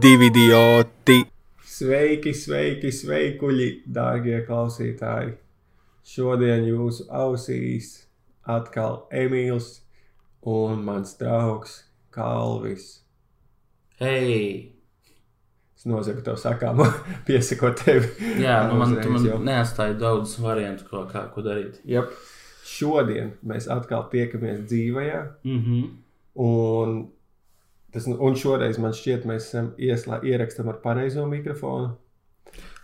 divi 0.00 0.30
idioti. 0.30 1.18
Sveiki, 1.66 2.32
sveiki, 2.36 2.88
sveikuļi, 2.92 3.68
dārgie 3.92 4.38
klausītāji! 4.46 5.34
Šodien 6.06 6.64
jūsu 6.64 7.04
ausīs 7.12 7.90
atkal 8.48 9.02
Emīls 9.12 9.82
un 10.48 10.80
mans 10.86 11.12
draugs 11.20 11.74
Kalvis. 12.14 12.86
Hei! 14.00 14.72
Es 15.76 15.84
nozagu 15.88 16.24
to 16.24 16.36
sakām, 16.40 16.80
piesakot 17.28 17.84
tevi. 17.84 18.08
Jā, 18.40 18.62
nu 18.70 18.80
man, 18.80 18.96
tu 19.02 19.12
man 19.12 19.28
jau. 19.28 19.38
neatstāja 19.44 19.98
daudz 20.00 20.38
variantu, 20.40 20.88
ko, 20.88 21.04
kā, 21.12 21.26
ko 21.34 21.44
darīt. 21.44 21.80
Jep. 21.88 22.12
Šodien 22.70 23.34
mēs 23.44 23.68
atkal 23.72 24.08
tiekamies 24.12 24.64
dzīvajā, 24.70 25.22
Mm 25.44 25.62
-hmm. 25.64 25.88
un, 26.40 27.00
tas, 27.94 28.06
un 28.10 28.38
šoreiz 28.38 28.78
man 28.82 28.94
šķiet, 28.96 29.26
mēs 29.28 29.50
esam 29.50 29.72
ieslā, 29.80 30.20
ierakstam 30.26 30.70
ar 30.72 30.80
pareizo 30.84 31.26
mikrofonu. 31.30 31.94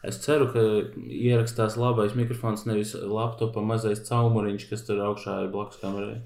Es 0.07 0.21
ceru, 0.23 0.47
ka 0.53 0.63
ierakstās 1.11 1.79
labais 1.81 2.15
mikrofons, 2.15 2.67
nevis 2.69 2.93
laptopa 2.95 3.63
mazais 3.65 4.05
caumuriņš, 4.07 4.69
kas 4.71 4.85
tur 4.87 5.03
augšā 5.09 5.41
ir 5.45 5.51
blakus 5.55 5.81
kamerai. 5.83 6.21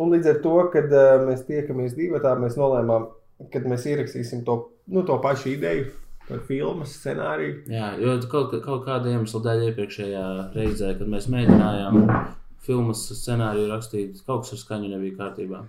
Un 0.00 0.12
līdz 0.12 0.30
ar 0.30 0.40
to, 0.44 0.56
kad 0.72 0.92
uh, 0.92 1.18
mēs 1.24 1.44
tiekamies 1.48 1.96
divi, 1.96 2.20
mēs 2.20 2.56
nolēmām, 2.60 3.08
ka 3.52 3.62
mēs 3.64 3.86
ierakstīsim 3.90 4.44
to, 4.46 4.58
nu, 4.92 5.04
to 5.08 5.16
pašu 5.24 5.52
ideju 5.56 5.90
par 6.26 6.42
filmu 6.48 6.86
scenāriju. 6.88 7.62
Jā, 7.70 7.92
jo 8.02 8.16
kaut, 8.30 8.54
kaut 8.64 8.84
kāda 8.88 9.12
iemesla 9.12 9.42
dēļ 9.44 9.64
iepriekšējā 9.70 10.26
reizē, 10.56 10.92
kad 10.98 11.10
mēs 11.12 11.28
mēģinājām 11.32 12.00
filmas 12.66 13.04
scenāriju 13.12 13.70
rakstīt, 13.70 14.22
kaut 14.26 14.44
kas 14.44 14.56
ar 14.56 14.62
skaņu 14.64 14.92
nebija 14.92 15.18
kārtībā. 15.20 15.62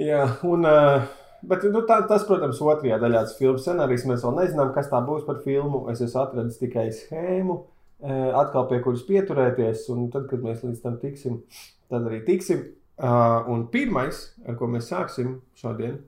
Jā, 0.00 0.22
un, 0.46 0.68
uh, 0.68 1.08
bet 1.42 1.64
nu, 1.72 1.82
tā, 1.88 2.00
tas, 2.08 2.24
protams, 2.28 2.60
otrajā 2.60 2.98
daļā 3.02 3.22
tas 3.26 3.36
filmas 3.38 3.64
scenārijs. 3.66 4.06
Mēs 4.08 4.24
vēl 4.24 4.36
nezinām, 4.40 4.72
kas 4.74 4.90
tā 4.92 5.00
būs 5.06 5.26
par 5.26 5.42
filmu. 5.44 5.88
Es 5.90 6.00
esmu 6.00 6.22
atradis 6.22 6.58
tikai 6.58 6.88
schēmu, 6.92 7.58
uh, 8.00 8.30
atkal 8.42 8.68
pie 8.70 8.80
kuras 8.84 9.02
pieturēties. 9.08 9.88
Un 9.94 10.10
tad, 10.10 10.28
kad 10.30 10.40
mēs 10.42 10.64
līdz 10.64 10.82
tam 10.82 10.98
tiksim, 11.02 11.42
tad 11.90 12.06
arī 12.08 12.22
tiksim. 12.26 12.64
Uh, 12.96 13.44
un 13.52 13.66
pirmais, 13.68 14.32
ar 14.48 14.56
ko 14.56 14.66
mēs 14.72 14.88
sāksim 14.88 15.42
šodien, 15.58 15.98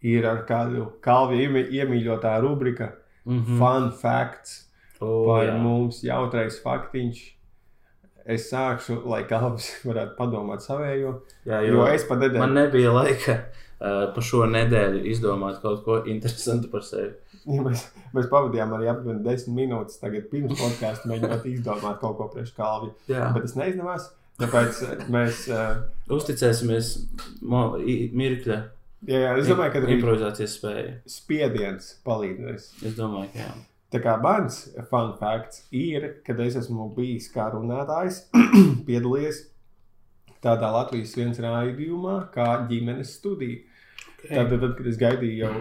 ir 0.00 0.24
ar 0.24 0.46
kādu 0.48 0.86
kalviju 1.04 1.66
iemīļotāju 1.68 2.46
rubrika 2.46 2.94
Mm 3.24 3.44
-hmm. 3.44 3.58
Fun 3.58 3.90
Facts. 3.92 4.70
Oh, 5.00 5.26
Par 5.26 5.46
jā. 5.46 5.58
mums 5.58 6.02
jautrais 6.04 6.62
faktiņš. 6.62 7.36
Es 8.26 8.52
sākšu, 8.52 9.00
lai 9.04 9.24
Kalvis 9.24 9.84
varētu 9.84 10.16
padomāt 10.18 10.60
savējo. 10.60 11.20
jā, 11.46 11.60
Jo, 11.60 11.74
jo 11.74 11.86
es 11.86 12.04
pat 12.04 12.18
nedēļu. 12.18 12.38
Man 12.38 12.54
nebija 12.54 12.92
laika 12.92 13.38
pa 13.80 14.22
šo 14.24 14.44
nedēļu 14.52 15.02
izdomāt 15.08 15.60
kaut 15.64 15.84
ko 15.86 16.00
interesantu 16.04 16.68
par 16.72 16.84
sevi. 16.84 17.14
Ja 17.48 17.62
mēs, 17.64 17.86
mēs 18.12 18.26
pavadījām 18.28 18.74
arī 18.76 18.90
aptuveni 18.92 19.22
10 19.24 19.54
minūtes 19.56 20.00
pirms 20.30 20.58
podkāstu, 20.60 21.08
mēģinot 21.08 21.46
izdomāt 21.48 22.00
kaut 22.02 22.18
ko 22.18 22.26
priekš 22.34 22.52
kalvi. 22.58 22.90
Jā. 23.08 23.30
Bet 23.32 23.46
tas 23.48 23.56
neizdevās. 23.56 24.10
Tāpēc 24.40 24.82
eh, 24.88 25.06
mēs. 25.12 25.46
eh, 25.52 25.80
Uzticēsimies 26.12 26.92
mirkļa 28.16 28.60
Jā, 29.08 29.16
jā, 29.22 29.28
es 29.40 29.46
domāju, 29.48 29.72
ka 29.72 29.80
arī 29.80 29.94
improvizācijas 29.96 30.54
spēja. 30.58 30.90
spiediens 31.08 31.86
palīdzēs. 32.04 32.66
Es 32.84 32.96
domāju, 32.98 33.30
ka 33.32 33.38
jā. 33.46 33.52
Tā 33.90 34.00
kā 34.04 34.16
mans 34.20 34.58
fun 34.90 35.14
facts 35.18 35.62
ir, 35.72 36.04
kad 36.26 36.38
es 36.44 36.58
esmu 36.60 36.90
bijis 36.94 37.30
kā 37.32 37.46
runātājs, 37.54 38.26
piedalījies 38.88 39.40
tādā 40.44 40.68
Latvijas 40.76 41.16
viens 41.16 41.40
raidījumā, 41.40 42.18
kā 42.34 42.46
ģimenes 42.68 43.16
studija. 43.16 43.64
Tad, 44.28 44.52
tad, 44.52 44.74
kad 44.76 44.86
es 44.86 44.98
gaidīju 45.00 45.36
jau, 45.38 45.52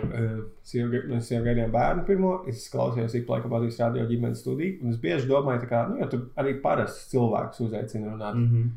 mēs 1.09 1.31
jau 1.31 1.39
gaidījām 1.45 1.71
bērnu 1.71 2.03
pirmo, 2.07 2.33
es 2.49 2.65
klausījos 2.73 3.15
ik 3.15 3.29
laikam 3.31 3.55
Latvijas 3.55 3.79
radio 3.85 4.03
ģimenes 4.09 4.43
studiju, 4.43 4.81
un 4.83 4.93
es 4.93 4.99
bieži 5.01 5.29
domāju, 5.29 5.63
kā, 5.69 5.85
nu, 5.89 6.03
tur 6.11 6.27
arī 6.39 6.57
parasts 6.63 7.07
cilvēks 7.13 7.63
uzaicina 7.65 8.11
runāt. 8.11 8.35
Mm 8.35 8.47
-hmm. 8.51 8.69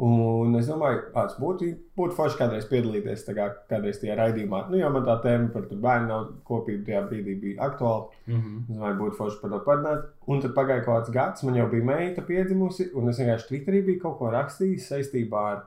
Un 0.00 0.54
es 0.56 0.68
domāju, 0.70 1.00
ka 1.02 1.10
tas 1.26 1.34
būtu, 1.36 1.66
būtu 1.98 2.14
forši 2.16 2.38
kādreiz 2.38 2.64
piedalīties 2.70 3.24
kā, 3.36 3.48
kādreiz 3.68 3.98
tajā 4.00 4.14
raidījumā. 4.16 4.62
Nu, 4.70 4.78
jo 4.80 4.88
man 4.94 5.02
tā 5.04 5.16
tēma 5.20 5.50
par 5.52 5.66
bērnu 5.68 6.20
kopību 6.48 6.86
tajā 6.86 7.02
brīdī 7.08 7.34
bija 7.40 7.66
aktuāla. 7.66 8.06
Mm 8.26 8.38
-hmm. 8.38 8.60
Es 8.70 8.76
domāju, 8.76 8.98
būtu 9.00 9.16
forši 9.18 9.40
par 9.42 9.50
to 9.50 9.58
parunāt. 9.66 10.06
Un 10.26 10.40
tad 10.40 10.54
pagāja 10.54 10.84
kaut 10.84 10.96
kāds 10.96 11.12
gads, 11.12 11.42
man 11.42 11.54
jau 11.54 11.68
bija 11.70 11.84
meita 11.84 12.22
piedzimusi, 12.22 12.90
un 12.94 13.08
es 13.08 13.18
vienkārši 13.18 13.48
Twitterī 13.48 13.84
biju 13.86 14.00
kaut 14.00 14.18
ko 14.18 14.30
rakstījis 14.30 14.88
saistībā 14.88 15.44
ar 15.50 15.62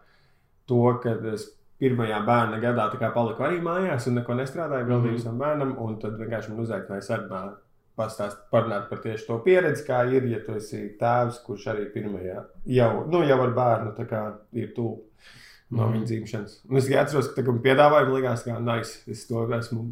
to, 0.66 1.00
ka 1.04 1.10
es 1.34 1.46
pirmajā 1.84 2.22
bērna 2.26 2.62
gadā 2.64 2.88
paliku 3.14 3.44
arī 3.44 3.60
mājās 3.62 4.08
un 4.08 4.16
neko 4.22 4.34
nestrādāju, 4.40 4.88
vēl 4.88 5.00
Mhm. 5.02 5.10
bija 5.10 5.20
savam 5.26 5.40
bērnam, 5.44 5.76
un 5.84 6.00
tad 6.00 6.18
vienkārši 6.20 6.50
man 6.56 6.66
uzaicināja 6.66 7.08
sarunāt. 7.10 7.56
Pastāstīt, 7.98 8.48
parunāt 8.52 8.88
par 8.90 8.98
tieši 9.04 9.28
to 9.28 9.36
pieredzi, 9.46 9.84
kā 9.86 10.00
ir, 10.12 10.24
ja 10.26 10.40
tu 10.46 10.56
esi 10.58 10.96
tēvs, 11.00 11.44
kurš 11.46 11.68
arī 11.74 11.84
pirmajā 11.94 12.40
jau, 12.66 13.06
nu, 13.08 13.20
jau 13.22 13.40
ar 13.44 13.52
bērnu 13.54 14.08
kā 14.10 14.22
ir 14.54 14.72
tuvu 14.74 14.96
no 15.72 15.88
Mhm. 15.90 15.94
viņa 15.94 16.06
dzimšanas. 16.06 16.56
Un 16.70 16.78
es 16.78 16.90
atceros, 16.90 17.28
ka 17.36 17.44
kad 17.44 17.62
piedāvāja, 17.62 18.08
man 18.10 18.16
likās, 18.22 18.44
ka 18.46 18.60
nice, 18.60 19.04
es 19.08 19.28
to 19.28 19.46
esmu 19.48 19.92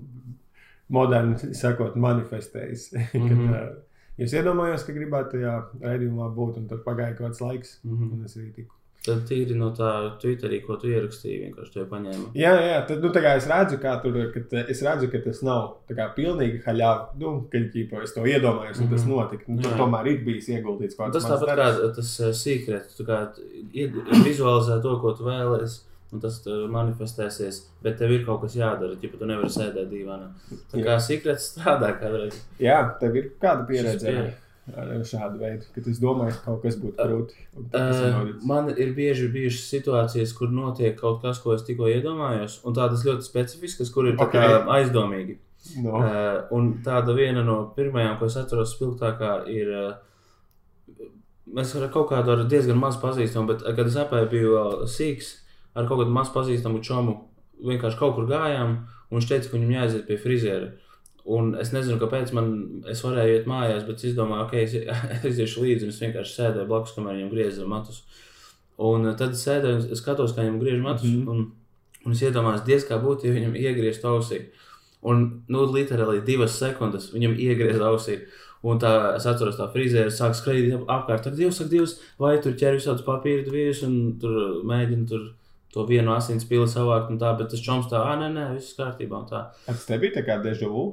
moderni 0.89 1.35
sakot, 1.53 1.95
manifestējis. 1.95 2.89
Kad, 3.11 3.21
Mhm. 3.21 3.53
uh, 3.53 3.69
es 4.17 4.33
iedomājos, 4.33 4.83
ka 4.85 4.93
gribētu 4.93 5.31
tajā 5.37 5.53
raidījumā 5.81 6.33
būt, 6.35 6.57
un 6.57 6.67
tad 6.67 6.83
pagāja 6.83 7.15
kaut 7.17 7.31
kāds 7.31 7.41
laiks, 7.41 7.79
Mm 7.85 7.97
-hmm. 7.97 8.13
un 8.13 8.25
es 8.25 8.37
arī 8.37 8.53
tiku. 8.55 8.73
Tad 9.01 9.23
tīri 9.25 9.55
no 9.57 9.71
tā 9.73 9.87
Twitterī, 10.21 10.59
ko 10.61 10.75
tu 10.77 10.85
ierakstīji, 10.91 11.39
vienkārši 11.47 11.71
to 11.73 11.85
paņēma. 11.89 12.27
Jā, 12.37 12.51
jā, 12.61 12.75
tad 12.85 13.01
nu, 13.01 13.09
es 13.09 13.47
redzu, 13.49 13.79
kā 13.81 13.95
tur, 14.03 14.13
ka, 14.31 14.39
te- 14.51 14.65
es 14.69 14.81
redzu, 14.85 15.07
ka 15.11 15.17
tas 15.25 15.39
nav 15.41 15.77
kā 15.89 16.05
pilnīgi 16.13 16.59
haļāvi. 16.63 17.17
Nu, 17.17 17.31
kad 17.51 17.65
ķīpa, 17.73 18.03
es 18.03 18.13
to 18.13 18.21
iedomājos, 18.21 18.79
un 18.83 18.89
tas 18.93 19.01
Mhm. 19.05 19.09
notika. 19.15 19.43
Nu, 19.47 19.61
tur 19.63 19.71
tomēr 19.71 20.05
ir 20.11 20.19
bijis 20.23 20.49
ieguldīts 20.53 20.95
kaut 20.95 21.13
Tas 21.13 21.25
kāds 21.25 21.29
mans 21.31 21.41
tāpat 21.41 21.55
darbs. 21.57 21.79
kā 21.81 21.95
tas 21.95 22.19
uh, 22.21 22.31
secrets, 22.31 22.95
tu 22.95 23.03
kā 23.03 23.17
vizualizē 24.25 24.81
to, 24.83 24.99
ko 25.01 25.13
tu 25.17 25.23
vēlēsies. 25.23 25.79
Un 26.13 26.19
tas 26.19 26.41
uh, 26.45 26.65
manifestēsies, 26.67 27.61
bet 27.81 27.97
tev 27.97 28.11
ir 28.11 28.25
kaut 28.25 28.41
kas 28.41 28.53
jādara. 28.59 28.97
Ja 29.01 29.09
tu 29.17 29.25
nevari 29.29 29.47
sēdēt 29.47 29.87
divā. 29.89 30.17
Tā 30.73 30.81
kā 30.83 30.97
secrets 30.99 31.53
strādā 31.55 31.93
kādreiz. 32.01 32.35
Jā, 32.59 32.81
tev 32.99 33.15
ir 33.15 33.29
kāda 33.41 33.63
pieredze 33.69 34.11
ar 34.11 34.33
šādu 35.07 35.39
veidu, 35.41 35.65
ka 35.75 35.81
es 35.91 35.99
domāju, 36.01 36.33
ka 36.37 36.43
kaut 36.45 36.61
kas 36.63 36.77
būtu 36.79 36.95
grūti. 37.07 37.45
Uh, 37.75 38.31
man 38.47 38.69
ir 38.73 38.93
bieži 38.97 39.27
bijušas 39.33 39.67
situācijas, 39.73 40.33
kur 40.37 40.51
notiek 40.53 40.97
kaut 40.99 41.21
kas, 41.23 41.39
ko 41.43 41.53
es 41.55 41.63
tikko 41.67 41.89
iedomājos, 41.91 42.59
un 42.65 42.75
tādas 42.77 43.05
ļoti 43.07 43.27
specifiskas, 43.27 43.91
kur 43.93 44.07
ir 44.09 44.17
tā 44.19 44.29
kā 44.31 44.45
Ok. 44.61 44.69
aizdomīgi. 44.77 45.37
No. 45.83 45.99
Uh, 45.99 46.47
un 46.57 46.71
tāda 46.85 47.13
viena 47.13 47.43
no 47.45 47.57
pirmajām, 47.75 48.17
ko 48.19 48.25
es 48.31 48.37
atceros, 48.39 48.73
spilgtākā 48.77 49.33
ir. 49.51 49.69
Uh, 49.69 51.07
mēs 51.51 51.75
ar 51.75 51.89
kaut 51.93 52.09
kādu 52.09 52.33
ar 52.33 52.45
diezgan 52.49 52.79
maz 52.79 52.97
pazīstamu, 53.01 53.51
bet, 53.51 53.65
uh, 53.65 53.75
kad 53.75 53.89
es 53.91 53.97
apēju 53.99 54.29
biju 54.31 54.55
vēl 54.55 54.87
sīgs, 54.89 55.35
ar 55.75 55.85
kaut 55.89 56.01
kādu 56.01 56.15
maz 56.15 56.31
pazīstamu 56.33 56.81
čomu, 56.85 57.17
vienkārši 57.61 57.99
kaut 57.99 58.15
kur 58.17 58.25
gājām, 58.29 58.79
un 59.11 59.19
viņš 59.19 59.27
teica, 59.29 59.49
ka 59.51 59.57
viņam 59.57 59.75
jāaiziet 59.75 60.07
pie 60.07 60.17
friziera. 60.17 60.71
Un 61.29 61.53
es 61.61 61.69
nezinu, 61.69 61.99
kāpēc 62.01 62.31
man 62.33 62.51
es 62.89 63.03
varēju 63.05 63.37
iet 63.37 63.47
mājās, 63.49 63.85
bet 63.85 64.01
es 64.01 64.09
izdomāju, 64.09 64.47
ok, 64.47 64.53
es 64.57 65.23
aiziešu 65.27 65.61
līdzi, 65.65 65.85
un 65.85 65.93
es 65.93 66.01
vienkārši 66.01 66.37
sēdēju 66.37 66.69
blakus, 66.69 66.95
kamēr 66.97 67.19
viņam 67.19 67.33
grieza 67.33 67.67
matus. 67.69 68.01
Un 68.81 69.05
uh, 69.05 69.15
tad 69.17 69.35
es 69.37 69.43
sēdēju, 69.45 69.83
es 69.93 70.01
skatos, 70.01 70.33
kā 70.33 70.41
viņam 70.41 70.61
griež 70.63 70.79
matus, 70.81 71.05
mm. 71.05 71.21
-hmm. 71.21 71.29
un, 71.29 72.05
un 72.05 72.17
es 72.17 72.23
iedomājos, 72.25 72.65
diez 72.65 72.87
kā 72.89 72.97
būtu, 73.03 73.27
ja 73.27 73.35
viņam 73.37 73.57
iegrieztu 73.59 74.09
ausī. 74.09 74.41
Un, 75.01 75.43
nu, 75.49 75.65
literāli 75.73 76.21
divas 76.25 76.57
sekundes 76.57 77.11
viņam 77.13 77.37
iegriezās 77.37 77.85
ausī. 77.85 78.17
Un 78.61 78.77
tā, 78.81 78.91
es 79.17 79.25
atceros, 79.25 79.57
tā 79.57 79.65
frizēra 79.73 80.11
sāk 80.13 80.35
skraidīt 80.37 80.83
apkārt. 80.85 81.23
Tad 81.25 81.37
Dievs, 81.37 81.57
saka, 81.57 81.69
Dievs, 81.69 81.95
vai 82.21 82.35
tur 82.41 82.53
ķer 82.53 82.77
visādus 82.77 83.05
papīra 83.05 83.41
divus, 83.47 83.81
un 83.87 84.19
tur 84.21 84.61
mēģina 84.69 85.07
tur 85.09 85.23
to 85.73 85.85
vienu 85.87 86.11
asins 86.15 86.43
pili 86.49 86.67
savākt, 86.67 87.09
un 87.13 87.19
tā, 87.21 87.31
bet 87.39 87.49
tas 87.53 87.61
čoms 87.63 87.87
tā, 87.91 88.01
ah, 88.03 88.17
nē, 88.19 88.29
nē, 88.35 88.45
viss 88.57 88.75
kārtībā, 88.77 89.21
un 89.23 89.27
tā. 89.29 89.45
Tas 89.67 89.85
tev 89.87 90.01
bija 90.03 90.17
tā 90.19 90.25
kā 90.27 90.37
deja 90.43 90.67
vu 90.69 90.85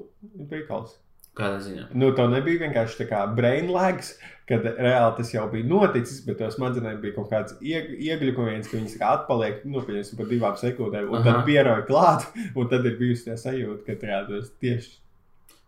brīkals. 0.51 0.97
Kādā 1.39 1.61
ziņā? 1.63 1.85
Nu, 1.95 2.11
tā 2.19 2.25
nebija 2.31 2.65
vienkārši 2.65 2.97
tā 3.05 3.05
kā 3.13 3.21
brain 3.35 3.69
lags, 3.71 4.17
kad 4.49 4.65
reāli 4.65 5.17
tas 5.21 5.29
jau 5.35 5.45
bija 5.53 5.67
noticis, 5.71 6.25
bet 6.27 6.41
tos 6.41 6.57
smadzenēm 6.57 6.99
bija 7.03 7.15
kaut 7.15 7.29
kāds 7.31 7.55
ieg- 7.63 7.93
iegļukojums, 8.09 8.67
ka 8.71 8.75
viņas 8.79 8.97
kā 8.99 9.11
atpaliek, 9.21 9.61
nu, 9.71 9.83
pieņemsim, 9.87 10.19
par 10.19 10.27
divām 10.33 10.57
sekundēm, 10.59 11.11
un 11.13 11.21
Aha. 11.21 11.27
tad 11.29 11.45
pieroja 11.47 11.85
klāt, 11.87 12.27
un 12.59 12.67
tad 12.73 12.87
ir 12.91 12.97
bijusi 12.99 13.29
tā 13.31 13.37
sajūta, 13.39 13.85
ka 13.87 13.99
tā 14.03 14.19
tas 14.31 14.51
tieši. 14.63 14.97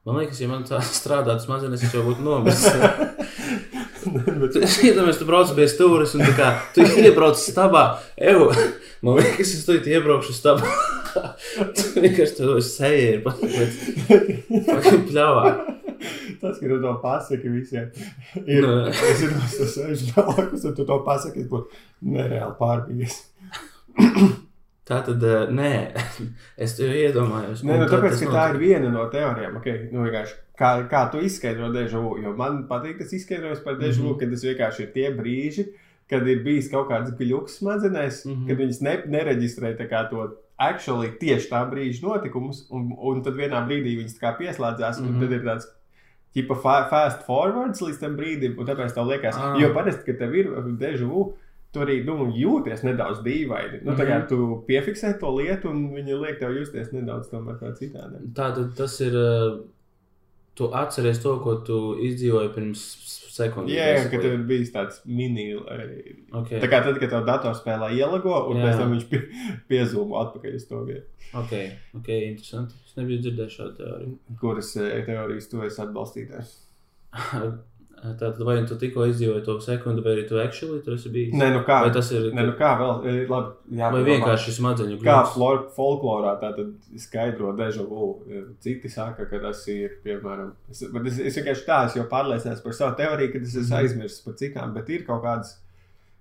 Man 0.09 0.17
liekas, 0.17 0.41
ja 0.43 0.49
man 0.51 0.65
tā 0.67 0.81
strādātu 1.03 1.45
smadzenes, 1.47 1.83
es 1.87 1.95
jau 1.95 2.03
būtu 2.09 2.25
nomiris. 2.25 2.67
Tu 4.53 4.63
iedomājies, 4.89 5.19
tu 5.21 5.27
brauc 5.29 5.53
pie 5.57 5.67
stūres, 5.71 6.15
un 6.17 6.25
tā 6.25 6.33
kā 6.37 6.49
tu 6.75 6.85
iebrauc 7.03 7.39
stabā. 7.39 7.85
Eju, 8.19 8.51
man 9.07 9.21
liekas, 9.21 9.55
es 9.57 9.67
tur 9.69 9.79
iebraukšu 9.79 10.35
stabā. 10.37 10.73
tu 11.77 12.03
vienkārši 12.03 12.39
to 12.39 12.57
seja 12.65 13.17
ir 13.17 13.23
pat 13.25 13.41
pļāvā. 15.11 15.55
Tas, 16.41 16.57
ka 16.57 16.65
tu 16.65 16.79
to 16.81 16.93
pasaki 17.03 17.51
visiem, 17.53 17.91
ir. 18.47 18.65
Nu. 18.65 18.77
Es 18.91 19.19
zinu, 19.21 19.37
ka 19.37 19.51
tas 19.59 19.81
ir 19.85 20.05
blakus, 20.17 20.69
un 20.69 20.77
tu 20.79 20.87
to 20.89 21.01
pasaki, 21.07 21.45
es 21.45 21.51
būtu 21.51 21.83
nereāli 22.15 22.57
pārbījies. 22.61 23.19
Tā 24.91 24.97
tad, 25.07 25.23
uh, 25.23 25.45
nē, 25.55 25.73
es 26.67 26.73
to 26.79 26.89
iedomājos. 26.91 27.63
Nē, 27.63 27.77
nu, 27.77 27.85
Un 27.85 27.87
tad 27.87 27.93
tāpēc, 28.01 28.25
ka 28.27 28.33
tā 28.35 28.47
ir 28.55 28.59
viena 28.63 28.91
no 28.91 29.05
teorijām. 29.13 29.61
Okay? 29.61 29.85
Nu, 29.95 30.09
kā, 30.59 30.73
kā 30.91 31.05
tu 31.13 31.21
izskaidro 31.23 31.69
dežavu? 31.75 32.17
Jo 32.25 32.35
man 32.37 32.65
patīk 32.71 32.99
tas 32.99 33.13
izskaidrojums 33.17 33.63
par 33.65 33.79
dežavu, 33.79 34.09
mm 34.09 34.11
Mhm. 34.11 34.19
-hmm. 34.19 34.21
ka 34.21 34.31
tas 34.35 34.45
vienkārši 34.45 34.83
ir 34.83 34.93
tie 34.93 35.11
brīži, 35.15 35.67
kad 36.11 36.27
ir 36.29 36.43
bijis 36.45 36.71
kaut 36.71 36.89
kāds 36.91 37.15
gluks 37.19 37.61
smadzenēs, 37.63 38.25
mm. 38.27 38.33
-hmm. 38.35 38.47
kad 38.49 38.57
viņas 38.59 38.81
ne, 38.83 38.95
nereģistrē 39.07 39.77
tā 39.79 40.11
to. 40.11 40.31
Actually, 40.59 41.09
tieši 41.21 41.49
tā 41.51 41.61
brīža 41.71 42.03
notikumus, 42.03 42.67
un, 42.71 42.91
un 42.99 43.23
tad 43.23 43.35
vienā 43.35 43.63
brīdī 43.69 43.95
viņas 43.97 44.19
tā 44.21 44.37
pieslēdzās, 44.39 44.99
mm 45.01 45.05
-hmm. 45.05 45.09
un 45.09 45.15
Mhm. 45.15 45.21
tad 45.21 45.33
ir 45.33 45.43
tāds 45.45 45.65
tipa 46.35 46.55
fa- 46.55 46.89
fast 46.91 47.23
forwards 47.27 47.81
līdz 47.81 48.01
tam 48.01 48.17
brīdim, 48.17 48.59
un 48.59 48.67
tāpēc 48.67 48.93
tev 48.95 49.07
liekas, 49.07 49.37
Ah. 49.39 49.57
jo 49.61 49.73
parasti, 49.75 50.05
kad 50.07 50.19
tev 50.19 50.35
ir 50.35 50.47
dežavu, 50.79 51.33
tu 51.73 51.81
arī 51.81 52.05
nu, 52.05 52.17
jūties 52.35 52.83
nedaudz 52.85 53.21
dīvaini. 53.23 53.83
Nu, 53.85 53.93
tā 53.93 54.07
kā 54.09 54.19
Mhm. 54.21 54.29
tu 54.29 54.65
piefiksē 54.69 55.19
to 55.21 55.27
lietu, 55.37 55.71
un 55.71 55.91
viņi 55.95 56.21
liek 56.21 56.39
tev 56.41 56.57
justies 56.59 56.93
nedaudz 56.93 57.29
citādi. 57.31 58.33
Tā 58.35 58.55
tad 58.55 58.75
tas 58.77 59.01
ir. 59.01 59.13
Uh, 59.15 59.61
tu 60.61 60.67
atceries 60.77 61.23
to, 61.23 61.39
ko 61.41 61.55
tu 61.65 61.95
izdzīvoji 62.05 62.51
pirms 62.55 62.81
sekundēm. 63.33 63.71
Jā, 63.71 63.85
yeah, 63.95 64.09
ka 64.11 64.19
tev 64.21 64.33
ir 64.35 64.43
bijis 64.45 64.73
tāds 64.75 64.99
mini. 65.07 65.53
eh, 65.55 66.03
Okay. 66.35 66.61
Tā 66.61 66.69
kā 66.69 66.83
tad, 66.85 66.99
kad 67.01 67.09
tev 67.09 67.25
datorspēlē 67.25 67.89
ielago, 67.97 68.51
un 68.51 68.57
Jā. 68.59 68.65
pēc 68.67 68.77
tam 68.79 68.93
viņš 68.93 69.07
pie, 69.09 69.21
piezūmo 69.71 70.19
atpakaļ 70.21 70.55
uz 70.57 70.67
to 70.69 70.83
vietu, 70.85 71.07
Ok, 71.33 71.53
ok, 71.97 72.09
interesanti. 72.09 72.75
Es 72.85 72.95
nebiju 72.99 73.23
dzirdējis 73.23 73.57
šādu 73.57 73.77
teoriju. 73.79 74.19
kuras 74.41 74.77
eh, 74.77 75.03
teorijas 75.07 75.49
tu 75.49 75.63
esi 75.63 75.81
atbalstītājs. 75.81 76.53
Tātad, 78.01 78.39
vai 78.49 78.55
tu 78.65 78.77
tikko 78.81 79.05
izdzīvoji 79.11 79.43
to 79.45 79.55
sekundi, 79.61 80.01
vai 80.01 80.15
arī 80.17 80.23
tu 80.29 80.39
actually 80.41 80.81
tur 80.85 80.95
esi 80.97 81.11
bijis? 81.13 81.35
Nē, 81.37 81.51
nu 81.53 81.61
kā, 81.67 81.83
Vai 81.85 81.91
tas 81.93 82.09
ir. 82.17 82.31
Nē, 82.33 82.47
nu 82.49 82.55
kā 82.57 82.71
vēl, 82.81 82.93
eh, 83.05 83.19
labi, 83.29 83.51
jā, 83.77 83.91
vai 83.93 84.01
vienkārši 84.07 84.55
smadzeņu 84.57 84.97
Kā 85.03 85.19
gluds? 85.19 85.35
flor, 85.35 85.59
folklorā 85.77 86.33
tā 86.41 86.51
tad 86.57 86.71
skaidro 86.97 87.53
dežavu. 87.59 88.09
Citi 88.65 88.89
saka, 88.89 89.27
ka 89.29 89.39
tas 89.43 89.61
ir, 89.69 89.99
piemēram, 90.05 90.55
es, 90.71 90.81
bet 90.95 91.07
es, 91.13 91.19
es 91.19 91.37
vienkārši 91.37 91.67
tā 91.69 91.83
esmu 91.91 92.01
jau 92.03 92.09
pārliecināts 92.15 92.63
par 92.65 92.73
savu 92.73 92.97
teoriju, 92.97 93.33
ka 93.33 93.39
es 93.45 93.55
esmu 93.57 93.69
Mhm. 93.69 93.81
aizmirsis 93.83 94.25
par 94.25 94.35
citām, 94.35 94.73
bet 94.75 94.89
ir 94.89 95.05
kaut 95.05 95.23
kādas, 95.23 95.59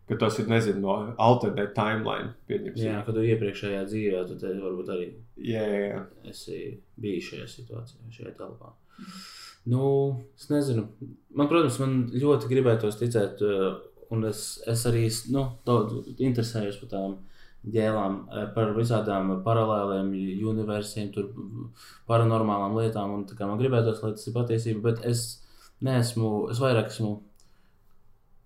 ka 0.10 0.16
tas 0.18 0.40
ir, 0.40 0.48
nezinu, 0.52 0.82
no 0.82 1.16
alternate 1.18 1.74
timeline, 1.76 2.34
pieņemsim. 2.50 2.76
Jā, 2.92 3.06
kad 3.06 3.16
tu 3.16 3.22
iepriekšējā 3.22 3.86
dzīvē, 3.88 4.28
tad 4.28 4.40
te 4.42 4.48
varbūt 4.48 4.88
arī 4.90 5.14
jā, 5.38 5.64
jā. 5.64 5.90
jā. 5.96 6.06
esi 6.28 6.78
bijis 7.00 7.32
šajā 7.32 7.48
situācijā, 7.56 8.04
šajā 8.12 8.36
telpā. 8.36 8.74
Nu, 9.68 9.84
es 10.38 10.48
nezinu. 10.50 10.88
Man, 11.36 11.50
protams, 11.50 11.80
man 11.82 11.98
ļoti 12.14 12.50
gribētos 12.50 12.98
ticēt, 13.00 13.42
uh, 13.46 13.82
un 14.14 14.24
es, 14.30 14.62
es 14.70 14.86
arī 14.90 15.04
nu, 15.34 15.46
daudz 15.68 16.16
interesējos 16.18 16.80
par 16.82 16.94
tām 16.94 17.18
ģēlām, 17.68 18.20
eh, 18.32 18.46
par 18.56 18.72
visādām 18.78 19.32
paralēliem 19.44 20.14
universiem, 20.48 21.12
paranormālām 22.08 22.78
lietām. 22.78 23.14
Un, 23.18 23.26
man 23.40 23.60
gribētos, 23.60 24.02
lai 24.04 24.14
tas 24.16 24.28
ir 24.28 24.34
patiesība, 24.34 24.82
bet 24.92 25.06
es 25.06 25.44
neesmu, 25.82 26.50
es 26.52 26.62
vairāk 26.64 26.88
esmu. 26.88 27.18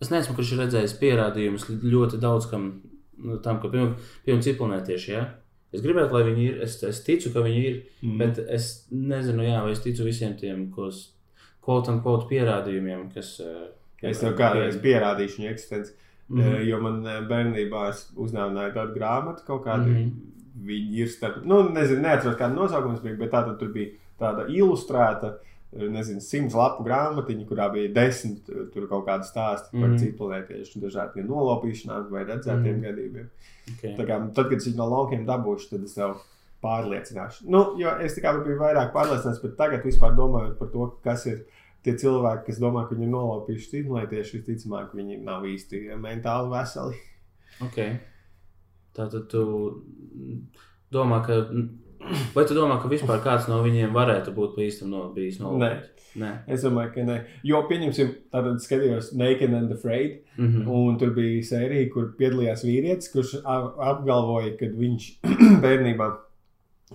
Es 0.02 0.10
neesmu, 0.10 0.36
redzējis 0.36 0.98
pierādījumus 1.00 1.70
ļoti 1.70 2.20
daudz 2.20 2.50
kam, 2.52 2.82
nu, 3.18 3.38
tam, 3.38 3.62
ka, 3.62 3.70
piemēram, 3.70 3.96
piemēram 4.26 4.44
cipelnētieši, 4.44 5.12
ja? 5.14 5.28
Es 5.74 5.82
gribētu, 5.82 6.14
lai 6.14 6.24
viņi 6.28 6.44
ir, 6.48 6.62
es, 6.62 6.78
es 6.84 7.04
ticu, 7.04 7.32
ka 7.34 7.40
viņi 7.46 7.64
ir, 7.70 7.84
Mm. 8.04 8.18
Bet 8.20 8.40
es 8.52 8.88
nezinu, 8.92 9.44
jā, 9.44 9.62
vai 9.64 9.72
es 9.72 9.80
ticu 9.80 10.04
visiem 10.04 10.36
tiem 10.36 10.72
kaut 10.76 11.88
kādiem 11.88 12.28
pierādījumiem, 12.30 13.14
kas. 13.14 13.40
eh, 13.40 13.70
Es 14.02 14.20
tev 14.20 14.36
kādreiz 14.36 14.76
pierādīšu 14.84 15.40
viņa 15.40 15.52
eksistenci. 15.52 15.94
Mm. 16.30 16.42
-hmm. 16.42 16.68
Jo 16.68 16.82
man 16.82 17.08
eh, 17.08 17.22
bērnībā 17.30 17.90
es 17.90 18.12
uzdāvināju 18.16 18.74
tādu 18.74 18.94
grāmatu, 18.98 19.46
kaut 19.48 19.64
kādu. 19.66 19.88
Mm. 19.88 19.96
-hmm. 19.96 20.12
Viņi 20.66 20.98
ir 20.98 21.08
starp, 21.08 21.46
nu, 21.46 21.70
nezinu, 21.70 22.02
neatceros, 22.02 22.38
kāda 22.38 22.54
nosaukums 22.56 23.02
bija, 23.02 23.16
bet 23.16 23.32
tā 23.32 23.58
tur 23.60 23.72
bija 23.74 23.90
tāda 24.20 24.48
ilustrēta, 24.48 25.34
eh, 25.34 25.53
nezinu, 25.74 26.22
simts 26.22 26.54
lapu 26.56 26.84
grāmatiņa, 26.86 27.46
kurā 27.50 27.70
bija 27.74 27.94
desmit 27.94 28.46
tur 28.74 28.88
kaut 28.88 29.08
kāda 29.08 29.24
stāsta 29.26 29.72
par 29.72 29.80
mm 29.80 29.84
Mhm. 29.84 29.94
-hmm. 29.94 30.04
ciklonētiešu, 30.04 30.82
dažādiem 30.82 31.28
nolopīšanām 31.28 32.10
vai 32.10 32.24
redzētiem 32.26 32.76
mm 32.76 32.80
Mhm. 32.80 32.86
gadījumiem. 32.86 33.30
Okay. 33.74 33.96
Tā 33.98 34.06
kā, 34.08 34.34
tad, 34.34 34.50
kad 34.50 34.58
es 34.58 34.68
viņu 34.68 34.76
no 34.78 34.90
laukiem 34.90 35.26
dabūšu, 35.26 35.70
tad 35.70 35.84
es 35.84 35.94
tev 35.96 36.16
pārliecināšu. 36.64 37.44
Nu, 37.50 37.76
jo 37.78 37.90
es 38.00 38.14
tikai 38.16 38.44
biju 38.44 38.58
vairāk 38.60 38.94
pārliecināts, 38.94 39.42
bet 39.42 39.58
tagad 39.58 39.84
vispār 39.84 40.16
domājot 40.16 40.58
par 40.60 40.68
to, 40.68 40.88
kas 41.04 41.26
ir 41.26 41.46
tie 41.84 41.94
cilvēki, 41.94 42.46
kas 42.46 42.60
domā, 42.60 42.88
ka 42.88 42.96
viņi 42.96 43.04
ir 43.04 43.10
nolaupījuši 43.10 43.68
stimulētieši, 43.68 44.38
visticamāk, 44.38 44.94
viņi 44.96 45.24
nav 45.24 45.44
īsti 45.44 45.98
mentāli 46.00 46.50
veseli. 46.52 46.96
Okay. 47.62 48.00
Tātad 48.96 49.28
tu 49.28 49.84
domā, 50.92 51.26
ka. 51.26 51.34
Vai 52.36 52.46
tu 52.46 52.56
domā, 52.58 52.82
ka 52.82 52.90
vispār 52.92 53.22
kāds 53.24 53.48
no 53.48 53.62
viņiem 53.64 53.94
varētu 53.96 54.34
būt 54.36 54.58
īstam 54.66 54.90
no, 54.94 55.06
bijis 55.16 55.40
nolaupīts? 55.40 55.90
Nē. 56.20 56.32
Es 56.48 56.62
domāju, 56.62 56.92
ka 56.94 57.06
nē. 57.08 57.16
Jo, 57.48 57.64
pieņemsim, 57.70 58.12
tātad 58.34 58.60
skatījos 58.62 59.14
Naked 59.18 59.54
and 59.54 59.72
Afraid, 59.74 60.20
Mm 60.38 60.48
-hmm. 60.48 60.68
un 60.68 60.98
tur 60.98 61.14
bija 61.14 61.44
sērija, 61.46 61.90
kur 61.94 62.16
piedalījās 62.18 62.64
vīrietis, 62.66 63.12
kurš 63.14 63.36
apgalvoja, 63.46 64.58
ka 64.58 64.66
viņš 64.66 65.04
bērnībā 65.66 66.08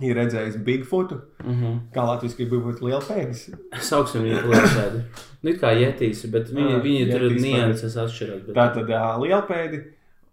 ir 0.01 0.15
redzējis 0.15 0.57
Bigfootu, 0.63 1.15
mm 1.43 1.53
-hmm. 1.53 1.79
kā 1.93 2.05
Latvijas 2.07 2.39
ir 2.39 2.49
Bigfoot 2.49 2.81
lielpēdas. 2.81 3.49
Sauksim 3.89 4.23
viņu 4.23 4.41
par 4.51 4.67
tādu. 4.75 5.01
Nu, 5.43 5.51
kā 5.51 5.71
jetīs, 5.79 6.25
bet 6.31 6.51
viņi, 6.51 6.75
Ah, 6.75 6.83
viņi 6.83 7.11
tur 7.11 7.21
ir 7.21 7.41
nianses 7.41 7.97
atšķirās. 7.97 8.45
Bet... 8.45 8.55
Tā 8.55 8.73
tad 8.73 8.89
jā, 8.89 9.03
lielpēdi, 9.23 9.83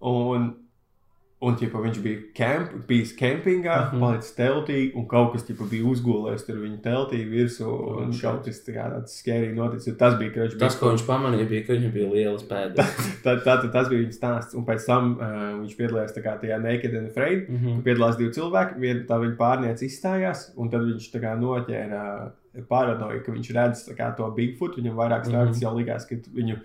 un, 0.01 0.55
un 1.47 1.57
ķipa, 1.61 1.81
viņš 1.85 1.99
bija 2.03 2.19
kemp, 2.35 2.73
bijis 2.89 3.13
kempingā, 3.19 3.77
uh 3.77 3.93
Mhm. 3.93 3.97
-huh. 3.97 4.01
palicis 4.01 4.35
teltī, 4.37 4.79
un 4.97 5.07
kaut 5.09 5.33
kas 5.33 5.45
ķipa, 5.49 5.69
bija 5.71 5.85
uzgulējis 5.93 6.47
tur 6.47 6.57
viņa 6.63 6.79
teltī 6.83 7.21
virsū, 7.31 7.67
un 8.03 8.11
kas 8.45 8.61
tā 8.67 8.75
kā 8.75 8.87
tāds 8.93 9.15
skērīgi 9.23 9.55
noticis. 9.55 9.97
Tas 9.99 10.15
bija 10.19 10.31
kroķis. 10.35 10.59
Tas, 10.59 10.77
ko 10.81 10.91
viņš 10.93 11.07
pamanīja, 11.07 11.49
bija, 11.49 11.67
ka 11.67 11.73
viņam 11.73 11.93
bija 11.93 12.11
lielas 12.13 12.43
pēdas. 12.43 12.91
Tā, 13.25 13.37
tā, 13.45 13.57
tā, 13.63 13.71
tas 13.73 13.89
bija 13.89 14.01
viņa 14.03 14.13
stāsts, 14.21 14.55
un 14.55 14.65
pēc 14.65 14.87
tam 14.87 15.13
uh, 15.21 15.61
viņš 15.63 15.77
piedalījās 15.77 16.15
kā 16.23 16.39
tajā 16.41 16.59
Naked 16.63 16.95
and 16.95 17.09
Afraid. 17.11 17.49
Mm 17.49 17.57
-hmm. 17.57 17.83
Piedalās 17.83 18.17
divi 18.19 18.31
cilvēki, 18.33 18.79
viena 18.81 19.01
tā 19.09 19.17
viņa 19.21 19.37
pārniece 19.37 19.85
izstājās, 19.87 20.53
un 20.57 20.71
tad 20.71 20.81
viņš 20.81 21.11
tā 21.15 21.21
kā 21.21 21.37
noķēra 21.39 22.31
paranoju, 22.69 23.23
ka 23.25 23.33
viņš 23.33 23.49
redz 23.55 23.89
kā 23.97 24.17
to 24.17 24.31
Bigfoot. 24.37 24.77
Viņam 24.79 24.95
vairākas 24.97 25.29
Mhm. 25.29 25.37
reizes 25.37 25.63
jau 25.63 25.75
likās, 25.77 26.07
ka 26.09 26.15
viņu 26.35 26.57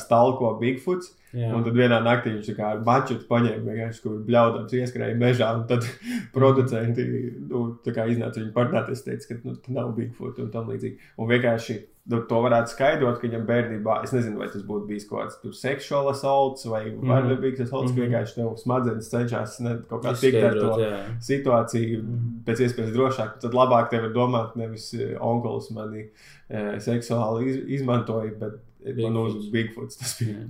stalko 0.00 0.58
Bigfoots. 0.60 1.12
Jā. 1.36 1.50
Un 1.52 1.64
tad 1.66 1.74
vienā 1.76 1.98
naktī 2.00 2.32
viņš 2.32 2.60
ar 2.64 2.78
mačetu 2.86 3.26
paņēma 3.28 3.66
vienkārši, 3.66 4.02
kur 4.02 4.20
bļaudams 4.24 4.72
ieskrēja 4.72 5.16
mežā, 5.20 5.50
un 5.58 5.66
tad 5.68 5.84
producenti 6.36 7.04
nu, 7.50 7.66
iznāca 8.08 8.40
viņu 8.40 8.54
parunāties, 8.54 9.04
teica, 9.04 9.28
ka 9.34 9.40
nu, 9.44 9.56
nav 9.76 9.92
Bigfoot 9.98 10.38
un 10.40 10.48
tam 10.54 10.70
līdzīgi. 10.72 10.96
Un 11.20 11.28
vienkārši 11.28 11.76
nu, 12.06 12.20
to 12.30 12.38
varētu 12.44 12.70
skaidrot, 12.72 13.18
ka 13.18 13.26
viņam 13.26 13.44
bērnībā, 13.48 13.98
es 14.06 14.12
nezinu, 14.14 14.38
vai 14.38 14.46
tas 14.52 14.62
būtu 14.62 14.86
bijis 14.88 15.08
kaut 15.10 15.34
kāds 15.42 15.60
seksuāls 15.60 16.12
assaults 16.14 16.64
vai 16.70 16.84
Mhm. 16.86 17.08
vardarbīgs 17.10 17.60
assaults, 17.66 17.90
mm 17.92 17.96
Mhm. 17.96 18.00
-hmm. 18.00 18.12
vienkārši 18.14 18.34
tev 18.34 18.56
smadzenes 18.62 19.10
cenšas 19.10 19.60
ne, 19.60 19.76
kaut 19.90 20.04
kā 20.04 20.14
tikt 20.20 20.42
ar 20.44 20.54
to 20.54 20.72
jā. 20.80 21.00
situāciju 21.20 22.02
Mhm. 22.02 22.44
pēc 22.46 22.58
iespējas 22.64 22.94
drošāk. 22.96 23.40
Tad 23.40 23.52
labāk 23.52 23.90
tev 23.90 24.04
ir 24.04 24.12
domāt, 24.14 24.56
nevis 24.56 24.94
eh, 24.94 25.16
onkulis 25.20 25.70
mani 25.70 26.08
e, 26.48 26.78
seksuāli 26.78 27.46
iz, 27.46 27.56
izmantoja, 27.80 28.30
bet 28.38 28.52
Bigfoots. 28.92 29.34
uz 29.40 29.50
Bigfoots 29.54 30.00
tas 30.00 30.14
bija. 30.20 30.38
Jā. 30.38 30.46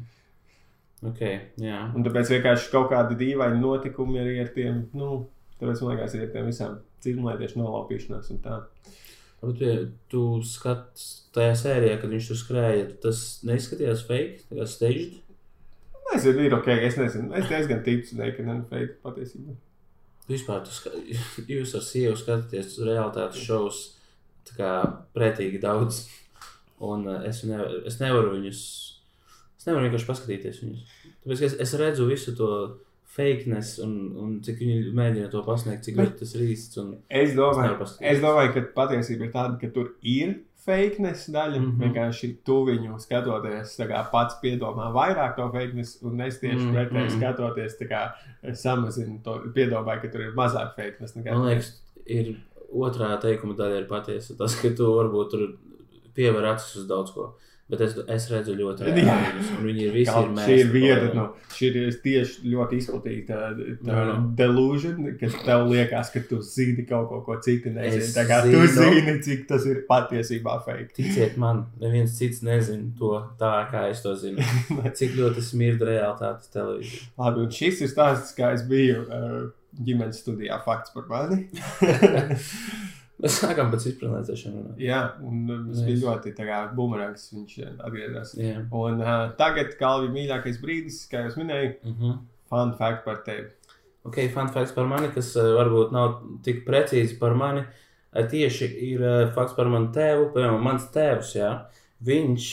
Ok, 1.06 1.22
jā. 1.60 1.80
Un 1.94 2.04
tāpēc 2.06 2.32
vienkārši 2.32 2.70
kaut 2.72 2.88
kādi 2.92 3.18
dīvaini 3.20 3.60
notikumi 3.60 4.20
arī 4.22 4.38
ar 4.42 4.52
tiem, 4.54 4.86
nu, 4.96 5.26
tāpēc 5.60 5.82
man 5.82 5.92
liekas, 5.92 6.16
arī 6.16 6.26
ar 6.26 6.32
tiem 6.32 6.48
visām 6.48 6.78
citmlētiešu 7.04 7.60
nolaupīšanās 7.60 8.32
un 8.32 8.40
tā. 8.44 8.62
Bet, 9.42 9.60
ja 9.60 9.76
tu 10.10 10.22
skaties 10.48 11.06
tajā 11.36 11.52
sērijā, 11.60 12.00
kad 12.00 12.10
viņš 12.10 12.30
tur 12.30 12.40
skrēja, 12.40 12.86
tas 13.04 13.22
neizskatījās 13.46 14.06
fake, 14.08 14.46
kā 14.48 14.66
staged. 14.70 15.20
Nezinu, 16.06 16.46
ir 16.46 16.56
ok, 16.56 16.70
es 16.86 16.96
nezinu. 16.98 17.32
Es 17.36 17.48
diezgan 17.50 17.82
ticu 17.86 18.16
Naked 18.16 18.46
and 18.46 18.64
Afraid 18.64 18.96
patiesībā. 19.04 19.56
Vispār 20.30 20.62
tu 20.66 20.72
ska... 20.74 20.92
jūs 21.52 21.74
ar 21.76 21.84
sievu 21.84 22.16
skatāties 22.18 22.72
uz 22.72 22.86
realitātes 22.88 23.44
šovus 23.46 23.82
pretīgi 25.14 25.60
daudz. 25.62 26.06
Un 26.84 27.06
uh, 27.08 27.20
es, 27.28 27.42
ne, 27.48 27.60
es 27.88 28.00
nevaru 28.02 28.34
viņus, 28.34 28.64
es 29.56 29.68
nevaru 29.68 29.86
vienkārši 29.86 30.08
paskatīties 30.10 30.58
viņus. 30.64 30.96
Tāpēc 31.24 31.44
es, 31.48 31.56
es 31.64 31.76
redzu 31.80 32.08
visu 32.10 32.34
to 32.36 32.50
fakeness 33.16 33.78
un, 33.80 33.94
un 34.20 34.34
cik 34.44 34.58
viņi 34.60 34.92
mēģina 34.96 35.30
to 35.32 35.40
pasniegt, 35.46 35.86
cik 35.86 35.96
ļoti 36.00 36.20
tas 36.20 36.34
ir 36.36 36.50
īsts. 36.50 36.82
Es 37.08 37.32
domāju, 37.36 37.62
nevaru 37.62 37.80
paskatīties. 37.80 38.10
es 38.12 38.20
domāju, 38.24 38.52
ka 38.52 38.66
patiesība 38.76 39.26
ir 39.28 39.32
tāda, 39.32 39.56
ka 39.62 39.72
tur 39.72 39.94
ir 40.04 40.34
fakeness 40.66 41.30
daļa. 41.32 41.60
Mm. 41.60 41.66
-hmm. 41.70 41.84
Vienkārši 41.84 42.30
tu 42.46 42.58
viņu 42.66 42.98
skatoties, 43.02 43.76
kā 43.92 44.02
pats 44.12 44.36
piedomā 44.42 44.90
vairāk 44.94 45.36
to 45.38 45.48
fakeness, 45.54 46.02
un 46.02 46.20
es 46.20 46.40
tieši 46.40 46.56
mm 46.56 46.66
-hmm. 46.66 46.74
pretēji 46.74 47.08
mhm. 47.08 47.18
skatoties, 47.18 47.78
kā 47.92 48.02
samazinu 48.54 49.20
to 49.24 49.38
piedomāju, 49.54 50.02
ka 50.02 50.12
tur 50.12 50.26
ir 50.26 50.34
mazāk 50.34 50.74
fakeness 50.76 51.16
Man 51.16 51.46
liekas, 51.46 51.72
ir 52.06 52.36
otrā 52.72 53.20
teikuma 53.20 53.54
daļa 53.54 53.80
ir 53.80 53.88
patiesa. 53.88 54.36
Tas, 54.38 54.60
ka 54.60 54.68
tu 54.76 54.90
varbūt 54.98 55.30
tur 55.30 55.48
pievēr 56.16 56.52
acis 56.54 56.82
uz 56.82 56.88
daudz 56.90 57.14
ko. 57.14 57.34
Bet 57.66 57.80
es, 57.82 57.96
es 58.14 58.28
redzu 58.30 58.52
ļoti 58.54 58.84
reālus, 58.86 59.48
viņi 59.58 59.80
ir 59.88 59.94
visi 59.96 60.12
Kaut 60.12 60.28
ir 60.30 60.44
Šī 60.46 60.56
ir 60.60 60.68
viena 60.70 61.06
no 61.16 61.24
šī 61.50 61.70
ir 61.80 61.96
tieši 62.04 62.50
ļoti 62.52 62.78
izplatīta 62.78 63.38
tā 63.56 63.96
Jā. 64.06 64.12
delusion, 64.38 65.00
ka 65.18 65.30
tev 65.34 65.64
liekas, 65.72 66.12
ka 66.14 66.22
tu 66.28 66.38
zini 66.46 66.84
kaut 66.86 67.08
ko, 67.10 67.18
ko 67.26 67.40
citi 67.42 67.72
nezina. 67.74 68.06
Tā 68.14 68.22
kā 68.28 68.38
tu 68.44 68.60
zinu. 68.60 68.92
zini, 68.94 69.16
cik 69.26 69.42
tas 69.50 69.66
ir 69.66 69.80
patiesībā 69.88 70.60
fake. 70.62 70.92
Ticiet 70.94 71.34
man, 71.42 71.64
neviens 71.82 72.14
cits 72.14 72.44
nezina 72.46 72.86
to 73.00 73.10
tā, 73.40 73.50
kā 73.72 73.88
es 73.90 74.04
to 74.04 74.14
zinu. 74.20 74.46
Cik 75.00 75.16
ļoti 75.18 75.42
smirda 75.42 75.88
realitātes 75.90 76.52
televīzija. 76.54 77.08
Labi, 77.18 77.48
un 77.48 77.50
šis 77.56 77.82
ir 77.82 77.90
stāsts, 77.90 78.36
kā 78.38 78.52
es 78.54 78.62
biju 78.68 79.02
uh, 79.08 79.40
ģimenes 79.82 80.22
studijā. 80.22 80.60
Fakts 80.62 80.94
par 80.94 81.10
mani. 81.10 81.48
Mēs 83.22 83.38
sākām 83.40 83.70
pēc 83.72 83.84
runāt. 84.52 84.80
Jā, 84.82 84.98
un 85.24 85.46
tas 85.48 85.78
Nice. 85.78 85.84
bija 85.86 86.00
ļoti 86.02 86.32
bumerāns. 86.76 87.22
Viņš 87.32 87.54
uh, 87.64 87.70
atgriezās. 87.88 88.34
Jā. 88.36 88.58
Un 88.76 89.00
uh, 89.00 89.30
tagad, 89.38 89.72
kā 89.80 89.92
jau 90.02 90.10
mīļākais 90.12 90.58
brīdis, 90.60 90.98
kā 91.08 91.22
jau 91.24 91.30
minēju, 91.40 91.70
Uh 91.84 91.94
-huh. 92.02 92.18
fun 92.52 92.74
fact 92.78 93.04
par 93.04 93.22
tevi. 93.24 93.46
Ok, 94.04 94.20
fun 94.34 94.48
facts 94.54 94.72
par 94.72 94.86
mani, 94.86 95.08
kas 95.14 95.32
uh, 95.36 95.42
varbūt 95.56 95.92
nav 95.92 96.20
tik 96.44 96.64
precīzi 96.66 97.18
par 97.18 97.34
mani. 97.34 97.64
Uh, 98.12 98.26
tieši 98.30 98.68
ir 98.92 99.00
uh, 99.02 99.32
fakts 99.34 99.56
par 99.56 99.66
manu 99.66 99.88
tēvu, 99.92 100.28
piemēram, 100.34 100.60
mans 100.62 100.84
tēvs. 100.94 101.32
Jā, 101.36 101.50
viņš, 102.04 102.50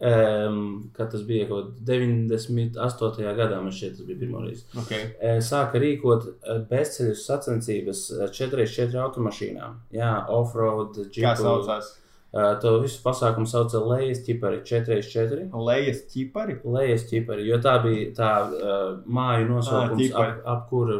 um, 0.00 0.90
kad 0.94 1.10
tas 1.12 1.22
bija 1.26 1.46
kaut 1.50 1.72
kādā 1.78 1.98
98. 1.98 3.22
gadā, 3.38 3.60
man 3.62 3.72
šķiet, 3.74 3.96
tas 3.98 4.06
bija 4.08 4.18
pirmo 4.20 4.42
reizi, 4.44 4.64
Okay. 4.78 5.08
sāka 5.44 5.80
rīkot 5.82 6.26
uh, 6.28 6.60
bezceļu 6.70 7.14
sacensības 7.18 8.04
uh, 8.16 8.26
4x4 8.34 9.00
automašīnām. 9.06 9.80
Jā, 9.96 10.12
off-road, 10.28 11.00
Kā 11.08 11.34
džipu. 11.34 11.42
saucās? 11.42 11.94
Uh, 12.28 12.52
to 12.60 12.74
visu 12.82 12.98
pasākumu 13.00 13.48
sauca 13.48 13.80
Lejas 13.80 14.18
ķipari 14.26 14.58
4x4. 14.68 15.46
Lejas 15.64 16.02
ķipari. 16.12 16.58
Lejas 16.64 17.06
ķipari, 17.08 17.46
jo 17.48 17.56
tā 17.64 17.78
bija 17.82 18.10
tā 18.18 18.32
uh, 18.44 18.98
māju 19.08 19.46
nosaukums, 19.48 20.02
ķipari. 20.02 20.34
ap, 20.36 20.42
ap 20.52 20.66
kuru, 20.68 20.98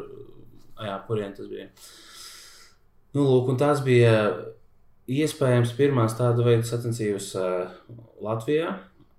jā, 0.80 0.94
kurien 1.06 1.34
tas 1.36 1.50
bija. 1.52 1.66
Nu, 3.12 3.26
lūk, 3.28 3.50
un 3.52 3.60
tās 3.60 3.82
bija 3.84 4.14
iespējams 5.08 5.70
pirmās 5.76 6.16
tāda 6.18 6.44
veida 6.44 6.64
sacensības 6.68 7.28
uh, 7.36 7.70
Latvijā. 8.24 8.76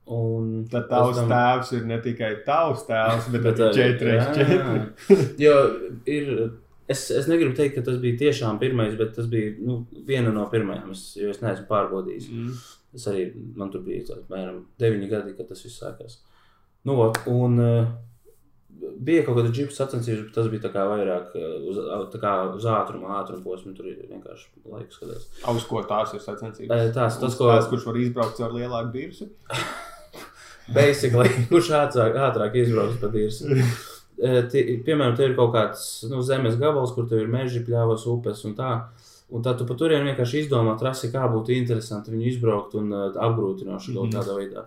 Un 0.10 0.66
Tad 0.72 0.88
tavs 0.90 1.20
tam- 1.20 1.30
tēvs 1.30 1.72
ir 1.78 1.84
ne 1.86 2.00
tikai 2.02 2.32
tavs 2.46 2.88
tēvs, 2.88 3.28
bet, 3.32 3.44
Bet 3.46 3.60
arī 3.62 3.84
arī- 3.84 4.00
4x4. 4.00 4.48
jā. 4.58 5.20
Jo 5.46 5.54
ir. 6.06 6.34
Es, 6.90 7.04
es 7.14 7.28
negribu 7.30 7.54
teikt, 7.54 7.76
ka 7.76 7.82
tas 7.86 8.00
bija 8.02 8.18
tiešām 8.18 8.58
pirmais, 8.58 8.96
bet 8.98 9.12
tas 9.14 9.28
bija 9.30 9.52
nu, 9.62 9.84
viena 10.08 10.32
no 10.34 10.48
pirmajām. 10.50 10.90
Es, 10.96 11.04
jo 11.22 11.30
es 11.30 11.38
neesmu 11.44 11.68
pārbaudījis. 11.70 12.30
Mm. 12.34 12.56
Es 12.98 13.06
arī, 13.12 13.28
man 13.56 13.70
tur 13.70 13.84
bija 13.86 14.02
apmēram 14.16 14.64
9 14.82 15.06
gadi, 15.12 15.36
kad 15.38 15.48
tas 15.52 15.62
viss 15.62 15.78
sākās. 15.84 16.16
Nu, 16.90 16.96
un 17.30 17.60
uh, 17.62 17.92
bija 19.00 19.24
kaut 19.28 19.38
kāda 19.40 19.52
džipa 19.52 19.72
sacensības, 19.76 20.22
bet 20.28 20.34
tas 20.36 20.48
bija 20.52 20.62
tā 20.66 20.72
kā 20.74 20.84
vairāk 20.90 21.36
uh, 21.36 21.56
uz, 21.72 21.80
tā 22.14 22.20
kā 22.22 22.34
uz 22.56 22.66
ātrumu, 22.66 23.10
ātrumu 23.20 23.44
posmu. 23.44 23.74
Tur 23.78 23.86
vienkārši 23.92 24.48
laiks 24.72 24.96
skatās. 25.00 25.28
Uz 25.56 25.66
ko 25.70 25.84
tās 25.90 26.14
ir 26.16 26.24
sacensības? 26.24 26.72
Eh, 26.72 26.92
tās- 26.96 27.20
tas, 27.20 27.34
Uz 27.34 27.38
ko- 27.40 27.50
tās, 27.52 27.68
kurš 27.72 27.86
var 27.90 27.98
izbraukt 28.04 28.38
caur 28.40 28.52
lielāku 28.56 28.92
dirsu. 28.96 29.30
Basically, 30.74 31.30
kurš 31.52 31.72
ātrāk, 31.74 32.18
ātrāk 32.30 32.56
izbrauks 32.62 33.00
pa. 33.02 33.10
Eh, 33.10 34.42
tie- 34.52 34.66
Piemēram, 34.86 35.16
te 35.18 35.26
ir 35.30 35.36
kaut 35.38 35.54
kāds 35.56 35.86
nu, 36.12 36.22
zemes 36.26 36.58
gabals, 36.62 36.92
kur 36.96 37.08
tev 37.10 37.24
ir 37.24 37.32
meži, 37.32 37.64
pļāvas, 37.66 38.06
upes 38.12 38.44
un 38.46 38.56
tā. 38.58 38.74
Un 39.30 39.44
tad 39.46 39.60
tu 39.62 39.66
pa 39.70 39.76
turieni 39.78 40.10
vienkārši 40.10 40.40
izdomā 40.48 40.72
trasi, 40.80 41.12
kā 41.14 41.28
būtu 41.30 41.54
interesanti 41.54 42.10
viņu 42.14 42.30
izbraukt 42.32 42.74
un 42.80 42.88
uh, 42.94 43.10
apgrūtinoši 43.14 43.94
kaut 43.94 44.08
Mhm. 44.10 44.16
kādā 44.18 44.38
veidā. 44.38 44.64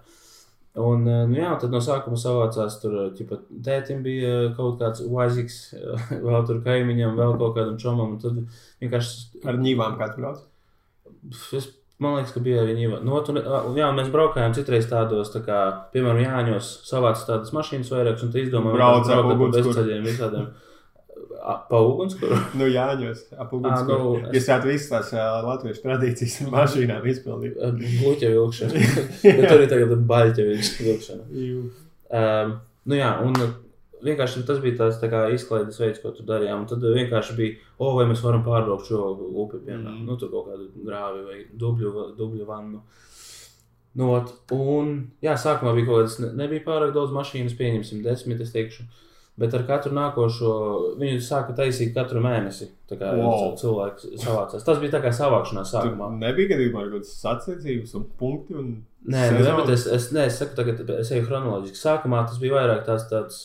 Un, 0.72 1.02
uh, 1.04 1.26
nu 1.28 1.36
jā, 1.36 1.50
tad 1.60 1.74
no 1.74 1.82
sākuma 1.84 2.16
savācās 2.16 2.78
tur, 2.80 2.94
uh, 2.96 3.10
ķipa, 3.12 3.42
tētim 3.66 4.00
bija 4.06 4.30
uh, 4.38 4.54
kaut 4.56 4.78
kāds 4.80 5.02
vaizīgs, 5.04 5.58
vēl 6.24 6.46
tur 6.48 6.62
kaimiņam, 6.64 7.18
vēl 7.18 7.36
kaut 7.36 7.58
kādam 7.58 7.76
čomam, 7.80 8.14
un 8.16 8.22
tad 8.22 8.38
vienkārši 8.80 9.44
Ar 9.52 9.60
ņīvām 9.60 9.98
kāds 10.00 10.16
brauc. 10.16 10.40
Es, 11.58 11.68
man 12.00 12.16
liekas, 12.16 12.32
ka 12.32 12.40
bija 12.46 12.62
arī 12.64 12.78
viņa. 12.78 13.02
Nu, 13.04 13.20
tu, 13.26 13.36
jā, 13.76 13.90
mēs 13.94 14.08
braukājām 14.14 14.56
citreiz 14.56 14.88
tādos, 14.88 15.34
tā 15.34 15.44
kā, 15.44 15.60
piemēram, 15.92 16.24
Jāņos, 16.24 16.72
savāc 16.88 17.20
tādas 17.28 17.52
mašīnas 17.52 17.92
vairākas, 17.92 18.24
un 18.24 18.32
tu 18.32 18.40
izdomā, 18.40 18.72
Brauc 18.72 19.04
ugunskura. 19.12 19.52
bezceļiem 19.58 20.08
visādiem. 20.08 20.48
Pa 21.68 21.78
ugunskuru? 21.82 22.36
Nu, 22.58 22.68
Jāņos, 22.70 23.24
ap 23.34 23.50
Ā, 23.50 23.56
uguns. 23.56 23.82
nu, 23.88 23.96
Ja 24.36 24.40
sāt 24.44 24.66
visas 24.68 24.88
tās 24.92 25.08
ā, 25.18 25.24
latviešu 25.42 25.82
tradīcijas 25.82 26.36
mašīnām 26.54 27.08
izpildīt. 27.10 27.56
Gluķa 27.58 28.30
vilkšana. 28.36 28.86
Bet 29.40 29.48
tur 29.50 29.64
ir 29.64 29.68
tagad 29.72 29.96
baļķa 30.12 30.46
vilkšana. 30.52 31.26
Um, 32.12 32.54
nu 32.86 32.98
jā, 32.98 33.10
un 33.26 33.34
vienkārši 34.06 34.44
tas 34.46 34.58
bija 34.62 34.78
tāds 34.84 34.96
tā 35.02 35.10
kā 35.10 35.24
izklaides 35.34 35.78
veids, 35.82 36.00
ko 36.02 36.10
tur 36.14 36.26
darījām. 36.30 36.62
Un 36.64 36.70
tad 36.70 36.82
vienkārši 36.82 37.36
bija, 37.38 37.58
o, 37.78 37.92
vai 37.98 38.06
mēs 38.10 38.22
varam 38.22 38.42
pārbraukt 38.46 38.86
šo 38.90 39.02
upi, 39.44 39.60
piemēram, 39.66 39.98
Mhm. 40.00 40.06
nu, 40.10 40.16
tur 40.18 40.30
kaut 40.32 40.48
kādu 40.52 40.68
grāvi 40.86 41.22
vai 41.26 41.38
dubļu, 41.58 41.92
dubļu 42.18 42.46
vannu. 42.48 42.82
Nu, 43.98 44.08
ot, 44.14 44.30
un, 44.56 44.94
jā, 45.22 45.34
sākumā 45.36 45.74
bija 45.76 45.86
kaut 45.90 45.98
kādas, 46.04 46.18
ne- 46.22 46.32
nebija 46.44 46.64
pārāk 46.64 46.94
daudz 46.94 47.10
mašīnas, 47.12 47.58
pieņemsim, 47.58 48.02
desmit, 48.06 48.40
es 48.40 48.52
teikšu. 48.54 48.86
Bet 49.40 49.54
ar 49.56 49.62
katru 49.64 49.94
nākošo 49.96 50.50
viņu 51.00 51.20
sāka 51.24 51.54
taisīt 51.56 51.94
katru 51.96 52.20
mēnesi. 52.20 52.66
Tā 52.90 52.98
kā 53.00 53.14
Wow. 53.16 53.54
cilvēks 53.56 54.10
savācās. 54.20 54.64
Tas 54.66 54.78
bija 54.82 54.92
tā 54.92 55.00
kā 55.06 55.08
savākšanās 55.16 55.70
Tur 55.72 55.80
sākumā. 55.86 56.10
nebija 56.20 56.50
gadījumā 56.52 56.82
kaut 56.84 56.92
kādas 56.98 57.14
sacensības 57.22 57.94
un 57.96 58.04
punkti. 58.20 58.54
Un 58.54 58.66
Nē, 59.08 59.30
nu, 59.32 59.38
ne, 59.38 59.44
sezona? 59.44 59.56
bet 59.64 59.72
es, 59.74 59.86
es, 59.86 60.10
ne, 60.12 60.26
es 60.26 60.36
saku, 60.38 60.54
tagad 60.60 60.84
es 60.98 61.10
eju 61.10 61.24
chronoloģiski. 61.26 61.80
Sākumā 61.80 62.26
tas 62.28 62.38
bija 62.38 62.58
vairāk 62.60 62.84
tāds, 62.86 63.08
tāds 63.10 63.40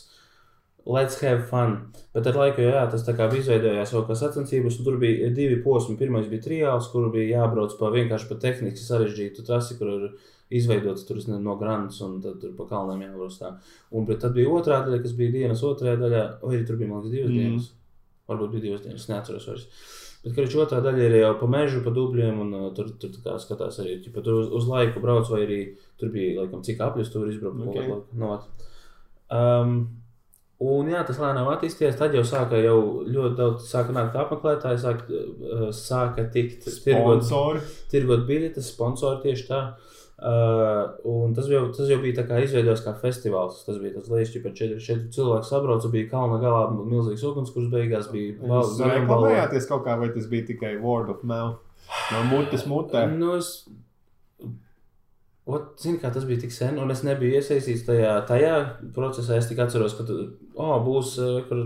let's 0.86 1.20
have 1.22 1.48
fun. 1.50 1.78
Bet 2.14 2.28
ar 2.28 2.34
laiku, 2.40 2.62
jā, 2.68 2.84
tas 2.92 3.04
tā 3.08 3.16
kā 3.16 3.30
bija 3.32 3.42
izveidojās 3.46 3.92
jau 3.96 4.04
kā 4.08 4.16
sacensības, 4.16 4.78
tur 4.84 4.98
bija 5.02 5.32
divi 5.36 5.62
posmi. 5.64 5.98
Pirmais 6.00 6.28
bija 6.32 6.44
triāls, 6.46 6.92
kur 6.92 7.10
bija 7.12 7.40
jābrauc 7.42 7.74
pa 7.80 7.90
vienkārši 7.96 8.28
pa 8.30 8.36
tehniski 8.44 8.84
sarežģītu 8.86 9.48
trasi, 9.48 9.78
kur 9.80 9.88
ir 9.96 10.10
izveidots 10.54 11.04
tur 11.08 11.20
no 11.28 11.58
grāmatas, 11.60 12.00
un 12.06 12.20
tad 12.24 12.40
tur 12.42 12.54
pa 12.58 12.68
kalniem 12.70 13.04
jābrauc 13.10 13.36
tā. 13.40 13.54
Un 13.92 14.08
tad 14.08 14.34
bija 14.36 14.52
otrā 14.56 14.80
daļa, 14.86 15.02
kas 15.04 15.16
bija 15.18 15.34
dienas 15.36 15.64
otrajā 15.68 15.98
daļā, 16.00 16.24
vai 16.44 16.56
arī 16.56 16.68
tur 16.68 16.80
bija, 16.80 16.92
liekas, 16.94 17.12
divas 17.12 17.32
Mm. 17.32 17.40
dienas. 17.42 17.72
Varbūt 18.28 18.52
bija 18.52 18.62
divas 18.68 18.82
dienas, 18.86 19.08
neatceros 19.10 19.48
vairs. 19.48 19.68
Bet, 20.24 20.36
kad 20.36 20.56
otrā 20.64 20.82
daļa 20.84 21.04
ir 21.04 21.18
jau 21.22 21.36
pa 21.40 21.48
mežu, 21.48 21.84
pa 21.84 21.92
dubļiem, 21.92 22.40
un 22.40 22.54
uh, 22.54 22.72
tur, 22.76 22.90
tur 23.00 23.10
kā 23.24 23.38
skatās 23.40 23.80
arī, 23.80 24.00
ja 24.04 24.22
tur 24.22 24.34
uz, 24.42 24.50
uz 24.52 24.68
laiku 24.68 25.00
brauc, 25.00 25.30
vai 25.30 25.44
arī 25.46 25.60
tur 26.00 26.10
bija, 26.10 26.42
laikam, 26.42 26.64
cik 26.64 26.80
apļus 26.80 27.12
tur 27.12 27.28
izbraukt. 27.28 27.62
Ok. 27.62 27.76
Okay. 27.76 28.02
No, 28.18 28.40
um, 29.32 29.78
un 30.60 30.90
jā, 30.90 31.04
tas 31.08 31.20
lēnām 31.20 31.48
attīstījās. 31.54 32.00
Tad 32.00 32.16
jau 32.16 32.24
sāka 32.24 32.60
jau 32.60 33.04
ļoti 33.08 33.36
daudz, 33.36 33.68
sāka 33.68 33.96
nākt 33.96 34.16
apmeklētāji, 34.16 34.80
sāka, 34.80 35.06
uh, 35.12 35.70
sāka 35.72 36.28
tikt 36.32 36.68
tirgot, 36.84 37.24
tirgot 37.92 38.28
biļetes, 38.28 38.74
sponsori 38.74 39.22
tieši 39.28 39.48
tā. 39.48 39.62
Uh, 39.78 39.97
un 40.18 41.34
tas 41.38 41.46
jau, 41.46 41.68
tas 41.70 41.90
jau 41.92 42.00
bija 42.02 42.18
tā 42.18 42.24
kā 42.26 42.40
izveidojis 42.42 42.82
kā 42.82 42.94
festivāls. 42.98 43.62
Tas 43.68 43.78
bija 43.82 44.00
tas 44.00 44.10
līdzi, 44.10 44.42
par 44.42 44.54
4 44.58 45.10
cilvēku 45.14 45.46
sabraucu. 45.46 45.92
Bija 45.94 46.10
kalna 46.10 46.40
galā 46.42 46.64
milzīgs 46.74 47.26
uguns, 47.28 47.52
kurš 47.54 47.70
beigās 47.74 48.10
bija 48.14 48.34
Jūs 48.34 48.48
balvas. 48.48 48.80
reklamējāties 48.96 49.68
kaut 49.70 49.86
kā, 49.86 49.98
vai 50.02 50.10
tas 50.16 50.30
bija 50.32 50.48
tikai 50.50 50.78
word 50.82 51.12
of 51.14 51.22
mouth? 51.24 51.62
No 52.12 52.24
mutes 52.32 52.66
mutē. 52.68 53.06
Nu, 53.12 53.36
es... 53.38 53.68
Ot, 55.48 55.78
zini, 55.80 56.00
kā 56.02 56.10
tas 56.12 56.26
bija 56.28 56.42
tik 56.42 56.52
sen, 56.52 56.76
un 56.82 56.90
es 56.92 57.06
nebiju 57.08 57.38
iesaistīts 57.38 57.86
tajā, 57.88 58.18
tajā 58.28 58.56
procesā. 58.96 59.38
Es 59.40 59.48
tikai 59.48 59.64
atceros, 59.64 59.94
ka 59.96 60.04
tur 60.10 60.26
oh, 60.58 60.74
būs 60.84 61.14
uh, 61.24 61.38
kur 61.48 61.62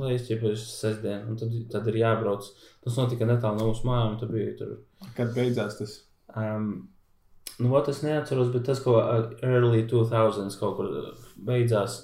lejasķiepēs 0.00 0.62
sestdien, 0.78 1.26
un 1.28 1.36
tad, 1.36 1.52
tad 1.74 1.90
ir 1.90 1.98
jābrauc. 2.00 2.46
Tas 2.86 2.96
notika 2.96 3.28
netālu 3.28 3.60
no 3.60 3.68
mūsu 3.68 3.84
mājām, 3.90 4.16
bija 4.32 4.54
tur. 4.62 4.72
Kad 5.18 5.34
beidzās 5.36 5.76
tas? 5.82 5.98
Um, 6.32 6.86
nu, 7.58 7.70
ot, 7.74 7.88
es 7.90 8.02
neatceros, 8.04 8.52
bet 8.54 8.66
tas, 8.68 8.80
ko 8.84 8.96
early 9.42 9.84
2000s 9.90 10.58
kaut 10.60 10.76
kur 10.78 10.90
uh, 10.90 11.08
beidzās. 11.48 12.00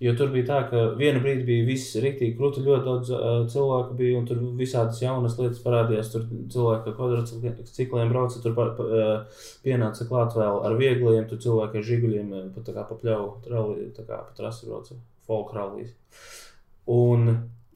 Jo 0.00 0.12
tur 0.18 0.30
bija 0.32 0.46
tā, 0.46 0.58
ka 0.70 0.82
vienu 0.98 1.22
brīdi 1.24 1.46
bija 1.48 1.66
viss 1.66 1.96
rīktīgi 1.98 2.36
krūti, 2.38 2.62
ļoti 2.66 2.84
daudz 2.86 3.12
uh, 3.14 3.26
cilvēku 3.50 3.96
bija, 3.98 4.18
un 4.20 4.28
tur 4.28 4.40
visādas 4.58 5.00
jaunas 5.02 5.38
lietas 5.40 5.62
parādījās. 5.64 6.12
Tur 6.12 6.26
cilvēki 6.54 6.92
ar 6.92 6.96
kvadrcikliem 6.98 8.12
brauca, 8.12 8.42
tur 8.44 8.56
pa, 8.56 8.68
pa, 8.78 8.88
uh, 8.88 9.44
pienāca 9.64 10.06
klāt 10.08 10.36
vēl 10.38 10.60
ar 10.68 10.76
viegliem, 10.80 11.26
tur 11.30 11.40
cilvēki 11.44 11.80
ar 11.80 11.88
žiguļiem, 11.90 12.34
pat 12.54 12.68
tā 12.68 12.76
kā 12.76 12.84
pa 12.88 12.98
pļauju, 13.00 13.32
trali, 13.46 13.88
tā 13.96 14.06
kā 14.08 14.22
pa 14.26 14.36
trasi 14.38 14.68
brauca, 14.70 14.98
folk 15.28 15.54
rallijas. 15.56 15.96
Un 16.88 17.32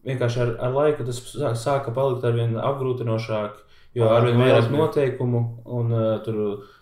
vienkārši 0.07 0.45
ar, 0.45 0.55
ar 0.69 0.77
laiku 0.77 1.05
tas 1.07 1.19
sā- 1.33 1.57
sāka 1.59 1.93
palikt 1.95 2.25
arvien 2.29 2.55
apgrūtinošāk, 2.61 3.59
jo 3.99 4.09
arvien 4.09 4.39
nu, 4.39 4.45
vairāk 4.47 4.71
noteikumu, 4.73 5.43
un 5.81 5.93
uh, 5.93 6.15
tur 6.25 6.39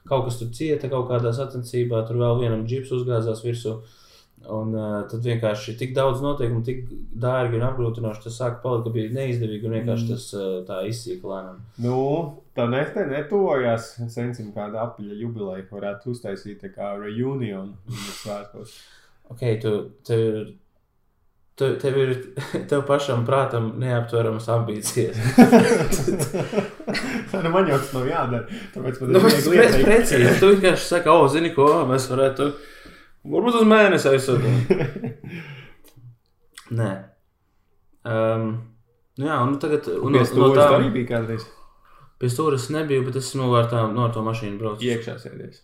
kaut 0.09 0.27
kas 0.29 0.39
tur 0.41 0.53
cieta 0.57 0.91
kaut 0.93 1.09
kādā 1.11 1.33
sacensībā, 1.37 2.05
tur 2.09 2.17
vēl 2.23 2.41
vienam 2.43 2.63
džips 2.67 2.93
uzgāzās 2.97 3.45
virsū. 3.45 3.81
Un 4.41 4.71
uh, 4.73 5.03
tad 5.05 5.21
vienkārši 5.21 5.75
tik 5.77 5.91
daudz 5.93 6.23
notiekumu, 6.25 6.63
tik 6.65 6.87
dārgi 7.21 7.59
un 7.59 7.65
apgrūtinoši 7.67 8.23
tas 8.25 8.39
sāka 8.41 8.63
palikt, 8.63 8.87
ka 8.87 8.93
bija 8.95 9.11
neizdevīgi 9.13 9.69
un 9.69 9.75
vienkārši 9.77 10.07
Mm. 10.07 10.13
tas 10.15 10.25
uh, 10.33 10.47
tā 10.65 10.79
izsīka 10.89 11.29
lēnām. 11.29 11.59
Nu, 11.85 11.99
tā 12.57 12.65
neste 12.73 13.05
netuvojās. 13.11 13.91
Sensim 14.09 14.49
kāda 14.57 14.87
apaļa 14.87 15.19
jubileja 15.21 15.67
varētu 15.69 16.15
uztaisīt 16.15 16.65
tā 16.65 16.73
kā 16.73 16.95
reunion 16.97 17.75
svētkos. 18.23 18.73
Ok, 19.29 19.45
tu, 19.61 19.75
tev 20.09 20.25
ir. 20.31 20.41
Tev, 21.61 21.75
tev 21.77 21.97
ir 22.01 22.11
tev 22.71 22.87
pašam 22.89 23.27
prātam 23.29 23.75
neaptveramas 23.83 24.47
ambīcijas. 24.49 25.21
nu, 27.45 27.53
man 27.55 27.71
jau 27.71 27.79
tas 27.79 27.93
nav 27.97 28.09
jādara. 28.11 28.61
Tāpēc 28.75 29.01
man 29.03 29.15
Nu, 29.15 29.23
tas 29.27 29.47
ir 29.47 29.59
ieteikt. 29.61 29.87
precīzi. 29.87 30.35
Tu 30.41 30.51
vienkārši 30.55 30.89
saki, 30.95 31.13
o, 31.13 31.29
zini, 31.33 31.53
ko 31.57 31.69
mēs 31.91 32.09
varētu. 32.11 32.51
Varbūt 33.31 33.61
uz 33.61 33.69
mēnesi 33.69 34.11
aizsūtīt. 34.15 34.75
Nē. 36.81 36.91
Um, 38.11 38.51
nu 39.21 39.27
jā, 39.29 39.41
un 39.45 39.57
tagad. 39.63 39.89
Un, 40.01 40.15
Pie 40.17 40.27
no, 40.39 40.53
tā, 40.57 40.69
arī 40.79 40.93
bija 40.95 41.17
kādreiz 41.17 41.49
pie 42.21 42.29
stūres 42.29 42.69
nebiju, 42.73 43.07
bet 43.09 43.17
es 43.21 43.33
nu 43.39 43.49
ar, 43.57 43.69
tā, 43.73 43.87
no 43.95 44.05
ar 44.05 44.15
to 44.15 44.23
mašīnu 44.27 44.61
braucu. 44.61 44.85
iekšā 44.85 45.15
sēdies. 45.23 45.63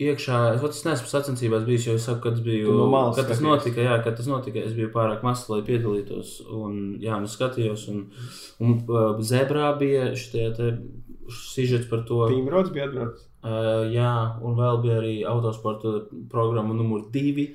iekšā. 0.00 0.38
Es, 0.54 0.62
vat 0.62 0.72
es 0.76 0.84
neesmu 0.86 1.10
sacensībās 1.10 1.66
bijis, 1.66 1.88
jo 1.88 1.96
es 1.98 2.06
saku, 2.08 2.22
kad 2.28 2.38
biju. 2.44 2.72
No 2.78 2.86
malas 2.92 3.18
kad 3.18 3.28
tas 3.28 3.42
notika, 3.44 3.82
jā, 3.84 3.98
kad 4.04 4.16
tas 4.16 4.28
notika, 4.30 4.62
es 4.64 4.72
biju 4.76 4.88
pārāk 4.94 5.24
mazs, 5.26 5.48
lai 5.52 5.60
piedalītos. 5.66 6.38
Un, 6.48 6.78
jā, 7.02 7.18
nu 7.20 7.28
skatījos, 7.28 7.84
un, 7.92 8.06
un 8.64 8.78
uh, 8.88 9.20
zebrā 9.20 9.72
bija 9.80 10.08
te 10.32 10.70
sižets 11.32 11.88
par 11.90 12.04
to. 12.08 12.22
Tīmrods 12.32 12.72
bija 12.74 12.88
atbraucis. 12.88 13.26
Uh, 13.38 13.86
jā, 13.94 14.12
un 14.42 14.56
vēl 14.58 14.80
bija 14.82 14.98
arī 14.98 15.14
autosporta 15.28 15.94
programma 16.30 16.74
numur 16.74 17.06
divi 17.14 17.52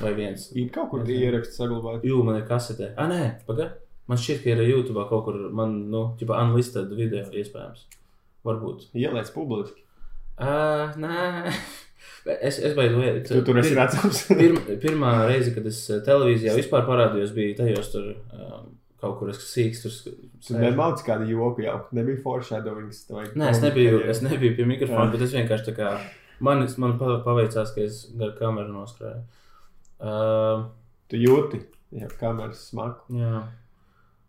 vai 0.00 0.12
viens. 0.18 0.50
Ir 0.54 0.68
kaut 0.74 0.90
kur 0.92 1.00
Ok. 1.04 1.08
ieraksts 1.14 1.56
saglabāt. 1.56 2.04
Jū, 2.04 2.20
man 2.26 2.40
ir 2.40 2.46
kasetē. 2.48 2.92
Ah, 2.96 3.08
nē, 3.08 3.46
pagaidi. 3.48 3.72
Man 4.06 4.20
šķiet, 4.22 4.42
ka 4.44 4.52
ir 4.52 4.62
YouTube 4.68 5.02
kaut 5.08 5.24
kur, 5.26 5.38
man, 5.50 5.90
nu, 5.90 6.02
tipā 6.20 6.38
unlisted 6.44 6.92
video 6.94 7.24
iespējams. 7.32 7.86
Varbūt. 8.46 8.90
Ielaic 8.94 9.32
publiski. 9.34 9.82
Uh, 10.38 10.92
nē, 11.00 11.50
es, 12.48 12.58
es 12.60 12.74
baidu 12.76 13.00
veidu. 13.00 13.24
Tu 13.26 13.42
tur 13.46 13.58
esi 13.62 13.74
redzams. 13.74 14.26
Pirm, 14.28 14.60
pirmā 14.82 15.14
reize, 15.26 15.54
kad 15.56 15.66
es 15.66 15.80
eh, 15.90 16.02
televīzijā 16.06 16.54
vispār 16.58 16.84
parādījos, 16.86 17.32
bija 17.34 17.56
tajos 17.62 17.90
tur 17.94 18.12
um, 18.36 18.68
kaut 19.00 19.18
kur 19.18 19.28
es 19.30 19.38
sīks. 19.38 19.82
Tur 19.82 19.90
sk- 19.90 20.14
Tu 20.46 20.54
sēžu. 20.54 20.62
nemāci 20.64 21.04
kādu 21.06 21.28
joku 21.28 21.62
jau. 21.64 21.80
Nebija 21.92 22.22
foreshadowings. 22.22 23.04
Nē, 23.10 23.50
es 23.50 23.60
nebiju, 23.62 24.00
es 24.08 24.20
nebiju 24.22 24.56
pie 24.56 24.64
mikrofona, 24.64 25.10
bet 25.12 25.20
es 25.22 25.32
vienkārši 25.34 25.70
tā 25.72 25.76
kā 25.76 25.90
man, 26.40 26.66
man 26.78 26.98
pa- 26.98 27.20
paveicās, 27.24 27.74
ka 27.74 27.80
es 27.80 28.06
gar 28.18 28.32
kameru 28.38 28.72
noskrēju. 28.72 29.22
Uh, 30.00 30.66
Tu 31.08 31.16
jūti, 31.22 31.60
ja 31.92 32.08
kameras 32.20 32.68
smaku. 32.72 33.14
jā. 33.14 33.42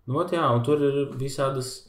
Nu, 0.08 0.20
ot, 0.22 0.30
jā, 0.32 0.44
un 0.56 0.62
tur 0.64 0.78
ir 0.88 1.00
visādas 1.20 1.88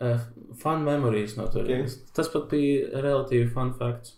uh, 0.00 0.18
fun 0.58 0.82
memories 0.82 1.36
no 1.36 1.44
turienes. 1.46 1.98
Tas 2.16 2.28
pat 2.32 2.48
bija 2.50 2.88
relatīvi 3.04 3.52
fun 3.52 3.72
facts. 3.78 4.16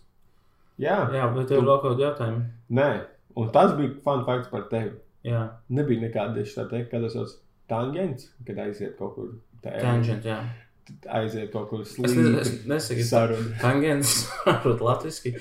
Jā, 0.79 1.09
Jā, 1.13 1.27
bet 1.35 1.47
tev 1.49 1.59
ir 1.61 1.67
vēl 1.67 1.81
kaut 1.83 1.97
kādi 1.97 2.05
jautājumi. 2.07 2.45
nē. 2.71 2.87
Un 3.37 3.51
tas 3.53 3.73
bija 3.77 3.91
fun 4.01 4.23
fakts 4.25 4.47
par 4.49 4.63
tevi. 4.71 4.95
Jā, 5.27 5.43
Nebija 5.69 6.01
nekāda 6.07 6.41
tā 6.55 6.65
teikt, 6.71 6.89
kad 6.89 7.01
tas 7.03 7.13
ir 7.15 7.27
tangents, 7.69 8.29
kad 8.47 8.57
aiziet 8.65 8.97
kaut 8.99 9.15
kur 9.15 9.33
tā- 9.63 9.79
tangent, 9.81 10.25
jā. 10.25 10.39
aiziet 11.19 11.51
kaut 11.51 11.69
kur 11.69 11.83
ne, 11.83 12.39
es 12.41 12.51
nesaku, 12.65 13.03
Saruna. 13.03 13.57
Tangents, 13.61 14.13
varbūt 14.45 14.83
latviešu, 14.87 15.33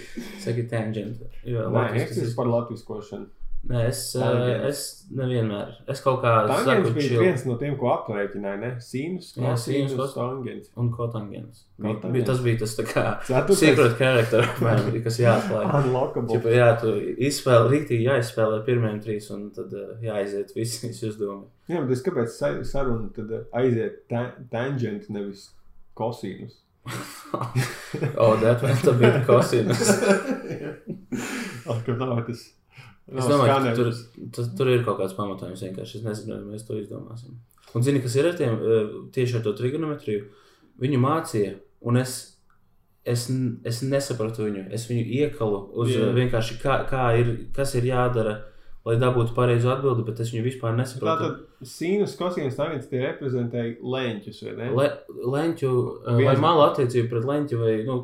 saka, 0.43 0.67
tangent. 0.71 1.21
Jo, 1.45 1.67
Nē, 1.69 1.73
latviski 1.79 2.15
tas 2.15 2.23
esmu 2.29 2.37
par 2.41 2.51
latviskošanu. 2.55 3.27
Nē, 3.67 3.81
es, 3.89 4.01
uh, 4.15 4.23
Tangents. 4.23 4.67
es 4.69 4.81
nevienmēr. 5.19 5.71
Es 5.91 5.99
kaut 6.05 6.21
kā 6.23 6.33
Tangents 6.47 6.89
saku, 6.91 7.01
chill. 7.03 7.19
viens 7.25 7.43
no 7.49 7.57
tiem, 7.59 7.73
ko 7.81 7.89
aprēķināja, 7.97 8.59
ne? 8.61 8.69
Sīnus, 8.79 9.33
Jā, 9.37 9.57
sinus, 9.59 9.95
kos- 9.99 10.13
tangents. 10.15 10.69
Un 10.79 10.93
kotangents. 10.95 11.65
Bija, 11.83 12.25
tas 12.29 12.39
bija 12.45 12.61
tas 12.61 12.77
tā 12.79 12.85
kā 12.87 13.05
Ceturtais. 13.27 13.59
secret 13.65 13.97
character, 13.99 14.43
apmēram, 14.53 15.03
kas 15.03 15.19
jāatklāj. 15.19 15.67
Unlockable. 15.81 16.37
Čipa, 16.37 16.53
jā, 16.55 16.69
tu 16.81 16.93
izspēlē, 17.27 17.67
rīktīgi 17.75 18.07
jāizspēlē 18.07 18.61
pirmajiem 18.69 19.01
trīs, 19.03 19.31
un 19.35 19.49
tad 19.57 19.75
uh, 19.75 19.97
jāaiziet 20.01 20.55
visi 20.55 20.93
uzdevumi. 21.11 21.49
Jā, 21.69 21.81
bet 21.83 21.97
es 21.99 22.05
kāpēc 22.07 22.29
sa- 22.39 22.63
saruna 22.63 23.11
tad 23.17 23.31
uh, 23.35 23.43
aiziet 23.59 24.05
ta 24.09 24.29
tangent, 24.53 25.11
nevis 25.11 25.49
kosinus? 25.99 26.61
O, 28.17 28.37
that 28.37 28.63
man, 28.63 28.77
tā 28.87 28.93
bija 29.01 29.19
kosinus. 29.27 29.89
Ak, 31.67 31.81
ka 31.87 31.97
nav 31.99 32.21
tas. 32.29 32.53
Es 33.07 33.29
domāju, 33.31 33.59
ka 33.63 33.75
tur, 33.77 33.91
tas, 34.35 34.49
tur 34.59 34.71
ir 34.73 34.81
kaut 34.87 34.99
kāds 34.99 35.15
pamatojums 35.15 35.63
vienkārši. 35.63 36.01
Es 36.01 36.07
nezinu, 36.07 36.41
vai 36.41 36.55
mēs 36.57 36.65
to 36.67 36.79
izdomāsim. 36.79 37.37
Un 37.77 37.85
zini, 37.87 38.01
kas 38.03 38.17
ir 38.19 38.27
ar 38.31 38.39
tiem 38.39 38.57
eh, 38.57 38.97
tieši 39.15 39.39
ar 39.39 39.45
to 39.45 39.53
trigonometriju? 39.59 40.25
Viņu 40.83 40.99
mācīja, 41.03 41.53
un 41.87 42.01
es, 42.01 42.17
es, 43.07 43.29
es 43.67 43.81
nesapratu 43.87 44.49
viņu. 44.49 44.67
Es 44.75 44.89
viņu 44.91 45.07
iekalu 45.21 45.63
uz 45.79 45.93
Jā. 45.93 46.03
yeah. 46.03 46.17
vienkārši 46.19 46.59
kā, 46.63 46.81
kā 46.91 47.07
ir, 47.21 47.33
kas 47.57 47.77
ir 47.79 47.87
jādara, 47.93 48.41
lai 48.87 48.95
dabūtu 49.03 49.35
pareizo 49.35 49.73
atbildi, 49.73 50.05
bet 50.07 50.21
es 50.23 50.31
viņu 50.31 50.45
vispār 50.47 50.77
nesapratu. 50.79 51.25
Tātad 51.33 51.67
sīnus, 51.67 52.13
kosinus, 52.21 52.55
tangents 52.55 52.87
tie 52.87 53.01
reprezentēja 53.03 53.73
leņķus, 53.83 54.39
vai 54.47 54.53
ne? 54.61 54.69
Le, 54.79 54.87
leņķu, 55.35 55.71
eh, 56.13 56.21
vai 56.29 56.37
malu 56.45 56.63
attiecību 56.69 57.09
pret 57.11 57.25
leņķu, 57.33 57.59
vai 57.65 57.73
nu, 57.89 57.97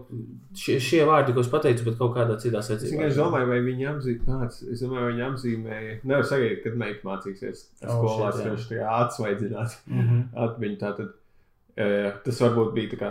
šie, 0.58 0.80
šie 0.82 1.04
vārdi, 1.06 1.34
ko 1.36 1.40
es 1.46 1.52
pateicu, 1.54 1.84
bet 1.86 1.98
kaut 2.02 2.16
kādā 2.16 2.34
citā 2.42 2.58
Es 2.58 2.68
secībā. 2.72 2.98
vienkārši 2.98 3.20
domāju, 3.22 3.48
vai 3.52 3.60
viņi 3.68 3.88
apzīmēja, 3.94 4.50
es 4.72 4.82
domāju, 4.82 5.04
vai 5.06 5.12
viņi 5.12 5.26
apzīmēja, 5.30 5.96
nevar 6.04 6.24
sagaidīt, 6.24 6.62
kad 6.66 6.74
meita 6.82 7.02
mācīsies 7.06 7.64
Oh, 7.86 8.02
skolās, 8.02 8.36
jā. 8.36 8.42
ka 8.42 8.50
viņš 8.56 8.68
tā 8.72 8.92
atsvaidzinās 9.06 9.78
Mm 9.86 10.02
-hmm. 10.08 10.22
atmiņu. 10.48 10.78
Tātad, 10.82 11.12
tas 11.76 12.40
varbūt 12.42 12.74
bija 12.76 12.98
tā 13.00 13.10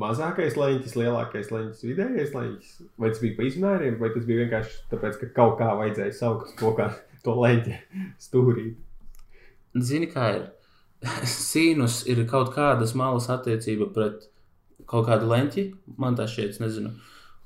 mazākais 0.00 0.56
leņķis, 0.58 0.96
lielākais 0.98 1.52
leņķis, 1.54 1.84
vidējais 1.86 2.34
leņķis, 2.34 2.72
vai 2.98 3.12
tas 3.12 3.22
bija 3.22 3.36
pa 3.36 3.46
izmēriem, 3.46 3.98
vai 4.00 4.10
tas 4.14 4.26
bija 4.26 4.42
vienkārši 4.42 4.80
tāpēc, 4.90 5.20
ka 5.20 5.30
kaut 5.36 5.56
kā 5.60 5.70
vajadzēja 5.78 6.16
saukt 6.18 6.56
to, 6.58 6.72
kā 6.74 6.88
to 7.24 7.36
leņķi 7.38 7.78
stūrīt. 8.24 8.74
Zini, 9.78 10.10
kā 10.10 10.28
ir? 10.40 10.44
Sīnus 11.30 12.02
ir 12.10 12.24
kaut 12.30 12.50
kādas 12.54 12.96
malas 12.98 13.30
attiecība 13.30 13.90
pret 13.94 14.26
kaut 14.90 15.06
kādu 15.08 15.30
leņķi. 15.30 15.68
Man 16.00 16.18
tas 16.18 16.34
šķiet, 16.34 16.58
nezinu. 16.64 16.92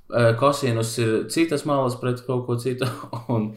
Eh, 0.08 0.32
Kosinus 0.40 0.94
ir 1.02 1.14
citas 1.32 1.66
malas 1.68 1.98
pret 2.00 2.24
kaut 2.24 2.46
ko 2.48 2.56
citu. 2.60 2.88
Un 3.34 3.52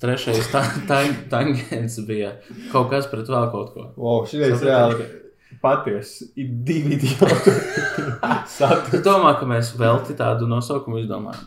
trešais 0.00 0.48
ta 0.52 0.64
ta 0.88 1.02
tangents 1.32 2.00
bija 2.08 2.36
kaut 2.72 2.90
kas 2.92 3.08
pret 3.08 3.28
vēl 3.28 3.52
kaut 3.52 3.72
ko. 3.72 3.92
Wow, 3.96 4.24
šitais 4.28 4.58
Saprati? 4.60 4.68
reāli 4.68 5.23
patiesi 5.62 6.30
ir 6.36 6.48
divi 6.66 6.94
idioti. 6.98 7.50
Es 8.44 8.58
Satur. 8.58 9.00
domāju, 9.04 9.38
ka 9.40 9.46
mēs 9.50 9.72
velti 9.78 10.14
tādu 10.18 10.46
nosaukumu 10.48 10.98
izdomājam. 11.02 11.46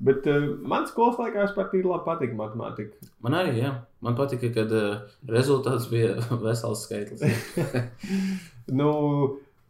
Bet 0.00 0.26
uh, 0.30 0.44
man 0.70 0.86
skolas 0.86 1.18
laikā 1.18 1.42
vispār 1.48 1.68
tīri 1.72 1.88
labi 1.90 2.04
patika 2.06 2.36
matemātika. 2.38 3.08
Man 3.24 3.34
arī, 3.34 3.56
jā. 3.64 3.72
Man 4.04 4.14
patika, 4.18 4.50
kad 4.54 4.70
uh, 4.72 5.00
rezultāts 5.26 5.88
bija 5.90 6.14
vesels 6.44 6.84
skaitlis. 6.86 7.22
Nu, 8.78 8.90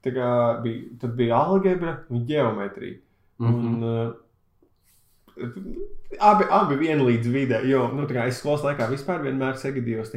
tā 0.02 0.10
kā 0.10 0.28
bija, 0.62 0.88
tad 1.00 1.12
bija 1.18 1.36
algebra 1.38 1.98
un 2.10 2.24
geometrija. 2.26 2.98
Mm 3.38 3.46
Un, 3.46 3.54
-hmm. 3.82 4.08
uh, 4.08 4.14
abi, 6.20 6.44
abi 6.50 6.74
vienlīdz 6.80 7.28
vidē, 7.32 7.60
jo 7.68 7.88
nu, 7.94 8.06
kā 8.10 8.26
es 8.28 8.38
skolas 8.42 8.64
laikā 8.66 8.88
vispār 8.90 9.22
vienmēr 9.22 9.54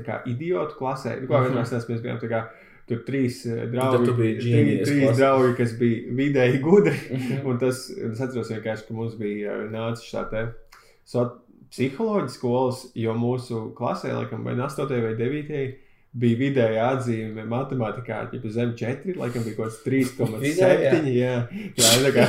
kā 0.06 0.22
idiotu 0.26 0.76
klasē. 0.80 1.22
Nu, 1.22 1.28
Mhm. 1.28 1.46
vienmēr 1.46 1.66
mēs 1.90 2.02
bijām 2.02 2.20
tā 2.20 2.30
kā 2.30 2.44
tur 2.92 3.04
trīs 3.08 3.44
eh, 3.48 3.64
draugi, 3.72 4.12
trīs, 4.12 4.42
genius 4.44 4.90
trīs 4.90 5.20
draugi, 5.20 5.54
kas 5.60 5.76
bija 5.80 6.18
vidēji 6.18 6.60
gudri. 6.64 6.98
Mhm. 7.12 7.46
Un 7.48 7.62
tas, 7.62 7.86
es 7.92 8.20
atceros 8.20 8.52
vienkārši, 8.54 8.88
ka 8.88 8.98
mums 8.98 9.16
bija 9.20 9.56
uh, 9.62 9.70
nācis 9.72 10.10
šā 10.12 10.26
te 10.32 10.50
so, 11.08 11.30
psiholoģija 11.72 12.34
skolas, 12.34 12.84
jo 13.00 13.16
mūsu 13.16 13.70
klasē, 13.78 14.12
laikam, 14.18 14.44
vai 14.48 14.58
8. 14.60 14.92
vai 15.06 15.14
9. 15.20 15.62
bija 16.22 16.40
vidēja 16.42 16.90
atzīme 16.98 17.46
matemātikā, 17.48 18.26
ja 18.34 18.52
zem 18.52 18.74
4, 18.80 19.16
laikam 19.20 19.46
bija 19.48 19.56
kaut 19.56 19.70
kāds 19.70 19.80
3,7. 19.86 20.42
Vidējā? 20.44 20.96
Jā, 21.16 21.36
jā, 21.80 21.94
tā 22.04 22.12
kā? 22.18 22.28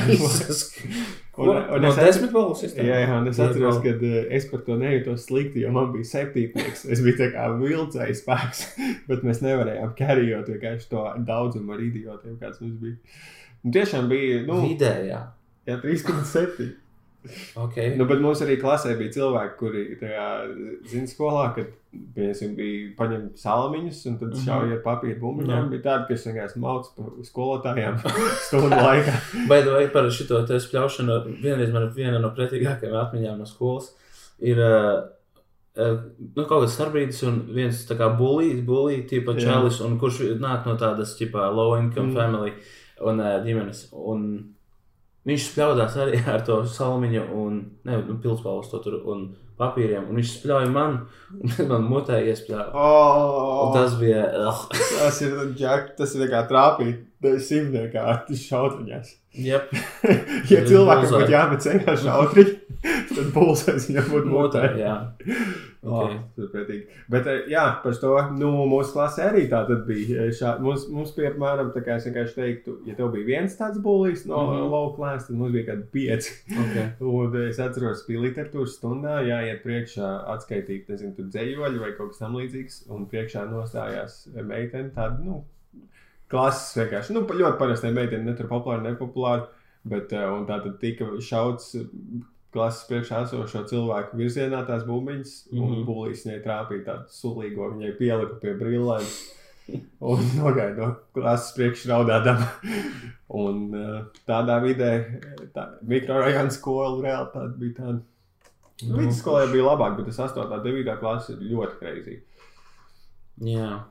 Un- 1.43 1.71
un 1.77 1.83
no 1.83 1.89
es 1.91 1.97
desmit 1.99 2.33
balvu 2.35 2.55
sistēmas? 2.59 2.89
Jā, 2.89 2.99
jā, 3.03 3.17
un 3.21 3.29
es 3.31 3.39
atceros, 3.43 3.79
ka 3.85 3.93
uh, 3.97 4.17
es 4.39 4.47
par 4.51 4.61
to 4.67 4.77
nejūtos 4.81 5.27
slikti, 5.29 5.63
jo 5.65 5.71
man 5.75 5.91
bija 5.95 6.09
septītnieks. 6.11 6.85
Es 6.93 7.03
biju 7.05 7.17
tā 7.19 7.29
kā 7.35 7.47
vilcējs 7.61 8.23
spēks, 8.25 8.63
bet 9.09 9.23
mēs 9.27 9.43
nevarējām 9.45 9.95
karjot 9.99 10.49
vienkārši 10.55 10.89
to 10.93 11.05
daudzumu 11.29 11.73
ar 11.77 11.81
idiotiem, 11.87 12.37
kāds 12.43 12.61
mums 12.65 12.79
bija. 12.83 12.97
Un 13.65 13.73
tiešām 13.77 14.09
bija, 14.11 14.43
nu, 14.49 14.61
Vidējā. 14.67 15.21
jā, 15.71 15.77
3,7. 15.85 16.71
Okay. 17.55 17.93
Nu, 17.97 18.07
bet 18.11 18.21
mums 18.23 18.41
arī 18.43 18.57
klasē 18.59 18.97
bija 18.99 19.13
cilvēki, 19.15 19.55
kuri 19.61 19.83
zina, 20.91 21.07
skolā, 21.07 21.45
kad 21.55 21.69
piemēram, 22.17 22.55
bija 22.59 22.91
paņemti 22.99 23.43
salamiņus 23.43 24.01
un 24.11 24.19
tad 24.19 24.33
Mhm. 24.33 24.45
šauja 24.47 24.77
ar 24.79 24.83
papīra 24.83 25.21
bumbiņām. 25.21 25.65
Jā. 25.67 25.71
Bija 25.71 25.83
tādi, 25.87 26.09
kas 26.09 26.27
vienkārši 26.27 26.63
mauc 26.65 26.89
pa 26.97 27.09
skolotājiem 27.29 27.99
stundu 28.49 28.79
laikā. 28.83 29.17
Vai 29.49 29.63
vai 29.69 29.87
par 29.95 30.11
šo 30.11 30.43
te 30.49 30.59
spļaušanu, 30.67 31.19
vienreiz 31.43 31.73
man 31.73 31.91
viena 31.95 32.19
no 32.19 32.33
pretīgākajām 32.35 32.99
atmiņām 33.07 33.39
no 33.39 33.47
skolas 33.47 33.93
ir, 34.43 34.59
uh, 34.59 35.05
nu, 35.79 36.45
kaut 36.45 36.65
kāds 36.65 36.75
starpbrīdis 36.75 37.23
un 37.29 37.39
viens 37.55 37.85
tā 37.89 37.97
kā 37.97 38.11
bulīts, 38.19 38.65
bulīts, 38.67 39.09
tipa 39.13 39.37
čalis, 39.39 39.79
un 39.81 39.99
kurš 40.01 40.25
nāk 40.43 40.67
no 40.67 40.75
tādas, 40.81 41.15
tipa, 41.17 41.47
low 41.55 41.77
income 41.79 42.11
mm. 42.11 42.17
family 42.19 42.53
un 43.01 43.23
uh, 43.23 43.39
ģimenes. 43.45 43.87
Un 43.95 44.27
viņš 45.29 45.47
spļaudās 45.51 45.97
arī 46.03 46.21
ar 46.35 46.43
to 46.47 46.63
salmiņu 46.69 47.25
un, 47.45 47.63
ne, 47.89 48.03
nu, 48.09 48.19
pilspalvas 48.23 48.71
to 48.73 48.83
tur 48.85 48.99
un 49.13 49.31
papīriem, 49.61 50.09
un 50.11 50.19
viņš 50.19 50.31
spļauja 50.39 50.71
man, 50.73 50.97
un 51.39 51.55
man 51.71 51.87
mutē 51.91 52.19
iespļāva. 52.33 52.73
Oh, 52.75 53.69
Un 53.69 53.75
tas 53.77 53.97
bija, 54.01 54.25
uh, 54.43 54.63
tas 54.99 55.21
ir 55.25 55.37
Jack, 55.59 55.95
tas 55.99 56.15
ir 56.19 56.27
kā 56.33 56.45
trāpīt 56.51 57.09
simtniekā 57.23 58.07
ar 58.15 58.25
šautriņās. 58.27 59.13
jep, 59.39 59.71
Ja 60.51 60.63
Tas 60.63 60.71
cilvēkam 60.73 61.13
būtu 61.15 61.31
jāmet 61.33 61.63
ceļā 61.65 61.95
šautriņi, 62.03 62.57
tad 63.13 63.29
pulsēs 63.37 63.87
viņam 63.91 64.11
būtu 64.11 64.33
mutē, 64.33 64.65
mutē. 64.67 64.81
jā. 64.83 64.97
Oh, 65.83 66.05
Okay. 66.07 66.47
pretīgi. 66.53 66.85
Bet, 67.11 67.27
eh, 67.27 67.49
jā, 67.51 67.63
par 67.83 67.97
to 67.99 68.13
nu, 68.39 68.51
mūsu 68.71 68.95
klasē 68.95 69.25
arī 69.33 69.49
tā 69.51 69.65
tad 69.67 69.81
bija. 69.87 70.29
eh, 70.29 70.31
Šā, 70.31 70.53
mums, 70.63 70.85
mums 70.89 71.11
bija 71.17 71.33
apmēram 71.33 71.73
tā, 71.75 71.83
kā 71.83 71.97
es 71.97 72.07
vienkārši 72.07 72.37
teiktu, 72.37 72.77
ja 72.87 72.95
tev 72.95 73.11
bija 73.11 73.27
viens 73.27 73.57
tāds 73.59 73.81
būlis 73.83 74.23
no 74.27 74.39
mm. 74.39 74.53
-hmm. 74.53 74.71
low 74.71 74.93
class, 74.95 75.27
tad 75.27 75.37
mums 75.37 75.53
bija 75.53 75.73
kādi 75.73 75.83
pieci. 75.91 76.37
Okay. 76.49 76.87
Un 77.01 77.35
es 77.49 77.59
atceros, 77.59 78.05
ka 78.07 78.13
literatūras 78.13 78.79
stundā 78.79 79.17
jāiet 79.27 79.63
priekšā 79.67 80.11
atskaitīt, 80.37 80.89
nezinu, 80.89 81.17
tur 81.17 81.25
dzējoļu 81.25 81.81
vai 81.81 81.93
kaut 81.97 82.13
kas 82.13 82.23
tamlīdzīgs. 82.23 82.85
Un 82.91 83.07
priekšā 83.07 83.51
nostājās 83.51 84.29
meitene, 84.39 84.91
tāda, 84.95 85.19
nu, 85.19 85.45
klases 86.29 86.77
vienkārši. 86.79 87.13
Nu, 87.13 87.27
ļoti 87.27 87.59
parasti 87.59 87.91
meitene, 87.91 88.25
ne 88.25 88.37
tur 88.39 88.47
populāra, 88.47 88.83
nepopulāra. 88.87 89.49
Bet, 89.85 90.13
eh, 90.13 90.31
un 90.31 90.47
tā 90.47 90.63
tad 90.63 90.79
tika 90.79 91.05
šauts 91.19 91.75
klases 92.53 92.87
priekšā 92.89 93.23
esošo 93.27 93.65
cilvēku 93.71 94.17
virzienā 94.19 94.63
tās 94.69 94.85
bumbiņas, 94.89 95.35
mm 95.51 95.59
-hmm. 95.59 95.63
un 95.65 95.71
Mhm. 95.79 95.87
būlīs 95.89 96.25
viņai 96.27 96.43
trāpīja 96.45 96.85
tādu 96.85 97.05
sulīgo, 97.09 97.71
viņai 97.75 97.93
pielika 97.99 98.35
pie 98.41 98.55
brillēm. 98.55 99.07
Un 100.03 100.19
nogaida 100.37 100.77
no 100.77 100.97
klases 101.15 101.55
priekšā 101.57 101.89
raudādama. 101.89 102.49
Un 103.43 103.75
eh, 103.75 104.05
tādā 104.29 104.59
vidē, 104.63 105.21
tā 105.55 105.69
mikrorajona 105.83 106.51
skola 106.51 107.03
realitāte 107.03 107.59
bija 107.59 107.75
tāda. 107.79 108.01
Nu, 108.83 108.97
Vidusskolē 108.99 109.47
bija 109.53 109.63
labāk, 109.63 109.97
bet 109.97 110.07
tas 110.07 110.19
8. 110.19 110.43
un 110.43 110.63
9. 110.65 110.97
klase 110.99 111.33
ir 111.33 111.39
ļoti 111.53 111.79
kreizīgi. 111.79 112.23
Jā. 113.47 113.85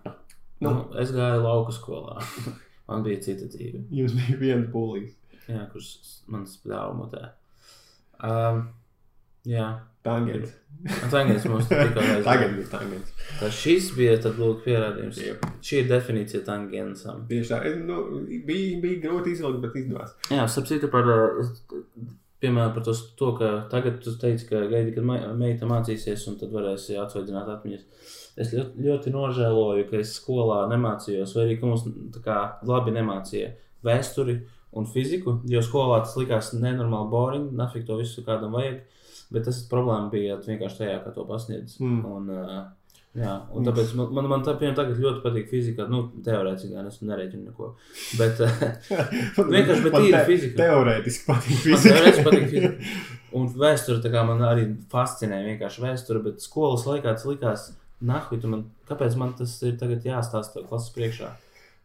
Nu. 0.60 0.70
Nu, 0.70 1.00
es 1.00 1.12
gāju 1.16 1.42
lauku 1.42 1.72
skolā. 1.72 2.22
Man 2.88 3.04
bija 3.04 3.22
cita 3.24 3.48
dzīve. 3.48 3.86
Jums 3.90 4.14
bija 4.18 4.38
viens 4.38 4.68
būlīs. 4.74 5.14
Jā, 5.48 5.64
kurš 5.72 5.88
man 6.28 6.44
spļāva 6.46 6.92
mutē. 6.96 7.30
Um, 8.22 8.66
jā, 9.48 9.70
Tangents. 10.02 10.54
tagad 11.12 11.44
mums 11.46 11.68
tikko 11.70 12.02
aizgāja. 12.02 12.22
Tagad 12.26 12.56
ir 12.58 12.70
tangents. 12.72 13.12
Tā 13.38 13.50
šis 13.54 13.92
bija 13.94 14.16
tad 14.24 14.40
lūk 14.42 14.64
pierādījums. 14.66 15.20
Jep. 15.22 15.44
Šī 15.62 15.84
ir 15.84 15.92
definīcija 15.92 16.42
tangensam. 16.48 17.20
Tieši 17.30 17.52
tā. 17.52 17.60
Nu, 17.86 18.00
bija, 18.48 18.80
bija 18.82 19.02
grūti 19.04 19.36
izvilkt, 19.36 19.62
bet 19.62 19.78
izdevās. 19.78 20.16
Jā, 20.34 20.48
citu 20.50 20.90
par, 20.94 21.06
piemēram, 22.42 22.74
par 22.74 22.86
to, 22.88 22.96
to, 23.20 23.30
ka 23.38 23.52
tagad 23.74 24.00
tu 24.02 24.16
teici, 24.24 24.48
ka 24.50 24.64
gaidi, 24.72 24.96
kad 24.96 25.06
meita 25.38 25.70
mācīsies 25.70 26.26
un 26.32 26.40
tad 26.42 26.56
varēsi 26.56 26.98
atsvaidzināt 27.04 27.54
atmiņas. 27.60 28.10
Es 28.42 28.56
ļoti, 28.56 28.82
ļoti 28.88 29.14
nožēloju, 29.14 29.86
ka 29.92 30.02
es 30.02 30.16
skolā 30.18 30.64
nemācījos, 30.72 31.36
vai 31.38 31.46
arī 31.46 31.60
ka 31.62 31.70
mums 31.70 31.86
tā 32.16 32.24
kā 32.26 32.40
labi 32.66 32.96
nemācīja 32.98 33.54
vēsturi 33.86 34.40
un 34.78 34.88
fiziku, 34.88 35.38
jo 35.52 35.62
skolā 35.66 36.02
tas 36.06 36.18
likās 36.20 36.52
nenormāli 36.56 37.12
boring, 37.12 37.48
nafik 37.58 37.88
to 37.88 37.98
visu 38.00 38.24
kādam 38.28 38.56
vajag, 38.56 38.84
bet 39.32 39.48
tas 39.48 39.64
problēma 39.72 40.12
bija 40.12 40.38
vienkārši 40.44 40.84
tajā, 40.84 41.00
kā 41.04 41.16
to 41.16 41.26
pasniedz. 41.28 41.76
Mm. 41.84 42.00
Un, 42.08 42.30
uh, 42.32 42.62
jā, 43.20 43.34
un 43.56 43.68
tāpēc 43.68 43.92
man, 44.00 44.14
man, 44.16 44.30
man 44.32 44.46
tā, 44.48 44.56
tagad 44.62 44.96
ļoti 44.96 45.24
patīk 45.26 45.52
fizika, 45.52 45.88
nu, 45.92 46.06
teorētiski 46.24 46.72
gan 46.76 46.88
es 46.88 47.02
nereķinu 47.04 47.50
neko, 47.50 47.74
bet 48.20 48.40
Vienkārši, 49.56 49.84
bet 49.88 49.98
tīri 49.98 50.24
fizika. 50.30 50.58
Teorētiski 50.64 51.28
patīk 51.28 51.62
fizika. 51.68 51.84
teorētiski 51.90 52.28
patīk 52.30 52.50
fizika. 52.56 52.98
Un 53.40 53.52
vēsture 53.56 54.26
man 54.28 54.44
arī 54.44 54.66
fascinē 54.92 55.44
vienkārši 55.46 55.86
vēsture, 55.86 56.24
bet 56.24 56.44
skolas 56.44 56.88
laikā 56.88 57.16
tas 57.16 57.28
likās, 57.28 57.70
nahuj, 58.04 58.42
tu 58.44 58.52
man, 58.52 58.66
kāpēc 58.90 59.16
man 59.20 59.36
tas 59.38 59.54
ir 59.68 59.78
tagad 59.80 60.08
jāstāsta 60.08 60.64
klases 60.68 60.92
priekšā? 60.96 61.32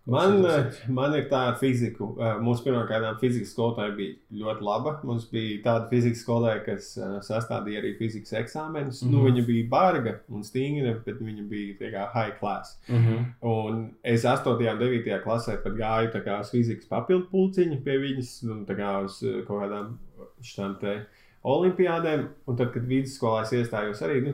Man, 0.06 0.44
eh, 0.46 0.66
man 0.88 1.14
ir 1.18 1.24
tā 1.26 1.40
ar 1.50 1.56
fiziku. 1.58 2.12
Eh, 2.22 2.36
Mūsu 2.38 2.62
pirmā 2.62 2.84
fizikas 3.18 3.50
skolotāja 3.50 3.94
bija 3.96 4.14
ļoti 4.38 4.62
laba. 4.62 4.92
Mums 5.02 5.24
bija 5.32 5.58
tāda 5.64 5.88
fizikas 5.90 6.22
skolotāja, 6.22 6.60
kas 6.64 6.92
eh, 6.96 7.16
sastādīja 7.26 7.80
arī 7.82 7.90
fizikas 7.98 8.30
eksāmenus. 8.38 9.02
Mm 9.02 9.08
-hmm. 9.08 9.12
nu, 9.12 9.18
Mhm. 9.18 9.26
viņa 9.26 9.46
bija 9.46 9.68
barga 9.68 10.20
un 10.30 10.44
stingra, 10.44 10.94
bet 11.04 11.20
viņa 11.20 11.48
bija 11.48 11.90
kā 11.90 12.06
high 12.14 12.38
class. 12.38 12.78
Mm 12.88 12.96
-hmm. 12.96 13.24
Un 13.42 13.90
es 14.04 14.24
8. 14.24 14.72
un 14.72 14.78
9. 14.78 15.22
klasē 15.24 15.62
pat 15.62 15.72
gāju 15.72 16.24
kā 16.24 16.40
uz 16.40 16.50
fizikas 16.50 16.86
papildu 16.88 17.26
pulciņu 17.32 17.82
pie 17.84 17.98
viņas, 17.98 18.42
nu, 18.42 18.64
kā 18.64 19.04
uz 19.04 19.24
kaut 19.46 19.62
kādām 19.62 19.96
šādām 20.42 20.80
te 20.80 21.06
olimpiādēm. 21.44 22.28
Un 22.46 22.56
tad, 22.56 22.72
kad 22.72 22.82
vidusskolā 22.82 23.42
es 23.42 23.52
iestājos 23.52 24.02
arī, 24.02 24.22
nu, 24.22 24.32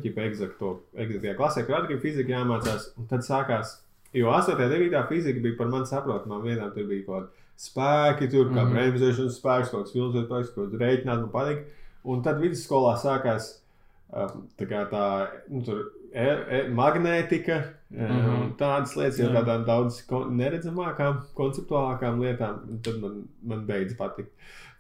eksaktajā 0.95 1.37
klasē, 1.37 1.67
kur 1.67 1.75
arī 1.77 1.99
fizika 2.01 2.33
jāmācās, 2.33 2.93
tad 3.09 3.21
sākās, 3.21 3.82
jo 4.13 4.33
8. 4.33 4.57
un 4.57 4.75
9. 4.75 5.07
fizika 5.09 5.41
bija 5.41 5.59
par 5.59 5.71
mani 5.73 5.87
saprotamām 5.87 6.45
vietām, 6.47 6.75
tur 6.75 6.89
bija 6.91 7.07
kaut 7.07 7.17
kādi 7.23 7.29
spēki, 7.63 8.31
tur 8.31 8.51
kā 8.51 8.65
Mhm. 8.65 8.75
bremzēšanas 8.75 9.39
spēks, 9.39 9.71
kaut 9.71 9.85
kāds 9.85 9.93
filozofijas 9.93 10.29
spēks, 10.29 10.55
kaut 10.55 10.71
kāds 10.71 10.81
rēķināt, 10.81 11.21
man 11.21 11.35
patīk. 11.35 11.65
Un 12.05 12.23
tad 12.23 12.41
vidusskolā 12.41 12.97
sākās 12.99 13.63
um, 14.13 14.49
tā 14.59 14.69
kā 14.69 14.83
tā, 14.91 15.05
nu, 15.51 15.63
tur 15.67 15.85
e, 16.13 16.25
e, 16.25 16.63
magnētika, 16.69 17.61
mm. 17.91 18.09
-hmm. 18.09 18.51
tādas 18.61 18.97
lietas, 18.97 19.21
jau 19.21 19.31
tādām 19.33 19.65
daudz 19.69 20.03
kon 20.09 20.35
neredzamākām, 20.37 21.23
konceptuālākām 21.39 22.21
lietām, 22.21 22.61
tad 22.83 23.01
man, 23.01 23.23
man 23.43 23.65
beidz 23.67 23.97
patikt. 23.99 24.33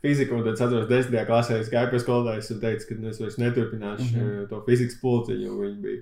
Fizika, 0.02 0.34
un 0.34 0.42
tad 0.42 0.54
es 0.54 0.60
atceros, 0.60 0.88
10. 0.90 1.26
klasē 1.26 1.60
es 1.60 1.70
gāju 1.70 1.92
pie 1.92 1.98
skolotājas 2.02 2.50
un 2.50 2.60
teicu, 2.60 2.88
ka 2.88 2.94
nu, 2.98 3.08
es 3.08 3.20
vairs 3.22 3.38
neturpināšu 3.38 4.08
mm. 4.08 4.20
-hmm. 4.20 4.48
to 4.50 4.62
fizikas 4.66 4.98
pulciņu, 5.02 5.46
jo 5.46 5.58
viņi 5.60 5.80
bija, 5.82 6.00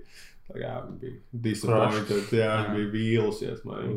kā, 0.54 0.74
bija 1.00 1.20
disappointed, 1.46 2.32
jā, 2.34 2.50
viņi 2.68 2.84
Jā. 2.84 2.90
bija 2.92 2.92
vīlusies. 2.94 3.64
Man. 3.68 3.96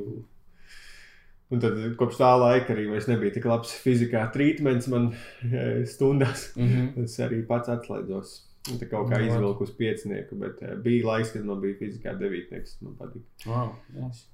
Un 1.54 1.62
tad 1.62 1.78
kopš 2.00 2.18
tā 2.18 2.32
laika 2.40 2.74
arī 2.74 2.88
nebija 2.90 3.36
tik 3.36 3.46
labs 3.46 3.74
fizikā 3.84 4.24
trītments 4.34 4.90
man 4.90 5.12
eh, 5.14 5.84
stundās. 5.86 6.52
Mm 6.58 6.68
-hmm. 6.68 7.04
Es 7.04 7.20
arī 7.20 7.46
pats 7.48 7.70
atslēdzos. 7.70 8.34
Tā 8.80 8.88
kaut 8.90 9.10
kā 9.12 9.20
Nu, 9.20 9.26
izvilku 9.28 9.64
uz 9.64 9.72
piecinieku, 9.76 10.36
bet 10.40 10.62
uh, 10.62 10.78
bija 10.80 11.08
laiks, 11.08 11.32
kad 11.32 11.46
man 11.46 11.60
bija 11.62 11.76
fizikā 11.76 12.14
devītnieks. 12.20 12.78
Man 12.82 12.96
patīk. 12.96 13.26
wow, 13.46 13.74
yes. 13.96 14.28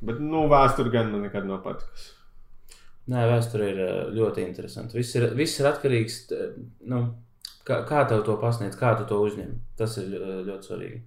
Bet, 0.00 0.20
nu, 0.20 0.46
vēsture 0.48 0.90
gan 0.90 1.10
man 1.10 1.22
nekad 1.26 1.46
nav 1.46 1.62
patikusi. 1.64 2.12
Nē, 3.06 3.26
vēsture 3.30 3.68
ir 3.70 3.80
eh, 3.80 4.08
ļoti 4.14 4.42
interesanti. 4.46 4.98
Viss 4.98 5.14
ir, 5.14 5.34
viss 5.34 5.60
ir 5.60 5.66
atkarīgs 5.66 6.18
no 6.86 7.00
nu, 7.00 7.14
kā, 7.66 7.82
kā 7.88 8.02
tev 8.08 8.24
to 8.26 8.36
pasniedz, 8.40 8.78
kā 8.78 8.94
tu 8.98 9.06
to 9.10 9.20
uzņem. 9.26 9.54
Tas 9.78 9.96
ir 10.02 10.14
eh, 10.16 10.40
ļoti 10.46 10.70
svarīgi. 10.70 11.00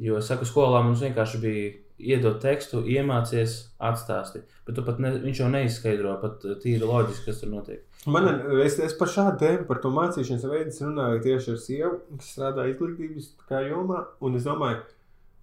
Jo 0.00 0.20
saku, 0.24 0.48
skolā 0.48 0.80
mums 0.84 1.02
vienkārši 1.04 1.40
bija 1.42 1.70
iedot 2.00 2.38
tekstu, 2.42 2.82
iemācies, 2.88 3.56
atstāsti. 3.82 4.42
Bet 4.66 4.80
pat 4.86 5.00
ne, 5.02 5.12
viņš 5.20 5.42
jau 5.42 5.48
neizskaidro 5.52 6.14
pat 6.22 6.46
eh, 6.46 6.56
tīri 6.62 6.86
loģiski, 6.86 7.26
kas 7.28 7.42
tur 7.42 7.52
notiek. 7.52 7.82
Man, 8.08 8.30
es, 8.64 8.78
es 8.80 8.94
par 8.96 9.10
šādu 9.12 9.36
tēmu, 9.42 9.66
par 9.68 9.82
to 9.82 9.90
mācīšanas 9.92 10.46
veidu 10.48 10.86
runāju 10.86 11.20
tieši 11.26 11.52
ar 11.52 11.60
sievu, 11.60 11.98
kas 12.16 12.32
strādā 12.32 12.64
izglītības 12.70 13.34
jomā. 13.68 14.06
Un 14.24 14.38
es 14.38 14.46
domāju, 14.48 14.80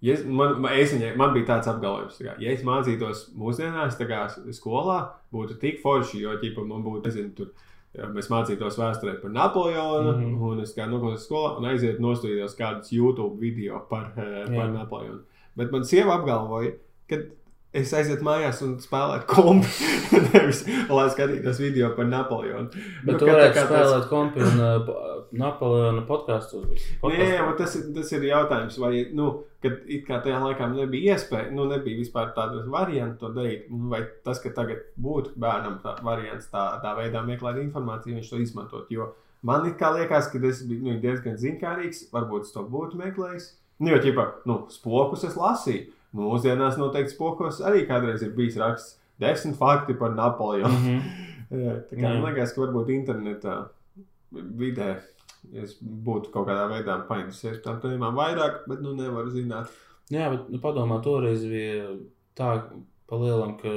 ja 0.02 0.16
es, 0.16 0.24
man, 0.26 0.66
es 0.74 0.96
viņai, 0.96 1.12
man 1.20 1.36
bija 1.36 1.52
tāds 1.52 1.70
apgalvojums, 1.70 2.18
kā, 2.18 2.34
ja 2.42 2.54
es 2.56 2.66
mācītos 2.66 3.28
mūsdienās, 3.38 3.94
tā 4.00 4.08
kā 4.10 4.24
skolā, 4.56 4.98
būtu 5.34 5.60
tik 5.62 5.78
forši, 5.84 6.24
jo 6.24 6.34
ķipa, 6.42 6.66
man 6.66 6.82
būtu, 6.86 7.06
nezinu, 7.06 7.34
tur. 7.38 7.54
Mēs 7.96 8.28
mācītos 8.30 8.76
vēsturē 8.78 9.16
par 9.22 9.32
Napoleonu, 9.32 10.12
mm. 10.12 10.24
-hmm. 10.24 10.42
un 10.50 10.60
es 10.62 10.74
kā 10.76 10.86
noklausos 10.86 11.24
skolā, 11.26 11.56
un 11.58 11.64
aiziet 11.70 11.98
nostājos 11.98 12.54
kādus 12.58 12.92
YouTube 12.92 13.40
video 13.40 13.80
par, 13.90 14.12
eh, 14.16 14.44
par. 14.44 14.68
Napoleonu. 14.74 15.20
Bet 15.56 15.72
man 15.72 15.84
sieva 15.84 16.18
apgalvoja, 16.18 16.72
ka 17.08 17.16
es 17.72 17.92
aizietu 17.92 18.24
mājās 18.24 18.60
un 18.62 18.76
spēlētu 18.82 19.26
kompu, 19.26 19.66
nevis 20.32 20.62
lai 20.90 21.08
skatītos 21.10 21.58
video 21.60 21.90
par 21.96 22.06
Napoleonu. 22.06 22.68
Bet 23.04 23.14
Nu, 23.14 23.18
tu 23.18 23.26
varētu 23.26 23.64
spēlēt 23.66 24.08
kompi 24.12 24.44
un 24.44 24.62
uh, 24.62 25.17
Napoleona 25.32 26.02
podkāstu. 26.08 26.62
Nē, 27.02 27.56
tas, 27.58 27.76
ir- 27.76 27.94
tas 27.94 28.12
ir 28.12 28.22
jautājums, 28.28 28.78
vai, 28.78 29.06
nu, 29.12 29.44
kad 29.62 29.72
it 29.86 30.06
kā 30.06 30.22
tajā 30.24 30.40
laikā 30.40 30.68
nebija 30.74 31.14
iespēja, 31.16 31.52
nu, 31.52 31.64
nebija 31.68 31.98
vispār 31.98 32.32
tāda 32.36 32.64
varianta 32.66 33.18
to 33.26 33.32
darīt, 33.34 33.68
nu, 33.70 33.88
vai 33.92 34.02
tas, 34.24 34.40
ka 34.42 34.50
tagad 34.50 34.84
būtu 35.00 35.34
bērnam 35.36 35.80
tā 35.82 35.96
variants 36.02 36.48
tā, 36.52 36.80
tā 36.82 36.96
veidā 36.96 37.24
meklēt 37.26 37.60
informāciju, 37.62 38.14
viņš 38.18 38.30
to 38.30 38.36
izmantot. 38.36 38.90
Jo 38.90 39.12
man 39.42 39.66
it 39.66 39.78
kā 39.78 39.92
liekas, 39.94 40.30
ka 40.32 40.38
es 40.48 40.62
biju 40.66 40.82
nu, 40.82 41.00
diezgan 41.00 41.36
zinkārīgs, 41.38 42.08
varbūt 42.12 42.48
es 42.48 42.52
to 42.52 42.62
būtu 42.62 42.98
meklējis. 42.98 43.52
Nu, 43.78 43.92
jo, 43.92 43.98
ķipa, 44.02 44.26
nu, 44.46 44.66
spokus 44.74 45.24
es 45.24 45.36
lasīju. 45.38 45.92
Mūsdienās 46.18 46.78
noteikti 46.80 47.12
spokos 47.12 47.60
arī 47.60 47.84
kādreiz 47.86 48.22
ir 48.24 48.30
bijis 48.34 48.56
raksts 48.56 48.96
desmit 49.20 49.58
fakti 49.58 49.94
par 49.94 50.14
Napoleonu. 50.16 50.68
Mm 50.68 50.86
-hmm. 50.86 51.26
Jā, 51.64 51.74
tā 51.90 51.96
kā 51.96 52.08
man 52.12 52.24
liekas, 52.24 52.52
ka 52.52 52.60
varbūt 52.60 52.88
internetā 52.92 53.68
vidē 54.32 54.96
es 55.56 55.76
būtu 55.80 56.32
kaut 56.34 56.48
kādā 56.48 56.66
veidā 56.70 56.98
painteresējies 57.08 57.60
par 57.64 57.78
tām 57.78 57.82
tēmām 57.84 58.16
vairāk, 58.18 58.64
bet 58.70 58.82
nu 58.84 58.94
nevaru 58.98 59.32
zināt. 59.34 59.72
Jā, 60.12 60.30
bet 60.32 60.48
nu, 60.52 60.60
padomā, 60.62 61.00
toreiz 61.04 61.44
bija 61.48 61.92
tā, 62.38 62.52
pa 63.08 63.18
lielam, 63.20 63.56
ka, 63.60 63.74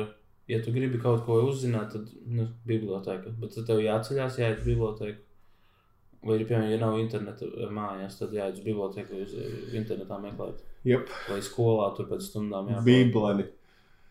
ja 0.52 0.62
tu 0.64 0.74
gribi 0.76 1.02
kaut 1.02 1.26
ko 1.28 1.42
uzzināt, 1.50 1.96
tad 1.96 2.12
nu, 2.28 2.48
biblioteka. 2.68 3.34
Bet 3.42 3.56
tad 3.58 3.68
tev 3.70 3.84
jāceļās, 3.84 4.40
jāiet 4.40 4.64
uz 4.64 4.70
biblioteku. 4.72 5.24
Vai 6.22 6.36
arī, 6.38 6.46
piemēram, 6.46 6.70
ja 6.70 6.82
nav 6.84 7.00
interneta 7.02 7.48
mājās, 7.74 8.20
tad 8.20 8.36
jāiet 8.38 8.60
uz 8.60 8.66
biblioteku, 8.66 9.24
uz 9.26 9.34
eh, 9.42 9.56
internetā 9.80 10.20
meklēt. 10.22 10.62
Jep, 10.86 11.10
Vai 11.30 11.40
skolā 11.46 11.90
tur 11.98 12.08
pēc 12.10 12.28
stundām 12.28 12.70
jābūt. 12.70 12.86
Bībeli. 12.88 13.48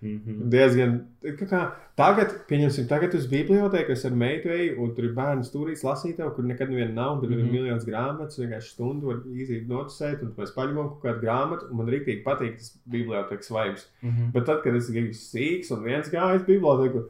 Mm 0.02 0.20
-hmm. 0.26 0.48
Diezgan. 0.50 1.06
kā 1.22 1.72
tagad, 1.96 2.30
pieņemsim, 2.48 2.86
tagad 2.88 3.14
uz 3.14 3.26
bibliotekas 3.26 4.04
ar 4.04 4.12
meitu 4.12 4.48
eju, 4.48 4.82
un 4.82 4.94
tur 4.94 5.04
ir 5.04 5.12
bērnu 5.14 5.44
stūrītis 5.44 5.84
lasītāju, 5.84 6.34
kur 6.34 6.44
nekad 6.44 6.70
neviena 6.70 6.94
nav. 6.94 7.20
Tur 7.20 7.28
mm 7.28 7.34
-hmm. 7.34 7.38
ir 7.38 7.44
Mhm. 7.44 7.52
miljonus 7.52 7.84
grāmatas, 7.84 8.38
vienkārši 8.38 8.70
stundu 8.70 9.06
var 9.06 9.16
iziet 9.34 9.68
notusēt, 9.68 10.22
un 10.22 10.32
pēc 10.36 10.54
paņemam 10.56 10.88
kaut 10.88 11.02
kādu 11.02 11.20
grāmatu, 11.20 11.70
un 11.70 11.76
man 11.76 11.86
rīktīgi 11.86 12.22
patīk 12.24 12.56
tas 12.56 12.78
bibliotekas 12.86 13.50
vibes. 13.50 13.88
Mm 14.02 14.10
-hmm. 14.10 14.32
Bet 14.32 14.44
tad, 14.46 14.62
kad 14.62 14.74
es 14.74 14.90
biju 14.90 15.12
sīgs 15.12 15.76
un 15.76 15.84
viens 15.84 16.10
gāja 16.10 16.36
uz 16.36 16.42
biblioteku, 16.42 17.04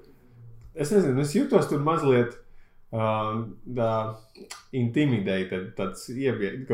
es 0.75 0.93
nezinu, 0.93 1.21
es 1.21 1.35
jutos 1.35 1.69
tur 1.69 1.79
mazliet. 1.79 2.39
Um, 2.91 3.43
tā 3.71 4.17
intimidēta, 4.75 5.61
tāds 5.79 6.09
iebied, 6.11 6.65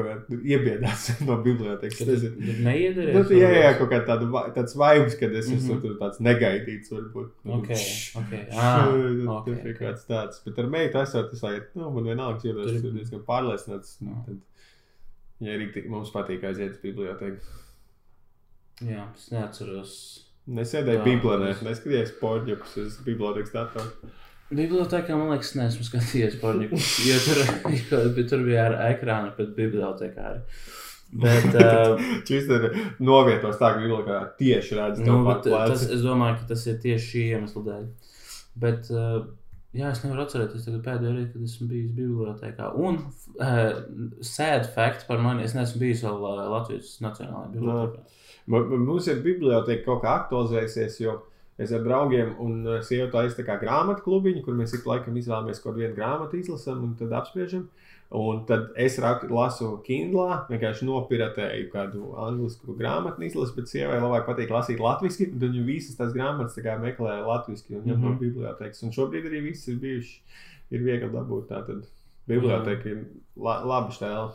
iebiedāts 0.48 1.10
no 1.28 1.36
bibliotekas. 1.44 2.00
Es. 2.08 2.22
Neiederēs. 2.64 3.18
Nu, 3.18 3.36
jā, 3.36 3.50
jā, 3.52 3.72
kaut 3.76 3.90
kā 3.92 3.98
tāda, 4.08 4.24
tāds 4.56 4.72
vibes, 4.80 5.18
kad 5.20 5.34
es 5.36 5.50
esmu 5.50 5.74
Mhm. 5.76 5.82
tur 5.82 5.98
tāds 6.00 6.22
negaidīts, 6.24 6.88
varbūt. 6.94 7.28
Nu, 7.44 7.58
Ok, 7.58 7.68
šš, 7.76 8.16
ok. 8.22 8.32
Ah, 8.56 8.86
tur 8.88 9.34
ok, 9.36 9.52
ir 9.52 9.74
ok. 9.74 9.82
kāds 9.82 10.08
tāds. 10.08 10.40
Bet 10.46 10.58
ar 10.64 10.70
meitu 10.72 11.02
esot, 11.02 11.32
es 11.36 11.42
laikam, 11.44 11.68
nu, 11.82 11.90
man 11.98 12.08
vienalga, 12.08 12.40
Tur 12.40 12.64
ir- 12.64 12.80
tur 12.80 12.96
diezgan 12.96 13.24
pārliecināts. 13.28 13.96
Jā. 14.00 14.16
Tad, 14.24 14.40
ja 15.40 15.52
arī 15.52 15.86
mums 15.92 16.10
patīk 16.16 16.48
aiziet 16.48 16.78
uz 16.78 16.80
biblioteku. 16.80 17.44
Jā, 18.88 19.04
es 19.14 19.28
neatceros. 19.32 19.92
Nesēdēju 20.48 21.04
es- 21.50 21.62
neskatījos 21.62 22.16
porģukus 22.22 22.76
uz 22.86 22.96
bibliotekas 23.04 23.52
datoru. 23.52 23.92
Bibliotēkā 24.54 25.16
man 25.18 25.32
liekas, 25.34 25.54
neesmu 25.58 25.82
skatījies 25.88 26.36
porniku. 26.42 26.78
Jo 27.08 27.16
tur, 27.24 27.40
jo, 27.74 28.02
bet 28.14 28.28
tur 28.30 28.44
bija 28.46 28.68
ar 28.68 28.76
ekrānu 28.92 29.32
pēc 29.38 29.54
bibliotekāra. 29.56 30.42
Bet, 31.22 31.48
uh, 31.54 32.00
Šis 32.26 32.46
ir 32.50 32.64
novietos 33.06 33.58
tā, 33.60 33.72
ka 33.74 33.80
bibliotekā 33.82 34.20
tieši 34.38 34.78
redz 34.78 35.02
nu, 35.06 35.20
bet 35.26 35.44
tas, 35.46 35.52
plēci. 35.54 35.90
es 35.96 36.02
domāju, 36.04 36.38
ka 36.40 36.48
tas 36.52 36.64
ir 36.70 36.78
tieši 36.82 37.10
šī 37.12 37.24
iemesla 37.36 37.62
dēļ. 37.68 37.84
Bet, 38.62 38.88
uh, 38.94 39.20
jā, 39.76 39.90
es 39.94 40.02
nevaru 40.02 40.24
atcerēties 40.24 40.66
tagad 40.66 40.82
pēdējo 40.86 41.14
reizi, 41.14 41.30
kad 41.34 41.46
esmu 41.50 41.68
bijis 41.70 41.92
bibliotekā. 41.98 42.70
Un 42.86 42.98
uh, 43.02 43.62
sad 44.26 44.66
fact 44.74 45.06
par 45.10 45.22
mani, 45.22 45.46
es 45.46 45.54
neesmu 45.58 45.82
bijis 45.84 46.02
vēl 46.06 46.18
uh, 46.26 46.42
Latvijas 46.56 46.96
Nacionālajā 47.06 47.52
bibliotekā. 47.54 48.06
Man- 48.46 48.68
man- 48.70 48.84
Mums 48.86 49.06
ir 49.10 49.22
biblioteka 49.26 49.82
kaut 49.86 50.02
kā 50.06 50.12
aktualizējusies, 50.24 51.00
jo 51.02 51.16
es 51.58 51.72
ar 51.72 51.82
draugiem 51.84 52.34
un 52.42 52.62
uh, 52.66 52.78
sievu 52.84 53.10
tā 53.10 53.44
kā 53.46 53.58
grāmatu 53.60 54.04
klubiņu, 54.04 54.44
kur 54.44 54.54
mēs 54.54 54.74
ik 54.76 54.86
laikam 54.86 55.16
izvēlamies 55.16 55.62
kaut 55.62 55.76
vienu 55.76 55.94
grāmatu, 55.96 56.36
izlasām 56.36 56.82
un 56.84 56.96
tad 56.98 57.12
apspriežam. 57.16 57.68
Un 58.14 58.44
tad 58.46 58.68
es 58.78 59.00
rak, 59.02 59.24
lasu 59.34 59.80
Kindlā, 59.82 60.44
vienkārši 60.46 60.86
nopiratēju 60.86 61.70
kādu 61.72 62.12
angļu 62.22 62.76
grāmatu, 62.78 63.24
izlasu, 63.26 63.56
bet 63.56 63.72
sievai 63.72 63.98
labāk 63.98 64.28
patīk 64.28 64.52
lasīt 64.54 64.78
latviešu. 64.78 65.32
Tad 65.32 65.42
viņa 65.42 65.64
visas 65.66 65.98
tās 65.98 66.14
grāmatas 66.14 66.54
tā 66.54 66.76
meklē 66.78 67.16
latviešu 67.26 67.74
un 67.74 67.82
ņem 67.82 67.84
mm 67.84 67.90
-hmm. 67.90 68.04
no 68.04 68.10
Mhm. 68.10 68.18
bibliotekas. 68.20 68.82
Un 68.82 68.92
šobrīd 68.94 69.26
arī 69.26 69.42
viss 69.48 69.68
ir 69.68 69.80
bijuši, 69.82 70.20
ir 70.70 70.82
viegli 70.82 71.10
dabūt. 71.10 71.48
Tātad 71.48 71.82
biblioteka 72.28 72.88
ir 72.88 73.04
la, 73.36 73.64
labi 73.64 73.92
stēla. 73.92 74.30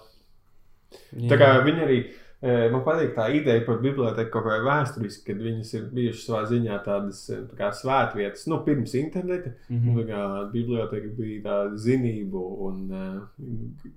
Tā 1.30 1.38
kā 1.40 1.64
viņi 1.64 1.84
arī, 1.86 1.98
e, 2.04 2.14
man 2.42 2.82
patīk 2.82 3.12
tā 3.14 3.28
ideja 3.38 3.62
par 3.66 3.78
biblioteku 3.84 4.32
kaut 4.34 4.48
kā 4.48 4.56
vēsturiski, 4.66 5.26
kad 5.28 5.44
viņas 5.46 5.74
ir 5.78 5.84
bijušas 5.94 6.24
savā 6.26 6.40
ziņā 6.50 6.80
tādas 6.86 7.20
e, 7.30 7.38
tā 7.60 7.70
svētvietas, 7.78 8.48
nu, 8.50 8.64
pirms 8.66 8.96
interneta. 8.98 9.54
Mm 9.70 9.82
Mm. 9.82 9.98
-hmm. 9.98 10.08
Kā 10.08 10.52
biblioteka 10.52 11.08
bija 11.18 11.42
tāda 11.44 11.76
zinību 11.78 12.42
un 12.68 12.92
uh, 12.92 13.24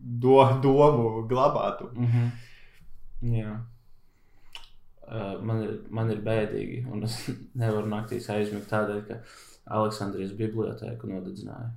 do, 0.01 0.61
domu 0.63 1.29
glabātu. 1.29 1.91
Mm 1.95 2.07
-hmm. 2.07 2.31
Jā. 3.39 3.61
Man, 5.43 5.63
ir, 5.63 5.81
man 5.91 6.11
ir 6.11 6.19
bēdīgi, 6.19 6.93
un 6.93 7.03
es 7.03 7.31
nevaru 7.63 7.87
naktīs 7.87 8.31
aizmigt 8.31 8.71
tādēļ, 8.71 9.03
ka 9.09 9.15
Aleksandrijas 9.67 10.33
bibliotēku 10.33 11.07
nodedzināja. 11.07 11.71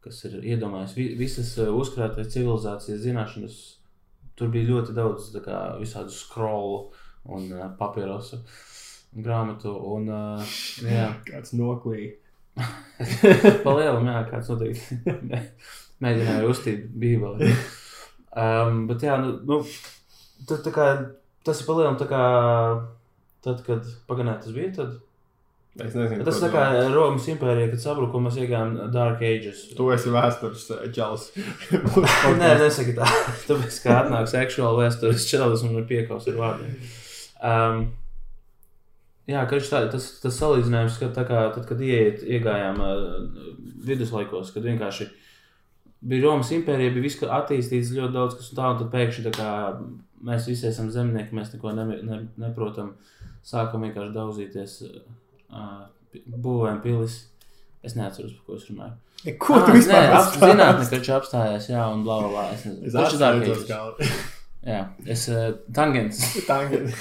Kas 0.00 0.24
ir 0.24 0.40
iedomājies, 0.42 0.96
vi, 0.96 1.14
visas 1.18 1.58
uzkrātās 1.58 2.32
civilizācijas 2.32 3.00
zināšanas. 3.00 3.78
Tur 4.42 4.50
bija 4.50 4.66
ļoti 4.72 4.94
daudz 4.96 5.28
kā, 5.44 5.58
visādu 5.78 6.10
skrolu 6.10 6.88
un 7.30 7.44
uh, 7.54 7.68
papīrosu 7.78 8.40
grāmatu. 9.22 9.70
Un, 9.94 10.08
uh, 10.10 10.56
jā, 10.82 11.04
Kāds 11.30 11.54
noklīja. 11.54 12.16
Palielam, 13.64 14.04
jā, 14.10 14.16
kāds 14.28 14.50
noteikti 14.50 14.98
mē- 15.30 15.46
mēģināja 16.02 16.48
uztīt 16.50 16.88
bībeli. 17.00 17.52
Um, 18.32 18.82
bet 18.90 19.06
jā, 19.06 19.14
nu, 19.22 19.36
nu 19.46 19.60
tad, 20.50 20.66
kā, 20.74 20.88
tas 21.46 21.62
ir 21.62 21.68
palielam 21.70 21.96
tā 22.00 22.10
kā, 22.10 22.20
tad, 23.46 23.62
kad 23.68 23.86
paganē 24.10 24.34
tas 24.42 24.52
bija, 24.56 24.74
tad. 24.82 24.98
Es 25.80 25.94
nezinu, 25.96 26.20
Tas 26.26 26.36
ko 26.36 26.44
tā 26.44 26.48
kā. 26.52 26.64
Romas 26.92 27.24
impērija, 27.32 27.70
kad 27.72 27.80
sabruka, 27.80 28.18
un 28.18 28.26
mēs 28.26 28.34
iegājām 28.42 28.74
Dark 28.92 29.22
Ages. 29.24 29.62
Tu 29.72 29.86
esi 29.94 30.10
vēstures 30.12 30.66
eh, 30.74 30.82
čels. 30.92 31.30
Nē, 32.42 32.50
nesaki 32.60 32.92
tā. 32.98 33.08
Tāpēc, 33.48 33.78
kā 33.80 33.94
atnāks 34.02 34.34
seksuāla 34.36 34.82
vēstures 34.82 35.24
čelis 35.30 35.64
un 35.64 35.78
ir 35.80 35.86
piekaus 35.88 36.28
ar 36.28 36.36
vārdiem. 36.36 36.74
Um, 37.52 37.80
jā, 39.32 39.46
ka 39.48 39.62
tā, 39.64 39.80
tas, 39.94 40.10
tas 40.20 40.36
salīdzinājums, 40.42 40.98
ka 41.00 41.08
tā 41.16 41.24
kā 41.30 41.46
tad, 41.56 41.64
kad 41.70 41.80
ieiet, 41.80 42.20
iegājām 42.20 42.84
uh, 42.84 43.00
viduslaikos, 43.88 44.52
kad 44.52 44.68
vienkārši 44.68 45.08
bija 46.04 46.26
Romas 46.26 46.52
impērija, 46.52 46.92
bija 46.92 47.06
viss 47.08 47.24
attīstīts 47.24 47.94
ļoti 47.96 48.16
daudz, 48.18 48.36
kas 48.42 48.52
tā, 48.52 48.68
un 48.74 48.84
tad 48.84 48.92
pēkšņi 48.92 49.24
tā 49.30 49.34
kā 49.40 49.48
mēs 50.28 50.52
visi 50.52 50.68
esam 50.68 50.92
zemnieki, 50.92 51.32
mēs 51.32 51.56
neko 51.56 51.72
ne, 51.80 51.88
ne, 52.04 52.22
neprotam, 52.44 52.92
sākam 53.46 53.88
vienkārši 53.88 54.16
daudzīties, 54.20 54.78
uh, 54.90 55.10
būvējam 56.42 56.82
pilis. 56.84 57.18
Es 57.82 57.96
neatceros, 57.98 58.34
par 58.38 58.44
ko 58.46 58.58
es 58.60 58.68
runāju. 58.70 58.98
Ko 59.42 59.56
tu 59.62 59.70
Ah, 59.70 59.74
vispār 59.74 60.02
nē, 60.02 60.10
ap, 60.10 60.26
stāsti? 60.26 60.50
zinātnē, 60.50 60.84
viņš 60.92 61.08
apstājās, 61.16 61.66
jā, 61.70 61.82
un 61.94 62.02
bla, 62.06 62.18
bla, 62.22 62.28
bla. 62.30 62.44
Es 62.54 62.64
nezinu. 62.66 62.92
Tas 62.94 63.14
ir 63.14 63.66
kā 63.70 63.80
Jā, 64.62 64.80
es 65.10 65.24
uh, 65.30 65.48
tangents. 65.74 66.20
tangents. 66.50 67.00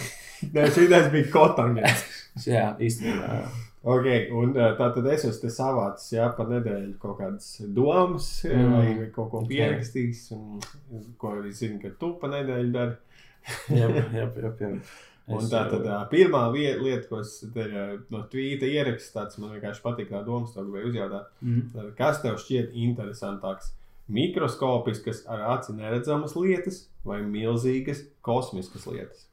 Nē, 0.54 0.64
šī 0.74 0.88
ideja 0.88 1.10
bija 1.14 1.30
kotangents. 1.34 2.06
jā, 2.50 2.72
īstenībā. 2.82 3.36
Jā. 3.42 3.52
Ok, 3.82 4.08
un 4.38 4.52
uh, 4.54 4.72
tā 4.78 4.88
tad 4.94 5.08
es 5.10 5.26
esmu 5.26 5.42
te 5.42 5.52
savācis, 5.54 6.12
jā, 6.14 6.28
pa 6.38 6.46
nedēļu 6.50 6.96
kaut 7.02 7.18
kādas 7.22 7.48
domas, 7.74 8.28
mm. 8.46 8.74
Vai 8.74 9.08
kaut 9.14 9.30
ko 9.34 9.42
pierakstījis, 9.50 10.28
un 10.38 10.60
ko 11.22 11.36
arī 11.38 11.54
zinu, 11.58 11.80
ka 11.82 11.94
tu 12.02 12.12
pa 12.22 12.30
nedēļu 12.34 12.74
dari. 12.74 12.98
Jā, 13.74 13.88
jā, 13.90 14.04
jā, 14.14 14.28
jā. 14.62 14.74
Un 15.28 15.46
tā 15.48 15.62
tad 15.70 15.86
uh, 15.86 16.00
pirmā 16.12 16.48
vie- 16.52 16.74
lieta, 16.82 17.06
ko 17.08 17.20
es 17.22 17.36
te, 17.54 17.66
uh, 17.70 17.92
no 18.10 18.24
tvīta 18.32 18.66
ierakstu, 18.68 19.14
tāds 19.14 19.38
man 19.40 19.54
vienkārši 19.54 19.84
patīk 19.84 20.10
tā 20.10 20.24
domas, 20.26 20.54
to 20.56 20.66
gribēju 20.66 20.90
uzjautāt. 20.92 21.30
Mm. 21.42 21.68
Tad 21.76 21.92
Kas 22.00 22.22
tev 22.24 22.40
šķiet 22.42 22.74
interesantāks? 22.74 23.72
Mikroskopiskas 24.12 25.24
ar 25.32 25.46
aci 25.54 25.76
neredzamas 25.78 26.34
lietas 26.36 26.88
vai 27.08 27.22
milzīgas 27.24 28.02
kosmiskas 28.26 28.88
lietas? 28.90 29.28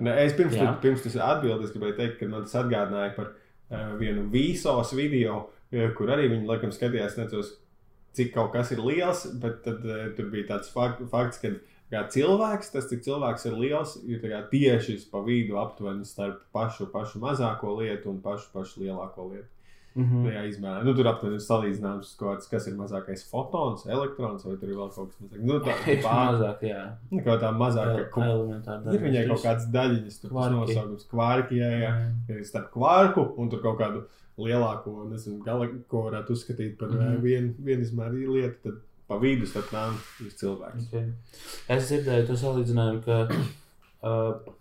Un, 0.00 0.06
eh, 0.08 0.24
es 0.24 0.36
pirms, 0.36 0.54
tu, 0.56 0.66
pirms 0.84 1.02
tas 1.04 1.16
atbildēs, 1.20 1.72
gribēju 1.74 1.96
teikt, 1.98 2.18
ka 2.20 2.28
man 2.30 2.46
tas 2.46 2.56
atgādināja 2.62 3.14
par 3.16 3.32
uh, 3.32 3.96
vienu 4.00 4.28
vīsos 4.32 4.94
video, 4.96 5.42
eh, 5.72 5.90
kur 5.96 6.12
arī 6.14 6.30
viņi 6.32 6.48
laikam 6.48 6.72
skatījās, 6.72 7.18
necos, 7.20 7.56
cik 8.16 8.32
kaut 8.34 8.52
kas 8.54 8.72
ir 8.72 8.80
liels, 8.82 9.26
bet 9.42 9.60
tad 9.66 9.84
uh, 9.84 10.06
tur 10.16 10.30
bija 10.32 10.54
tāds 10.54 10.72
fak 10.72 11.02
fakts, 11.12 11.42
ka 11.42 11.52
kā 11.90 12.02
cilvēks, 12.14 12.72
tas 12.74 12.88
cik 12.90 13.02
cilvēks 13.06 13.46
ir 13.50 13.56
liels, 13.58 13.96
ir 14.06 14.20
kā 14.22 14.42
tieši 14.50 14.98
pa 15.12 15.22
vidu 15.26 15.58
aptuveni 15.60 16.06
starp 16.06 16.42
pašu, 16.54 16.90
pašu 16.92 17.22
mazāko 17.22 17.78
lietu 17.80 18.12
un 18.12 18.20
pašu, 18.24 18.52
pašu 18.54 18.84
lielāko 18.84 19.30
lietu. 19.32 19.48
Mm 19.94 20.04
-hmm. 20.04 20.26
Tajā 20.26 20.42
izmērā. 20.46 20.82
Nu, 20.84 20.92
tur 20.94 21.08
aptuveni 21.10 21.34
ir 21.34 21.42
salīdzināms, 21.42 22.12
kāds, 22.18 22.46
kas 22.50 22.66
ir 22.66 22.74
mazākais 22.78 23.24
fotons, 23.30 23.86
elektrons, 23.86 24.44
vai 24.46 24.56
tur 24.56 24.68
ir 24.68 24.76
vēl 24.76 24.92
kaut 24.94 25.08
kas 25.10 25.20
mazāks. 25.20 25.42
Nu, 25.46 25.54
tā 25.58 25.74
Ir 25.90 26.04
mazāk, 26.04 26.62
jā. 26.62 26.84
nu, 27.10 27.22
kaut 27.24 27.40
tā 27.40 27.50
mazāka. 27.52 28.22
Elementāri. 28.26 28.94
ir 28.94 29.02
viņai 29.02 29.26
kaut 29.28 29.42
kāds 29.42 29.66
daļiņas, 29.72 30.20
tur 30.20 30.30
tas 30.30 30.50
nosaukums 30.52 31.08
kvarki, 31.10 31.56
jā, 31.56 31.70
jā. 31.80 31.92
Ir 32.28 32.44
starp 32.44 32.70
kvarku 32.70 33.34
un 33.36 33.50
tur 33.50 33.62
kaut 33.62 33.78
kādu 33.78 34.04
lielāko, 34.38 35.10
nezinu, 35.10 35.42
galaku, 35.44 35.82
ko 35.88 36.04
varētu 36.06 36.32
uzskatīt 36.32 36.78
par 36.78 36.88
mm. 36.88 37.00
-hmm. 37.00 37.20
vienu 37.20 37.54
vien 37.58 37.80
izmēru 37.80 38.32
lietu, 38.34 38.58
tad 38.62 38.78
pa 39.10 39.18
vidu 39.18 39.48
starp 39.50 39.72
tām 39.72 39.96
ir 40.22 40.34
cilvēks. 40.38 40.86
Okay. 40.86 41.10
Es 41.74 41.88
dzirdēju 41.88 42.28
to 42.28 42.38
salīdzinājumu, 42.38 43.00
ka 43.02 43.16
uh, 44.08 44.52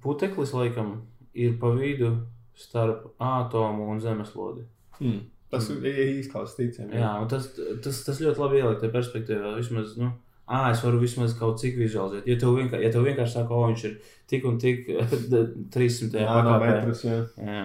puteklis 0.00 0.54
laikam 0.56 0.96
ir 1.36 1.58
pa 1.60 1.74
vidu 1.76 2.14
starp 2.56 3.10
atomu 3.20 3.90
un 3.92 4.00
zemeslodi. 4.00 4.64
Mm. 5.00 5.22
Tas 5.52 5.68
izklausās 5.70 6.56
ticami. 6.56 6.96
Jā, 6.98 7.12
un 7.22 7.28
tas, 7.30 7.50
tas, 7.84 8.00
tas 8.06 8.20
ļoti 8.22 8.42
labi 8.42 8.60
ielikt 8.62 8.80
tajā 8.82 8.94
perspektīvā. 8.94 9.52
Vismaz, 9.58 9.92
nu, 10.00 10.08
ā, 10.48 10.64
es 10.72 10.82
varu 10.82 11.02
vismaz 11.02 11.36
kaut 11.38 11.60
cik 11.62 11.76
vizualizēt. 11.78 12.26
Ja 12.30 12.38
tev 12.40 12.56
vienkārši, 12.58 12.86
ja 12.86 12.90
tev 12.94 13.06
vienkārši 13.06 13.36
saka, 13.36 13.54
o, 13.54 13.68
viņš 13.70 13.86
ir 13.90 13.94
tik 14.30 14.48
un 14.50 14.58
tik 14.62 14.88
300 15.76 16.24
Jā, 16.24 16.40
no 16.46 16.56
jā. 16.64 17.20
jā, 17.44 17.62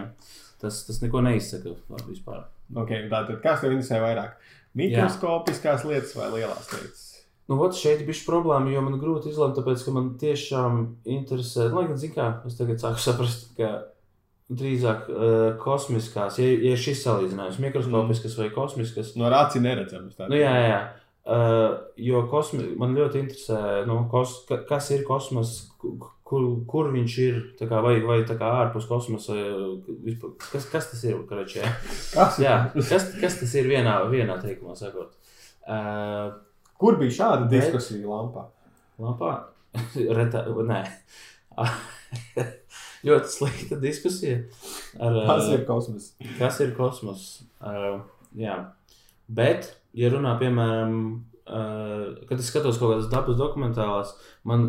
tas, 0.62 0.84
tas 0.90 1.02
neko 1.06 1.24
neizsaka 1.26 1.74
vispār. 2.06 2.46
Okay, 2.84 3.08
tātad, 3.10 3.40
kas 3.42 3.64
tev 3.64 3.74
interesē 3.74 4.04
vairāk? 4.04 4.38
Mikroskopiskās 4.78 5.86
lietas 5.88 6.16
vai 6.18 6.30
lielās 6.36 6.70
lietas? 6.76 7.06
Nu, 7.50 7.58
ot, 7.66 7.74
šeit 7.74 8.04
bija 8.06 8.22
problēma, 8.28 8.70
jo 8.70 8.82
man 8.86 9.00
grūti 9.02 9.32
izlemt, 9.32 9.56
tāpēc, 9.58 9.82
ka 9.82 9.94
man 9.96 10.12
tiešām 10.22 10.84
interesē, 11.10 11.72
nu, 11.72 11.80
lai 11.80 11.88
gan, 11.90 11.98
zin 11.98 12.14
kā, 12.14 12.28
es 12.46 12.60
tagad 12.60 12.82
sāku 12.84 13.02
saprast, 13.02 13.48
ka 13.58 13.72
drīzāk 14.54 15.10
uh, 15.10 15.34
kosmiskās, 15.62 16.38
ja, 16.42 16.50
ja 16.70 16.78
šis 16.78 17.02
salīdzinājums, 17.06 17.58
mikroskopiskas 17.62 18.38
vai 18.38 18.52
kosmiskas, 18.54 19.16
No 19.18 19.30
rāci 19.34 19.62
neredzams. 19.62 20.18
Nu, 20.22 20.38
jā, 20.38 20.54
jā. 20.54 20.70
jā. 20.70 20.80
Uh, 21.30 21.76
jo 22.02 22.24
kosmi, 22.30 22.72
man 22.80 22.96
ļoti 22.98 23.20
interesē, 23.22 23.60
nu, 23.90 24.00
kos, 24.10 24.40
ka, 24.50 24.62
kas 24.70 24.90
ir 24.96 25.04
kosmos, 25.06 25.58
kur, 26.30 26.44
kur 26.70 26.92
viņš 26.94 27.14
ir, 27.26 27.38
kā, 27.60 27.80
vai, 27.82 27.96
vai 28.06 28.20
kā 28.28 28.50
ārpus 28.64 28.86
kosmosa. 28.90 29.34
vispār- 30.06 30.36
Kas, 30.52 30.68
kas 30.70 30.92
tas 30.92 31.04
ir? 31.10 31.18
Karačē? 31.30 31.64
Kas? 32.14 32.38
Jā, 32.44 32.58
kas, 32.76 33.08
kas 33.22 33.40
tas 33.42 33.56
ir 33.58 33.70
vienā, 33.72 33.96
vienā 34.12 34.38
teikumā 34.44 34.76
sakot? 34.78 35.16
Uh, 35.70 36.30
Kur 36.80 36.96
bija 37.02 37.12
šāda 37.12 37.50
Bet- 37.50 37.66
diskusija 37.66 38.08
lampā? 38.08 38.46
Lampā? 39.04 39.34
Retā, 40.20 40.46
nē. 40.70 40.84
ļoti 43.06 43.32
slikta 43.32 43.78
diskusija. 43.82 44.40
Ar, 45.00 45.18
Tas 45.28 45.48
uh, 45.50 45.54
ir 45.58 45.66
kosmos. 45.68 46.12
Kas 46.40 46.60
ir 46.64 46.72
kosmos? 46.78 47.26
Uh, 47.60 48.00
jā, 48.40 48.56
bet, 49.28 49.74
ja 49.98 50.10
runā 50.14 50.38
piemēram, 50.40 50.96
kad 52.30 52.40
es 52.40 52.50
skatos 52.52 52.78
kaut 52.80 52.94
kādas 52.94 53.10
dabas 53.12 53.38
dokumentālās, 53.40 54.14
man 54.48 54.68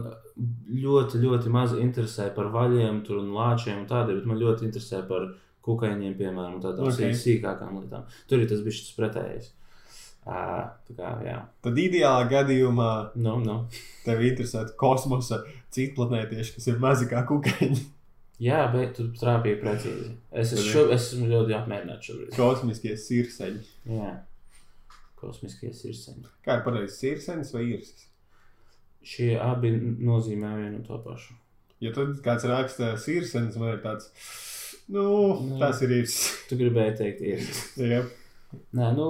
ļoti, 0.72 1.20
ļoti 1.22 1.52
maz 1.52 1.74
interesē 1.76 2.30
par 2.34 2.50
vaļiem 2.54 3.02
tur 3.06 3.20
un 3.22 3.30
lāčiem 3.36 3.82
un 3.82 3.86
tādiem, 3.90 4.20
bet 4.20 4.26
man 4.30 4.40
ļoti 4.40 4.68
interesē 4.68 5.02
par 5.08 5.28
kukaiņiem, 5.66 6.14
piemēram, 6.18 6.58
tādām 6.64 6.88
Ok. 6.88 6.94
okay. 6.96 7.16
sīkākām 7.20 7.80
lietām. 7.82 8.06
Tur 8.30 8.40
ir 8.40 8.48
tas 8.48 8.62
bišķis 8.64 8.94
pretējais. 8.96 9.50
Uh, 10.20 10.66
tā 10.84 10.94
kā, 10.98 11.10
jā, 11.24 11.38
Tad 11.64 11.78
ideālā 11.80 12.26
gadījumā 12.28 12.88
nu, 13.24 13.38
nu. 13.40 13.54
tev 14.04 14.20
interesētu 14.28 14.74
kosmosa 14.80 15.38
citplanētieši, 15.72 16.54
kas 16.58 16.66
ir 16.68 16.76
mazi 16.82 17.08
kā 17.08 17.22
kukaiņi. 17.28 17.80
Jā, 18.40 18.66
bet 18.72 18.94
tur 18.96 19.08
trāpīja 19.20 19.58
precīzi. 19.60 20.10
Es, 20.32 20.52
es, 20.52 20.54
Tad 20.54 20.60
ir- 20.64 20.70
šo, 20.72 20.82
es 20.96 21.08
esmu 21.12 21.26
ļoti 21.28 21.56
apmierināts 21.56 22.08
šobrīd. 22.08 22.30
Kosmiskie 22.36 22.94
sirseņi. 22.96 23.64
Jā, 23.96 24.12
kosmiskie 25.20 25.70
sirseņi. 25.76 26.24
Kā 26.46 26.58
ir 26.58 26.64
pareizi, 26.66 26.96
sirsenis 26.96 27.52
vai 27.54 27.66
īrsis? 27.74 28.06
Šie 29.06 29.34
abi 29.40 29.70
nozīmē 30.04 30.50
vienu 30.58 30.82
to 30.86 30.98
pašu. 31.04 31.36
Ja 31.80 31.92
tad 31.96 32.18
kāds 32.24 32.44
raksta 32.48 32.90
sirsenis, 33.00 33.56
man 33.60 33.76
ir 33.76 33.82
tāds, 33.84 34.10
nu, 34.92 35.06
Nu. 35.46 35.56
tas 35.62 35.80
ir 35.86 35.94
īrsis. 36.00 36.26
Tu 36.50 36.58
gribēji 36.60 36.96
teikt, 36.98 37.22
ir. 37.24 37.46
Jā, 37.94 38.02
Nē, 38.76 38.90
nu, 38.96 39.06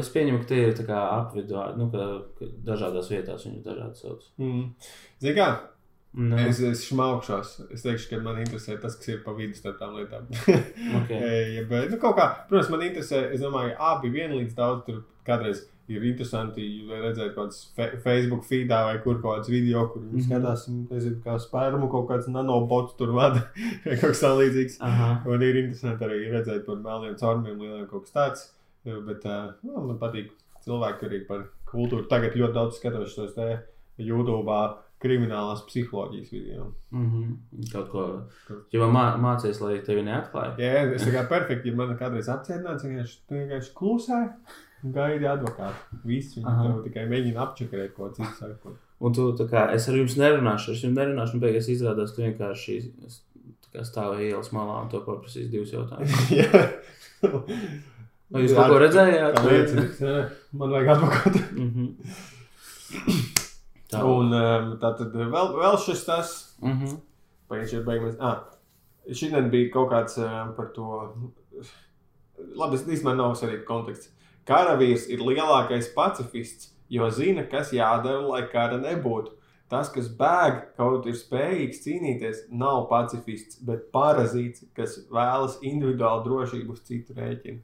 es 0.00 0.08
pieņemu, 0.14 0.40
ka 0.40 0.48
tie 0.50 0.60
ir 0.70 0.78
apvidū, 0.96 1.60
nu, 1.76 1.90
ka, 1.92 2.06
ka 2.38 2.48
dažādās 2.70 3.10
vietās 3.12 3.44
viņu 3.46 3.62
dažādi 3.66 4.00
sauc. 4.00 4.24
mm. 4.40 4.62
Zini 5.20 5.34
kā, 5.36 5.48
Nu, 6.12 6.36
es, 6.42 6.58
es 6.66 6.80
šmaukšos. 6.88 7.50
Es 7.70 7.84
teikšu, 7.86 8.08
ka 8.10 8.18
man 8.24 8.40
interesē 8.42 8.74
tas, 8.82 8.96
kas 8.98 9.08
ir 9.12 9.20
pa 9.22 9.30
vidu 9.36 9.54
starp 9.54 9.76
tām 9.78 9.92
lietām. 9.94 10.24
okay. 11.00 11.42
ja, 11.56 11.66
bet, 11.70 11.92
nu, 11.92 12.00
kā, 12.02 12.14
protams, 12.48 12.70
man 12.72 12.82
interesē, 12.88 13.28
es 13.34 13.44
domāju, 13.44 13.76
abi 13.78 14.10
vienlīdz 14.16 14.56
daudz 14.58 14.82
tur 14.88 15.04
kādreiz 15.28 15.60
ir 15.90 16.04
interesanti 16.06 16.64
redzēt 16.86 17.32
kādas 17.34 17.62
fe 17.74 17.88
Facebook 18.02 18.44
feedā 18.46 18.80
vai 18.86 18.98
kur 19.02 19.16
kāds 19.22 19.50
video, 19.50 19.88
kur 19.90 20.02
viņi 20.02 20.20
Mhm. 20.20 20.26
skatās, 20.28 20.66
nezinu, 20.90 21.18
kā 21.24 21.34
spērmu 21.42 21.88
kaut 21.90 22.06
kāds 22.10 22.28
nanobots 22.30 22.94
tur 22.98 23.10
vada 23.16 23.40
vai 23.86 23.96
kaut 23.96 24.12
kas 24.12 24.20
tam 24.22 24.36
līdzīgs. 24.38 24.78
Aha. 24.86 25.08
Un 25.26 25.42
ir 25.42 25.58
interesanti 25.64 26.06
arī 26.06 26.20
redzēt 26.34 26.66
par 26.66 26.78
melniem 26.84 27.16
caurumiem, 27.18 27.58
lieliem 27.58 27.88
kaut 27.90 28.06
kas 28.06 28.14
tāds. 28.18 28.44
Bet 28.84 29.26
uh, 29.28 29.50
man 29.66 29.98
patīk 30.00 30.30
cilvēki 30.64 31.06
arī 31.08 31.18
par 31.26 31.42
kultūru. 31.70 32.06
Tagad 32.08 32.38
ļoti 32.38 32.54
daudz 32.56 32.78
skatos 32.78 33.14
tos 33.18 33.34
te 33.34 33.48
YouTube 33.98 34.46
kriminālās 35.00 35.62
psiholoģijas 35.68 36.30
video. 36.32 36.66
Mm 36.92 37.06
-hmm. 37.10 37.70
Kaut 37.72 37.88
ko. 37.90 38.02
Ja 38.72 38.80
man 38.86 38.90
mā, 38.94 39.04
mācīs, 39.22 39.60
lai 39.64 39.78
tevi 39.86 40.02
neatklāja. 40.02 40.56
Jā, 40.58 40.94
es 40.94 41.06
kā 41.06 41.26
perfekti, 41.28 41.68
ja 41.68 41.74
man 41.76 41.96
kādreiz 41.96 42.28
apcietināts, 42.28 42.84
vienkārši, 42.84 43.18
vienkārši 43.30 43.72
klusē 43.74 44.20
un 44.84 44.92
gaidi 44.92 45.24
advokātu. 45.24 46.00
Viss 46.04 46.36
viņi 46.36 46.46
Aha. 46.46 46.62
tev 46.66 46.82
tikai 46.84 47.06
mēģina 47.08 47.40
apčakarēt 47.46 47.94
ko 47.96 48.10
citu 48.10 48.28
sakot. 48.38 48.76
Un 49.00 49.12
tu 49.12 49.32
tā 49.32 49.48
kā 49.48 49.72
es 49.74 49.88
ar 49.88 49.94
jums 49.94 50.16
nerunāšu, 50.16 50.72
es 50.72 50.82
jums 50.84 50.96
nerunāšu, 50.96 51.34
un 51.34 51.40
beigās 51.40 51.68
izrādās, 51.68 52.14
tu 52.14 52.22
vienkārši 52.22 52.78
s- 53.06 53.22
tā 53.64 53.78
kā 53.78 53.84
stāvi 53.84 54.28
ielas 54.30 54.52
malā 54.52 54.82
un 54.82 54.88
to 54.88 55.00
paprasīs 55.00 55.48
divus 55.50 55.72
jautājumus. 55.72 56.30
Jā. 56.40 56.70
Vai 58.30 58.42
jūs 58.42 58.54
kaut 58.54 58.68
ko 58.70 58.78
redzējāt? 58.78 59.34
Tā 59.34 59.42
liecinieks, 59.48 60.00
jā. 60.00 60.28
Man 60.52 60.70
vajag 60.70 60.88
advokātu. 60.88 61.40
Mm 61.56 61.70
-hmm. 61.74 61.88
Tā. 63.90 64.00
Un 64.06 64.30
um, 64.36 64.70
tā 64.82 64.92
tad 64.98 65.14
vēl, 65.16 65.52
vēl 65.56 65.78
šis 65.82 66.04
tas. 66.06 66.32
Mm 66.62 66.76
-hmm. 66.78 66.98
Pagaidiet, 67.50 67.84
beigās. 67.84 68.16
Ah, 68.20 68.44
šodien 69.12 69.50
bija 69.50 69.72
kaut 69.72 69.90
kāds 69.90 70.18
uh, 70.18 70.54
par 70.56 70.70
to. 70.74 71.16
Labi, 72.56 72.76
tas 72.76 72.86
īstenībā 72.86 73.16
nav 73.16 73.34
svarīgi 73.34 73.64
konteksts. 73.64 74.12
Karavīrs 74.46 75.08
ir 75.10 75.18
lielākais 75.18 75.90
pacifists, 75.94 76.70
jo 76.88 77.10
zina, 77.10 77.44
kas 77.46 77.72
jādara, 77.72 78.22
lai 78.28 78.48
kara 78.48 78.78
nebūtu. 78.78 79.36
Tas, 79.70 79.90
kas 79.94 80.08
bēg, 80.18 80.62
kaut 80.76 81.06
ir 81.06 81.14
spējīgs 81.14 81.84
cīnīties, 81.84 82.38
nav 82.50 82.88
pacifists, 82.90 83.60
bet 83.62 83.92
parazīts, 83.94 84.64
kas 84.74 84.96
vēlas 85.12 85.58
individuālu 85.62 86.24
drošību 86.24 86.74
uz 86.74 86.80
citu 86.88 87.14
rēķinu. 87.14 87.60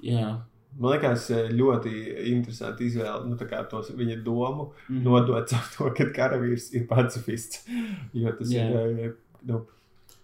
Jā. 0.00 0.30
Man 0.76 0.92
liekas, 0.92 1.30
eh, 1.32 1.50
ļoti 1.56 1.92
interesanti 2.32 2.90
izvēle, 2.90 3.30
nu, 3.30 3.36
tos 3.70 3.90
viņa 3.96 4.22
domu 4.24 4.72
Mm 4.88 4.96
-hmm. 4.96 5.02
nodot 5.02 5.48
caur 5.48 5.68
to, 5.76 5.90
ka 5.96 6.04
karavīrs 6.16 6.72
ir 6.74 6.86
pacifists. 6.86 7.64
Jo 8.12 8.32
tas 8.32 8.48
Jā. 8.48 8.66
ir 8.68 9.00
eh, 9.06 9.12
nu, 9.42 9.66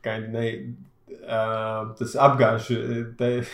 ne, 0.04 0.74
uh, 1.08 1.94
tas 1.98 2.14
apgāž 2.14 2.68
te, 3.18 3.44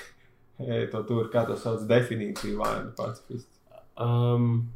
to 0.93 1.03
tur, 1.03 1.31
kā 1.31 1.47
to 1.47 1.57
sauc, 1.57 1.81
definīciju 1.87 2.59
vārdu 2.59 2.95
pacifists. 2.97 3.59
Um, 3.97 4.71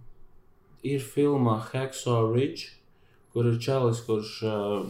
ir 0.83 1.01
filma 1.01 1.57
Hexo 1.73 2.35
Ridge, 2.35 2.69
kur 3.33 3.47
ir 3.47 3.59
čalis, 3.59 4.01
kurš 4.07 4.43
uh, 4.43 4.87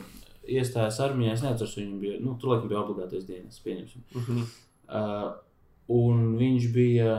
iestājās 0.48 1.00
armijā. 1.00 1.32
Es 1.32 1.42
nezinu, 1.42 1.70
viņam 1.76 2.00
bija, 2.00 2.20
nu, 2.20 2.36
tur 2.40 2.54
laikam 2.54 2.68
bija 2.68 2.80
obligātais 2.80 3.26
dienas, 3.26 3.60
pieņemsim. 3.64 4.02
Mm 4.14 4.22
-hmm. 4.28 4.44
Uh, 4.88 5.32
un 5.88 6.36
viņš 6.38 6.68
bija. 6.74 7.14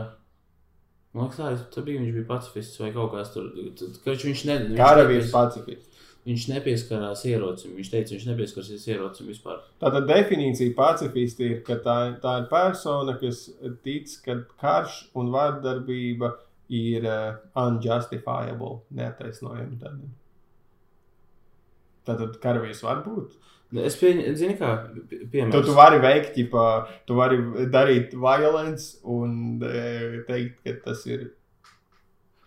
Man 1.14 1.28
liekas, 1.28 1.38
tā, 1.38 1.50
tā 1.76 1.82
bija, 1.86 2.00
viņš 2.02 2.14
bija 2.16 2.26
pacifists 2.26 2.80
vai 2.80 2.90
kaut 2.94 3.12
tur. 3.34 3.50
Tad, 3.78 3.98
kad 4.04 4.24
viņš 4.26 4.44
ne, 4.48 4.56
viņš 4.68 4.78
Karavīrs 4.80 5.28
nepies- 5.28 5.34
pacifists. 5.34 5.90
Viņš 6.24 6.46
nepieskarās 6.48 7.22
ierocim. 7.28 7.74
Viņš 7.76 7.90
teica, 7.92 8.14
viņš 8.14 8.26
nepieskarsies 8.30 8.86
ierocim 8.88 9.26
vispār. 9.28 9.58
Tātad 9.82 10.06
definīcija 10.08 10.72
pacifisti 10.74 11.44
ir, 11.50 11.58
ka 11.66 11.76
tā, 11.84 11.96
tā 12.22 12.38
ir 12.40 12.46
persona, 12.48 13.18
kas 13.20 13.50
tic, 13.84 14.08
ka 14.24 14.38
karš 14.62 15.02
un 15.20 15.28
vardarbība 15.34 16.32
ir 16.72 17.04
uh, 17.04 17.36
unjustifiable, 17.60 18.78
neattaisnojama. 18.96 19.76
Tātad. 19.84 20.14
Tātad 22.08 22.40
karavīrs 22.40 22.82
var 22.84 23.04
būt. 23.04 23.36
Es 23.82 23.96
pieņemu, 23.98 24.34
zini, 24.38 24.54
kā 24.58 24.68
pie- 25.30 25.50
Tu, 25.50 25.62
tu 25.66 25.72
vari 25.74 25.98
veikt, 25.98 26.34
ģipa, 26.36 26.86
tu 27.06 27.14
vari 27.18 27.38
darīt 27.72 28.12
violence 28.14 28.98
un 29.04 29.60
e, 29.62 30.22
teikt, 30.28 30.60
ka 30.64 30.74
tas 30.84 31.06
ir 31.06 31.30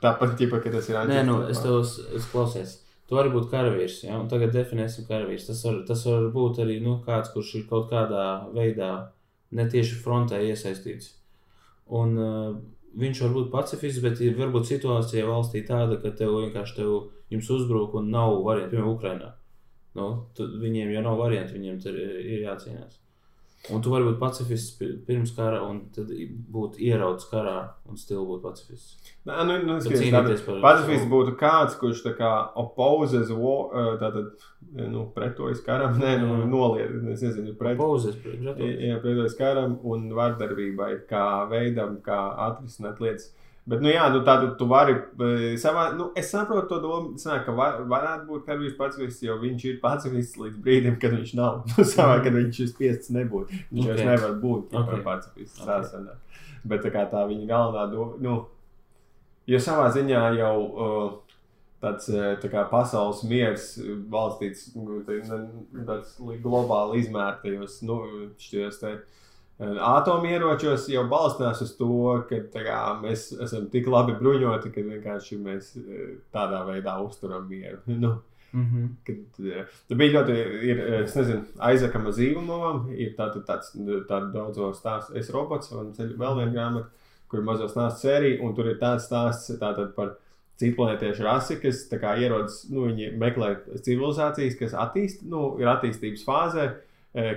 tāpat, 0.03 0.35
ģipa, 0.39 0.61
ka 0.63 0.71
tas 0.71 0.87
ir 0.89 0.95
Nē, 1.09 1.23
nu, 1.25 1.41
es 1.49 1.59
tev 1.59 1.79
es- 1.81 1.99
es 2.15 2.25
klausies. 2.31 2.77
Tu 3.07 3.15
vari 3.15 3.29
būt 3.31 3.49
karavīrs, 3.49 4.03
ja? 4.03 4.17
un 4.19 4.27
tagad 4.27 4.51
definēsim 4.51 5.07
karavīrs. 5.07 5.47
Tas 5.47 5.63
var, 5.63 5.83
tas 5.87 6.05
var 6.05 6.29
būt 6.31 6.57
arī 6.59 6.81
nu, 6.81 7.01
kāds, 7.05 7.31
kurš 7.33 7.55
ir 7.55 7.63
kaut 7.69 7.89
kādā 7.89 8.51
veidā 8.53 9.07
netieši 9.53 9.95
frontē 10.03 10.41
iesaistīts. 10.43 11.13
Un, 11.89 12.17
uh, 12.19 12.55
viņš 12.99 13.21
var 13.23 13.29
būt 13.37 13.51
pacifists, 13.51 14.01
bet 14.03 14.19
ir 14.19 14.35
varbūt 14.35 14.67
situācija 14.67 15.23
valstī 15.25 15.65
tāda, 15.65 16.01
ka 16.01 16.11
tev 16.11 16.35
vienkārši 16.35 16.75
tev, 16.75 17.09
jums 17.31 17.49
uzbruk 17.49 17.93
un 17.95 18.11
nav 18.11 18.43
variantu, 18.43 18.75
piemēram, 18.75 18.95
Ukrainā. 18.99 19.31
Nu, 19.97 20.07
tu, 20.37 20.45
viņiem 20.61 20.93
jau 20.93 21.03
nav 21.05 21.17
variantu, 21.19 21.57
viņiem 21.57 21.81
tur 21.83 21.97
ir, 21.97 22.15
jācīnās. 22.45 22.99
Un 23.73 23.81
tu 23.83 23.91
vari 23.91 24.05
būt 24.05 24.19
pacifists 24.21 24.75
pi- 24.79 24.93
pirms 25.07 25.33
kara, 25.35 25.57
un 25.65 25.79
tad 25.91 26.11
būt 26.53 26.77
ieraudzis 26.79 27.27
karā, 27.31 27.55
un 27.89 27.97
stila 27.99 28.21
būt 28.29 28.43
pacifists. 28.45 29.09
Nē, 29.27 29.41
nu, 29.49 29.57
nu, 29.65 29.79
Tad 29.81 29.97
skaties, 29.97 30.43
par 30.45 30.61
Pacifists 30.63 31.09
būtu 31.11 31.33
kāds, 31.39 31.75
kurš 31.81 32.03
tā 32.05 32.13
kā 32.15 32.29
eh, 33.73 33.89
tātad, 33.99 34.45
nu, 34.77 35.07
pretojas 35.15 35.59
karam, 35.65 35.97
nē, 35.99 36.13
nu, 36.21 36.37
noliet, 36.47 36.93
es 37.11 37.25
nezinu, 37.25 37.57
pret, 37.59 37.75
Pauzes, 37.81 38.15
protams. 38.23 38.61
jā, 38.61 39.01
pretojas 39.03 39.35
karam 39.41 39.75
un 39.83 40.07
vardarbībai, 40.15 40.93
kā 41.09 41.25
veidam, 41.51 41.97
kā 42.05 42.21
atrisināt 42.47 43.01
lietas. 43.03 43.33
Bet, 43.67 43.81
nu, 43.83 43.89
jā, 43.91 44.05
nu, 44.13 44.21
tātad 44.23 44.53
tu 44.59 44.63
vari 44.71 44.93
eh, 44.95 45.57
savā, 45.59 45.89
nu, 45.97 46.05
es 46.15 46.29
saprotu 46.31 46.69
to 46.71 46.77
domu, 46.85 47.17
sanāk, 47.19 47.41
ka 47.49 47.55
var, 47.57 47.81
varētu 47.91 48.23
būt 48.29 48.45
karavīrs 48.47 48.77
pacifists, 48.79 49.25
jo 49.25 49.35
viņš 49.41 49.65
ir 49.67 49.79
pacifists 49.81 50.39
līdz 50.39 50.61
brīdim, 50.63 50.95
kad 51.01 51.11
viņš 51.17 51.33
nav. 51.35 51.57
Nu, 51.73 51.83
savā, 51.83 52.21
kad 52.23 52.37
viņš 52.37 52.61
ir 52.63 52.69
spiests 52.71 53.11
nebūt. 53.11 53.51
Viņš 53.75 53.83
okay. 53.83 53.91
Ok. 53.91 53.91
vairs 53.91 54.07
nevar 54.07 54.37
būt 54.45 54.71
Ok. 54.71 54.85
okay. 54.85 55.03
pacifists. 55.09 55.59
Ok. 55.59 55.67
Tā 55.67 55.81
sanāk. 55.83 56.39
Bet 56.67 56.85
tā 56.87 56.93
kā 56.95 57.03
tā 57.11 57.25
viņa 57.27 57.49
galvenā 57.51 57.83
doma, 57.91 58.15
nu, 58.23 58.37
jo 59.51 59.59
savā 59.63 59.91
ziņā 59.95 60.23
jau 60.39 60.55
uh, 60.63 61.11
tāds 61.83 62.07
uh, 62.15 62.31
tā 62.41 62.49
kā 62.51 62.63
pasaules 62.71 63.19
miers 63.27 63.67
balstīts 64.11 64.69
tā- 64.73 65.19
nu, 65.27 65.83
tāds 65.87 66.15
li- 66.23 66.39
globāli 66.43 67.03
izmērtajos, 67.03 67.81
nu, 67.87 67.99
uh, 68.07 68.25
Atomieročos 69.57 70.83
jau 70.93 71.01
balstās 71.09 71.63
uz 71.65 71.71
to, 71.79 71.89
ka 72.29 72.43
tā 72.53 72.61
kā, 72.67 72.79
mēs 73.01 73.31
esam 73.41 73.65
tik 73.73 73.87
labi 73.89 74.13
bruņoti, 74.19 74.69
ka 74.73 74.83
vienkārši 74.85 75.39
mēs 75.41 75.71
uh, 75.81 76.17
tādā 76.33 76.61
veidā 76.67 76.99
uzturam 77.01 77.47
mieru. 77.49 77.81
Nu, 78.03 78.19
Mhm. 78.53 78.85
Kad, 79.03 79.45
eh, 79.45 79.65
tā 79.89 79.95
bija 79.99 80.13
ļoti, 80.17 80.35
ir, 80.63 80.79
eh, 80.79 81.01
es 81.03 81.15
nezinu, 81.15 81.43
aizakama 81.59 82.13
zīmolam, 82.15 82.87
ir 82.95 83.13
tātad 83.17 83.43
tāds, 83.45 83.73
tāda 84.07 84.31
daudzo 84.31 84.71
stāstu, 84.73 85.17
es 85.19 85.29
robots, 85.29 85.71
un 85.71 85.91
vēl 85.93 86.39
viena 86.39 86.53
grāmata, 86.53 86.87
kur 87.27 87.39
ir 87.41 87.45
mazo 87.45 87.67
stāstu 87.67 88.07
sērija, 88.07 88.41
un 88.41 88.55
tur 88.55 88.71
ir 88.71 88.79
tāds 88.79 89.09
stāsts 89.09 89.51
tātad 89.59 89.93
par 89.95 90.15
citplanētiešu 90.61 91.23
rasi, 91.27 91.59
kas 91.61 91.83
tā 91.89 92.15
ierodas, 92.17 92.69
nu, 92.71 92.87
viņi 92.87 93.11
meklē 93.19 93.57
civilizācijas, 93.83 94.57
kas 94.57 94.73
attīst, 94.73 95.23
nu, 95.27 95.57
ir 95.59 95.67
attīstības 95.67 96.23
fāzē, 96.25 96.71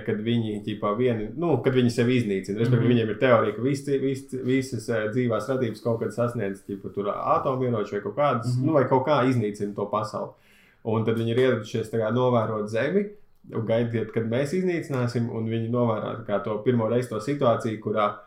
kad 0.05 0.17
viņi, 0.21 0.59
ķipā, 0.65 0.91
vieni, 0.97 1.29
nu, 1.37 1.55
kad 1.65 1.73
viņi 1.73 1.89
sevi 1.91 2.19
iznīcina. 2.21 2.59
Respektīvi, 2.59 2.85
Mhm. 2.85 2.91
viņiem 2.93 3.09
ir 3.09 3.19
teorija, 3.19 3.55
ka 3.55 3.61
visi, 3.61 3.97
visi, 3.97 4.37
visas 4.43 4.89
eh, 4.89 5.07
dzīvās 5.09 5.47
radības 5.49 5.81
kaut 5.83 5.99
kad 5.99 6.09
sasniedz, 6.13 6.61
tur 6.93 7.05
atomieroči 7.13 7.91
vai 7.97 8.01
kaut 8.01 8.15
kādas, 8.15 8.55
Mhm. 8.57 8.65
nu, 8.65 8.73
vai 8.73 8.83
kaut 8.85 9.05
kā 9.07 9.21
iznīcina 9.27 9.75
to 9.75 9.85
pasauli. 9.91 10.31
Un 10.85 11.05
tad 11.05 11.15
viņi 11.17 11.29
ir 11.29 11.37
ieradušies 11.37 11.91
kā 11.91 12.11
novērot 12.13 12.69
Zemi 12.69 13.09
gaidiet, 13.49 14.11
kad 14.13 14.23
mēs 14.29 14.53
iznīcināsim. 14.53 15.29
Un 15.33 15.47
viņi 15.47 15.69
kā 16.27 16.43
to 16.43 16.57
pirmo 16.63 16.87
reizi 16.89 17.09
to 17.09 17.15
situāciju, 17.19 17.79
kurā 17.79 18.05
tā 18.11 18.19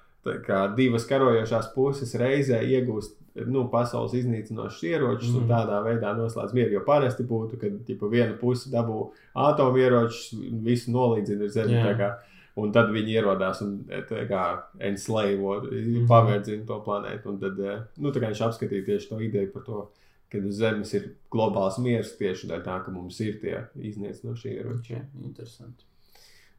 kā 0.47 0.75
divas 0.77 1.05
karojošās 1.07 1.73
puses 1.75 2.15
reizē 2.21 2.61
iegūst 2.65 3.21
nu, 3.51 3.65
pasaules 3.69 4.13
iznīcinošus 4.15 4.83
ieročus 4.87 5.33
mm. 5.33 5.37
un 5.37 5.43
Mhm. 5.43 5.51
tādā 5.51 5.81
veidā 5.85 6.13
noslēdz 6.17 6.55
mieru. 6.55 6.71
Jo 6.79 6.85
parasti 6.87 7.25
būtu, 7.27 7.59
kad 7.61 7.73
ģipa, 7.89 8.11
viena 8.11 8.37
puse 8.39 8.71
dabū 8.71 9.11
atomieročus, 9.35 10.35
visu 10.63 10.91
nolīdzina 10.95 11.45
ar 11.49 11.49
Zemi. 11.59 11.81
Tā 11.83 11.97
kā, 11.99 12.13
Un 12.57 12.71
tad 12.71 12.93
viņi 12.95 13.17
ierodās 13.19 13.61
un 13.65 13.81
e, 13.91 13.99
tā 14.07 14.29
kā 14.31 14.63
enslavo, 14.79 15.57
Mhm. 15.67 16.05
pavērdzina 16.07 16.65
to 16.69 16.77
planētu. 16.87 17.27
Un 17.27 17.39
tad 17.41 17.59
e, 17.59 17.73
nu, 17.99 18.13
tā 18.13 18.21
viņš 18.23 18.43
apskatīja 18.47 18.85
tieši 18.87 19.09
to 19.09 19.19
ideju 19.19 19.53
par 19.53 19.63
to, 19.67 19.81
ka 20.31 20.39
uz 20.39 20.55
Zemes 20.61 20.95
ir 20.95 21.09
globāls 21.33 21.81
miers 21.83 22.13
tieši 22.17 22.47
dēļ 22.47 22.63
tā, 22.63 22.85
ka 22.85 22.93
mums 22.93 23.19
ir 23.21 23.41
tie 23.41 23.65
iznīcinošie 23.75 24.55
ieroči. 24.55 24.95
Okay, 24.95 25.03
interesanti. 25.25 25.83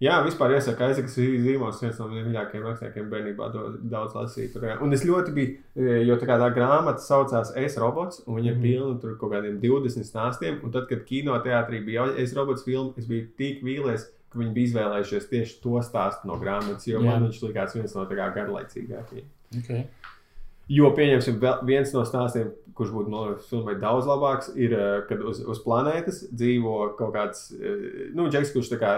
Jā, 0.04 0.18
vispār 0.26 0.52
iesaka 0.58 0.90
Aizeks 0.90 1.14
Zīmos, 1.16 1.78
viens 1.80 2.00
no 2.02 2.10
mīļākajiem 2.12 2.66
rakstniekiem 2.68 3.06
bērnībā 3.14 3.46
daudz 3.88 4.16
lasīju. 4.18 4.82
Un 4.84 4.92
es 4.92 5.06
ļoti 5.08 5.32
biju, 5.34 5.54
e, 5.78 6.02
jo 6.04 6.18
tā 6.20 6.28
kā 6.28 6.36
tā 6.42 6.50
grāmata 6.54 7.00
saucās 7.00 7.54
Es 7.56 7.78
robots, 7.78 8.22
un 8.28 8.36
viņa 8.42 8.56
Mhm. 8.56 8.62
pilna 8.62 9.00
tur 9.02 9.16
kaut 9.16 9.32
kādiem 9.32 9.62
20 9.62 10.04
stāstiem, 10.04 10.62
un 10.64 10.72
tad, 10.72 10.90
kad 10.90 11.06
kinoteātrī 11.06 11.86
bija 11.86 12.10
Es 12.18 12.34
robots 12.36 12.64
filma, 12.66 12.94
es 12.98 13.06
biju 13.08 13.30
tik 13.38 13.64
vīlies, 13.64 14.10
ka 14.30 14.40
viņi 14.40 14.54
bija 14.54 14.68
izvēlējušies 14.68 15.30
tieši 15.32 15.62
to 15.62 15.80
stāstu 15.80 16.26
no 16.26 16.36
grāmatas, 16.44 16.86
jo 16.88 17.00
Jā. 17.00 17.06
man 17.06 17.30
viņš 17.30 17.40
likās 17.48 17.74
viens 17.76 17.96
no 17.96 18.06
tā 18.06 18.18
kā 18.20 18.34
garlaicīgākajiem. 18.36 19.26
Okay. 19.60 19.88
Jo, 20.72 20.90
pieņemsim, 20.98 21.36
viens 21.68 21.92
no 21.94 22.02
stāstiem, 22.10 22.48
kurš 22.76 22.90
būtu 22.92 23.12
no 23.12 23.20
filmai 23.48 23.76
daudz 23.80 24.08
labāks, 24.10 24.50
ir, 24.58 24.74
eh, 24.74 25.04
kad 25.08 25.22
uz, 25.22 25.40
uz 25.46 25.60
planētas 25.64 26.24
dzīvo 26.34 26.96
kaut 26.98 27.14
kāds, 27.14 27.44
eh, 27.54 28.10
nu, 28.18 28.26
džeks, 28.34 28.52
kurš 28.56 28.72
tā 28.74 28.80
kā 28.82 28.94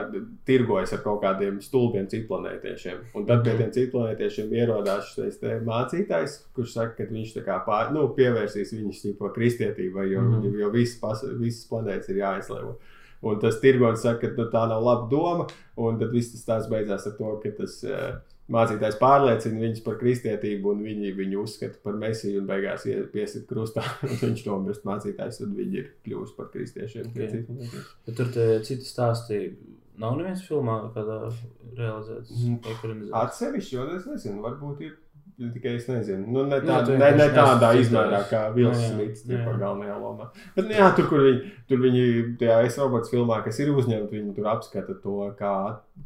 tirgojas 0.47 0.93
ar 0.95 1.03
kaut 1.03 1.22
kādiem 1.22 1.59
stulbiem 1.61 2.07
citplanētiešiem. 2.09 3.01
Un 3.13 3.26
tad 3.26 3.43
pie 3.43 3.53
Mhm. 3.53 3.59
tiem 3.59 3.72
citplanētiešiem 3.76 4.55
ierodās 4.55 5.11
šis 5.13 5.39
mācītājs, 5.68 6.39
kurš 6.55 6.74
saka, 6.74 6.95
ka 6.97 7.03
viņš 7.11 7.36
tā 7.36 7.43
kā 7.45 7.65
pār, 7.65 7.91
nu, 7.91 8.07
pievērsīs 8.15 8.74
viņus 8.74 9.03
tīpa 9.03 9.34
kristietībai, 9.36 10.09
jo, 10.09 10.22
mm. 10.22 10.59
jo 10.59 10.70
visas, 10.72 10.99
pas, 10.99 11.22
visas 11.38 11.68
planētas 11.70 12.09
ir 12.09 12.24
jāizlēvo. 12.24 12.78
Un 13.24 13.39
tas 13.39 13.59
tirgonis 13.59 14.01
saka, 14.01 14.30
ka 14.30 14.41
nu, 14.41 14.49
tā 14.49 14.68
nav 14.70 14.84
laba 14.84 15.09
doma, 15.09 15.47
un 15.76 15.99
tad 15.99 16.11
viss 16.11 16.32
tas 16.32 16.45
tās 16.45 16.70
beidzās 16.70 17.07
ar 17.07 17.13
to, 17.18 17.39
ka 17.43 17.49
tas 17.57 17.84
uh, 17.84 18.20
mācītājs 18.53 18.99
pārliecina 19.01 19.59
viņus 19.61 19.83
par 19.85 19.97
kristietību, 20.01 20.71
un 20.73 20.83
viņi 20.85 21.13
viņu 21.17 21.41
uzskata 21.43 21.81
par 21.83 21.97
mesiju, 21.99 22.41
un 22.41 22.47
beigās 22.49 22.85
ie- 22.87 23.01
piesit 23.11 23.47
krustā, 23.49 23.83
un 24.07 24.15
viņš 24.21 24.45
nomirst 24.47 24.87
mācītājs, 24.87 25.41
un 25.45 25.57
viņi 25.57 25.81
ir 25.81 25.89
kļuvuši 26.05 26.37
par 26.37 26.51
kristiešiem. 26.53 27.09
Ok. 27.11 27.19
Okay. 27.57 27.83
Bet 28.07 28.19
tur 28.21 28.31
citi 28.67 28.87
stāsti 28.87 29.41
nav 30.01 30.17
neviens 30.19 30.45
filmā, 30.47 30.79
kādā 30.95 31.19
realizēts. 31.77 32.31
Mm. 32.37 33.09
Atsevišķi, 33.17 33.75
jo 33.75 33.89
es 33.97 34.07
nezinu, 34.09 34.41
varbūt 34.45 34.85
ir. 34.87 34.95
Tikai 35.38 35.75
es 35.77 35.85
nezinu, 35.85 36.23
nu, 36.33 36.43
ne, 36.49 36.57
tā, 36.65 36.79
tu 36.81 36.95
ne, 36.97 37.11
ne 37.13 37.25
tādā 37.29 37.67
izmērā 37.77 38.23
kā 38.25 38.39
Vils 38.55 38.79
Jā, 38.79 38.88
jā, 38.88 38.93
Smits, 38.95 39.19
jā. 39.21 39.35
tipā 39.35 39.51
galvenajā 39.61 39.97
lomā. 40.01 40.25
Bet, 40.55 40.63
nu, 40.65 40.73
jā, 40.73 40.88
tur, 40.97 41.05
kur 41.11 41.21
viņi, 41.27 41.51
tur 41.69 41.83
viņi 41.83 42.05
tajā 42.41 42.55
es 42.65 42.77
robots 42.81 43.13
filmā, 43.13 43.38
kas 43.45 43.59
ir 43.61 43.69
uzņemti, 43.69 44.17
viņi 44.17 44.33
tur 44.33 44.49
apskata 44.49 44.95
to, 45.03 45.19
kā, 45.38 45.53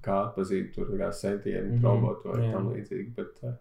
kā 0.04 0.18
atpazīt 0.26 0.74
tur 0.76 0.92
kā 1.00 1.14
sentienu, 1.16 1.70
mm 1.70 1.78
-hmm. 1.78 1.88
robotu 1.88 2.34
vai 2.34 2.52
tam 2.52 2.68
līdzīgi. 2.74 3.08
Bet, 3.16 3.40
uh, 3.48 3.56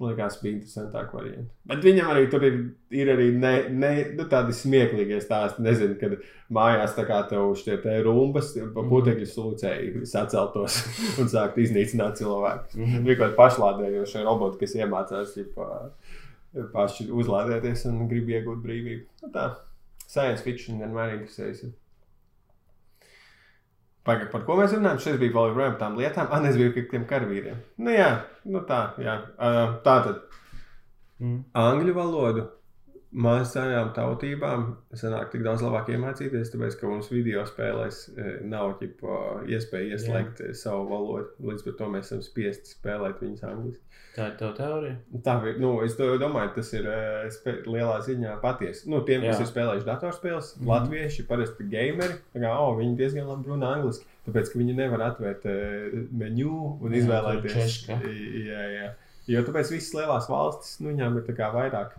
man 0.00 0.10
liekas, 0.12 0.34
bija 0.42 0.54
interesantāk 0.58 1.12
varianti. 1.16 1.48
Bet 1.70 1.84
viņam 1.86 2.10
arī 2.12 2.26
tur 2.30 2.42
ir, 2.44 2.56
ir 2.92 3.10
arī 3.14 3.30
ne, 3.32 3.52
ne, 3.72 3.92
nu, 4.18 4.26
tādi 4.28 4.52
smieklīgi 4.52 5.20
stāsti. 5.24 5.62
Nezinu, 5.64 5.96
kad 6.00 6.18
mājās 6.52 6.92
tā 6.98 7.06
kā 7.08 7.22
tev 7.30 7.54
šie 7.56 7.78
te 7.82 7.94
rumbas, 8.04 8.50
pa 8.58 8.82
Mhm. 8.82 8.90
putekļu 8.92 9.28
sūcēji 9.32 10.04
saceltos 10.06 10.82
un 11.22 11.32
sākt 11.32 11.56
iznīcināt 11.64 12.20
cilvēkus. 12.20 12.76
Mhm. 12.76 13.04
Bija 13.08 13.16
kaut 13.22 13.32
kādi 13.32 13.40
pašlādējošie 13.40 14.24
roboti, 14.28 14.60
kas 14.64 14.76
iemācās 14.76 15.32
ģipa, 15.38 15.70
paši 16.72 17.08
uzlādēties 17.12 17.86
un 17.90 18.06
grib 18.08 18.28
iegūt 18.32 18.62
brīvību. 18.64 19.04
Nu, 19.22 19.32
tā 19.32 19.48
science 20.06 20.42
fiction 20.44 20.78
vienmēr 20.80 21.16
interesējas. 21.18 21.66
Pagaid, 24.06 24.28
par 24.30 24.44
ko 24.46 24.54
mēs 24.60 24.74
runājam? 24.76 25.00
Šis 25.02 25.16
bija 25.18 25.34
vēl 25.34 25.48
joprojām 25.50 25.78
tām 25.80 25.96
lietām. 25.98 26.28
Ah, 26.30 26.44
es 26.46 26.56
biju 26.58 26.72
pie 26.76 26.84
tiem 26.90 27.06
karavīriem. 27.10 27.56
Nu, 27.82 27.90
jā, 27.90 28.10
nu 28.46 28.60
tā, 28.68 28.80
jā. 29.02 29.16
Uh, 29.36 29.78
tā 29.86 29.96
tad 30.06 30.22
Mm. 31.16 31.38
angļu 31.56 31.94
valodu 31.96 32.42
mazajām 33.16 33.92
tautībām 33.96 34.66
sanāk 34.96 35.30
tik 35.32 35.44
daudz 35.46 35.62
labāk 35.64 35.88
iemācīties, 35.94 36.50
tāpēc, 36.52 36.76
ka 36.80 36.90
mums 36.90 37.08
video 37.12 37.44
spēlēs 37.48 38.02
eh, 38.12 38.32
nav 38.44 38.76
ģipa, 38.82 39.20
iespēja 39.48 39.96
ieslēgt 39.96 40.42
jā. 40.44 40.52
savu 40.60 40.84
valodu. 40.90 41.32
Līdz 41.48 41.70
ar 41.70 41.76
to 41.78 41.88
mēs 41.94 42.10
esam 42.10 42.24
spiesti 42.24 42.74
spēlēt 42.74 43.22
viņus 43.24 43.44
angliski. 43.48 43.82
Tā 44.16 44.30
ir 44.30 44.36
tava 44.40 44.52
teorija. 44.56 44.96
Tā 45.24 45.36
ir. 45.48 45.58
Nu, 45.60 45.70
es 45.84 45.96
do- 45.96 46.16
domāju, 46.20 46.54
tas 46.56 46.72
ir 46.76 46.88
eh, 46.88 47.26
spē- 47.32 47.62
lielā 47.68 47.96
ziņā 48.04 48.36
patiesi. 48.40 48.84
Nu, 48.92 49.00
tiem, 49.04 49.24
kas 49.24 49.40
Jā. 49.40 49.46
ir 49.46 49.50
spēlējuši 49.52 49.88
datorspēles, 49.88 50.52
mm. 50.52 50.60
-hmm. 50.62 50.72
latvieši 50.72 51.26
parasti 51.28 51.68
gameri. 51.72 52.18
tā 52.34 52.44
Kā, 52.44 52.52
oh, 52.56 52.76
viņi 52.80 52.96
diezgan 53.00 53.28
labi 53.28 53.52
runā 53.52 53.72
angliski. 53.78 54.08
Tāpēc, 54.28 54.52
ka 54.52 54.58
viņi 54.58 54.74
nevar 54.76 55.04
atvērt 55.12 55.44
menu 56.10 56.78
un 56.80 56.92
Jā, 56.92 57.02
izvēlēties. 57.02 57.76
Jā, 58.50 58.64
jā. 58.76 58.92
Jo 59.26 59.42
tāpēc 59.46 59.72
visas 59.74 59.94
lielās 59.94 60.28
valstis, 60.30 60.76
nu, 60.80 60.92
viņām 60.92 61.18
ir 61.18 61.28
tā 61.28 61.50
vairāk. 61.54 61.96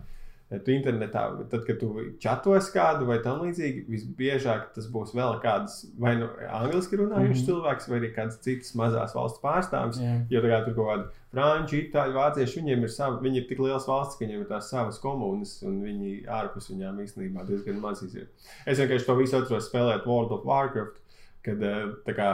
Tu 0.48 0.72
internetā, 0.72 1.22
tad, 1.52 1.66
kad 1.66 1.76
tu 1.76 1.90
čatos 2.24 2.70
kādu 2.72 3.04
vai 3.10 3.18
tam 3.20 3.42
līdzīgi, 3.44 3.82
visbiežāk 3.92 4.70
tas 4.72 4.86
būs 4.88 5.10
vēl 5.12 5.34
kāds 5.42 5.82
vai 6.00 6.14
nu 6.16 6.30
angliski 6.48 6.96
runājušs 6.96 7.26
mm. 7.26 7.34
-hmm. 7.34 7.48
cilvēks, 7.50 7.88
vai 7.90 7.98
arī 7.98 8.08
kāds 8.14 8.38
cits 8.40 8.72
mazās 8.80 9.12
valsts 9.12 9.42
pārstāvis. 9.42 10.00
Jā. 10.00 10.14
Jo 10.32 10.40
tā 10.40 10.54
kā 10.54 10.62
tur 10.64 10.78
kaut 10.78 10.88
kādi 10.88 11.04
franči, 11.34 11.82
itāļi, 11.82 12.16
vācieši, 12.16 12.62
viņiem 12.62 12.86
ir 12.86 12.94
savi, 12.94 13.20
viņi 13.26 13.42
ir 13.42 13.48
tik 13.50 13.60
liels 13.60 13.88
valsts, 13.90 14.16
ka 14.16 14.24
viņiem 14.24 14.40
ir 14.40 14.48
tās 14.48 14.70
savas 14.72 15.00
komunas, 15.02 15.52
un 15.68 15.82
viņi 15.84 16.14
ārpus 16.40 16.70
viņām 16.72 17.02
īstenībā 17.04 17.44
diezgan 17.44 17.82
maz 17.84 18.00
iziet. 18.06 18.32
Es 18.64 18.80
vienkārši 18.80 19.04
to 19.04 19.18
visu 19.20 19.36
atceros 19.36 19.68
spēlēt 19.68 20.08
World 20.08 20.32
of 20.32 20.48
Warcraft, 20.48 20.96
kad 21.44 21.62
eh, 21.62 21.92
tā 22.08 22.16
kā. 22.16 22.30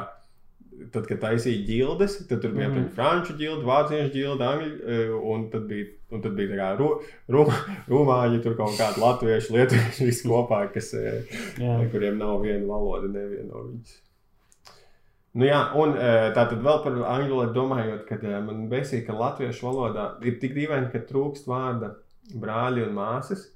Tad, 0.95 1.07
kad 1.07 1.21
taisīja 1.23 1.63
ģildes, 1.69 2.17
tad 2.29 2.41
tur 2.43 2.55
bija 2.55 2.69
mm. 2.69 2.89
franču 2.97 3.37
ģilde, 3.39 3.63
vāciešu 3.67 4.11
ģilde, 4.15 4.47
angļu, 4.47 4.71
eh, 4.91 5.13
un 5.33 5.45
tad 5.53 5.69
bija, 5.71 5.87
un 6.15 6.23
tad 6.25 6.35
bija 6.39 6.59
kā 6.59 6.71
ru, 6.79 6.89
ru, 7.31 7.45
rumāņi, 7.91 8.41
tur 8.45 8.57
kaut 8.59 8.75
kādi 8.79 9.03
latvieši, 9.03 9.55
lietuvieši, 9.55 10.09
visi 10.09 10.29
kopā, 10.31 10.65
kas, 10.75 10.91
Jā. 10.95 11.79
kuriem 11.93 12.19
nav 12.21 12.43
viena 12.43 12.67
valoda, 12.69 13.11
neviena 13.11 13.49
no 13.53 13.65
viņas. 13.69 13.97
Nu, 15.35 15.49
jā, 15.49 15.61
un 15.83 15.97
eh, 15.99 16.29
tā 16.35 16.47
tad 16.51 16.61
vēl 16.63 16.83
par 16.85 17.01
angļu 17.17 17.39
valodu 17.39 17.59
domājot, 17.59 18.07
ka 18.11 18.19
eh, 18.21 18.39
man 18.47 18.67
besīk, 18.71 19.07
ka 19.09 19.19
latviešu 19.19 19.69
valodā 19.71 20.09
ir 20.27 20.39
tik 20.43 20.55
dīvaini, 20.59 20.93
ka 20.93 21.03
trūkst 21.09 21.51
vārda 21.51 21.95
brāļi 22.35 22.89
un 22.89 22.97
māsas. 22.99 23.51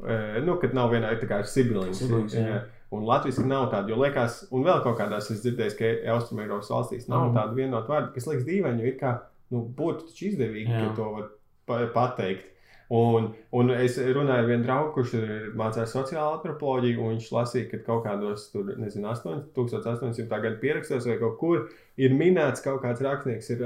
Nu, 0.00 0.54
kad 0.56 0.72
nav 0.72 0.94
vienā 0.94 1.10
tā 1.20 1.26
kā 1.28 1.42
ir 1.42 1.48
siblings. 1.50 1.98
Siblings, 2.00 2.32
jā. 2.32 2.46
Jā. 2.48 2.60
Un 2.90 3.04
Latvijas 3.06 3.38
nav 3.46 3.68
tāda, 3.70 3.92
jo 3.92 3.98
liekas, 4.00 4.40
un 4.50 4.64
vēl 4.66 4.80
kaut 4.82 4.96
kādās 4.98 5.28
es 5.30 5.44
dzirdēju, 5.44 5.74
ka 5.78 5.90
Austrumēropas 6.16 6.72
valstīs 6.74 7.06
nav 7.10 7.28
mm. 7.28 7.36
tāda 7.36 7.54
vienota 7.54 7.92
vārda, 7.92 8.08
kas 8.16 8.26
liekas 8.26 8.48
dīvaini, 8.48 8.82
jo 8.82 8.90
it 8.90 8.96
kā 8.98 9.12
nu, 9.54 9.62
būtu 9.78 10.08
taču 10.08 10.26
izdevīgi, 10.32 10.72
Jā. 10.72 10.88
ka 10.88 10.96
to 10.96 11.10
var 11.14 11.28
pa 11.70 11.84
pateikt. 11.94 12.48
Un, 12.90 13.28
un 13.54 13.70
es 13.70 14.00
runāju 14.02 14.42
ar 14.42 14.48
vienu 14.48 14.66
draugu, 14.66 14.90
kurš 14.96 15.12
ir 15.20 15.28
mācījis 15.58 15.92
sociālo 15.94 16.40
antropoloģiju, 16.40 16.98
un 16.98 17.12
viņš 17.14 17.28
lasīja, 17.36 17.68
ka 17.70 17.78
kaut 17.86 18.02
kādos, 18.08 18.48
tur, 18.50 18.72
nezinu, 18.82 19.06
8, 19.12 19.44
1800. 19.54 20.26
gadu 20.26 20.58
pierakstos 20.58 21.06
vai 21.06 21.20
kaut 21.20 21.36
kur 21.38 21.68
ir 21.94 22.16
minēts, 22.18 22.64
kaut 22.64 22.82
kāds 22.82 23.04
rakstnieks 23.06 23.52
ir 23.54 23.62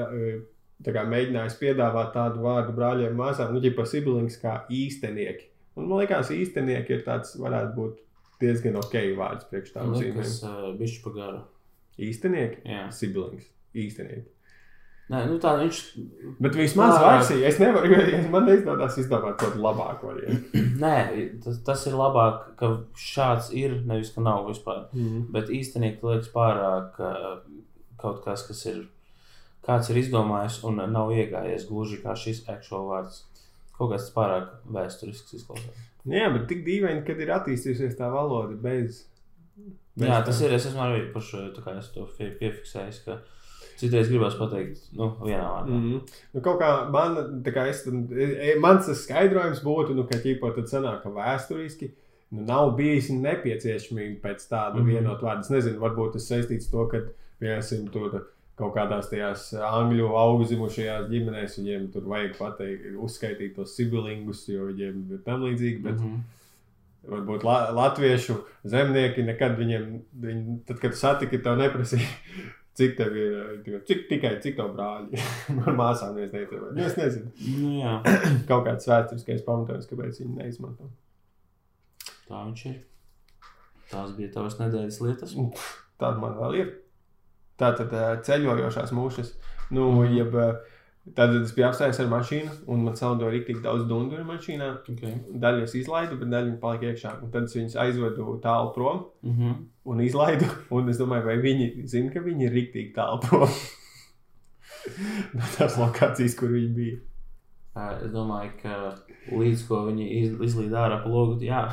kā, 0.85 1.07
mēģinājis 1.09 1.57
piedāvāt 1.62 2.12
tādu 2.12 2.45
vārdu 2.45 2.77
brāļiem, 2.77 3.16
māsām, 3.16 3.57
nu, 3.57 3.64
tipā 3.64 3.89
siblings 3.89 4.37
kā 4.45 4.61
īstenieki. 4.68 5.49
Un 5.81 5.89
man 5.89 6.05
liekas, 6.05 6.29
īstenieki 6.35 6.99
ir 6.99 7.07
tāds, 7.09 7.33
varētu 7.41 7.72
būt 7.81 8.04
diezgan 8.45 8.79
ok 8.81 8.95
vārds 9.19 9.49
priekš 9.51 9.75
tādām 9.75 9.97
zīmēm. 9.99 10.23
Tas 10.23 10.39
uh, 10.47 10.71
bišķi 10.79 11.03
pagara. 11.09 11.43
Īstenieki, 12.05 12.63
Jā. 12.67 12.87
siblings, 12.95 13.51
īstenieki. 13.79 14.35
Nē, 15.13 15.19
nu 15.29 15.35
tā 15.37 15.51
viņš. 15.61 15.79
Bet 16.41 16.55
vismaz 16.57 16.95
versija, 16.97 17.51
es 17.51 17.59
nevaru, 17.61 17.91
jo 17.93 18.21
man 18.33 18.47
neizdodas 18.49 18.97
izdomāt 19.03 19.37
kaut 19.37 19.53
kādu 19.53 19.65
labāku 19.67 20.09
variantu. 20.09 20.63
Nē, 20.85 20.95
tas, 21.45 21.59
tas 21.67 21.85
ir 21.91 21.97
labāk, 21.99 22.55
ka 22.61 22.71
šāds 22.97 23.51
ir, 23.53 23.77
nevis 23.85 24.15
ka 24.15 24.25
nav 24.25 24.49
vispār. 24.49 24.87
Mm. 24.97 25.27
Bet 25.35 25.53
īstenībā 25.53 26.15
liekas 26.15 26.33
pārāk 26.33 26.97
kaut 28.01 28.25
kas, 28.25 28.47
kas 28.49 28.65
ir. 28.73 28.85
Kāds 29.65 29.89
ir 29.89 29.97
izdomājis 29.97 30.59
un 30.69 30.83
nav 30.93 31.13
iegājies 31.17 31.69
gluži 31.71 32.01
kā 32.03 32.13
šis 32.21 32.43
actual 32.53 32.89
vārds. 32.91 33.23
Kaut 33.77 33.93
kas 33.95 34.11
pārāk 34.13 34.51
vēsturisks 34.73 35.37
izklausās. 35.37 35.85
Jā, 36.05 36.29
bet 36.33 36.49
tik 36.49 36.65
dīvaini, 36.67 37.05
kad 37.07 37.21
ir 37.21 37.33
attīstījusies 37.33 37.97
tā 37.97 38.11
valoda 38.13 38.57
bez. 38.61 39.05
bez 39.97 40.09
Jā, 40.09 40.25
tas 40.25 40.41
tā- 40.41 40.49
ir. 40.49 40.55
Es 40.59 40.67
esmu 40.67 40.83
arī 40.85 41.13
par 41.13 41.23
šo 41.23 41.49
to 41.55 42.09
pie- 42.19 42.35
piefiksējis. 42.41 43.05
ka 43.05 43.21
Citreiz 43.75 44.09
gribās 44.09 44.37
pateikt, 44.39 44.85
nu, 44.95 45.09
vienā 45.25 45.47
vārdā. 45.51 45.75
Mm. 45.75 45.95
Mm. 45.95 46.21
Nu, 46.35 46.41
kaut 46.41 46.61
kā 46.61 46.91
man, 46.95 47.43
kā 47.43 47.67
es, 47.69 47.83
e, 47.87 48.55
mans 48.63 48.87
tas 48.87 49.03
skaidrojums 49.03 49.65
būtu, 49.67 49.97
nu, 49.99 50.05
ka 50.07 50.21
ķipo 50.23 50.53
tad 50.55 50.71
sanāk, 50.71 51.03
ka 51.03 51.11
vēsturiski 51.11 51.91
nu, 52.31 52.45
nav 52.47 52.77
bijis 52.79 53.11
nepieciešamība 53.11 54.21
pēc 54.23 54.47
tāda 54.47 54.79
mm. 54.79 54.85
-hmm. 54.85 54.93
vienota 54.93 55.27
vārda. 55.27 55.41
Es 55.41 55.51
nezinu, 55.51 55.83
varbūt 55.83 56.13
tas 56.13 56.31
saistīts 56.31 56.71
to, 56.71 56.87
ka, 56.87 57.03
piemēram, 57.41 57.91
tur 57.91 58.34
kaut 58.59 58.75
kādās 58.77 59.09
tajās 59.11 59.49
angļu 59.59 60.13
auguzimušajās 60.19 61.09
ģimenēs 61.11 61.59
viņiem 61.59 61.89
tur 61.95 62.07
vajag 62.11 62.37
pateikt, 62.39 62.93
uzskaitīt 63.03 63.57
tos 63.57 63.75
sibilingus, 63.77 64.45
jo 64.49 64.69
viņiem 64.71 65.01
ir 65.17 65.23
tam 65.27 65.43
līdzīgi. 65.47 65.83
Bet, 65.83 65.99
mm. 65.99 66.15
-hmm. 66.15 66.31
Varbūt 67.05 67.43
la 67.45 67.69
latviešu 67.77 68.39
zemnieki 68.65 69.23
nekad 69.27 69.59
viņiem, 69.59 69.89
viņi, 70.23 70.55
tad, 70.65 70.79
kad 70.81 70.95
satiki, 70.97 71.37
tev 71.45 71.59
neprasīja, 71.61 72.07
cik 72.79 72.95
tev 72.97 73.17
ir, 73.21 73.35
tikai- 73.67 73.81
cik, 73.91 74.07
tikai 74.09 74.31
cik 74.41 74.57
tev 74.57 74.71
brāļi 74.73 75.21
ar 75.67 75.77
māsām. 75.77 76.17
Es, 76.17 76.33
neteicu, 76.33 76.63
nu, 76.73 76.81
es 76.87 76.97
nezinu, 76.97 77.29
Nu, 77.59 77.75
jā, 77.83 77.99
kaut 78.49 78.65
kāds 78.71 78.89
vēsturiskais 78.89 79.45
pamatojums, 79.45 79.91
kāpēc 79.91 80.23
viņi 80.23 80.39
neizmanto. 80.39 80.89
tā 82.31 82.41
viņš 82.47 82.65
ir. 82.73 82.81
Tās 83.91 84.17
bija 84.17 84.33
tavas 84.33 84.57
nedēļas 84.63 85.01
lietas. 85.05 85.37
Tāda 86.01 86.17
man 86.23 86.39
vēl 86.41 86.57
ir. 86.63 86.73
Tā 87.59 87.73
tad 87.79 87.93
eh, 87.93 88.17
ceļojošās 88.27 88.93
mūšas. 88.93 89.35
Nu, 89.71 89.91
Mhm. 90.03 90.15
jeb, 90.17 90.35
tad 91.15 91.35
es 91.37 91.53
biju 91.53 91.67
apstājies 91.69 92.01
ar 92.01 92.07
mašīnu, 92.09 92.51
un 92.67 92.85
man 92.85 92.95
saldoja 92.97 93.31
rīktīgi 93.33 93.63
daudz 93.63 93.85
dunduru 93.89 94.25
mašīnā. 94.25 94.69
Okay. 94.89 95.15
Daļu 95.41 95.63
es 95.63 95.75
izlaidu, 95.75 96.17
bet 96.19 96.29
daļu 96.33 96.59
palika 96.61 96.87
iekšā. 96.91 97.23
Un 97.23 97.31
tad 97.31 97.45
es 97.45 97.55
viņus 97.57 97.77
aizvedu 97.77 98.41
tālu 98.43 98.73
prom. 98.75 99.05
Mm 99.23 99.33
-hmm. 99.39 99.55
un 99.85 100.01
izlaidu. 100.01 100.45
Un 100.71 100.89
es 100.89 100.99
domāju, 100.99 101.25
vai 101.25 101.37
viņi 101.39 101.87
zina, 101.87 102.11
ka 102.13 102.21
viņi 102.21 102.45
ir 102.47 102.53
rīktīgi 102.53 102.95
tālu 102.95 103.21
prom 103.21 103.49
no 105.35 105.43
tās 105.59 105.77
lokācijas, 105.79 106.35
kur 106.39 106.49
viņi 106.49 106.75
bija. 106.75 106.97
Es 108.05 108.11
domāju, 108.13 108.51
ka 108.63 108.95
līdz 109.33 109.67
ko 109.69 109.85
viņi 109.87 110.09
iz, 110.23 110.33
izlīd 110.41 110.73
ārā 110.73 111.03
pa 111.03 111.09
logu, 111.09 111.41
jā, 111.43 111.73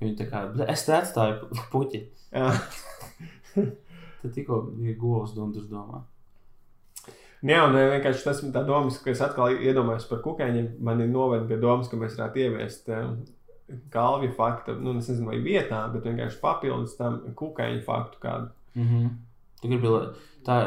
viņi 0.00 0.16
tā 0.18 0.30
kā, 0.30 0.52
"Ble, 0.54 0.64
es 0.68 0.84
te 0.86 0.92
atstāju 0.92 1.40
pu- 1.40 1.68
puķi. 1.72 2.00
Tad 4.20 4.32
tikko 4.36 4.62
bija 4.76 4.96
govs 5.00 5.34
dundurs 5.36 5.68
domā. 5.70 6.02
Jā, 7.40 7.62
un 7.64 7.76
eh, 7.78 7.86
vienkārši 7.94 8.24
tas 8.26 8.42
ir 8.44 8.52
tā 8.52 8.62
domas, 8.68 8.98
ka 9.00 9.12
es 9.14 9.20
atkal 9.24 9.54
iedomājos 9.56 10.08
par 10.10 10.20
kukaiņiem. 10.24 10.74
Man 10.84 11.00
ir 11.00 11.08
novērta 11.08 11.48
pie 11.48 11.60
domas, 11.60 11.88
ka 11.88 11.96
mēs 11.96 12.18
varētu 12.18 12.42
ieviest 12.42 12.90
um, 12.92 13.14
galvju 13.92 14.34
faktu, 14.36 14.74
nu, 14.84 14.92
nezinu, 14.98 15.28
vai 15.30 15.38
vietā, 15.44 15.80
bet 15.94 16.04
vienkārši 16.04 16.40
papildus 16.42 16.98
tam 16.98 17.20
kukaiņu 17.38 17.80
faktu 17.86 18.20
kādu. 18.20 18.50
Mm 18.74 18.88
-hmm. 18.88 19.08
Tu 19.62 19.68
gribi, 19.68 19.88
tā, 20.44 20.58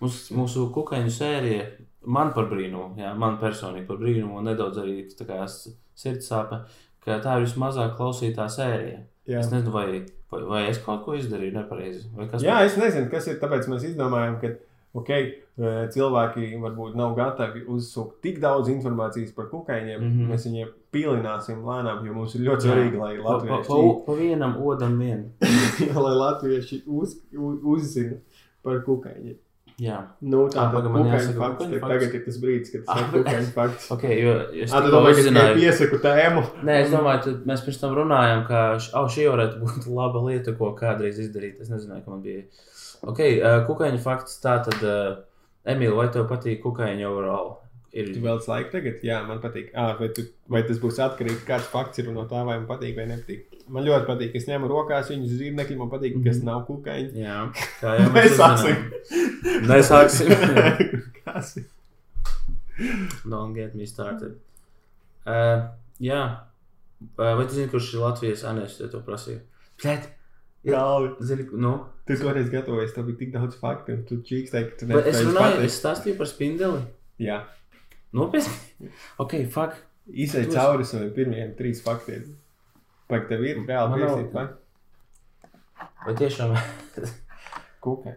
mūsu, 0.00 0.34
mūsu 0.34 0.66
kukaiņu 0.74 1.10
sērija, 1.10 1.70
man 2.06 2.32
par 2.34 2.50
brīnumu, 2.50 2.98
jā, 2.98 3.14
man 3.14 3.38
personīgi 3.38 3.86
par 3.86 3.96
brīnumu, 3.96 4.38
un 4.38 4.44
nedaudz 4.50 4.78
arī 4.78 5.06
tā 5.18 5.26
kā 5.26 5.46
sirds 5.94 6.30
sāpe, 6.30 6.60
ka 7.04 7.20
tā 7.24 7.38
ir 7.38 7.46
vismazāk 7.46 7.96
klausītā 7.96 8.48
sērija. 8.48 9.00
Jā. 9.26 9.38
Es 9.38 9.50
nezinu, 9.52 9.70
vai, 9.70 10.06
vai, 10.30 10.64
es 10.68 10.80
kaut 10.84 11.04
ko 11.06 11.14
izdarīju 11.16 11.56
nepareizi, 11.56 12.08
Jā, 12.44 12.60
es 12.66 12.76
nezinu, 12.80 13.08
kas 13.12 13.28
ir. 13.30 13.38
Tāpēc 13.40 13.68
mēs 13.70 13.86
izdomājām, 13.88 14.36
ka 14.42 14.52
okay, 14.98 15.30
eh, 15.58 15.80
cilvēki 15.94 16.50
varbūt 16.62 16.96
nav 16.98 17.14
gatavi 17.18 17.64
uzsūkt 17.68 18.20
tik 18.24 18.40
daudz 18.42 18.70
informācijas 18.72 19.32
par 19.36 19.48
kukaiņiem. 19.52 20.00
Mm. 20.00 20.12
-hmm. 20.12 20.30
Mēs 20.32 20.46
viņiem 20.48 20.74
pīlināsim 20.92 21.64
lēnām, 21.64 22.04
jo 22.06 22.14
mums 22.16 22.34
ir 22.34 22.46
ļoti 22.48 22.68
svarīgi, 22.68 23.00
lai 23.00 23.16
Pa, 23.16 23.22
pa, 23.22 23.34
latvieši, 23.34 23.68
pa, 23.68 24.04
pa 24.06 24.18
vienam 24.20 24.56
odam 24.62 24.98
vien. 24.98 25.26
lai 26.04 26.14
latvieši 26.14 26.82
uz, 26.86 27.18
uz, 27.32 27.60
uzzina 27.76 28.20
par 28.62 28.82
kukaiņiem. 28.84 29.36
Jā. 29.78 29.98
Nu, 30.26 30.48
tā 30.50 30.58
Ah, 30.58 30.72
tad 30.72 30.74
pagaid, 30.74 30.90
man 30.90 31.02
kukaiņu 31.04 31.18
jāsaka 31.18 31.38
fakts. 31.38 31.58
kukaiņu 31.58 31.72
Tad 31.78 31.82
fakts. 31.84 31.92
Tagad 32.02 32.14
ir 32.18 32.22
tas 32.26 32.38
brīdis, 32.42 32.70
kad 32.72 32.80
tas 32.84 32.96
Ah, 32.96 32.98
ir 32.98 33.12
kukaiņu 33.12 33.52
fakts. 33.54 33.84
Ok, 33.94 34.02
jo 34.18 34.32
es 34.64 34.72
Ah, 34.72 34.80
tu 34.80 34.88
tikko 34.88 34.96
domā, 34.96 35.04
ka 35.04 35.10
es 35.10 35.16
tikai 35.18 35.28
uzzināju. 35.28 35.54
piesaku 35.60 36.00
tēmu? 36.02 36.42
Nē, 36.66 36.74
es 36.82 36.90
domāju, 36.90 37.20
ka 37.22 37.30
mēs 37.52 37.62
pirms 37.66 37.80
tam 37.84 37.94
runājām, 37.94 38.42
ka 38.48 38.62
š, 38.80 38.90
oh, 38.98 39.06
šī 39.06 39.28
varētu 39.30 39.60
būt 39.62 39.86
laba 40.00 40.18
lieta, 40.26 40.52
ko 40.58 40.72
kādreiz 40.74 41.18
izdarīt. 41.22 41.60
Es 41.62 41.70
nezināju, 41.70 42.04
ka 42.04 42.10
man 42.10 42.22
bija. 42.26 42.42
Ok, 43.06 43.20
uh, 43.22 43.60
kukaiņu 43.70 44.00
fakts 44.02 44.40
tā 44.42 44.56
tad, 44.66 44.82
uh, 44.82 45.22
Emīl, 45.68 45.94
vai 45.94 46.08
tev 46.08 46.26
patīk 46.26 46.62
kukaiņu 46.64 47.06
overall? 47.06 47.58
Ir, 47.98 48.10
Tu 48.14 48.22
vēl 48.22 48.40
laiku 48.50 48.72
tagad? 48.74 49.00
Jā, 49.06 49.18
man 49.26 49.40
patīk. 49.42 49.70
Ah, 49.74 49.94
vai, 49.98 50.08
tu, 50.14 50.24
vai 50.50 50.62
tas 50.66 50.78
būs 50.82 51.00
atkarīgs, 51.04 51.44
kāds 51.48 51.70
fakts 51.72 52.02
ir 52.02 52.10
no 52.14 52.24
tā, 52.30 52.40
vai 52.46 52.58
man 52.60 52.68
patīk 52.68 52.94
vai 52.98 53.06
nepatīk. 53.10 53.58
Man 53.68 53.84
ļoti 53.84 54.06
patīk. 54.08 54.36
Es 54.38 54.46
ņemu 54.48 54.70
rokās 54.70 55.10
viņu 55.12 55.26
zīmekļi, 55.32 55.78
man 55.80 55.90
patīk, 55.92 56.16
-hmm. 56.16 56.28
kas 56.28 56.38
nav 56.46 56.62
kukaiņi. 56.68 57.24
Jā, 57.24 57.38
kā 57.80 57.96
jau 57.98 58.10
mēs 58.16 58.30
uzzinājām. 58.36 58.80
Nesāksim. 59.72 60.28
Don't 63.30 63.54
get 63.54 63.74
me 63.74 63.86
started. 63.86 64.38
Uh, 65.26 65.68
jā, 66.00 66.22
uh, 67.18 67.34
vai 67.36 67.44
tu 67.44 67.58
zini, 67.58 67.68
kurš 67.72 67.92
ir 67.94 68.04
Latvijas 68.04 68.46
anēs, 68.48 68.78
ja 68.80 68.88
to 68.92 69.02
prasīju? 69.04 69.42
Pret, 69.82 70.08
Galvi. 70.66 71.14
zini, 71.26 71.48
nu, 71.58 71.74
Tu 72.08 72.16
toreiz 72.16 72.48
gatavojies, 72.48 72.94
tev 72.96 73.04
bija 73.10 73.20
tik 73.20 73.32
daudz 73.34 73.58
faktu, 73.60 73.92
un 73.92 74.04
tu 74.08 74.16
čīkstēji, 74.24 74.68
ka 74.70 74.78
tu 74.80 74.86
bet 74.88 75.10
es 75.10 75.18
runāju, 75.26 75.60
es 75.66 75.74
stāstīju 75.76 76.16
par 76.16 76.30
spindeli. 76.30 76.80
Jā. 77.20 77.42
Nopietni? 78.12 78.90
Ok, 79.22 79.34
fuck. 79.52 79.76
Izsai 80.08 80.46
Tu 80.48 80.54
cauri 80.54 80.84
saviem 80.88 81.10
pirmajiem 81.16 81.50
trīs 81.58 81.82
faktiem. 81.84 82.24
Vai 83.10 83.20
tev 83.28 83.42
ir 83.44 83.58
reāli 83.68 83.90
Man 83.90 84.00
nav-? 84.32 84.54
Vai 86.06 86.14
tiešām? 86.16 86.54
Kukai. 87.84 88.14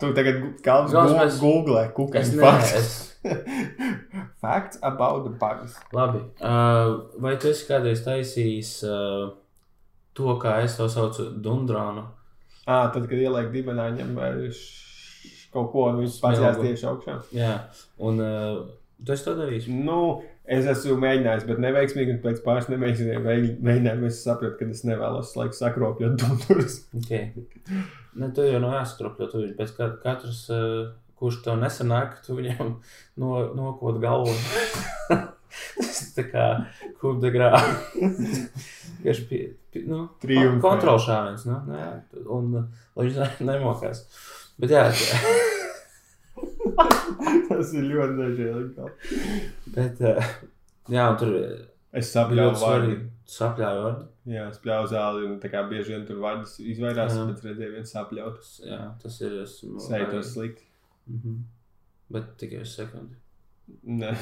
Tu 0.00 0.08
tagad 0.16 0.38
galvas 0.64 0.92
Galvas 0.92 1.12
gu- 1.12 1.18
mēs- 1.20 1.40
googlē 1.42 1.82
Es 1.86 1.92
kukaiņu 1.96 2.40
faktus. 2.40 2.88
Facts 4.42 4.78
about 4.82 5.24
the 5.28 5.30
bugs. 5.38 5.76
labi. 5.94 6.18
Uh, 6.40 7.04
vai 7.22 7.36
tu 7.38 7.48
esi 7.52 7.68
kādreiz 7.68 8.00
taisījis 8.02 8.72
uh, 8.88 9.28
to, 10.18 10.34
kā 10.42 10.56
es 10.64 10.74
to 10.80 10.88
saucu, 10.90 11.28
dundrānu? 11.44 12.02
Ah, 12.66 12.88
tad, 12.94 13.06
kad 13.10 13.18
ieliek 13.18 13.52
dibenā, 13.54 13.88
ņem 13.94 14.16
š- 14.48 15.50
kaut 15.54 15.70
ko, 15.72 15.86
un 15.92 16.00
viņš 16.02 16.18
jās 16.42 16.58
tieši 16.64 16.88
augšā. 16.90 17.16
Jā, 17.38 17.52
un 18.02 18.18
uh, 18.22 18.64
tu 19.06 19.16
to 19.24 19.34
darījis? 19.38 19.66
Nu, 19.72 20.22
es 20.46 20.66
esmu 20.70 20.96
mēģinājis, 21.02 21.46
bet 21.48 21.60
neveiksmīgi, 21.62 22.18
pēc 22.22 22.42
pāris 22.44 22.68
mēģinājumiem 22.70 24.06
es 24.08 24.20
sapratu, 24.24 24.56
ka 24.60 24.68
es 24.70 24.84
nevēlos 24.88 25.34
laiku 25.38 25.58
sakropļot 25.58 26.18
dundurus. 26.22 26.80
Okay. 27.00 27.32
Ne, 28.14 28.28
tu 28.36 28.44
jau 28.46 28.60
nav 28.62 28.74
jāskropļo, 28.80 29.30
tu 29.32 29.40
viņu 29.42 29.56
pēc 29.58 29.70
kat- 29.78 29.98
katras, 30.04 30.42
uh, 30.52 30.90
kurš 31.18 31.40
tev 31.46 31.58
nesanāk, 31.62 32.18
tu 32.26 32.36
viņam 32.38 32.74
no, 33.22 33.32
nokot 33.56 33.98
galvu. 34.02 34.34
tā 36.16 36.24
kā 36.30 36.44
Kubda 37.00 37.30
grāmatā. 37.32 38.04
Viņš 39.02 39.22
pie, 39.28 39.40
nu, 39.88 40.04
kontrols 40.62 41.08
šāviens, 41.08 41.46
nu, 41.48 41.58
nē, 41.72 41.88
un 42.30 42.52
viņš 43.00 43.18
ne- 43.18 43.48
nemokās. 43.52 44.04
Bet 44.62 44.70
jā, 44.76 44.84
tā- 44.92 45.61
Tas 47.48 47.74
ir 47.76 47.90
ļoti 47.90 48.16
nežēlīgi. 48.18 48.88
bet, 49.76 50.00
uh, 50.08 50.32
jā, 50.92 51.10
un 51.10 51.20
tur 51.20 51.36
Es 51.92 52.08
ļoti 52.16 52.56
svarīgi 52.56 53.00
sapļāju 53.28 53.80
vārdu. 53.84 54.06
Jā, 54.32 54.44
spļauju 54.54 54.88
zāli, 54.92 55.24
un 55.28 55.34
tā 55.42 55.50
kā 55.52 55.60
bieži 55.68 55.92
vien 55.92 56.04
tur 56.08 56.22
vārdas 56.22 56.54
izvairās, 56.62 57.16
Jā. 57.18 57.24
bet 57.28 57.42
redzēju 57.44 57.74
viens 57.74 57.92
sapļauts. 57.92 58.52
Jā, 58.64 58.78
tas 59.02 59.18
ir, 59.20 59.34
esmu. 59.42 59.80
Sētos 59.82 60.30
slikti. 60.32 60.64
Mhm. 61.10 61.42
Bet 62.12 62.30
tikai 62.40 62.62
uz 62.62 62.72
sekundi. 62.78 63.18
Nē. 63.88 64.14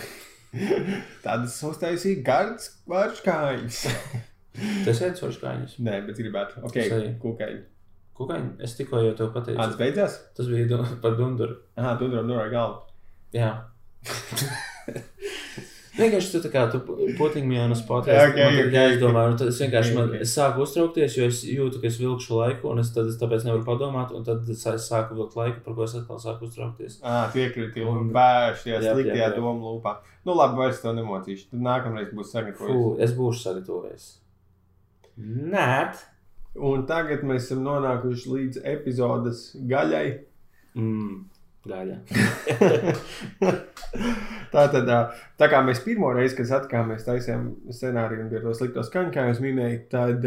Tādas 1.25 1.59
uztaisīja 1.69 2.25
gardas 2.27 2.73
vārškājas. 2.91 3.85
Tas 4.87 5.03
ir 5.05 5.15
svars 5.19 5.39
kājas. 5.43 5.77
Nē, 5.79 6.01
bet 6.09 6.19
gribētu. 6.19 6.65
Ok, 6.67 6.81
kukaiņi. 7.23 7.63
Kukaiņi, 8.21 8.51
es 8.67 8.75
tikko 8.77 9.01
jau 9.01 9.15
tev 9.17 9.31
pateicu. 9.33 9.59
Āds 9.65 9.79
beidzās? 9.81 10.19
Tas 10.37 10.47
bija 10.53 10.69
du- 10.69 10.85
par 11.05 11.17
dunduru. 11.17 11.57
Aha, 11.81 11.97
tu 12.01 12.09
drum 12.13 12.29
norāja 12.29 12.53
galvu. 12.53 12.83
Jā. 13.33 13.53
Vienkārši 16.01 16.31
tu 16.33 16.39
tā 16.45 16.49
kā 16.53 16.61
tu 16.73 16.79
potiņš 17.19 17.47
man 17.51 17.73
uz 17.75 17.81
Jā, 17.83 17.87
podkāstu. 17.89 18.29
ok, 18.31 18.37
Man 18.39 18.55
ok, 18.55 18.61
ir 18.63 18.69
jāizdomā, 18.77 19.23
un 19.29 19.35
tad 19.41 19.49
es 19.51 19.59
vienkārši 19.61 19.91
Ok, 19.91 19.97
man, 19.99 20.07
ok. 20.15 20.21
es 20.25 20.31
sāku 20.39 20.63
uztraukties, 20.65 21.17
jo 21.19 21.27
es 21.29 21.41
jūtu, 21.51 21.81
ka 21.83 21.89
es 21.91 21.97
vilkšu 22.01 22.39
laiku, 22.39 22.71
un 22.73 22.81
es 22.81 22.93
tad 22.95 23.11
es 23.11 23.19
tāpēc 23.21 23.45
nevaru 23.45 23.65
padomāt, 23.67 24.15
un 24.17 24.25
tad 24.25 24.47
es 24.55 24.63
sāku 24.87 25.19
vilkt 25.19 25.35
laiku, 25.37 25.61
par 25.67 25.77
ko 25.77 25.85
es 25.85 25.97
atkal 25.99 26.21
sāku 26.23 26.47
uztraukties. 26.49 27.01
Ā, 27.03 27.17
piekrīti, 27.35 27.83
un 27.85 28.05
Un- 28.07 28.13
bērns 28.15 28.63
tajā 28.65 28.79
Jā, 28.79 28.95
sliktajā 28.95 29.19
jā, 29.19 29.27
jā. 29.27 29.35
domu 29.37 29.67
lūpā. 29.75 29.97
Nu, 30.25 30.37
labi, 30.39 30.57
vairs 30.63 30.81
to 30.81 30.95
nemocīšu. 30.97 31.51
Tad 31.51 31.67
nākamreiz 31.69 32.15
būs 32.15 32.31
Fū, 32.31 32.39
sagatavojis. 32.39 33.03
es 33.09 33.13
būšu 33.19 33.45
sagatavojies. 33.49 34.09
Nē, 35.21 35.69
Un 36.59 36.87
tagad 36.87 37.23
mēs 37.23 37.45
esam 37.47 37.61
nonākuši 37.63 38.31
līdz 38.35 38.63
epizodes 38.67 39.45
gaļai. 39.71 40.07
mm, 40.75 41.19
gaļa. 41.71 41.97
tā 44.55 44.65
tad, 44.73 44.89
tā 45.39 45.49
kā 45.51 45.61
mēs 45.67 45.83
pirmo 45.85 46.11
reizi, 46.17 46.37
kad 46.39 46.49
satikāmies, 46.49 47.05
taisījām 47.07 47.45
scenāriju 47.75 48.25
un 48.25 48.31
bija 48.33 48.43
to 48.45 48.55
slikto 48.57 48.83
skaņu, 48.87 49.13
kā 49.15 49.27
jūs 49.29 49.43
minējāt, 49.45 49.85
tad 49.93 50.27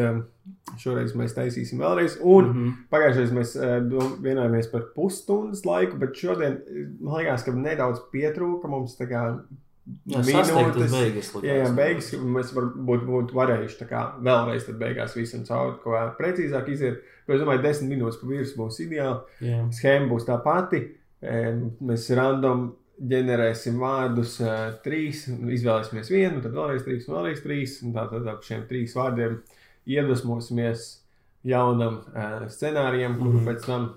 šoreiz 0.79 1.15
mēs 1.19 1.35
taisīsim 1.37 1.81
vēlreiz. 1.83 2.17
Un 2.21 2.49
Mhm. 2.51 2.69
pagājušajā 2.93 3.27
gadā 3.27 3.37
mēs 3.39 3.55
vienojāmies 4.23 4.71
par 4.71 4.87
pusstundas 4.95 5.65
laiku, 5.67 5.97
bet 5.99 6.15
šodien 6.19 6.59
man 7.01 7.19
liekas, 7.19 7.43
ka 7.45 7.51
nedaudz 7.51 7.99
pietrūka 8.13 8.69
mums 8.71 8.95
tā 8.99 9.09
kā 9.11 9.23
Jā, 9.83 10.21
minūtes. 10.23 10.93
beigas. 10.93 11.29
likās. 11.35 11.47
Jā, 11.47 11.55
jā, 11.59 11.71
beigas 11.75 12.11
mēs 12.15 12.53
varbūt 12.55 13.01
būtu 13.07 13.35
varējuši 13.35 13.79
tā 13.81 13.87
kā 13.89 14.03
vēlreiz 14.23 14.69
beigās 14.79 15.15
visam 15.17 15.43
cauri, 15.47 15.75
ko 15.83 15.97
precīzāk 16.19 16.69
iziet. 16.71 17.01
Bet 17.27 17.35
es 17.35 17.43
domāju, 17.43 17.63
desmit 17.65 17.91
minūtes 17.91 18.21
pa 18.21 18.29
virsmu 18.29 18.63
būs 18.63 18.79
ideāli. 18.83 19.43
Jā. 19.43 19.59
Schēma 19.75 20.07
būs 20.11 20.27
tā 20.27 20.37
pati. 20.43 20.85
Mēs 21.23 22.07
random 22.15 22.69
ģenerēsim 23.11 23.79
vārdus 23.81 24.37
uh, 24.43 24.73
trīs, 24.85 25.25
izvēlēsimies 25.27 26.11
vienu, 26.13 26.41
tad 26.43 26.55
vēlreiz 26.55 26.83
trīs, 26.85 27.07
vēlreiz 27.09 27.43
trīs. 27.43 27.77
Tātad 27.95 28.27
ap 28.31 28.43
šiem 28.47 28.65
trīs 28.69 28.95
vārdiem 28.97 29.39
iedvesmosimies 29.89 30.85
jaunam 31.47 32.01
uh, 32.13 32.45
scenārijam, 32.51 33.17
kuru 33.19 33.33
mm. 33.33 33.39
-hmm. 33.39 33.49
pēc 33.49 33.65
tam, 33.67 33.89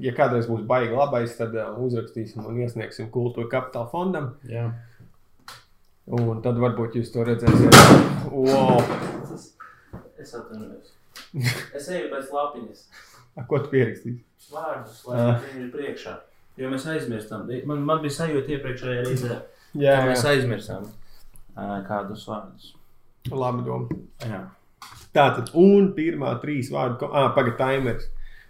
ja 0.00 0.14
kādreiz 0.16 0.48
būs 0.48 0.64
baigi 0.68 0.96
labais, 0.96 1.36
tad 1.36 1.56
uh, 1.58 1.76
uzrakstīsim 1.84 2.46
un 2.46 2.60
iesniegsim 2.64 3.10
kultūra 3.12 3.50
kapitāla 3.58 3.90
fondam. 3.92 4.34
Jā. 4.48 4.70
Un 6.06 6.42
tad 6.44 6.58
varbūt 6.60 6.98
jūs 6.98 7.12
to 7.14 7.24
redzēsiet. 7.24 7.76
Wow! 8.30 8.78
Tas- 9.24 9.50
Es 10.24 10.34
atvainojos. 10.36 10.92
Es 11.76 11.88
eju 11.92 12.08
pēc 12.12 12.30
lapiņas. 12.32 12.84
A, 13.36 13.42
Ko 13.48 13.58
tu 13.58 13.68
pierakstīsi? 13.72 14.20
Vārdus, 14.52 15.00
lai 15.08 15.18
Ah. 15.20 15.40
viņi 15.42 15.64
ir 15.64 15.70
priekšā. 15.72 16.14
Jo 16.56 16.70
mēs 16.70 16.86
aizmirstam. 16.86 17.48
Man, 17.66 17.82
man 17.84 17.98
bija 18.02 18.14
sajūta 18.14 18.48
iepriekšējā 18.54 19.04
reizē, 19.06 19.40
Jā, 19.74 19.96
ka 20.00 20.06
mēs 20.08 20.22
jā. 20.24 20.30
aizmirstam 20.36 20.86
kādus 21.88 22.26
vārdus. 22.28 22.74
labi 23.30 23.64
doma. 23.64 23.88
Jā. 24.20 24.42
Tātad, 25.14 25.50
un 25.54 25.92
pirmā 25.94 26.40
trīs 26.42 26.70
vārdu, 26.70 26.98
ko- 27.00 27.10
ah, 27.12 27.32
pagaidi, 27.34 27.56
timeris. 27.58 28.08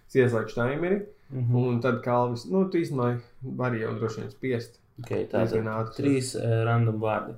Es 0.08 0.14
ieslēgšu 0.14 0.54
timeri, 0.54 1.06
Mhm. 1.32 1.54
un 1.56 1.80
tad 1.80 2.02
Kalvis, 2.02 2.46
nu, 2.50 2.68
tu 2.68 2.78
īstenībā 2.78 3.20
vari 3.56 3.80
jau 3.80 3.94
droši 3.98 4.20
vien 4.20 4.30
spiest. 4.30 4.78
Okay, 5.00 5.26
tā 5.26 5.42
ir 5.50 5.62
trīs 5.96 6.34
uh, 6.36 6.64
random 6.64 7.00
vārdi. 7.00 7.34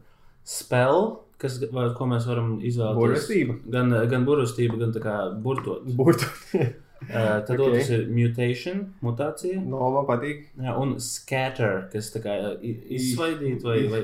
Spēle, 0.46 1.16
kas, 1.42 1.58
vai, 1.74 1.88
ko 1.98 2.08
mēs 2.10 2.26
varam 2.30 2.56
izvēlēties. 2.62 3.00
Burvestība. 3.02 3.58
Gan, 3.76 3.94
gan 4.12 4.26
burvestība, 4.28 4.78
gan 4.80 4.92
tā 4.96 5.02
kā 5.04 5.20
burtot. 5.42 5.86
Burtu. 5.98 6.30
Uh, 6.96 7.42
tad 7.44 7.50
Ok. 7.50 7.60
okay. 7.60 7.66
otrs 7.76 7.88
ir 7.92 8.06
mutation, 8.08 8.78
mutācija. 9.04 9.58
no, 9.60 9.82
man 9.92 10.06
patīk. 10.08 10.46
Jā, 10.56 10.72
un 10.80 10.94
scatter, 10.98 11.82
kas 11.92 12.08
tā 12.14 12.22
kā 12.24 12.36
i- 12.64 12.72
izsvaidīt 12.96 13.62
vai, 13.62 13.82
vai 13.92 14.00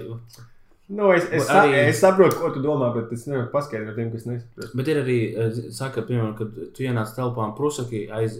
Nu, 0.92 1.06
es, 1.14 1.24
es, 1.32 1.48
Arī- 1.48 1.72
arī... 1.72 1.88
es 1.88 2.00
saprotu, 2.02 2.36
ko 2.36 2.50
tu 2.52 2.60
domā, 2.60 2.90
bet 2.94 3.12
es 3.16 3.24
nevaru 3.26 3.48
paskaidrot 3.54 3.96
tiem, 3.96 4.10
kas 4.12 4.26
nesaprot. 4.28 4.74
Bet 4.76 4.88
ir 4.92 4.98
arī, 5.00 5.16
eh, 5.32 5.54
saka, 5.72 6.02
piemēram, 6.04 6.34
kad 6.36 6.52
tu 6.76 6.84
ienāc 6.84 7.14
telpā 7.16 7.46
un 7.48 7.54
prusaki 7.56 8.02
aiz 8.12 8.36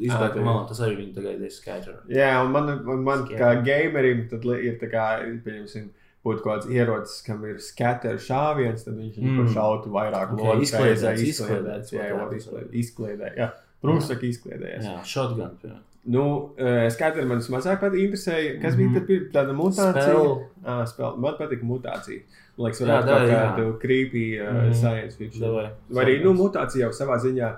izbēga 0.00 0.40
jā. 0.40 0.44
malā, 0.46 0.62
tas 0.70 0.80
arī 0.86 0.96
viņa 1.02 1.14
tagad 1.18 1.42
ir 1.44 1.52
scatter. 1.52 1.98
Jā, 2.08 2.30
un 2.44 2.52
man, 2.56 2.70
man, 2.86 3.02
man 3.04 3.26
kā 3.28 3.52
gamerim, 3.66 4.24
tad 4.30 4.48
ir 4.56 4.78
tā 4.80 4.88
kā, 4.90 5.04
pieņemsim, 5.44 5.90
būtu 6.24 6.42
kaut 6.44 6.62
kāds 6.64 6.70
ierocis, 6.70 7.22
kam 7.26 7.44
ir 7.48 7.58
scatter 7.58 8.16
šāviens, 8.20 8.84
tad 8.84 8.94
viņš 8.98 9.16
Mm. 9.18 9.38
mm. 9.40 9.52
šautu 9.54 9.88
vairāk 9.90 10.32
Ok, 10.34 10.40
logu 10.40 10.62
izkliedēts, 10.62 11.22
izkliedēts, 11.32 11.92
Jā, 11.92 12.08
jā, 12.10 12.26
izkliedē, 12.72 13.36
jā. 13.36 13.50
Prūsaki 13.82 14.28
izkliedējas. 14.28 14.84
Jā, 14.84 14.98
shotgun. 15.04 15.56
piemēram. 15.62 15.86
Nu, 16.06 16.22
uh, 16.58 16.88
skaidrs, 16.92 17.26
man 17.28 17.38
mazāk 17.40 17.80
patīk, 17.80 18.08
interesēja, 18.08 18.60
kas 18.62 18.74
bija 18.76 18.88
Mhm. 18.88 18.94
tad 19.06 19.32
tāda 19.32 19.54
mutācija. 19.56 20.02
Spell. 20.02 20.46
Ah, 20.64 20.84
spēl. 20.84 21.18
Man 21.18 21.34
patīk 21.38 21.62
mutācija. 21.62 22.22
Man 22.56 22.66
liekas, 22.70 22.80
Jā, 22.80 22.86
varētu 22.86 23.06
tā, 23.08 23.18
būt 23.20 23.28
jā. 23.30 23.40
tāda 23.56 23.78
creepy 23.80 24.40
uh, 24.40 24.52
Mhm. 24.52 24.72
science 24.74 25.16
fiction. 25.16 25.42
Davai. 25.42 25.70
Vai 25.90 26.04
arī, 26.04 26.22
nu, 26.24 26.32
mutācija 26.34 26.88
jau 26.88 26.90
savā 26.90 27.16
ziņā, 27.20 27.56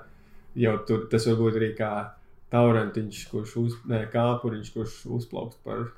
jau 0.57 0.77
tur 0.87 1.07
tas 1.11 1.27
var 1.27 1.35
būt 1.37 1.55
arī 1.61 1.77
kā 1.77 2.11
taurentiņš, 2.53 3.31
kurš 3.31 3.57
uz, 3.57 3.75
ne, 3.87 4.07
kāpuriņš, 4.13 4.73
kurš 4.75 5.07
uzplaukst 5.07 5.59
par 5.65 5.93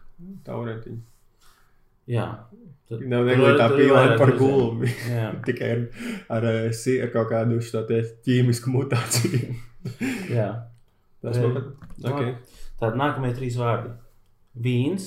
taurentiņu. 0.45 1.01
Jā. 2.11 2.27
Tad- 2.89 3.01
Nav 3.09 3.25
negluži 3.25 3.55
var- 3.57 3.61
tā 3.61 3.89
varētu 3.89 4.19
par 4.21 4.33
gulbi. 4.39 4.91
Tikai 5.47 5.71
ar, 5.73 5.81
ar, 6.37 6.45
eh, 6.51 7.03
ar 7.03 7.13
kaut 7.15 7.31
kādu 7.33 7.61
šo 7.65 7.85
ķīmisku 7.89 8.73
mutāciju. 8.75 9.55
jā. 10.31 10.51
Tas 11.25 11.39
man 11.41 11.55
patīk. 11.57 12.11
Okay. 12.13 12.35
Tad 12.81 12.99
nākamie 13.01 13.33
trīs 13.37 13.57
vārdi. 13.57 13.95
Vīns, 14.61 15.07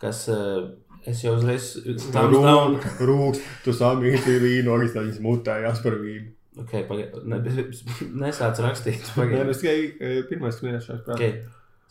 kas 0.00 0.22
eh, 0.32 0.70
es 1.06 1.20
jau 1.22 1.34
uzreiz 1.36 1.74
tam 2.14 2.32
Rūk, 2.32 2.86
rūks, 3.04 3.42
tu 3.66 3.74
samīti 3.76 4.38
vīnu, 4.42 4.72
arī 4.72 4.88
viņas 4.94 5.20
mutējās 5.22 5.84
par 5.84 5.98
vīnu. 6.00 6.32
Ok, 6.56 6.72
pagaid, 6.88 7.12
ne, 7.28 7.42
nesāc 8.24 8.56
rakstīt. 8.64 9.04
Nē, 9.04 9.16
Pagaid. 9.18 9.52
es 9.52 9.60
tikai 9.60 9.76
eh, 10.00 10.22
pirmais 10.30 10.56
minēšu 10.64 10.94
prātā. 11.04 11.18
Okay. 11.18 11.34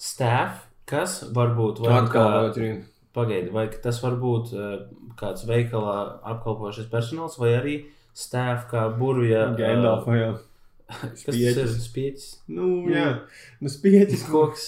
Staff, 0.01 0.65
kas 0.89 1.19
varbūt 1.35 1.83
vai 1.85 1.91
nu 1.93 1.99
Atkal 2.01 2.25
kā, 2.25 2.39
vēl 2.39 2.53
trīn. 2.57 2.79
Pagaidi, 3.15 3.49
vai 3.55 3.65
tas 3.81 4.01
var 4.03 4.17
būt 4.21 4.51
uh, 4.53 4.75
kāds 5.19 5.45
veikalā 5.49 5.95
apkalpošais 6.35 6.89
personāls, 6.91 7.39
vai 7.41 7.53
arī 7.57 7.75
staff 8.15 8.67
kā 8.71 8.85
burvja. 8.99 9.47
ā, 9.49 9.55
Gandalfa, 9.59 10.15
jā. 10.19 10.31
Kas 10.85 11.23
tas 11.25 11.35
ir? 11.35 11.55
spieķis. 11.55 11.77
Spieķis. 11.89 12.25
Nu, 12.53 12.67
jā. 12.93 13.07
Nu, 13.63 13.71
spieķis. 13.73 14.27
Koks. 14.29 14.67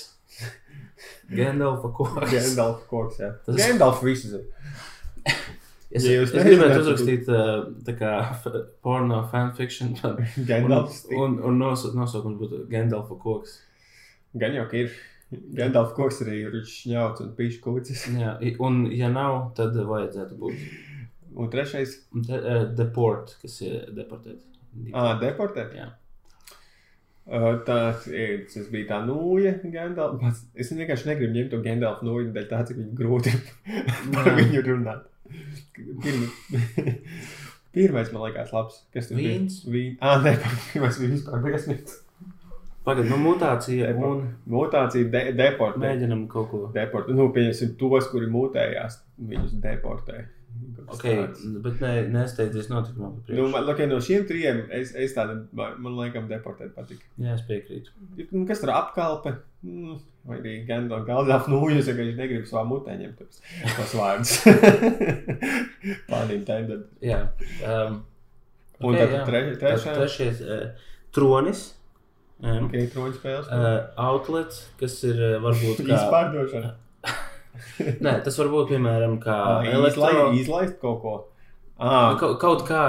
Gandalfa 1.30 1.92
koks. 1.94 2.32
Gandalfa 2.32 2.88
koks, 2.90 3.20
jā. 3.22 3.34
Tas- 3.46 3.60
Gandalfa 3.60 4.06
visu 4.08 4.32
zina. 4.32 4.44
Es, 5.88 6.04
Ja 6.04 6.20
es 6.22 6.34
gribētu 6.36 6.74
tad- 6.74 6.82
uzrakstīt 6.84 7.30
uh, 7.32 7.68
tā 7.88 7.94
kā 8.00 8.10
f- 8.34 8.58
porno 8.84 9.22
fanfiction. 9.32 9.94
Un, 10.04 10.18
Gandalfs. 10.50 11.06
un, 11.16 11.38
un 11.48 11.60
nos, 11.62 11.86
nosaukums 11.96 12.36
būtu 12.42 12.64
Gandalfa 12.72 13.16
koks. 13.22 13.54
Gan 14.38 14.58
jau 14.58 14.66
ka 14.68 14.82
ir. 14.82 14.92
Gandalfa 15.32 15.92
koks 15.98 16.22
arī 16.24 16.38
ir 16.46 16.54
šņauts 16.64 17.24
un 17.26 17.32
pīšu 17.36 17.60
kūcis. 17.66 18.06
Jā, 18.16 18.38
un 18.64 18.86
ja 18.96 19.10
nav, 19.12 19.50
tad 19.58 19.76
vajadzētu 19.76 20.38
būt 20.40 20.68
Un 21.38 21.50
trešais. 21.54 21.92
de, 22.16 22.38
uh, 22.40 22.64
deport, 22.74 23.36
kas 23.42 23.60
ir 23.62 23.92
deportēt. 23.94 24.40
Ā, 24.90 25.20
deportēt. 25.22 25.76
Jā. 25.78 25.90
Uh, 27.28 27.60
tā 27.68 27.76
ir, 28.10 28.46
tas 28.48 28.70
bija 28.72 28.88
tā 28.94 29.02
nūja, 29.06 29.52
Gandalfa. 29.74 30.32
Es 30.56 30.72
vienkārši 30.72 31.10
negribu 31.12 31.36
ņemt 31.36 31.52
to 31.54 31.60
Gandalfa 31.66 32.08
nūju, 32.08 32.32
dēļ 32.34 32.48
tā, 32.50 32.64
cik 32.70 32.80
viņi 32.80 32.96
grūti 32.98 33.34
par 34.16 34.32
viņu 34.40 34.64
runāt. 34.66 35.06
Pirmi, 35.76 36.32
pirmais 37.76 38.14
man 38.16 38.24
liekas 38.30 38.54
labs. 38.56 38.80
Kas 38.96 39.12
tur 39.12 39.20
Vīns? 39.20 39.60
bija? 39.68 39.76
Vīns. 39.76 39.98
Ah, 40.02 40.22
nē, 40.24 40.38
pirmais 40.72 41.02
bija 41.04 41.14
vispār 41.18 41.44
briesmīgs. 41.44 42.00
Pagaidā, 42.88 43.10
nu, 43.12 43.18
mutācija 43.26 43.92
Deport. 43.92 44.24
un 44.24 44.56
Mutācija 44.56 45.10
de 45.12 45.22
deportē. 45.36 45.82
mēģinam 45.84 46.24
kaut 46.32 46.50
ko. 46.54 46.64
Deportē. 46.74 47.14
Nu, 47.18 47.28
pieņemsim 47.36 47.76
tos, 47.82 48.08
kuri 48.14 48.30
mutējās, 48.32 49.02
viņus 49.20 49.58
deportē. 49.64 50.26
Okay, 50.88 51.18
tāds. 51.20 51.42
bet 51.62 51.82
ne, 51.84 51.90
nesteidzies 52.16 52.70
notikumā. 52.72 53.10
Nu, 53.28 53.50
man, 53.52 53.68
okay, 53.70 53.86
no 53.92 53.98
šiem 54.02 54.24
trijiem 54.26 54.62
es, 54.74 54.94
es 54.96 55.12
tādu, 55.14 55.42
man 55.54 55.98
liekas, 56.00 56.24
deportēt 56.32 56.72
patīk. 56.74 57.04
Jā, 57.22 57.36
es 57.36 57.44
piekrītu. 57.46 57.92
Nu, 58.32 58.46
Kas 58.48 58.64
tur 58.64 58.72
apkalpe? 58.74 59.36
Mm, 59.68 60.00
Vai 60.28 60.40
arī 60.42 60.54
gan 60.68 60.88
no 60.90 60.98
galda 61.08 61.38
apnūjas, 61.42 61.88
ja 61.92 61.94
viņš 61.96 62.16
negrib 62.18 62.48
savā 62.50 62.64
mutē 62.68 62.96
ņemt 63.00 63.20
tos 63.78 63.94
vārdus. 63.96 64.34
Pārnīm 66.12 66.44
tendēt. 66.48 66.88
Jā. 67.04 67.22
Um, 67.64 68.02
Un 68.78 68.94
ok, 68.94 69.00
tad 69.00 69.14
jā. 69.16 69.22
tre, 69.26 69.40
Tad 69.56 69.62
trešā. 69.64 69.94
Trešais 69.98 70.42
uh, 70.46 70.90
tronis. 71.16 71.64
Um, 72.44 72.68
Ok, 72.68 72.76
troņu 72.94 73.16
spēles. 73.18 73.48
uh, 73.50 73.88
outlets, 73.98 74.60
kas 74.80 75.00
ir 75.08 75.18
uh, 75.18 75.38
varbūt 75.42 75.80
kā... 75.88 75.96
Izpārdošana. 75.98 76.76
Nē, 78.06 78.12
tas 78.26 78.38
var 78.38 78.52
būt 78.54 78.70
piemēram 78.76 79.16
kā 79.24 79.38
Izlaist, 79.66 79.98
elektro... 79.98 80.28
izlaist 80.38 80.76
kaut 80.84 81.00
ko. 81.02 81.16
Ah, 81.78 82.16
Kaut, 82.18 82.36
kaut 82.42 82.62
kā... 82.66 82.80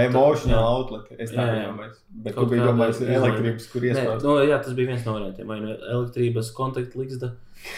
Emotional 0.00 0.60
jā. 0.60 0.68
outlet. 0.74 1.08
Es 1.20 1.32
tā 1.32 1.44
domāju. 1.44 1.94
Bet 2.24 2.34
Kaut 2.36 2.46
tu 2.48 2.52
biji 2.54 2.62
domājis 2.64 3.00
izlaide. 3.02 3.16
elektrības, 3.22 3.66
kur 3.72 3.84
iespējas. 3.88 4.22
no, 4.24 4.36
jā, 4.48 4.58
tas 4.64 4.76
bija 4.78 4.88
viens 4.92 5.04
no 5.08 5.16
variantiem. 5.18 5.48
Vai 5.52 5.58
nu 5.60 5.74
elektrības 5.76 6.52
kontaktligzda, 6.56 7.32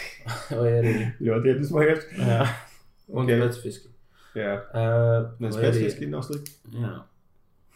vai 0.60 0.68
arī... 0.80 0.92
Ļoti 1.22 1.50
iedvesmojoši. 1.54 2.20
Jā. 2.30 2.42
Un 3.12 3.24
Ok. 3.26 3.32
specifiski. 3.42 3.88
Jā, 4.38 4.52
Uh, 4.72 5.50
specifiski 5.52 6.06
nav 6.08 6.22
slikti. 6.26 6.54
Jā. 6.78 6.92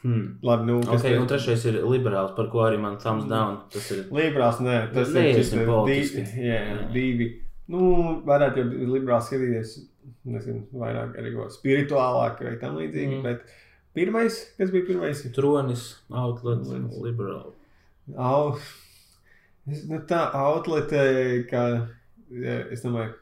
Hmm. 0.06 0.38
Labi, 0.46 0.66
nu, 0.68 0.76
kas 0.86 1.02
Ok, 1.02 1.16
un 1.18 1.26
trešais 1.26 1.64
ir 1.66 1.80
liberāls, 1.82 2.30
par 2.36 2.46
ko 2.52 2.62
arī 2.62 2.78
man 2.78 2.94
thumbs 3.02 3.24
down. 3.26 3.56
Tas 3.72 3.88
ir 3.90 4.04
Liberāls, 4.14 4.60
nē, 4.62 4.76
tas 4.94 5.10
Neiesim 5.10 5.64
ir 5.64 5.70
politiski. 5.72 6.22
divi. 6.22 6.44
Jā, 6.46 6.60
divi. 6.94 7.26
Nu, 7.74 7.80
varētu 8.28 8.62
jau 8.62 8.90
liberāls 8.92 9.26
skatīties, 9.26 9.72
nezinu, 10.30 10.62
vairāk 10.78 11.18
arī 11.18 11.34
ko 11.34 11.48
spirituālāk 11.50 12.44
vai 12.46 12.54
tam 12.62 12.78
līdzīgi. 12.78 13.16
Mm. 13.16 13.18
Mm. 13.18 13.26
Bet 13.26 13.98
pirmais, 13.98 14.38
kas 14.60 14.70
bija 14.70 14.86
pirmais? 14.92 15.24
tronis, 15.34 15.88
outlet, 16.22 16.62
liberāls. 17.02 17.58
Au, 18.14 18.54
nu, 19.66 20.00
tā 20.06 20.22
outlete, 20.38 21.02
kā 21.50 21.66
jā, 22.30 22.60
es 22.70 22.86
domāju, 22.86 23.16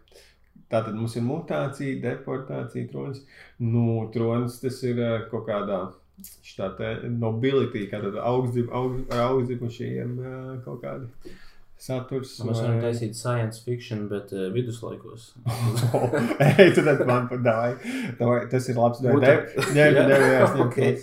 tā 0.69 0.85
tad 0.85 0.93
mums 0.99 1.17
ir 1.17 1.25
mutācija, 1.25 1.97
deportācija, 2.05 2.93
tronis. 2.93 3.25
Nu, 3.63 4.11
tronis 4.13 4.61
tas 4.61 4.85
ir 4.85 5.01
ā, 5.01 5.13
kaut 5.33 5.49
kādā 5.49 5.87
šitā 6.47 6.69
te 6.79 6.93
nobility, 7.11 7.87
kā 7.91 7.99
tad 8.03 8.15
augstdzim, 8.21 8.69
aug, 8.73 9.01
ar 9.13 9.25
augstdzimušajiem 9.31 10.13
ā, 10.21 10.35
kaut 10.65 10.83
kādi 10.85 11.33
saturs. 11.85 12.37
Mēs 12.47 12.61
vai- 12.61 12.69
varam 12.69 12.79
taisīt 12.85 13.17
science 13.19 13.61
fiction, 13.65 14.07
bet 14.09 14.31
uh, 14.33 14.47
viduslaikos. 14.55 15.33
Ej, 16.55 16.71
tu 16.77 16.85
tad 16.87 17.03
man 17.09 17.27
padāvi. 17.29 17.75
Tas 18.51 18.69
ir 18.71 18.79
labs. 18.79 19.03
Nē, 19.05 19.13
Muta- 19.19 19.35
nē, 19.75 19.91
nē, 19.99 20.07
nē, 20.09 20.23
ņemu. 20.23 20.95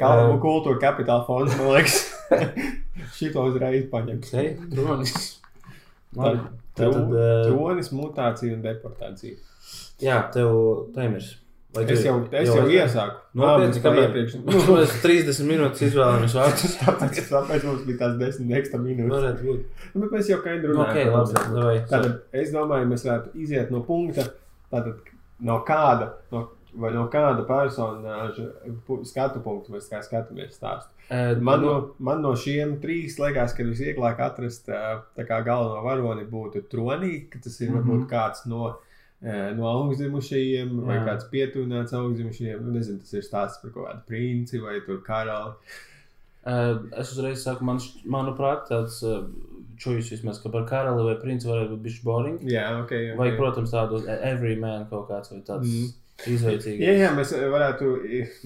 Kalnu 0.00 0.38
kultūra 0.42 0.78
kapitāla 0.82 1.24
fonds, 1.26 1.54
man 1.58 1.70
liekas. 1.74 1.98
Šito 3.16 3.42
uzreiz 3.50 3.86
paņem. 3.92 4.18
Hei, 4.32 4.54
tronis. 4.72 5.14
Labi. 6.16 6.40
Tad, 6.78 6.94
Tad, 6.94 7.12
uh, 7.12 7.44
tronis, 7.48 7.90
mutācija 7.92 8.54
un 8.56 8.62
deportācija. 8.64 9.36
jā, 10.00 10.16
tev 10.34 10.50
taimers. 10.94 11.34
Vai 11.34 11.49
tu- 11.74 11.80
Es 11.94 12.04
jau, 12.04 12.14
es 12.32 12.48
jau 12.50 12.64
iesāku. 12.66 13.16
Nopietni, 13.38 13.78
Ā, 13.78 13.82
kāpēc? 13.84 14.06
iepriekš. 14.08 14.32
Nu, 14.44 14.62
mēs 14.74 14.94
30 15.04 15.46
minūtes 15.46 15.82
izvēlamies 15.86 16.34
vārdus. 16.34 16.72
Tāpēc, 16.82 17.20
tāpēc 17.30 17.66
mums 17.68 17.84
bija 17.86 17.98
tās 18.04 18.16
desmit 18.18 18.56
ekstra 18.58 18.80
minūtes. 18.82 19.12
Varētu 19.14 19.46
būt. 19.46 19.84
Nu, 19.94 20.00
bet 20.02 20.10
mēs 20.18 20.30
jau 20.32 20.40
kā 20.42 20.56
Nu, 20.62 20.80
ok, 20.82 20.96
labi. 21.14 21.36
Davai. 21.54 21.76
Tātad 21.92 22.16
es 22.32 22.50
domāju, 22.54 22.88
mēs 22.90 23.06
varētu 23.06 23.34
iziet 23.46 23.70
no 23.70 23.84
punkta, 23.86 24.26
tātad 24.72 24.98
no 25.40 25.60
kāda, 25.68 26.10
no, 26.32 26.48
vai 26.74 26.90
no 26.94 27.06
kāda 27.10 27.46
personāža 27.46 28.50
skatu 29.06 29.40
punkta 29.44 29.72
mēs 29.74 29.88
kā 29.90 30.02
skatāmies 30.04 30.58
stāstu. 30.58 30.90
Man 31.42 31.60
nu, 31.62 31.66
no, 31.70 31.78
man 31.98 32.20
no 32.22 32.34
šiem 32.38 32.76
trīs 32.82 33.16
liekas, 33.18 33.54
ka 33.56 33.64
visvieglāk 33.66 34.20
atrast 34.22 34.68
tā 34.70 35.24
kā 35.26 35.40
galveno 35.46 35.80
varoni 35.86 36.26
būtu 36.30 36.62
tronī, 36.70 37.28
ka 37.30 37.38
tas 37.42 37.60
ir 37.60 37.70
Mhm. 37.70 37.78
varbūt 37.80 38.04
kāds 38.10 38.46
no, 38.46 38.60
ā, 38.70 38.76
no 39.20 39.66
augstzimušajiem 39.68 40.70
vai 40.86 40.96
Jā. 40.96 41.04
kāds 41.10 41.26
pietuvināts 41.32 41.92
augstzimušajiem. 41.96 42.62
Nu, 42.64 42.72
nezinu, 42.78 43.02
tas 43.04 43.12
ir 43.18 43.24
stāsts 43.26 43.60
par 43.62 43.70
kaut 43.74 43.86
kādu 43.90 44.06
princi 44.08 44.58
vai 44.62 44.78
karali. 45.04 45.52
Es 46.96 47.10
uzreiz 47.12 47.42
saku, 47.44 47.64
man, 47.68 47.78
manuprāt, 48.08 48.64
tāds 48.70 49.02
čūjas 49.80 50.08
vismaz, 50.14 50.40
ka 50.40 50.48
par 50.52 50.64
karali 50.68 51.04
vai 51.04 51.16
princi 51.20 51.48
varētu 51.48 51.74
būt 51.74 51.82
bišķi 51.84 52.04
boring. 52.04 52.38
Jā, 52.48 52.64
ok. 52.80 52.86
okay. 52.86 53.10
Vai, 53.18 53.30
protams, 53.36 53.72
tādu 53.74 54.00
every 54.08 54.56
man 54.60 54.86
kaut 54.88 55.08
kāds 55.12 55.32
vai 55.34 55.42
tāds 55.44 55.68
Mhm. 55.68 55.90
izveicīgs, 56.34 56.80
Jā, 56.84 56.96
jā, 57.00 57.12
mēs 57.16 57.30
varētu 57.32 57.92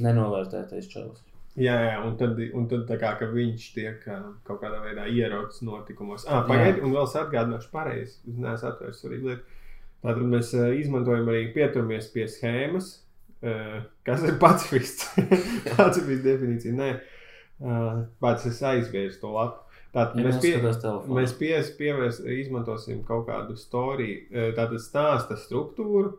nenovērtētais 0.03 0.87
čalis. 0.91 1.23
Jā, 1.55 1.75
jā, 1.87 1.99
un 2.07 2.17
tad, 2.19 2.39
un 2.55 2.67
tad 2.71 2.83
tā 2.89 2.97
kā, 2.99 3.13
viņš 3.31 3.65
tiek 3.77 4.01
kaut 4.47 4.61
kādā 4.61 4.81
veidā 4.83 5.07
ieraudzis 5.07 5.63
notikumos. 5.63 6.25
Ah, 6.27 6.43
Pagaidiet, 6.49 6.83
un 6.83 6.91
vēl 6.95 7.07
es 7.07 7.15
atgādināšu 7.15 7.71
pareizi. 7.71 8.17
Es 8.27 8.35
neesmu 8.43 8.71
atvērts 8.73 9.03
svarīgu 9.05 9.31
lietu. 9.31 9.54
Tātad 10.05 10.29
mēs 10.29 10.53
ā, 10.59 10.69
izmantojam 10.83 11.29
arī 11.33 11.47
pieturamies 11.55 12.11
pie 12.13 12.29
schēmas, 12.29 12.91
ā, 13.41 13.83
kas 14.05 14.25
ir 14.29 14.39
pacifists. 14.43 15.11
pacifists 15.79 16.25
definīcija. 16.27 16.77
Nē, 16.77 16.91
Ā, 17.65 17.75
pats 18.21 18.49
es 18.51 18.59
aizvērsu 18.67 19.21
to 19.23 19.31
lapu. 19.35 19.61
Tātad 19.95 20.19
Ja 20.19 20.27
mēs, 20.27 20.41
pie, 20.43 20.57
mēs 21.15 21.33
pies, 21.39 21.69
pievērs, 21.79 22.19
izmantosim 22.43 23.05
kaut 23.07 23.29
kādu 23.29 23.55
storiju, 23.55 24.51
tātad 24.57 24.83
stāsta 24.83 25.37
struktūru. 25.39 26.17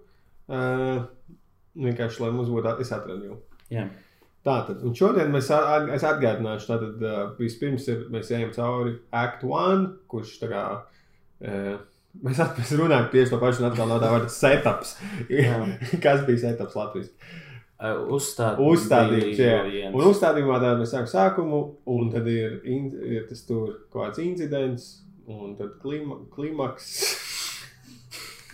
Vienkārši, 1.75 2.21
lai 2.23 2.29
mums 2.31 2.53
būtu, 2.53 2.71
es 2.79 2.93
atradu 2.95 3.27
jau. 3.27 3.39
Jā. 3.73 3.89
Tātad, 4.47 4.79
un 4.85 4.95
šodien 4.95 5.33
mēs 5.33 5.49
atgādināšu, 5.51 6.69
tātad 6.69 7.03
vispirms 7.41 7.89
ir, 7.91 8.05
mēs 8.13 8.31
ejam 8.31 8.53
cauri 8.55 8.95
Act 9.11 9.43
1, 9.43 9.85
kurš 10.07 10.37
tā 10.39 10.51
kā, 10.53 10.63
mēs, 12.23 12.39
at, 12.43 12.59
mēs 12.59 12.71
runājam 12.79 13.09
tieši 13.13 13.33
to 13.33 13.39
pašu, 13.41 13.63
un 13.63 13.69
atkal 13.69 13.89
nav 13.91 14.03
tā 14.03 14.11
vārda 14.13 14.31
setups. 14.33 14.95
Jā. 15.31 15.57
Kas 16.05 16.23
bija 16.27 16.43
setups 16.45 16.77
Latvijas? 16.79 17.11
Eh, 17.75 17.97
Uzstādījums. 18.15 19.39
Jā. 19.41 19.57
bija 19.67 19.91
Un 19.91 20.05
uzstādījumā 20.07 20.61
tātad 20.61 20.79
mēs 20.79 20.93
sākam 20.95 21.11
sākumu, 21.11 21.61
un 21.91 22.11
tad 22.13 22.29
ir, 22.31 22.61
in, 22.71 22.87
ir 23.03 23.25
tas 23.29 23.43
tur 23.47 23.81
kaut 23.91 24.05
kāds 24.05 24.23
incidents, 24.23 24.87
un 25.27 25.57
tad 25.59 25.75
klima, 25.83 26.21
klimaks. 26.35 26.91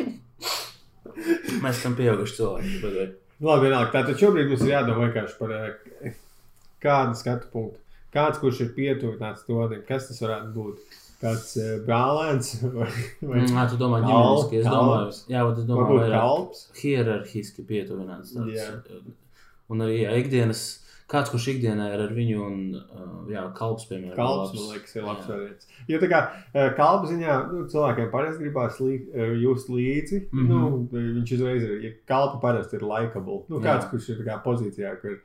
Mēs 1.61 1.77
esam 1.77 1.93
pieauguši 1.97 2.37
cilvēki. 2.39 2.77
way. 2.85 3.11
Labi, 3.41 3.67
vienalga. 3.67 3.91
Tātad 3.93 4.19
šobrīd 4.21 4.49
mums 4.51 4.63
ir 4.65 4.73
jādomā 4.75 5.07
vienkārši 5.07 5.37
par 5.39 5.53
eh, 5.57 6.17
kādu 6.81 7.17
skatu 7.17 7.49
punktu. 7.53 7.77
Kāds, 8.11 8.41
kurš 8.41 8.65
ir 8.65 8.73
pietuvināts 8.75 9.45
tonim, 9.47 9.81
kas 9.87 10.09
tas 10.09 10.19
varētu 10.21 10.51
būt? 10.55 11.00
Kāds 11.21 11.55
brālēns 11.85 12.53
vai, 12.75 12.89
vai 13.21 13.41
Mm, 13.45 13.57
ā, 13.61 13.65
tu 13.69 13.77
domā, 13.77 14.01
ģimeniski. 14.05 14.61
Es 14.61 14.69
domāju, 14.69 15.17
jā, 15.29 15.41
bet 15.47 15.59
es 15.61 15.67
domāju, 15.69 15.99
vairāk 16.01 16.15
kalps? 16.17 16.63
hierarhiski 16.81 17.65
pietuvināts. 17.67 18.33
tāds. 18.33 18.55
Jā. 18.55 18.69
Un 19.71 19.85
arī 19.85 20.01
jā, 20.01 20.15
ikdienas, 20.19 20.63
kāds, 21.11 21.29
kurš 21.31 21.45
ikdienā 21.53 21.91
ir 21.93 22.01
ar 22.07 22.15
viņu 22.15 22.41
un 22.47 22.57
uh, 22.79 23.13
jā, 23.31 23.45
kalps, 23.55 23.85
piemēram. 23.91 24.15
Kalps, 24.17 24.49
labs. 24.49 24.57
man 24.57 24.73
liekas, 24.75 24.95
ir 24.97 25.05
labs 25.07 25.27
Jā. 25.27 25.35
variants. 25.35 25.69
Jo 25.91 26.01
tā 26.01 26.09
kā 26.11 26.19
kalpa 26.79 27.11
ziņā 27.11 27.37
nu, 27.51 27.61
cilvēkiem 27.71 28.11
parasti 28.11 28.43
gribās 28.45 28.81
lī, 28.83 28.97
just 29.43 29.71
līdzi. 29.71 30.23
Mm. 30.31 30.41
-hmm. 30.41 30.49
nu, 30.49 31.13
viņš 31.21 31.33
uzreiz 31.37 31.63
ir, 31.67 31.77
ja 31.85 31.93
kalpa 32.11 32.41
parasti 32.43 32.79
ir 32.79 32.87
likable. 32.87 33.43
Nu, 33.47 33.59
Jā. 33.59 33.67
kāds, 33.69 33.89
kurš 33.93 34.09
ir 34.09 34.21
tā 34.23 34.27
kā 34.31 34.41
pozīcijā, 34.43 34.97
kur 35.03 35.19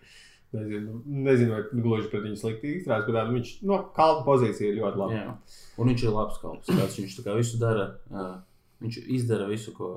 nezinu, 0.57 1.01
nezinu 1.29 1.55
vai 1.55 1.63
gluži 1.73 2.11
pret 2.13 2.27
viņu 2.27 2.41
slikti 2.41 2.75
izturās, 2.81 3.07
bet 3.07 3.17
nu, 3.17 3.37
viņš 3.39 3.55
no 3.69 3.81
kalpa 3.97 4.27
pozīcija 4.27 4.73
ir 4.73 4.81
ļoti 4.81 5.03
laba. 5.03 5.19
Jā. 5.21 5.63
Un 5.77 5.93
viņš 5.93 6.07
ir 6.07 6.15
labs 6.17 6.43
kalps. 6.43 6.71
Kāds 6.73 7.01
viņš 7.01 7.19
tā 7.19 7.27
kā 7.27 7.37
visu 7.39 7.61
dara. 7.63 7.89
Uh, 8.11 8.37
viņš 8.85 9.01
izdara 9.19 9.49
visu, 9.51 9.75
ko 9.77 9.93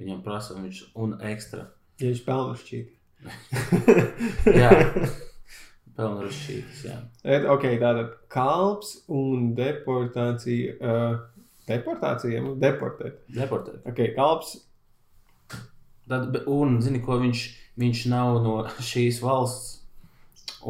viņam 0.00 0.24
prasa. 0.26 0.56
un 0.56 0.68
Viņš, 0.68 0.82
un 1.00 1.18
ekstra. 1.32 1.68
Ja 2.00 2.10
viņš 2.10 2.24
pelna 2.26 2.58
šķīt. 2.60 2.92
Jā. 4.60 4.70
Pelna 5.94 6.24
rašķītas, 6.26 6.80
jā. 6.88 6.96
Et, 7.22 7.44
ok, 7.46 7.68
tātad 7.78 8.14
kalps 8.32 8.96
un 9.14 9.52
deportācija. 9.54 10.74
Uh, 10.82 11.52
deportācija, 11.68 12.40
ja 12.40 12.54
deportēt. 12.64 13.20
Deportēt. 13.30 13.84
Ok, 13.86 14.00
kalps. 14.16 14.56
Tad, 16.10 16.34
un, 16.50 16.80
zini, 16.84 16.98
ko 17.04 17.20
viņš, 17.22 17.44
viņš 17.80 18.02
nav 18.10 18.40
no 18.44 18.56
šīs 18.82 19.22
valsts, 19.22 19.73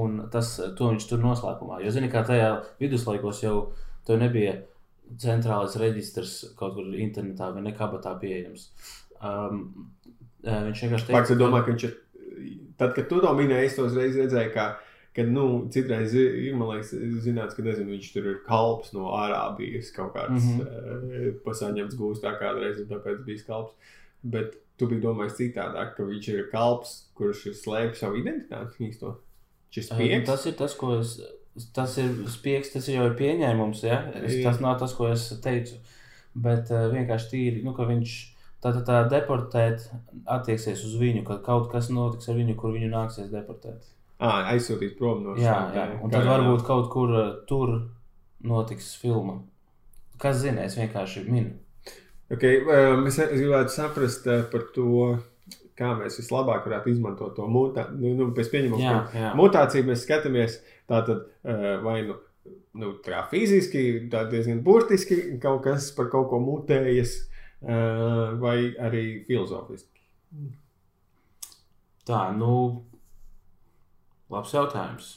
un 0.00 0.22
tas, 0.32 0.54
to 0.78 0.92
viņš 0.92 1.08
tur 1.10 1.22
noslēpumā. 1.22 1.80
Jo, 1.84 1.92
zini, 1.94 2.10
kā 2.12 2.24
tajā 2.26 2.50
viduslaikos 2.80 3.42
jau 3.44 3.56
tev 4.06 4.20
nebija 4.20 4.56
centrālais 5.20 5.76
reģistrs 5.80 6.56
kaut 6.58 6.76
kur 6.78 6.88
internetā 6.96 7.50
vai 7.54 7.64
nekabatā 7.66 8.14
pieejams. 8.20 8.70
Um, 9.20 9.60
eh, 10.44 10.64
viņš 10.70 10.82
vienkārši 10.86 11.12
Fakts, 11.12 11.34
es 11.34 11.40
domāju, 11.40 11.66
ka 11.66 11.74
viņš 11.74 11.86
ir. 11.88 12.00
Tad, 12.80 12.96
kad 12.96 13.06
tu 13.08 13.20
to 13.22 13.30
minēji, 13.38 13.70
es 13.70 13.76
to 13.78 13.84
uzreiz 13.86 14.16
redzēju, 14.18 14.50
ka, 14.56 14.64
kad, 15.14 15.28
nu, 15.30 15.44
citreiz 15.70 16.16
ir, 16.18 16.56
man 16.58 16.72
liekas, 16.72 16.90
zināms, 17.22 17.54
ka, 17.54 17.62
nezinu, 17.62 17.94
viņš 17.94 18.08
tur 18.16 18.26
ir 18.32 18.40
kalps 18.48 18.90
no 18.96 19.12
Arābijas 19.14 19.92
kaut 19.94 20.16
kāds 20.16 20.40
mm. 20.40 20.58
-hmm. 20.58 21.28
uh, 21.28 21.38
pasaņemts 21.46 22.00
gūstā 22.00 22.34
kādreiz, 22.40 22.80
un 22.82 22.90
tāpēc 22.90 23.22
bija 23.28 23.46
kalps. 23.46 23.76
bet 24.24 24.56
tu 24.80 24.88
biji 24.90 25.04
domājis 25.04 25.38
citādāk, 25.38 25.94
ka 25.96 26.06
viņš 26.08 26.28
ir 26.32 26.48
kalps, 26.50 26.94
kurš 27.14 27.46
ir 27.50 27.54
slēpis 27.58 28.02
savu 28.02 28.18
identitāti 28.22 28.88
īsto. 28.88 29.18
Šis 29.74 29.90
Uh, 29.90 29.98
pieks. 29.98 30.26
Tas 30.28 30.46
ir 30.46 30.54
tas, 30.58 30.76
ko 30.78 30.98
es. 31.00 31.16
Tas 31.74 31.96
ir 32.02 32.10
spēks, 32.30 32.72
tas 32.74 32.86
jau 32.90 33.04
ir 33.06 33.16
pieņēmums. 33.18 33.82
Ja? 33.86 34.00
Es, 34.18 34.32
Jā. 34.34 34.48
tas 34.48 34.62
nav 34.62 34.78
tas, 34.80 34.94
ko 34.94 35.06
es 35.10 35.28
teicu. 35.42 35.78
Bet 36.34 36.70
uh, 36.74 36.88
vienkārši 36.90 37.30
tīri, 37.30 37.62
nu, 37.66 37.74
ka 37.76 37.86
viņš 37.86 38.14
tā, 38.64 38.72
tā, 38.72 38.80
tā 38.86 39.02
deportēt 39.12 39.84
attieksies 40.26 40.82
uz 40.88 40.96
viņu, 40.98 41.22
ka 41.28 41.38
kaut 41.46 41.68
kas 41.70 41.92
notiks 41.94 42.30
ar 42.30 42.38
viņu, 42.40 42.56
kur 42.58 42.74
viņu 42.74 42.90
nāksies 42.90 43.30
deportēt. 43.30 43.86
À, 44.18 44.48
aizsūtīt 44.54 44.96
prom 44.98 45.22
no 45.26 45.34
Jā, 45.38 45.52
šīm 45.52 45.76
jā. 45.76 45.84
te 45.90 45.98
un 46.06 46.12
tad 46.12 46.26
varbūt 46.26 46.64
kaut 46.66 46.88
kur 46.92 47.12
uh, 47.14 47.28
tur 47.48 47.74
notiks 48.46 48.94
filma. 48.98 49.40
Kas 50.22 50.38
zina, 50.42 50.66
es 50.66 50.78
vienkārši 50.78 51.24
minu. 51.26 51.58
Okay, 52.32 52.62
um, 52.62 53.04
es, 53.10 53.18
es 53.20 53.36
gribētu 53.36 53.74
saprast 53.74 54.26
uh, 54.30 54.44
par 54.50 54.68
to, 54.74 55.18
kā 55.78 55.94
mēs 55.98 56.18
vislabāk 56.20 56.66
varētu 56.68 56.92
izmantot 56.92 57.34
to 57.36 57.46
mutāciju. 57.50 57.98
Nu, 58.00 58.12
nu, 58.18 58.28
pēc 58.36 58.50
pieņemam, 58.52 58.82
Jā, 58.82 58.94
ka 59.10 59.18
jā. 59.18 59.32
mutāciju 59.38 59.88
mēs 59.90 60.04
skatāmies 60.06 60.60
tātad 60.90 61.26
uh, 61.26 61.66
vai 61.84 62.02
nu. 62.10 62.20
Nu, 62.74 62.88
tā 62.98 63.20
fiziski, 63.30 64.08
tā 64.10 64.24
diezgan 64.26 64.58
burtiski 64.66 65.38
kaut 65.40 65.60
kas 65.62 65.92
par 65.94 66.08
kaut 66.10 66.26
ko 66.32 66.40
mutējas, 66.42 67.12
uh, 67.62 68.34
vai 68.42 68.74
arī 68.82 69.04
filozofiski. 69.28 70.02
Tā, 72.04 72.24
nu, 72.34 72.82
labs 74.34 74.56
jautājums. 74.56 75.12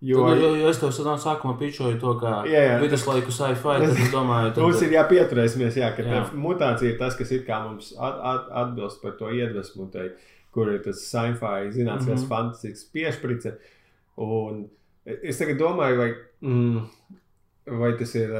Jo, 0.00 0.28
Jo, 0.28 0.34
jo, 0.34 0.48
jo 0.54 0.68
es 0.70 0.78
tev 0.78 0.92
no 1.02 1.16
sākuma 1.18 1.56
pičoju 1.58 1.98
to, 1.98 2.12
jā. 2.46 2.76
viduslaiku 2.78 3.32
sci-fi, 3.34 3.80
tad 3.82 3.88
es 3.90 4.12
domāju, 4.12 4.52
tad, 4.54 4.62
Mums 4.62 4.82
ir 4.86 4.94
jāpieturēsimies, 4.94 5.78
jā, 5.80 5.88
ka 5.96 6.04
Jā. 6.06 6.20
tā 6.28 6.38
mutācija 6.38 6.92
ir 6.92 7.00
tas, 7.00 7.16
kas 7.18 7.32
it 7.34 7.42
kā 7.48 7.58
mums 7.64 7.90
at, 7.98 8.20
at, 8.30 8.46
atbilst 8.62 9.02
par 9.02 9.16
to 9.18 9.32
iedvesmu, 9.34 9.88
tai, 9.90 10.12
kur 10.54 10.70
ir 10.70 10.84
tas 10.86 11.02
sci-fi, 11.02 11.72
zinātnīs, 11.74 12.06
mm. 12.06 12.14
-hmm. 12.14 12.28
fantastisks 12.30 12.86
piešprice. 12.94 13.56
Un 14.22 14.68
es 15.04 15.42
tagad 15.42 15.58
domāju, 15.58 15.98
vai, 15.98 16.08
mm, 16.46 17.18
vai 17.82 17.92
tas 17.98 18.14
ir, 18.14 18.38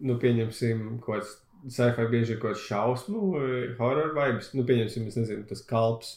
nu, 0.00 0.18
pieņemsim, 0.18 0.84
kaut 1.06 1.14
kāds 1.14 1.38
sci-fi 1.78 2.10
bieži 2.10 2.34
ir 2.34 2.42
kaut 2.42 2.56
kāds 2.56 2.66
šausmu, 2.66 3.22
horror 3.78 4.14
vibes, 4.18 4.50
nu, 4.54 4.66
pieņemsim, 4.66 5.06
es 5.06 5.22
nezinu, 5.22 5.46
tas 5.46 5.62
kalps 5.62 6.16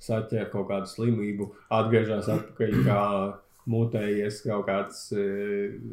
saķer 0.00 0.52
kaut 0.54 0.70
kādu 0.70 0.86
slimību, 0.86 1.50
atgriežas 1.68 2.30
atpakaļ 2.30 2.84
kā 2.86 3.04
mutējies 3.68 4.42
kaut 4.46 4.66
kāds, 4.68 5.08
e, 5.12 5.24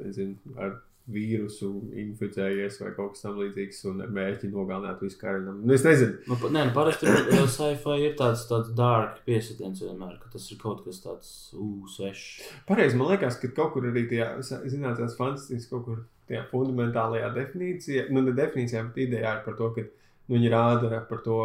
nezinu, 0.04 0.36
ar 0.58 0.78
vīrusu 1.08 1.70
inficējies 2.04 2.82
vai 2.82 2.90
kaut 2.98 3.14
kas 3.14 3.22
tamlīdzīgs 3.24 3.78
un 3.88 4.02
ar 4.04 4.10
mērķi 4.12 4.50
nogalināt 4.52 5.00
visu 5.06 5.16
karinam. 5.22 5.62
Nu, 5.64 5.72
es 5.74 5.86
nezinu, 5.88 6.18
Nu, 6.28 6.36
pa- 6.42 6.50
nē, 6.52 6.66
nu, 6.68 6.74
parasti 6.76 7.08
uh, 7.08 7.46
sci-fi 7.48 7.96
ir 8.04 8.18
tāds, 8.20 8.44
tāds 8.50 8.74
dark 8.76 9.22
piesitiens 9.28 9.80
vienmēr, 9.86 10.18
ka 10.20 10.28
tas 10.34 10.50
ir 10.52 10.60
kaut 10.60 10.84
kas 10.84 11.00
tāds 11.06 11.30
ū, 11.56 11.88
svešs. 11.96 12.50
pareizi 12.68 13.00
man 13.00 13.14
liekas, 13.14 13.40
ka 13.40 13.48
kaut 13.56 13.72
kur 13.78 13.88
arī 13.88 14.04
tajā 14.12 14.34
zinātnīs 14.68 15.16
fantastiski 15.16 15.72
kaut 15.72 15.86
kur 15.88 16.04
tajā 16.28 16.44
fundamentālajā 16.52 17.32
definīcijā, 17.40 18.10
nu 18.12 18.26
ne 18.28 18.36
definīcijā, 18.36 18.84
bet 18.90 19.00
idejā 19.08 19.38
ir 19.40 19.46
par 19.48 19.56
to, 19.56 19.72
ka 19.78 19.86
nu, 19.88 20.36
viņi 20.36 20.52
rāda 20.52 21.06
par 21.08 21.24
to 21.24 21.40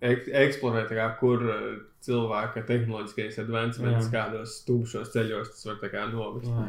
ek 0.00 0.26
eksplorēt, 0.28 0.90
kā, 0.92 1.06
kur 1.20 1.42
uh, 1.46 1.64
cilvēka 2.04 2.62
tehnoloģiskais 2.68 3.38
advancements 3.42 4.06
Jā. 4.06 4.12
kādos 4.12 4.58
tumšos 4.66 5.12
ceļos 5.14 5.50
tas 5.54 5.66
var 5.66 5.80
kā 5.90 6.04
novest. 6.12 6.50
Jā. 6.50 6.68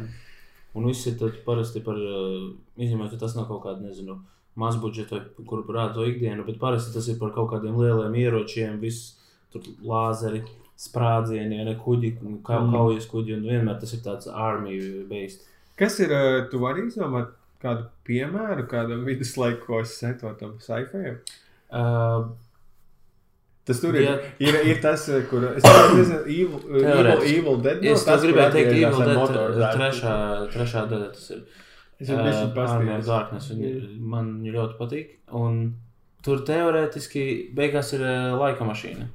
Un 0.77 0.85
viss 0.87 1.07
ir 1.09 1.17
parasti 1.45 1.81
par, 1.85 1.95
uh, 1.97 2.51
izņemot, 2.77 3.11
ka 3.11 3.17
tas 3.25 3.35
nav 3.35 3.47
kaut 3.49 3.63
kāda, 3.65 3.81
nezinu, 3.81 4.19
mazbudžeta, 4.57 5.19
kur 5.45 5.63
parāda 5.67 5.93
to 5.99 6.05
ikdienu, 6.09 6.45
bet 6.45 6.57
parasti 6.61 6.93
tas 6.93 7.07
ir 7.11 7.17
par 7.19 7.31
kaut 7.35 7.51
kādiem 7.51 7.75
lieliem 7.77 8.15
ieročiem, 8.23 8.79
viss 8.81 9.17
tur 9.53 9.61
lāzeri, 9.85 10.43
sprādzieni, 10.77 11.57
ja 11.57 11.63
ne 11.65 11.75
kuģi, 11.81 12.11
kā 12.45 12.59
Mm. 12.61 12.71
kaujas 12.73 13.07
kuģi, 13.09 13.37
un 13.37 13.45
vienmēr 13.49 13.79
tas 13.81 13.93
ir 13.93 13.99
tāds 14.05 14.27
armiju 14.29 15.07
based. 15.09 15.41
Kas 15.77 15.99
ir, 15.99 16.11
uh, 16.13 16.49
tu 16.49 16.59
vari 16.59 16.87
izdomāt 16.87 17.33
kādu 17.61 17.87
piemēru, 18.05 18.67
kādam 18.69 19.05
viduslaikos 19.09 19.95
setotam 19.97 20.59
sci-fi? 20.61 21.17
Uh, 21.73 22.29
Tas 23.67 23.81
tur 23.83 23.95
ir, 23.99 24.07
ir, 24.39 24.55
ir 24.71 24.77
tas, 24.81 25.03
uh, 25.11 25.21
kur 25.29 25.43
es 25.51 25.63
nezinu, 25.67 26.19
Evil, 26.23 26.59
uh, 26.63 26.77
Evil. 26.79 27.23
Evil 27.33 27.57
Dead. 27.65 27.81
es 27.83 28.05
tas, 28.07 28.21
tev 28.21 28.21
kur 28.21 28.29
gribēju 28.29 28.53
teikt, 28.55 28.71
Evil 28.77 29.01
Dead, 29.03 29.17
uh, 29.17 29.57
zārku. 29.57 29.77
trešā, 29.81 30.13
trešā 30.53 30.83
daļa 30.93 31.09
tas 31.17 31.25
ir. 31.35 31.41
Es 31.99 32.11
jau 32.13 32.17
biju 32.21 32.47
paskatījis. 32.55 33.07
Darkness. 33.09 33.49
Viņa, 33.51 33.99
man 34.13 34.29
ļoti 34.45 34.77
patīk. 34.79 35.15
Un 35.35 35.59
tur 36.23 36.43
teorētiski 36.47 37.23
beigās 37.57 37.91
ir 37.97 38.05
laika 38.39 38.63
mašīna. 38.67 39.07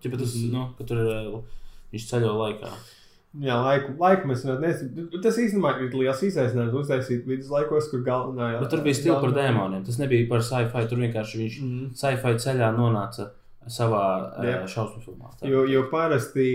Čipa 0.00 0.16
tas, 0.16 0.32
Mhm. 0.38 0.52
nu, 0.54 0.68
ka 0.78 0.84
tur 0.88 0.96
ir, 1.04 1.42
viņš 1.92 2.06
ceļo 2.12 2.32
laikā. 2.40 2.70
Jā, 3.40 3.54
laiku, 3.62 3.92
laiku 4.00 4.26
mēs 4.26 4.40
nezinām. 4.46 5.20
Tas 5.22 5.36
īstenībā 5.38 5.74
ir 5.84 5.92
liels 5.94 6.22
izaicinājums 6.26 6.72
uztaisīt 6.80 7.26
viduslaikos, 7.28 7.90
kur 7.92 8.00
galvenā 8.02 8.58
Bet 8.60 8.70
tur 8.70 8.80
bija 8.82 8.94
stila 8.98 9.20
par 9.20 9.30
dēmoniem. 9.36 9.84
Tas 9.86 9.98
nebija 10.00 10.28
par 10.28 10.40
sci-fi. 10.42 10.88
Tur 10.88 10.98
vienkārši 10.98 11.38
viņš 11.42 11.60
Mm. 11.62 11.92
sci-fi 11.94 12.32
ceļā 12.46 12.72
nonāca 12.74 13.28
savā 13.68 14.04
Jā. 14.40 14.60
uh, 14.62 14.68
šausmu 14.70 15.02
filmā. 15.04 15.30
Tā. 15.38 15.48
Jo, 15.50 15.64
jo 15.68 15.84
parasti 15.92 16.46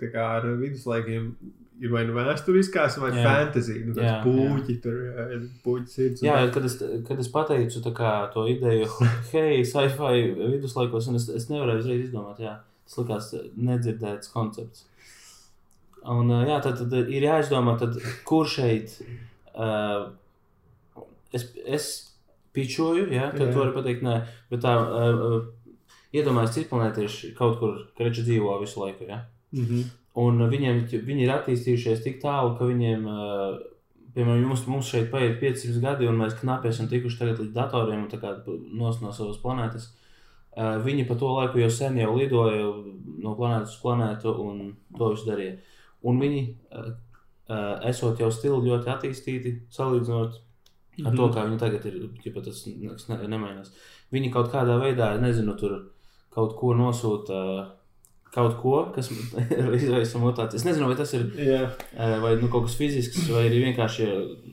tā 0.00 0.10
kā 0.12 0.26
ar 0.38 0.48
viduslaikiem 0.60 1.32
ir 1.78 1.92
vai 1.92 2.02
nu 2.08 2.14
vēsturiskās, 2.16 2.96
vai 3.02 3.12
Jā. 3.14 3.22
fantasy. 3.26 3.78
Nu, 3.86 3.94
Jā, 3.94 4.08
jā, 4.08 4.16
puķi, 4.24 4.78
tur 4.82 4.96
ir 5.36 5.44
puķis 5.64 5.94
sirds. 5.94 6.22
un 6.22 6.28
Jā, 6.28 6.38
jo, 6.42 6.50
kad 6.56 6.66
es, 6.66 6.76
kad 7.06 7.22
es 7.22 7.30
pateicu 7.34 7.82
kā, 7.94 8.14
to 8.34 8.46
ideju, 8.50 8.88
hei, 9.34 9.62
sci-fi 9.66 10.24
viduslaikos, 10.38 11.10
un 11.12 11.20
es, 11.20 11.28
es 11.30 11.48
nevarēju 11.52 11.84
uzreiz 11.84 12.04
izdomāt, 12.08 12.42
jā, 12.42 12.56
tas 12.88 12.98
likās 13.02 13.30
nedzirdēts 13.54 14.32
koncepts. 14.34 14.86
Un, 16.08 16.30
jā, 16.48 16.58
tad, 16.64 16.80
tad 16.80 17.10
ir 17.12 17.26
jāizdomā, 17.26 17.76
tad, 17.78 17.98
kur 18.26 18.48
šeit 18.48 18.94
uh, 19.54 20.08
es, 21.34 21.48
es 21.66 21.88
pičoju, 22.56 23.08
jā, 23.12 23.28
tad 23.34 23.48
Jā. 23.48 23.52
tu 23.52 23.60
vari 23.60 23.74
pateikt, 23.74 24.02
nē, 24.06 24.14
bet 24.50 24.62
tā 24.64 24.74
uh, 24.82 25.34
planēta 26.70 27.02
ir 27.04 27.08
š- 27.12 27.34
kaut 27.36 27.58
kur, 27.60 27.78
kreči 27.98 28.22
dzīvo 28.24 28.58
visu 28.62 28.80
laiku, 28.80 29.04
jā. 29.08 29.22
Mhm. 29.52 29.82
Un 30.18 30.38
viņiem, 30.50 30.80
viņi 31.06 31.22
ir 31.26 31.30
attīstījušies 31.34 32.02
tik 32.02 32.16
tālu, 32.22 32.56
ka 32.58 32.64
viņiem, 32.66 33.04
ā, 33.06 33.58
piemēram, 34.16 34.46
mums, 34.48 34.64
mums 34.66 34.88
šeit 34.90 35.10
paiet 35.12 35.38
500 35.40 35.80
gadi, 35.80 36.08
un 36.08 36.16
mēs 36.18 36.34
knapi 36.40 36.68
esam 36.72 36.88
tikuši 36.90 37.18
līdz 37.38 37.52
datoriem 37.54 38.02
un 38.02 38.08
nos 38.72 39.00
no 39.00 39.12
savas 39.12 39.38
planētas. 39.38 39.92
Ā, 40.56 40.82
Viņi 40.82 41.06
pa 41.06 41.14
to 41.14 41.28
laiku 41.36 41.58
jau 41.62 41.70
sen 41.70 41.96
jau 42.00 42.16
lidoja 42.16 42.64
no 43.22 43.34
planētas 43.38 43.76
uz 43.76 43.82
planētu 43.82 44.32
un 44.42 44.76
to 44.96 45.10
visu 45.14 45.28
darīja. 45.30 45.58
Un 46.02 46.18
viņi, 46.18 46.42
esot 47.88 48.18
jau 48.20 48.30
stili 48.34 48.58
ļoti 48.68 48.90
attīstīti, 48.92 49.54
salīdzinot 49.70 50.40
ar 51.06 51.14
to, 51.14 51.28
kā 51.34 51.44
viņi 51.46 51.58
tagad 51.60 51.86
ir, 51.86 52.00
ja 52.24 52.32
tas 52.42 52.66
nekas 52.66 53.08
ne, 53.08 53.16
nemainās. 53.28 53.70
Viņi 54.12 54.32
kaut 54.34 54.50
kādā 54.52 54.80
veidā, 54.82 55.12
nezinu, 55.20 55.54
tur 55.58 55.90
kaut 56.38 56.54
ko 56.60 56.72
nosūta, 56.78 57.42
kaut 58.34 58.58
ko, 58.62 58.74
kas 58.94 59.10
izraisa 59.80 60.20
mutāciju. 60.22 60.60
Es 60.60 60.66
nezinu, 60.68 60.90
vai 60.90 60.98
tas 60.98 61.14
ir 61.18 61.24
eh, 61.42 61.80
vai 62.22 62.36
nu, 62.40 62.50
kaut 62.52 62.68
kas 62.68 62.76
fizisks, 62.78 63.26
vai 63.32 63.48
arī 63.48 63.64
vienkārši 63.68 64.06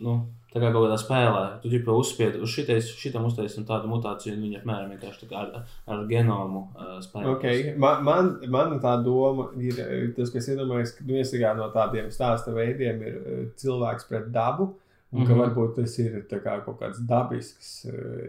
nu, 0.06 0.16
tā 0.56 0.62
kā 0.64 0.70
kaut 0.72 0.86
kādā 0.86 0.96
spēlē. 1.02 1.42
Tu 1.62 1.74
jau 1.76 1.98
uzspied 2.00 2.38
uz 2.40 2.54
šitais, 2.54 2.88
šitam 2.96 3.28
uztaisīt 3.28 3.68
tādu 3.68 3.90
mutāciju, 3.92 4.38
un 4.38 4.46
viņi 4.48 4.62
apmēram 4.62 4.94
vienkārši 4.94 5.26
tā 5.26 5.28
kā 5.34 5.42
ar, 5.44 5.66
ar 5.92 6.06
genomu 6.08 6.62
uh, 6.72 6.96
spēlē. 7.04 7.34
Okay. 7.36 7.74
Man, 7.76 8.06
man, 8.08 8.32
man 8.54 8.78
tā 8.84 8.96
doma 9.04 9.50
ir 9.60 9.82
tas, 10.16 10.32
kas 10.32 10.48
iedomājas, 10.54 10.96
ka 10.96 11.04
viens 11.10 11.36
no 11.60 11.68
tādiem 11.76 12.08
stāsta 12.16 12.56
veidiem 12.56 13.04
ir 13.04 13.22
cilvēks 13.60 14.08
pret 14.10 14.32
dabu. 14.36 14.72
Un 15.16 15.24
ka 15.24 15.32
Mhm. 15.32 15.40
varbūt 15.40 15.76
tas 15.78 15.94
ir 16.02 16.16
kā 16.28 16.58
kaut 16.66 16.80
kāds 16.80 16.98
dabisks, 17.08 17.86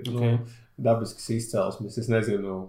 nu, 0.06 0.18
Ok. 0.20 0.50
dabisks 0.78 1.30
izcelsmes. 1.34 1.96
Es 1.98 2.08
nezinu, 2.08 2.68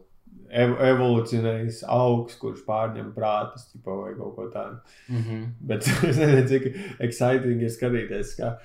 ev 0.50 0.76
evolucionējis 0.90 1.82
augs, 1.92 2.38
kurš 2.42 2.64
pārņem 2.68 3.12
prātus 3.16 3.68
tipa, 3.72 3.96
vai 4.02 4.14
kaut 4.18 4.36
ko 4.36 4.48
tādu. 4.54 4.80
Mm 5.10 5.24
-hmm. 5.24 5.46
Bet 5.60 5.88
es 6.10 6.18
nezinu, 6.18 6.48
cik 6.48 6.70
exciting 7.00 7.62
ir 7.62 7.74
skatīties, 7.74 8.38
kā 8.40 8.56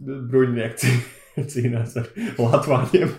bruņinieki 0.00 0.76
cī- 0.84 1.46
cīnās 1.54 1.96
ar 2.00 2.10
latvāņiem. 2.38 3.14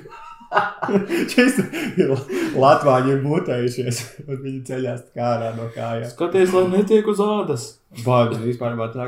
Šis 1.32 1.60
ir 2.02 2.12
latvāņi 2.60 3.14
ir 3.14 3.22
mutējušies, 3.24 4.02
un 4.26 4.42
viņi 4.42 4.64
ceļās 4.68 5.06
ārā 5.16 5.52
no 5.56 5.70
kājām. 5.76 6.10
Skaties, 6.12 6.52
lai 6.56 6.66
netiek 6.74 7.08
uz 7.08 7.22
ādas. 7.24 7.68
Bāzi 8.06 8.40
vispār 8.44 8.76
tā 8.94 9.08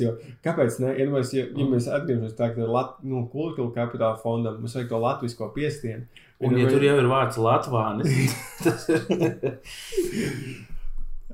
jo 0.00 0.14
kāpēc 0.44 0.78
ne? 0.80 0.92
Ja 0.96 1.06
mēs, 1.12 1.32
ja, 1.36 1.44
ja 1.44 1.66
mēs 1.68 1.88
atgriežamies 1.88 2.36
tā, 2.36 2.50
ka 2.54 2.64
nu, 3.04 3.26
kultūra 3.32 3.72
kapitāla 3.76 4.20
fondam, 4.20 4.60
mums 4.60 4.76
vajag 4.76 4.88
to 4.88 5.00
latvisko 5.02 5.50
piestienu. 5.56 6.06
Un, 6.42 6.56
ja 6.58 6.70
tur 6.70 6.82
jau 6.84 6.96
ir 6.98 7.08
vārds 7.10 7.38
Latvānis, 7.38 8.34
tas 8.64 8.88
ir. 8.90 9.06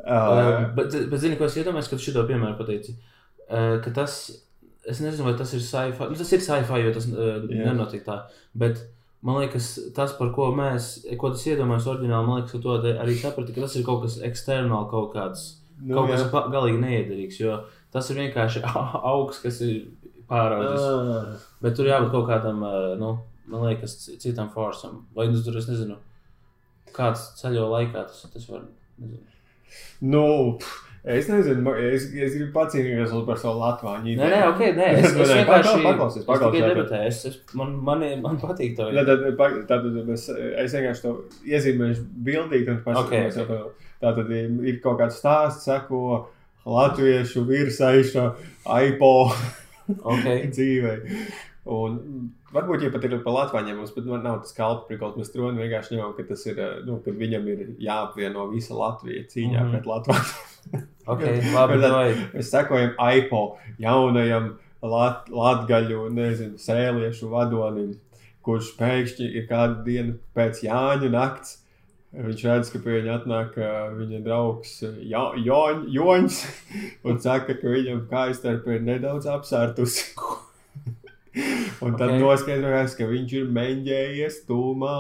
Uh, 0.09 0.71
bet, 0.73 0.95
bet 1.11 1.21
zini, 1.21 1.37
ko 1.37 1.45
es 1.45 1.57
iedomājos, 1.59 1.91
kad 1.91 2.01
šito 2.01 2.23
piemēru 2.25 2.55
pateici? 2.57 2.95
Uh, 3.45 3.75
ka 3.85 3.91
tas, 3.93 4.15
es 4.89 5.03
nezinu, 5.05 5.27
vai 5.27 5.35
tas 5.37 5.51
ir 5.53 5.61
sci-fi. 5.61 6.07
Nu, 6.09 6.17
tas 6.17 6.31
ir 6.33 6.41
sci-fi, 6.41 6.79
jo 6.81 6.93
tas 6.95 7.09
uh, 7.11 7.43
Jā. 7.45 7.67
nenotiek 7.67 8.07
tā. 8.07 8.23
Bet 8.57 8.81
Man 9.19 9.41
liekas, 9.43 9.73
tas, 9.97 10.13
par 10.15 10.29
ko 10.31 10.53
mēs, 10.55 10.93
ko 11.19 11.33
tas 11.35 11.43
iedomājamies 11.51 11.89
oriģināli, 11.91 12.27
man 12.27 12.37
liekas, 12.39 12.53
ka 12.55 12.61
to 12.63 12.77
arī 13.03 13.17
saprati, 13.19 13.55
ka 13.55 13.65
tas 13.65 13.75
ir 13.75 13.87
kaut 13.87 14.05
kas 14.05 14.21
eksternāli, 14.29 14.91
kaut 14.93 15.11
kāds, 15.17 15.49
Nu, 15.79 15.95
kaut 15.95 16.11
jā. 16.11 16.19
kas 16.19 16.51
galīgi 16.55 16.79
neiederīgs, 16.83 17.39
jo 17.39 17.57
tas 17.95 18.09
ir 18.11 18.21
vienkārši 18.23 18.63
augs, 19.13 19.41
kas 19.43 19.61
ir 19.67 19.89
pāraudzis. 20.31 20.87
Ah. 20.87 21.51
Bet 21.63 21.77
tur 21.79 21.91
jābūt 21.91 22.15
kaut 22.15 22.27
kādam, 22.31 22.63
ā, 22.67 22.73
nu, 22.99 23.13
man 23.49 23.65
liekas, 23.69 23.97
ci- 24.05 24.19
citam 24.23 24.51
forsam. 24.55 25.03
Vai 25.17 25.29
nu 25.33 25.41
tur, 25.45 25.57
es 25.61 25.69
nezinu, 25.71 25.97
kāds 26.95 27.31
ceļo 27.41 27.67
laikā 27.73 28.07
tas, 28.09 28.23
tas 28.33 28.47
var, 28.51 28.67
nezinu. 29.01 29.25
Nu, 30.01 30.23
es 31.05 31.29
nezinu, 31.29 31.75
es, 31.77 32.07
es 32.15 32.37
gribu 32.37 32.53
pacīnīties 32.55 33.13
par 33.27 33.41
savu 33.41 33.61
latvāņu. 33.61 34.15
Nē, 34.17 34.29
nē, 34.33 34.39
ok, 34.53 34.63
nē, 34.79 34.87
es, 34.97 35.05
es 35.11 35.17
Nē, 35.19 35.27
nē, 35.27 35.35
vienkārši, 35.43 35.83
paklausies, 35.85 36.25
paklausies. 36.29 36.95
es, 37.09 37.21
es, 37.33 37.39
man, 37.59 37.75
man, 37.85 38.05
man 38.25 38.41
patīk 38.41 38.77
to. 38.79 38.89
Tad, 38.97 39.13
tad, 39.13 39.59
tātad 39.69 40.15
es, 40.17 40.29
es 40.33 40.79
vienkārši 40.79 41.05
to 41.05 41.15
iezīmēšu 41.53 42.07
bildīt 42.31 42.73
un 42.73 42.83
paskatīšos. 42.87 43.45
Ok, 43.45 43.55
Okay. 43.59 43.85
Tātad 43.99 44.29
ir 44.31 44.77
kaut 44.79 45.01
kāds 45.01 45.17
stāsts, 45.19 45.65
seko 45.67 46.29
latviešu 46.69 47.43
virsaiša 47.49 48.29
aipo 48.77 49.09
Okay. 49.89 50.45
dzīvē. 50.55 50.93
Un 51.75 51.97
varbūt, 52.55 52.85
ja 52.85 52.93
pat 52.93 53.05
ir 53.05 53.17
par 53.25 53.35
Latviju, 53.35 53.77
mums 53.77 53.95
pat 53.95 54.09
nav 54.09 54.41
tas 54.45 54.55
kalps 54.57 54.87
prikals. 54.89 55.17
Mēs 55.21 55.33
tur 55.33 55.53
vienkārši 55.57 55.97
ņemam, 55.97 56.15
ka 56.17 56.27
tas 56.31 56.45
ir, 56.49 56.59
eh, 56.59 56.79
nu, 56.87 56.99
kad 57.05 57.19
viņam 57.19 57.49
ir 57.53 57.65
jāapvieno 57.85 58.49
visa 58.53 58.77
Latvija 58.79 59.27
cīņā 59.29 59.59
mm. 59.59 59.65
-hmm. 59.65 59.77
pret 59.77 59.87
Latviju. 59.87 60.23
Ok, 61.09 61.23
labi, 61.57 61.79
tad-. 61.81 62.19
Mēs 62.35 62.51
sekojam 62.53 62.91
aipo 63.01 63.57
jaunajam 63.81 64.59
lat, 64.83 65.31
latgaļu, 65.33 66.11
nezinu, 66.13 66.59
sēliešu 66.61 67.31
vadonim, 67.33 67.95
kurš 68.45 68.75
pēkšņi 68.77 69.31
ir 69.41 69.47
kādu 69.49 69.81
dienu 69.87 70.19
pēc 70.37 70.61
Jāņa 70.67 71.09
nakts. 71.15 71.63
Viņš 72.13 72.45
redz, 72.45 72.71
ka 72.73 72.79
pie 72.85 72.99
viņa 72.99 73.15
atnāk 73.19 73.57
viņa 73.97 74.21
draugs 74.25 74.83
ja, 75.05 75.27
Joņ, 75.37 75.83
Joņs 75.93 76.39
un 77.09 77.19
saka, 77.21 77.57
ka 77.57 77.73
viņam 77.73 78.07
kājastarpe 78.13 78.77
ir 78.77 78.85
nedaudz 78.85 79.29
apsārtusi. 79.29 80.13
un 81.85 81.91
tad 81.97 82.09
Ok. 82.09 82.15
okay. 82.15 82.21
noskaidrojās, 82.23 82.93
ka 82.99 83.05
viņš 83.11 83.31
ir 83.41 83.45
meņģējies 83.59 84.35
tūmā 84.49 84.95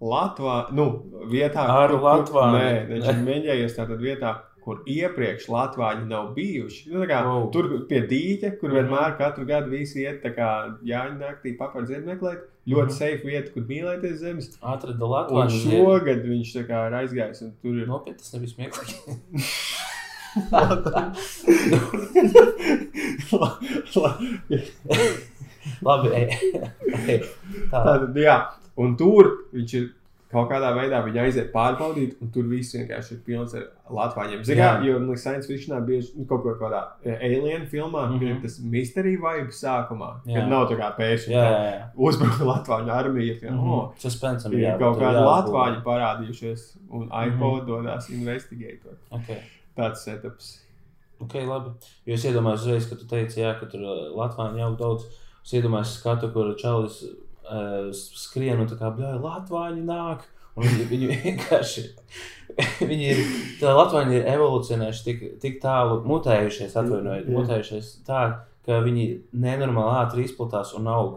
Latvā, 0.00 0.56
nu, 0.72 0.84
vietā, 1.30 1.64
Ar 1.68 1.88
kur- 1.90 2.00
Latvāni. 2.04 2.58
Nē, 2.58 2.86
viņš 2.92 3.04
ir 3.12 3.16
meņģējies 3.26 3.76
tātad 3.78 4.00
vietā, 4.04 4.30
kur 4.62 4.76
iepriekš 4.86 5.48
Latvāņi 5.48 6.06
nav 6.06 6.24
bijuši. 6.36 6.90
Nu, 6.92 6.98
kā, 7.08 7.18
oh. 7.26 7.50
Tur 7.50 7.64
pie 7.88 8.00
dīķa, 8.06 8.50
kur 8.60 8.68
Mhm. 8.70 8.76
vienmēr 8.78 9.10
katru 9.18 9.44
gadu 9.48 9.70
visi 9.72 9.98
iet 10.04 10.22
tā 10.22 10.30
kā 10.36 10.48
Jāņa 10.84 11.18
naktī 11.18 11.56
papardzi 11.58 11.96
meklēt. 12.04 12.38
Ļoti 12.68 12.90
Mhm. 12.90 12.98
safe 12.98 13.22
vieta, 13.24 13.50
kur 13.54 13.62
mīlēties 13.62 14.18
zemes. 14.20 14.58
Atrada 14.62 15.04
Un 15.04 15.10
Latviju. 15.10 15.48
šogad 15.72 16.22
viņš 16.28 16.52
kā 16.68 16.86
ir 16.86 16.92
aizgājis 17.00 17.38
tur 17.62 17.74
ir. 17.74 17.86
Nopietni, 17.86 18.18
tas 18.18 18.32
nebija 18.34 18.50
smieklīgi. 18.54 18.94
La- 23.32 23.58
la- 23.96 24.18
Labi, 25.82 26.08
ej. 26.18 27.20
Tā. 27.70 27.84
Tātad, 27.84 28.16
jā, 28.16 28.40
un 28.80 28.96
tur 28.96 29.30
viņš 29.54 29.74
ir 29.80 29.86
kaut 30.28 30.50
kādā 30.50 30.74
veidā 30.76 30.98
viņa 31.06 31.22
aiziet 31.24 31.46
pārbaudīt, 31.54 32.18
un 32.20 32.28
tur 32.34 32.44
viss 32.50 32.74
vienkārši 32.76 33.14
ir 33.14 33.20
pilns 33.24 33.54
ar 33.56 33.62
latvāņiem. 33.96 34.42
Zinām, 34.44 34.82
Jā. 34.82 34.90
jo 34.90 34.98
man 34.98 35.06
liekas, 35.08 35.22
science 35.24 35.48
fictionā 35.48 35.78
bieži 35.86 36.10
nu, 36.18 36.26
kaut 36.28 36.42
ko 36.44 36.52
kādā 36.60 36.82
eh, 37.02 37.16
alien 37.16 37.64
filmā, 37.70 38.02
mm 38.04 38.12
Mhm. 38.12 38.18
-hmm. 38.24 38.36
ir 38.36 38.42
tas 38.42 38.58
mystery 38.60 39.14
vibe 39.16 39.48
sākumā, 39.56 40.10
Jā. 40.26 40.34
kad 40.34 40.48
nav 40.50 40.68
tā 40.68 40.76
kā 40.76 40.90
pēkšņi 40.98 41.32
Jā, 41.32 41.44
jā, 41.48 41.62
jā. 41.72 41.88
uzbruka 41.96 42.44
latvāņu 42.44 42.90
armija. 42.92 43.34
Mm 43.42 43.48
Mhm. 43.48 43.58
-hmm. 43.64 43.72
oh, 43.78 43.90
Suspensam 43.98 44.52
ir 44.52 44.58
jābūt, 44.58 44.78
kaut 44.78 44.98
kādi 44.98 45.24
latvāņi 45.32 45.82
parādījušies, 45.82 46.76
un 46.90 47.04
iPod 47.08 47.62
Mhm. 47.62 47.66
dodas 47.66 48.10
investigēt. 48.10 48.80
Ok. 49.10 49.28
Tāds 49.76 50.04
setups. 50.04 50.58
Ok, 51.20 51.34
labi. 51.34 51.70
Jo 52.06 52.14
es 52.14 52.24
iedomājos, 52.24 52.60
uzreiz, 52.66 52.88
kad 52.88 52.98
tu 52.98 53.06
teici, 53.06 53.40
jā, 53.40 53.58
ka 53.60 53.66
tur 53.66 53.80
uh, 53.80 54.14
Latvijā 54.16 54.58
jau 54.58 54.76
daudz. 54.76 55.04
Es 55.48 55.54
iedomājos, 55.56 55.94
skatu, 55.96 56.28
kur 56.34 56.50
Čalis 56.60 56.98
uh, 57.08 57.86
skrien 57.96 58.60
un 58.60 58.68
tā 58.68 58.76
kā 58.76 58.90
bļauj, 58.92 59.14
Latvāņi 59.24 59.84
nāk. 59.88 60.26
Viņi, 60.58 60.84
viņi 60.90 61.08
vienkārši. 61.22 61.84
Viņi 62.90 63.06
ir. 63.14 63.22
Tā 63.60 63.72
Latvāņi 63.78 64.18
ir 64.18 64.26
evolucionējuši 64.34 65.04
tik, 65.06 65.22
tik 65.40 65.56
tālu, 65.62 66.00
mutējušies, 66.10 66.74
atvainojiet, 66.80 67.28
Jā. 67.30 67.36
mutējušies 67.38 67.90
tā, 68.08 68.22
ka 68.66 68.80
viņi 68.84 69.04
nenormāli 69.40 69.94
ātri 70.02 70.26
izplatās 70.28 70.74
un 70.76 70.90
aug. 70.92 71.14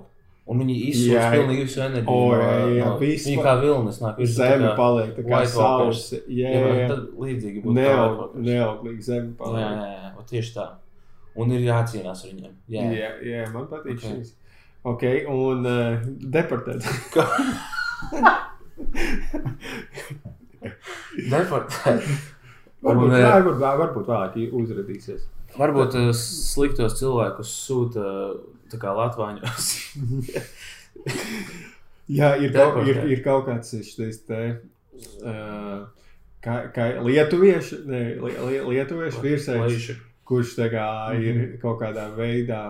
Un 0.51 0.61
viņi 0.63 0.75
izsūta 0.91 1.17
Jā. 1.17 1.25
pilnīgi 1.35 1.65
visu 1.67 1.81
enerģiju. 1.83 2.13
O, 2.13 2.29
no- 2.31 2.37
jā, 2.41 2.53
jā, 2.77 2.85
no- 2.87 2.95
viss 3.01 3.27
Viņi 3.27 3.43
kā 3.45 3.55
vilnis 3.61 3.99
nāk. 4.01 4.21
Zeme 4.37 4.71
paliek 4.77 5.11
tā 5.17 5.25
kā 5.27 5.41
sausa. 5.47 6.21
Jā, 6.27 6.49
Jā, 6.55 6.61
jā, 6.61 6.71
jā. 6.79 6.87
tad 6.93 7.03
līdzīgi 7.25 7.61
būtu. 7.65 7.75
neauglīgi 8.47 9.05
zeme 9.09 9.27
Jā, 9.29 9.35
paliek. 9.41 9.65
jā, 9.67 9.91
jā, 9.91 10.13
o, 10.17 10.25
tieši 10.31 10.55
tā. 10.55 10.67
Un 11.39 11.51
ir 11.55 11.61
jācīnās 11.63 12.25
ar 12.25 12.33
viņiem. 12.33 12.53
Jā, 12.73 12.83
Jā, 12.91 13.09
jā, 13.23 13.43
man 13.53 13.67
patīk 13.71 13.95
Ok. 13.95 14.03
okay. 14.03 14.15
šis. 14.17 14.35
Ok, 14.81 15.03
un 15.29 15.65
uh, 15.69 16.01
deportēt. 16.33 16.81
deportēt. 21.31 22.01
Varbūt, 22.81 22.97
Un, 22.97 22.97
un, 22.97 23.13
eh, 23.13 23.21
varbūt, 23.27 23.59
varbūt 23.61 24.07
vēlāk 24.09 24.55
uzrādīsies. 24.57 25.27
Varbūt 25.53 25.97
uh, 25.99 26.09
sliktos 26.17 26.97
cilvēkus 26.97 27.51
sūta 27.67 28.01
uh, 28.01 28.93
Latvāņos. 28.97 29.69
Jā, 32.17 32.33
ir, 32.41 32.51
kaut, 32.55 32.81
ir, 32.89 33.03
ir 33.13 33.21
kaut 33.23 33.45
kāds 33.47 33.75
šis 33.85 34.23
te. 34.25 34.41
Uh, 35.21 35.85
kā, 36.43 36.55
kā 36.73 36.87
lietuviešu, 37.05 37.83
ne, 37.87 38.01
li, 38.17 38.33
li, 38.33 38.57
lietuviešu 38.73 39.21
virsēs, 39.23 39.61
Leiši. 39.61 39.95
Kurš 40.31 40.55
tā 40.61 40.69
kā 40.71 40.87
ir 41.19 41.43
kaut 41.61 41.81
kādā 41.83 42.07
veidā 42.15 42.63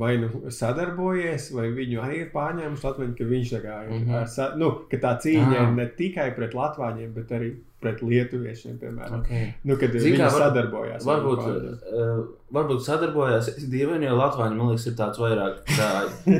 vai 0.00 0.14
nu 0.16 0.28
sadarbojies, 0.50 1.50
vai 1.54 1.66
viņu 1.76 1.98
arī 2.02 2.22
ir 2.22 2.30
pārņēmuši 2.32 2.84
Latviju, 2.86 3.14
ka 3.18 3.24
viņš 3.28 3.50
tā 3.52 3.58
kā 3.62 3.74
ir, 3.84 3.90
Mhm. 3.98 4.14
ar 4.16 4.26
sa, 4.32 4.46
nu, 4.56 4.70
ka 4.90 4.96
tā 4.96 5.10
cīņa 5.20 5.56
Ah. 5.58 5.62
ir 5.66 5.72
ne 5.76 5.86
tikai 5.98 6.30
pret 6.34 6.54
Latvāņiem, 6.56 7.12
bet 7.14 7.28
arī 7.36 7.50
pret 7.84 8.00
lietuviešiem, 8.00 8.78
piemēram. 8.80 9.20
Okay. 9.20 9.52
Nu, 9.64 9.76
kad 9.76 9.92
Zini 9.92 10.16
viņi 10.16 10.22
var- 10.24 10.40
sadarbojās. 10.40 11.06
ar 11.06 11.08
Varbūt, 11.10 11.42
uh, 11.44 12.24
varbūt 12.50 12.80
sadarbojās. 12.86 13.48
Es 13.58 13.64
dievēju, 13.68 14.02
jo 14.08 14.16
Latvāņi 14.16 14.56
man 14.56 14.66
liekas, 14.72 14.86
ir 14.86 14.94
tāds 14.94 15.18
vairāk, 15.20 15.54
kā, 15.66 15.90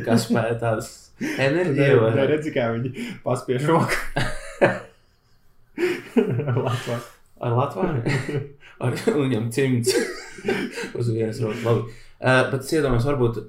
kā 0.09 0.15
spēja 0.25 0.57
tāds 0.65 0.89
enerģija. 1.21 2.01
vai- 2.01 2.13
Nē, 2.17 2.27
redzi, 2.33 2.51
kā 2.55 2.73
viņi 2.73 2.95
paspiež 3.23 3.67
roku. 3.73 3.93
Latvā. 6.17 6.99
Ar 7.41 7.53
Latviju? 7.53 8.03
Ar 8.83 8.97
viņam 9.23 9.51
cimds 9.55 9.95
uz 10.99 11.11
vienas 11.11 11.41
rokas. 11.43 11.63
Labi. 11.67 12.01
Uh, 12.25 12.43
bet 12.51 12.63
es 12.63 12.73
iedomājos, 12.73 13.07
varbūt, 13.11 13.41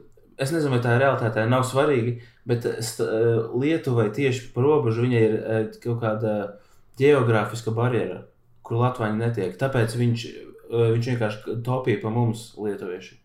es 0.41 0.51
nezinu, 0.51 0.73
vai 0.75 0.81
tā 0.83 0.95
ir 0.95 1.03
realitāte, 1.05 1.45
nav 1.49 1.63
svarīgi, 1.67 2.17
bet 2.49 2.65
st, 2.83 3.05
uh, 3.05 3.57
Lietuvai 3.61 4.09
tieši 4.15 4.49
par 4.55 4.67
robežu 4.67 5.05
viņai 5.05 5.21
ir 5.23 5.35
uh, 5.37 5.59
kaut 5.83 6.01
kāda 6.03 6.33
geogrāfiska 6.99 7.73
barjera, 7.75 8.23
kur 8.65 8.81
Latvija 8.81 9.15
netiek. 9.15 9.55
Tāpēc 9.59 9.95
viņš, 9.99 10.25
uh, 10.27 10.89
viņš 10.95 11.11
vienkārši 11.13 11.59
topīja 11.65 12.03
pa 12.03 12.11
mums, 12.13 12.49
lietuvieši. 12.59 13.21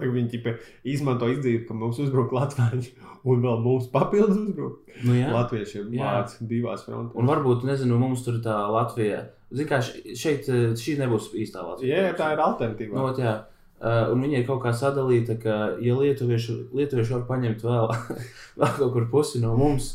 Lai 0.00 0.08
Viņi 0.08 0.30
ķipa, 0.32 0.54
izmanto 0.88 1.28
izdzīvi, 1.30 1.66
ka 1.68 1.76
mums 1.76 1.98
uzbruk 2.02 2.32
Latvijas, 2.34 2.88
un 3.28 3.44
vēl 3.44 3.60
mums 3.64 3.90
papildus 3.92 4.38
uzbruk. 4.38 4.80
Nu, 5.02 5.16
jā. 5.18 5.28
Latviešiem 5.34 5.92
mācās 5.92 6.40
divās 6.40 6.86
frontēs. 6.86 7.16
Un 7.18 7.30
varbūt, 7.30 7.66
nezinu, 7.68 7.98
mums 8.00 8.24
tur 8.26 8.40
tā 8.44 8.56
Latvija. 8.72 9.26
Zini, 9.52 9.68
kā 9.68 9.80
šeit 9.84 10.48
uh, 10.48 10.72
šī 10.78 10.98
nebūs 11.00 11.30
īstā 11.36 11.64
Latvija. 11.66 12.06
Jā, 12.06 12.12
tā 12.18 12.32
ir 12.34 12.42
alternatīva. 12.44 12.96
Nu, 12.96 13.08
ot, 13.10 13.20
jā. 13.20 13.34
Uh, 13.82 14.12
un 14.12 14.22
viņi 14.22 14.38
ir 14.38 14.46
kaut 14.46 14.62
kā 14.62 14.70
sadalīti, 14.78 15.36
ka, 15.42 15.56
ja 15.82 15.96
lietuvieši, 15.98 16.54
lietuvieši 16.78 17.16
var 17.16 17.24
paņemt 17.26 17.64
vēl, 17.66 17.90
vēl 18.62 18.76
kaut 18.78 18.92
kur 18.94 19.08
pusi 19.10 19.42
no 19.42 19.56
mums, 19.58 19.88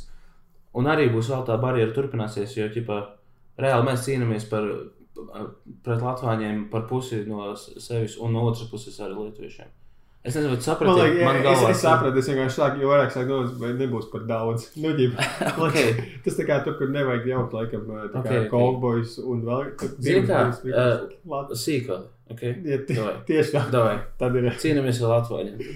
un 0.76 0.89
arī 0.91 1.08
būs 1.14 1.32
vēl 1.32 1.45
tā 1.47 1.55
barjera 1.62 1.95
turpināsies, 1.95 2.58
jo, 2.60 2.68
ķipa, 2.74 2.99
reāli 3.64 3.88
mēs 3.88 4.03
cīnāmies 4.05 4.49
par, 4.51 4.68
pret 5.88 6.03
Latvāņiem 6.03 6.68
par 6.74 6.86
pusi 6.91 7.24
no 7.30 7.53
sevis, 7.55 8.18
un 8.20 8.36
no 8.36 8.43
otras 8.49 8.68
puses 8.70 8.99
arī 9.01 9.16
lietuviešiem. 9.16 9.72
Es 10.28 10.36
nezinu, 10.36 10.49
vai 10.51 10.57
tu 10.59 10.65
Man 10.67 10.97
liekas, 10.99 11.23
man 11.23 11.38
es, 11.53 11.61
es 11.71 11.82
sapratu, 11.86 12.19
es 12.19 12.28
vienkārši 12.28 12.57
saku, 12.59 12.82
jo 12.84 12.89
vairāk 12.91 13.13
saku, 13.15 13.28
no, 13.32 13.38
vai 13.61 13.69
nebūs 13.80 14.09
par 14.11 14.25
daudz. 14.28 14.65
Nu, 14.84 14.91
Okay. 15.67 15.93
tas 16.25 16.36
tā 16.39 16.45
kā 16.49 16.57
tur, 16.65 16.75
kur 16.80 16.91
nevajag 16.91 17.30
jaukt, 17.32 17.53
laikam, 17.55 17.86
tā 17.88 17.95
kā 17.95 18.19
Ok, 18.19 18.25
okay, 18.25 18.41
ok. 18.43 18.49
kovbojs 18.51 19.17
un 19.23 19.41
vēl 19.47 19.71
kā, 20.28 20.41
uh, 20.67 21.07
Lat... 21.32 21.53
Sīkā, 21.63 21.99
ok? 22.36 22.43
ja, 22.67 22.80
tieši 23.30 23.55
tā. 23.55 23.63
Davai, 23.71 23.97
Tad 24.19 24.36
ir. 24.41 24.49
cīnāmies 24.59 24.99
ar 25.07 25.13
Latvāņiem. 25.15 25.67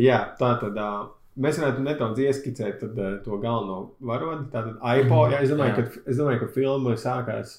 Jā, 0.00 0.20
tā 0.40 0.54
tad. 0.64 0.76
Uh, 0.80 1.08
Mēs 1.40 1.56
varētu 1.60 1.80
nedaudz 1.86 2.18
ieskicēt 2.20 2.80
tad, 2.82 2.96
uh, 2.98 3.12
to 3.24 3.36
galveno 3.40 3.76
varoni. 4.04 4.48
Tātad, 4.52 4.80
iPod, 4.82 5.30
jā, 5.32 5.38
es, 5.46 5.52
domāju, 5.54 5.76
Jā. 5.76 5.84
ka, 5.86 6.02
es 6.10 6.18
domāju, 6.18 6.40
ka 6.42 6.48
filma 6.56 6.96
sākās 7.00 7.52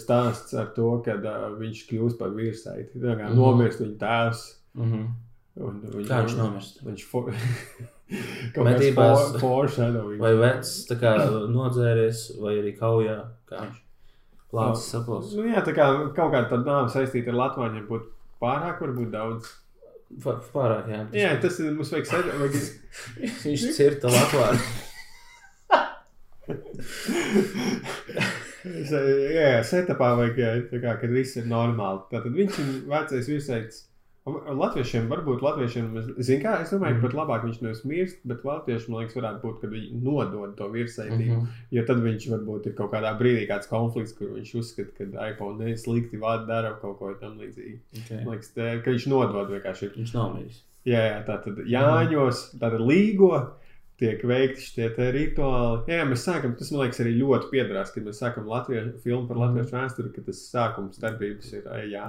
stāsts 0.00 0.54
ar 0.58 0.70
to, 0.74 0.88
ka 1.04 1.14
uh, 1.20 1.44
viņš 1.60 1.82
kļūst 1.90 2.18
par 2.18 2.32
kā 3.20 3.28
Mhm. 3.28 3.36
nomirst 3.38 3.82
viņa 3.84 3.98
tēvs. 4.00 4.42
Mhm. 4.80 5.04
Un, 5.56 5.80
viņa, 5.80 6.06
Kā 6.08 6.20
viņš 6.24 6.36
nomirst? 6.36 6.82
Viņš, 6.84 7.04
fo... 7.08 7.24
Kaut 8.06 8.60
kāds 8.60 8.68
Medībās. 8.68 9.36
for-. 9.40 9.70
Vai 10.20 10.32
vecs 10.38 10.72
tā 10.86 10.94
kā 11.00 11.16
nodzēries, 11.50 12.26
vai 12.42 12.52
arī 12.60 12.72
kaujā, 12.76 13.16
kā 13.50 13.64
viņš 13.64 13.78
plācis 14.52 14.90
saplos. 14.92 15.32
Nu, 15.34 15.46
jā, 15.48 15.62
tā 15.66 15.74
kā 15.74 15.88
kaut 16.14 16.30
kāda 16.34 16.46
tāda 16.52 16.64
nāve 16.68 16.92
saistīta 16.94 17.32
ar 17.32 17.40
Latviju 17.40 17.86
būtu 17.88 18.12
pārāk, 18.42 18.82
varbūt 18.84 19.10
daudz. 19.14 19.54
Pārāk, 20.22 20.86
jā. 20.92 21.00
Jā, 21.18 21.32
tas 21.42 21.56
ir 21.58 21.72
mums 21.74 21.90
vajag 21.90 22.06
sēdēt. 22.12 22.36
Vajag... 22.38 22.54
Viņš 23.48 23.62
cirta 23.74 24.12
Latviju. 24.12 24.60
Es, 28.66 28.90
jā, 28.90 29.42
jā, 29.46 29.58
setupā 29.66 30.08
vajag, 30.18 30.38
jā, 30.42 30.48
tā 30.72 30.80
kā, 30.82 30.96
kad 30.98 31.12
viss 31.14 31.36
ir 31.38 31.44
normāli. 31.46 32.00
Tātad 32.10 32.34
viņš 32.34 32.56
ir 32.62 32.70
vecais 32.90 33.28
virsaicis. 33.30 33.84
Latviešiem, 34.26 35.04
varbūt 35.06 35.42
latviešiem, 35.44 35.92
zinu, 36.18 36.40
kā 36.42 36.56
es 36.64 36.72
domāju, 36.74 36.96
ka 36.96 37.02
pat 37.04 37.12
labāk 37.14 37.44
viņš 37.46 37.60
nevis 37.62 37.82
mirst, 37.86 38.16
bet 38.26 38.42
latviešiem, 38.46 38.90
man 38.90 39.04
liekas, 39.04 39.14
varētu 39.20 39.42
būt, 39.44 39.60
kad 39.62 39.70
viņi 39.70 40.00
nodod 40.02 40.56
to 40.58 40.66
virsaitību. 40.72 41.36
Mhm. 41.36 41.60
Jo 41.76 41.84
tad 41.86 42.02
viņš 42.02 42.26
varbūt 42.32 42.66
ir 42.66 42.74
kaut 42.80 42.90
kādā 42.94 43.12
brīdī 43.20 43.44
kāds 43.46 43.70
konflikts, 43.70 44.16
kur 44.18 44.32
viņš 44.34 44.54
uzskata, 44.58 44.96
ka 44.98 45.28
iPhone 45.30 45.62
neslikti 45.62 46.18
vada 46.18 46.42
dara 46.48 46.74
kaut 46.82 46.98
ko 46.98 47.12
tam 47.20 47.38
līdzīgu. 47.38 47.78
Okay. 48.00 48.24
Man 48.24 48.34
liekas, 48.34 48.50
te, 48.56 48.72
ka 48.82 48.96
viņš 48.96 49.06
nodod 49.14 49.54
vienkārši. 49.54 49.92
Viņš 49.94 50.16
nav 50.18 50.34
mīļš. 50.34 50.58
Jā, 50.86 51.04
jā 51.12 51.22
tā 51.26 51.38
tad 51.46 51.62
Jāņos, 51.70 52.42
tāda 52.58 52.82
līgo 52.82 53.30
tiek 54.00 54.20
veikti 54.28 54.60
šie 54.60 54.86
rituāli. 55.14 55.78
Jā, 55.88 56.02
jā, 56.02 56.06
mēs 56.10 56.24
sākam, 56.28 56.52
tas 56.58 56.68
man 56.74 56.82
liekas 56.84 57.00
arī 57.00 57.12
ļoti 57.16 57.48
piedarās, 57.52 57.92
kad 57.94 58.04
mēs 58.04 58.18
sākam 58.20 58.44
latviešu 58.50 58.90
filmu 59.04 59.24
par 59.30 59.38
latviešu 59.40 59.72
vēsturi, 59.76 60.10
ka 60.16 60.24
tas 60.26 60.42
sākums 60.50 61.00
darbības 61.00 61.52
ir 61.56 61.62
ē, 61.72 61.78
jā. 61.94 62.08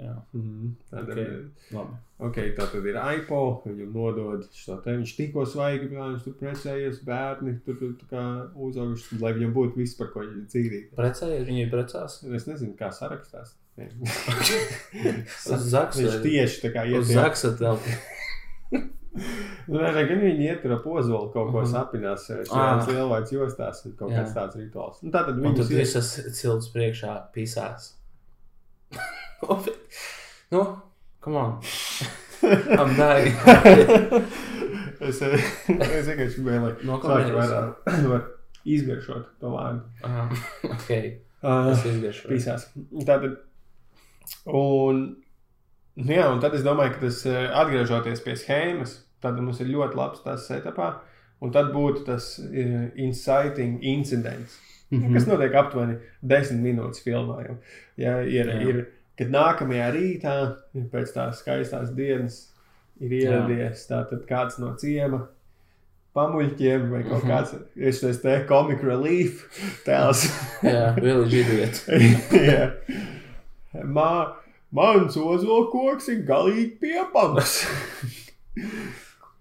Jā. 0.00 0.14
Mhm, 0.32 0.70
Tātad, 0.90 1.10
Ok. 1.10 1.18
okay. 1.20 1.76
Labi. 1.76 1.98
ok, 2.30 2.38
tā 2.56 2.68
tad 2.72 2.88
ir 2.92 2.98
iPo, 3.18 3.40
viņam 3.66 3.92
nodod 3.98 4.46
šo 4.56 4.78
te, 4.84 4.96
viņš 4.96 5.12
tikko 5.18 5.44
svaigi, 5.48 5.90
viņš 5.92 6.24
tur 6.24 6.38
precējies, 6.40 7.02
bērni 7.08 7.56
tur, 7.66 7.76
tur 7.82 7.92
tā 8.00 8.08
kā 8.14 8.24
uzauguši, 8.56 9.20
lai 9.20 9.34
viņam 9.36 9.52
būtu 9.56 9.76
viss, 9.82 9.98
par 10.00 10.08
ko 10.14 10.24
viņi 10.24 10.46
dzīvīgi. 10.48 10.88
Precējies, 10.96 11.44
viņi 11.48 11.68
precās. 11.72 12.22
Es 12.40 12.48
nezinu, 12.48 12.76
kā 12.80 12.88
sarakstās. 12.96 13.56
Zaksa. 15.40 16.00
Viņš 16.00 16.16
tieši 16.24 16.64
tā 16.64 16.72
kā 16.74 16.86
iet. 16.88 16.98
Uz 17.00 17.12
tajā- 17.12 17.76
Telpu. 19.10 19.36
Nu, 19.68 19.78
gan 20.08 20.20
viņi 20.22 20.44
iet 20.48 20.64
ar 20.70 20.78
pozolu, 20.84 21.32
kaut 21.32 21.50
ko 21.52 21.60
Mhm. 21.62 21.70
sapinās 21.72 22.28
Ah. 22.30 22.44
šajās 22.46 22.86
lielvainas 22.88 23.32
jostās, 23.32 23.84
un 23.86 23.92
kaut 23.98 24.10
kāds 24.12 24.34
tāds 24.34 24.56
rituāls. 24.56 25.02
Nu, 25.02 25.10
tātad 25.10 25.34
Un 25.34 25.42
viņi 25.42 25.56
tad 25.56 25.66
visas 25.68 26.12
cilts 26.40 26.68
priekšā 26.74 27.16
pisās. 27.34 27.92
nu, 30.52 30.78
come 31.20 31.36
on. 31.36 31.60
I'm 32.42 32.94
dying. 32.96 33.34
es 35.00 35.20
eh, 35.22 35.34
es 35.68 36.06
vienkārši 36.08 36.36
gribēju, 36.38 36.62
lai 36.64 36.74
No 36.88 36.98
komēdijas. 36.98 37.36
vairāk 37.36 38.08
var 38.12 38.22
izgaršot 38.64 39.26
to 39.40 39.50
vārdu. 39.52 39.82
Aha, 40.04 40.28
ok. 40.64 40.90
Uh, 41.42 41.70
Es 41.72 41.84
izgaršu. 41.88 42.28
Pīsās. 42.32 42.66
Tātad, 43.08 43.36
un, 44.46 45.16
nu 45.96 46.12
jā, 46.14 46.26
un 46.32 46.40
tad 46.40 46.54
es 46.54 46.62
domāju, 46.62 46.92
ka 46.94 47.00
tas 47.06 47.26
eh, 47.26 47.48
atgriežoties 47.62 48.20
pie 48.24 48.36
schēmas, 48.36 48.98
tad 49.22 49.36
mums 49.40 49.60
ir 49.60 49.66
ļoti 49.66 49.96
labs 49.96 50.22
tas 50.24 50.46
setupā, 50.48 50.94
un 51.40 51.50
tad 51.52 51.72
būtu 51.74 52.04
tas 52.06 52.38
uh, 52.38 52.88
inciting 52.96 53.78
incidents. 53.82 54.58
Mm 54.90 55.00
-hmm. 55.02 55.14
Kas 55.14 55.26
notiek 55.26 55.54
aptuveni 55.54 55.98
desmit 56.22 56.60
minūtes 56.60 57.02
filmā. 57.04 57.44
Jau. 57.46 57.56
Ja, 57.96 58.20
ir, 58.22 58.46
Jā. 58.46 58.60
ir, 58.68 58.86
kad 59.18 59.28
nākamajā 59.30 59.90
rītā, 59.94 60.56
pēc 60.92 61.12
tās 61.14 61.38
skaistās 61.42 61.94
dienas, 61.94 62.52
ir 63.00 63.12
ieradies 63.12 63.86
kāds 64.28 64.58
no 64.58 64.74
ciema 64.76 65.26
pamuļķiem 66.16 66.90
vai 66.90 67.02
kaut 67.06 67.24
Mhm. 67.24 67.30
kāds 67.30 67.54
ir 67.76 67.92
šis 67.92 68.20
te 68.22 68.44
comic 68.48 68.82
relief 68.82 69.46
tēls. 69.86 70.24
Jā, 70.62 70.94
village 71.00 71.36
idiot. 71.42 71.84
Jā. 72.32 72.70
Mā, 73.84 74.32
mans 74.76 75.16
ozolkoks 75.18 76.10
ir 76.12 76.24
galīgi 76.28 76.70
piepams. 76.82 77.60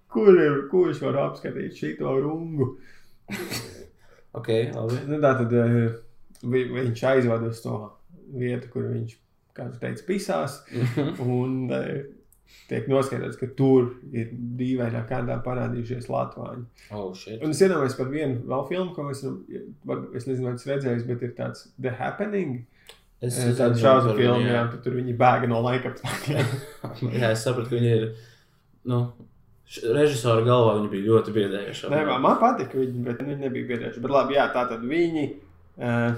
Kur 0.10 0.34
ir, 0.34 0.64
kurš 0.72 1.04
var 1.06 1.20
apskatīt 1.28 1.78
šito 1.78 2.16
rungu? 2.24 2.72
Ok, 4.34 4.50
labi. 4.74 5.02
Nu, 5.10 5.18
tā 5.22 5.34
tad 5.38 5.54
eh, 5.58 5.98
vi, 6.42 6.64
viņš 6.74 7.04
aizvada 7.12 7.50
uz 7.50 7.62
to 7.62 7.76
vietu, 8.40 8.70
kur 8.74 8.88
viņš, 8.90 9.18
kā 9.58 9.68
tu 9.70 9.82
teici, 9.82 10.06
pisās. 10.08 10.60
Un 11.38 11.70
eh, 11.76 12.08
tiek 12.70 12.90
noskaidrots, 12.90 13.38
ka 13.40 13.50
tur 13.58 13.92
ir 14.14 14.32
dīvainā 14.34 15.04
kārtā 15.10 15.38
parādījušies 15.46 16.10
Latvāņi. 16.10 16.66
Oh, 16.90 17.12
shit. 17.18 17.42
Un 17.46 17.54
es 17.54 17.62
iedomājos 17.62 17.98
par 17.98 18.10
vienu 18.14 18.42
vēl 18.50 18.66
filmu, 18.70 18.94
ko 18.98 19.10
es, 19.14 19.24
es 19.26 20.30
nezinu, 20.30 20.50
vai 20.50 20.58
tas 20.58 20.68
redzējis, 20.70 21.08
bet 21.10 21.26
ir 21.26 21.38
tāds 21.38 21.70
The 21.78 21.94
Happening. 22.02 22.64
Es 23.22 23.36
zinu 23.36 23.76
šādu 23.76 24.14
par 24.14 24.16
filmu, 24.16 24.38
viņu, 24.40 24.52
jā, 24.54 24.60
tad 24.72 24.84
tur 24.86 24.94
viņi 24.96 25.14
bēga 25.20 25.48
no 25.52 25.60
laika 25.66 25.90
apstākļiem. 25.92 26.54
Jā, 27.20 27.34
es 27.34 27.42
sapratu, 27.44 27.68
ka 27.68 27.76
viņi 27.76 27.90
ir. 27.98 28.06
Nu, 28.88 29.00
režisora 29.98 30.46
galvā 30.48 30.78
viņi 30.78 30.92
bija 30.94 31.08
ļoti 31.10 31.34
biedējuši. 31.36 31.90
Nē, 31.92 32.00
man, 32.08 32.24
man 32.24 32.40
patika 32.40 32.80
viņi, 32.80 33.04
bet 33.06 33.20
viņi 33.20 33.36
nebija 33.42 33.68
biedrējuši. 33.74 34.04
Bet 34.06 34.16
labi, 34.16 34.38
jā, 34.40 34.48
tā 34.56 34.64
tad 34.72 34.86
viņi, 34.88 35.26
uh, 35.84 36.16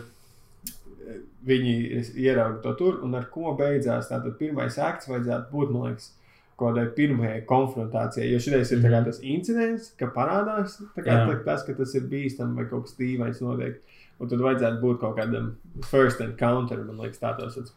viņi 1.49 1.73
ierauga 2.21 2.61
to 2.67 2.75
tur, 2.79 2.99
un 3.07 3.17
ar 3.17 3.25
ko 3.33 3.55
beidzās. 3.57 4.11
Tātad 4.11 4.37
pirmais 4.39 4.77
akts 4.77 5.09
vajadzētu 5.09 5.49
būt, 5.55 5.73
man 5.73 5.89
liekas, 5.89 6.11
kaut 6.53 6.75
kādai 6.75 6.85
pirmajai 6.95 7.41
konfrontācijai. 7.49 8.29
Jo 8.29 8.37
šis 8.37 8.71
ir 8.71 8.83
Mhm. 8.85 9.05
tas 9.09 9.19
incidents, 9.23 9.89
ka 9.97 10.11
parādās 10.13 10.77
kā, 10.95 11.03
tā, 11.03 11.43
tas, 11.43 11.63
ka 11.65 11.73
tas 11.73 11.95
ir 11.95 12.05
bīstami 12.05 12.55
vai 12.55 12.65
kaut 12.69 12.85
kas 12.85 12.95
dīvains 12.99 13.41
notiek. 13.41 13.81
Un 14.21 14.29
tad 14.29 14.41
vajadzētu 14.43 14.77
būt 14.83 14.99
kaut 15.01 15.15
kādam 15.17 15.47
first 15.89 16.19
encounter, 16.21 16.83
man 16.85 16.99
liekas, 17.01 17.17
tā 17.21 17.31
tas 17.37 17.55
ir 17.57 17.71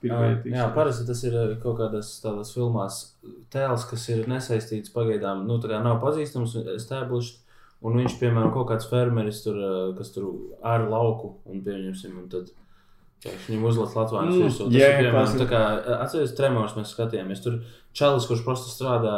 Jā, 0.53 0.67
parasti 0.77 1.07
tas 1.09 1.23
ir 1.25 1.37
eh, 1.41 1.55
kaut 1.63 1.79
kādās 1.79 2.11
tādās 2.21 2.51
filmās 2.53 2.99
tēls, 3.55 3.87
kas 3.89 4.05
ir 4.13 4.27
nesaistīts 4.29 4.93
pagaidām, 4.93 5.47
nu, 5.49 5.57
tā 5.63 5.71
kā 5.73 5.79
nav 5.81 6.03
pazīstams, 6.03 6.59
established, 6.75 7.41
un 7.81 7.97
viņš, 8.01 8.19
piemēram, 8.21 8.53
kaut 8.53 8.69
kāds 8.73 8.91
fermeris 8.91 9.41
tur, 9.47 9.57
eh, 9.57 9.95
kas 9.97 10.13
tur 10.13 10.29
ar 10.61 10.85
lauku, 10.91 11.39
un 11.49 11.65
pieņemsim, 11.65 12.19
un 12.21 12.29
tad 12.29 12.53
viņam 13.25 13.65
uzlēt 13.71 13.97
Latvijas 13.97 14.35
Mm, 14.35 14.43
virsū. 14.45 14.67
Tas 14.69 14.77
jā, 14.77 14.91
piemēram, 15.01 15.39
tā 15.41 15.49
kā, 15.49 15.63
eh, 15.79 15.97
atceries, 16.05 16.37
tremors 16.37 16.77
mēs 16.77 16.93
skatījāmies, 16.93 17.43
tur 17.43 17.63
čalis, 17.97 18.29
kurš 18.29 18.45
prosti 18.45 18.75
strādā 18.75 19.17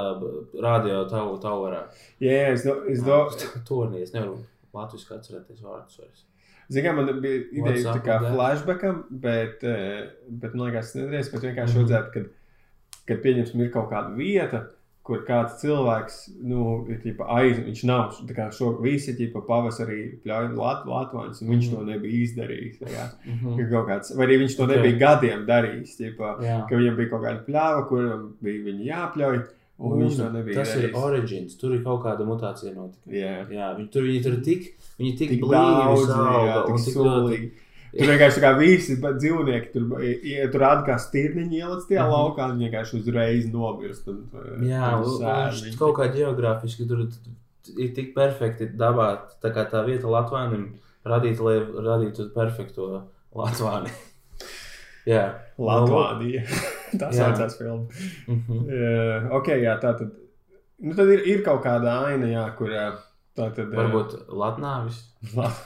radio 0.63 1.03
tavu, 1.11 1.41
tavarā. 1.43 1.89
Jā, 2.21 2.31
jā, 2.31 2.53
es, 2.53 2.63
do, 2.63 2.79
es, 2.87 3.03
do, 3.03 3.19
Tornī, 3.67 4.03
es 4.03 4.15
nevaru 4.15 4.39
Latvijas 4.73 5.09
kā 5.09 5.19
atcerēties 5.19 5.63
vārdus 5.65 5.99
vairs. 5.99 6.25
Ziniet, 6.73 6.95
man 6.97 7.21
bija 7.23 7.43
ideja 7.53 7.93
tā 7.95 8.01
kā 8.03 8.17
flashbackam, 8.33 9.05
bet, 9.11 9.63
eh, 9.63 10.09
bet 10.29 10.55
man 10.55 10.69
liekas, 10.73 10.93
tas 10.93 11.03
nedarīs. 11.03 11.33
Bet 11.33 11.43
vienkārši 11.43 11.75
Mhm. 11.77 11.85
vajadzētu, 11.85 12.13
kad, 12.13 12.27
kad 13.07 13.23
pieņemsim, 13.23 13.61
ir 13.63 13.71
kaut 13.71 13.91
kāda 13.91 14.17
vieta, 14.17 14.67
kur 15.07 15.21
kāds 15.23 15.61
cilvēks, 15.63 16.17
nu, 16.43 16.85
ir 16.91 16.99
tīpa 16.99 17.29
aiz, 17.31 17.61
viņš 17.63 17.85
nav, 17.87 18.17
tā 18.27 18.35
kā 18.35 18.49
šo 18.51 18.73
visi, 18.83 19.15
tīpa 19.15 19.45
pavasarī 19.47 20.19
pļauj 20.25 20.57
Lat, 20.57 20.85
Latvijas, 20.85 21.43
un 21.43 21.49
viņš 21.55 21.69
Mhm. 21.71 21.77
to 21.77 21.85
nebija 21.85 22.25
izdarījis. 22.27 22.81
kā. 22.81 23.05
Mhm. 23.25 23.57
Ka 23.57 23.71
Kaut 23.71 23.87
kāds, 23.89 24.17
vai 24.17 24.27
arī 24.27 24.39
viņš 24.43 24.57
to 24.57 24.67
nebija 24.67 24.99
gadiem 24.99 25.47
darījis, 25.47 25.95
tīpa, 26.01 26.43
Jā. 26.43 26.69
ka 26.69 26.75
viņam 26.75 26.97
bija 26.97 27.11
kaut 27.11 27.23
kāda 27.23 27.47
pļāva, 27.47 27.89
kuram 27.89 28.33
bija 28.43 28.65
viņa 28.65 28.85
jāpļauj, 28.91 29.47
un 29.79 29.99
viņš 30.01 30.17
to 30.17 30.31
nebija 30.33 30.57
tas 30.63 30.75
ir 30.81 30.95
origins, 30.97 31.57
tur 31.61 31.75
ir 31.77 31.83
kaut 31.85 32.03
kāda 32.05 32.25
mutācija 32.25 32.73
notika. 32.75 33.05
Jā. 33.13 33.47
Jā, 33.53 33.71
viņi 33.77 33.91
tur, 33.93 34.03
viņi 34.09 34.23
tur 34.25 34.37
tik, 34.47 34.69
viņi 34.99 35.13
tik, 35.19 35.29
Tik 35.37 35.43
blīvi 35.45 36.03
sauga 36.07 36.65
un 36.73 36.83
tik 36.85 36.97
ļoti. 36.97 37.41
Tur 37.97 38.11
vienkārši 38.11 38.41
kā 38.43 38.51
visi 38.59 38.97
dzīvnieki 39.01 39.71
tur, 39.73 39.85
ja 40.29 40.49
tur 40.53 40.61
rāda 40.61 40.83
kā 40.85 40.97
stirniņi 41.01 41.61
ielicis 41.63 41.87
tajā 41.89 42.03
Mhm. 42.05 42.13
laukā, 42.13 42.49
viņi 42.53 42.67
vienkārši 42.69 42.99
uzreiz 43.01 43.47
nomirst. 43.53 44.09
Un, 44.09 44.25
Jā, 44.69 44.91
un 45.01 45.79
kaut 45.79 45.95
kā 45.97 46.09
geogrāfiski 46.13 46.87
tur 46.89 47.07
ir 47.77 47.95
tik 47.95 48.15
perfekti 48.15 48.69
dabā, 48.77 49.19
tā 49.43 49.53
kā 49.55 49.65
tā 49.71 49.85
vieta 49.87 50.07
Latvānam 50.13 50.69
radīt, 51.07 51.41
lai 51.41 51.61
radītu 51.61 52.29
perfekto 52.35 53.05
Latvāni. 53.35 53.91
jā. 55.07 55.35
Latvānija. 55.59 56.45
Tā 57.03 57.11
Jā. 57.13 57.19
saucās 57.19 57.59
filma. 57.59 57.87
Mhm. 58.29 58.63
Uh, 58.67 59.29
ok, 59.41 59.53
jā, 59.63 59.77
tā 59.83 59.93
tad. 59.99 60.15
Nu, 60.79 60.93
tad 60.97 61.09
ir, 61.13 61.23
ir 61.25 61.45
kaut 61.45 61.63
kāda 61.65 62.01
aina, 62.09 62.27
jā, 62.29 62.45
kur 62.59 62.69
tā 62.71 63.51
tad. 63.57 63.71
Varbūt 63.73 64.19
Latnāvis. 64.29 65.03
La- 65.37 65.53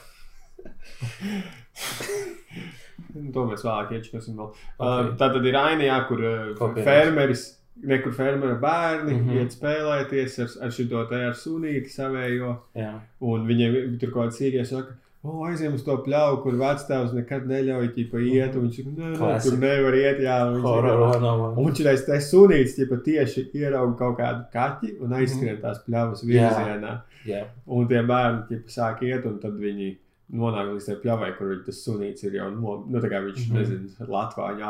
Nu, 3.11 3.31
To 3.35 3.47
mēs 3.48 3.65
vēlāk 3.66 3.94
iečakosim 3.97 4.36
vēl. 4.39 4.51
Ok. 4.51 4.61
Uh, 4.78 5.09
tā 5.19 5.31
tad 5.35 5.47
ir 5.48 5.57
aina, 5.59 5.86
jā, 5.86 5.97
kur 6.07 6.20
uh, 6.23 6.77
fermeris, 6.85 7.47
nekur 7.90 8.12
fermera 8.15 8.57
bērni 8.61 9.15
mm. 9.15 9.23
-hmm. 9.27 9.39
iet 9.40 9.57
spēlēties 9.57 10.39
ar, 10.44 10.51
ar 10.66 10.74
šo 10.77 11.05
te 11.11 11.23
ar 11.31 11.36
sunīti 11.39 11.90
savējo. 11.94 12.57
Jā. 12.77 12.93
Un 13.20 13.47
viņiem 13.48 13.98
tur 14.01 14.12
kaut 14.12 14.28
kāds 14.28 14.40
sīkais 14.43 14.70
saka, 14.74 14.97
O, 15.21 15.35
aizjām 15.45 15.75
uz 15.77 15.83
to 15.85 15.99
pļauju, 16.01 16.39
kur 16.41 16.55
vecāks 16.57 17.11
nekad 17.13 17.45
neļauj 17.49 17.91
ķipa, 17.93 18.21
iet. 18.25 18.55
Viņš 18.57 18.77
nē, 18.87 18.93
nē, 18.95 19.09
Klasika. 19.19 19.43
tur 19.51 19.59
nevar 19.61 19.97
iet. 19.99 20.23
Jā, 20.25 20.37
viņš 20.49 20.65
saka, 20.65 20.95
one 21.05 21.51
Un 21.51 21.67
viņš 21.67 21.83
reiz 21.85 22.05
te 22.07 22.21
sunīts, 22.25 22.79
ja 22.81 23.01
tieši 23.09 23.45
ierauga 23.61 23.99
kaut 23.99 24.17
kādu 24.23 24.47
kaķi 24.55 24.95
un 25.05 25.13
aizskrien 25.19 25.61
tās 25.61 25.83
pļavas 25.85 26.25
virzienā. 26.25 26.95
Jā. 27.29 27.43
Un 27.69 27.91
tie 27.91 28.01
bērni 28.01 28.47
ķipa, 28.49 28.73
sāk 28.73 29.05
iet, 29.05 29.29
un 29.29 29.37
tad 29.43 29.61
viņi 29.61 29.91
nonāk 30.32 30.69
līdz 30.74 30.85
tai 30.86 30.94
pļavai, 31.02 31.31
kur 31.39 31.47
viņi- 31.51 31.65
tas 31.66 31.78
sunīts 31.86 32.24
ir 32.24 32.32
jau 32.39 32.51
no, 32.55 32.74
nu, 32.89 33.01
tā 33.02 33.09
kā 33.11 33.19
viņš, 33.24 33.39
mm 33.40 33.51
Mhm. 33.51 33.57
-hmm. 33.57 33.81
nezinu, 33.81 34.09
Latvāņu 34.15 34.65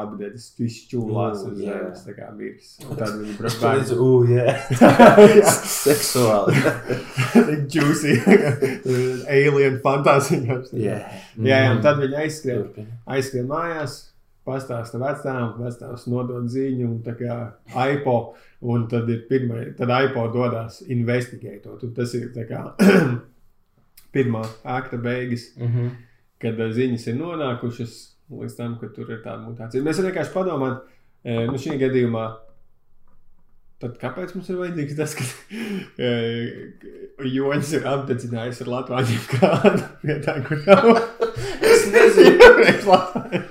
čūlās 0.90 1.42
Ooh, 1.44 1.52
uz 1.52 1.58
zemes, 1.58 2.04
tā 2.06 2.14
kā 2.16 2.30
miris. 2.36 2.78
Un 2.90 2.96
tad 2.96 3.08
viņi 3.20 3.34
brauc 3.38 3.90
ir 3.92 3.98
ugh, 4.00 4.28
jā. 4.30 4.46
Jā. 5.40 5.52
Seksuāli. 5.68 6.54
juicy, 7.74 8.14
alien 9.28 9.80
fantāzijās. 9.84 10.70
Jā, 10.72 11.00
Jā, 11.40 11.58
jā, 11.64 11.72
un 11.76 11.82
tad 11.82 11.98
viņi 12.02 12.16
aizskrien, 12.24 12.86
aizskrien 13.06 13.46
mājās, 13.50 14.06
pastāsta 14.46 14.98
vecām, 14.98 15.52
vecāks 15.60 16.06
nodod 16.10 16.48
ziņu, 16.50 16.86
un 16.88 17.02
tā 17.04 17.14
kā 17.18 17.36
aipo, 17.76 18.34
un 18.62 18.88
tad 18.88 19.08
ir 19.12 19.26
pirmā, 19.30 19.76
tad 19.76 19.90
aipo 19.94 20.26
dodas 20.32 20.80
investigētot. 20.88 21.84
Un 21.84 21.92
tas 21.94 22.14
ir 22.14 22.30
tā 22.34 22.46
kā 22.48 22.64
pirmā 24.14 24.44
akta 24.64 24.96
beigas, 24.98 25.48
Mhm. 25.58 25.88
kad 26.40 26.60
eh, 26.60 26.70
ziņas 26.76 27.06
ir 27.08 27.14
nonākušas 27.20 27.96
līdz 28.30 28.56
tam, 28.56 28.78
ka 28.80 28.86
tur 28.94 29.10
ir 29.10 29.22
tāda 29.24 29.42
mutācija. 29.44 29.82
Mēs 29.82 29.98
vienkārši 30.02 30.32
padomāt, 30.34 30.80
eh, 31.24 31.46
nu 31.46 31.58
šī 31.58 31.78
gadījumā. 31.80 32.28
Tad 33.80 33.94
kāpēc 33.98 34.34
mums 34.36 34.48
ir 34.52 34.56
vajadzīgs 34.60 34.96
tas, 34.96 35.14
ka 35.16 35.24
eh, 35.98 36.72
joņas 37.24 37.72
ir 37.78 37.86
apdedzinājis 37.88 38.60
ar 38.62 38.68
Latviju 38.74 39.22
kādu 39.34 39.82
vietā, 40.04 40.36
kur 40.46 40.60
nav? 40.66 40.90
Es 41.62 41.86
nezinu. 41.92 42.36
Kāpēc 42.44 42.84
Latviju? 42.86 43.42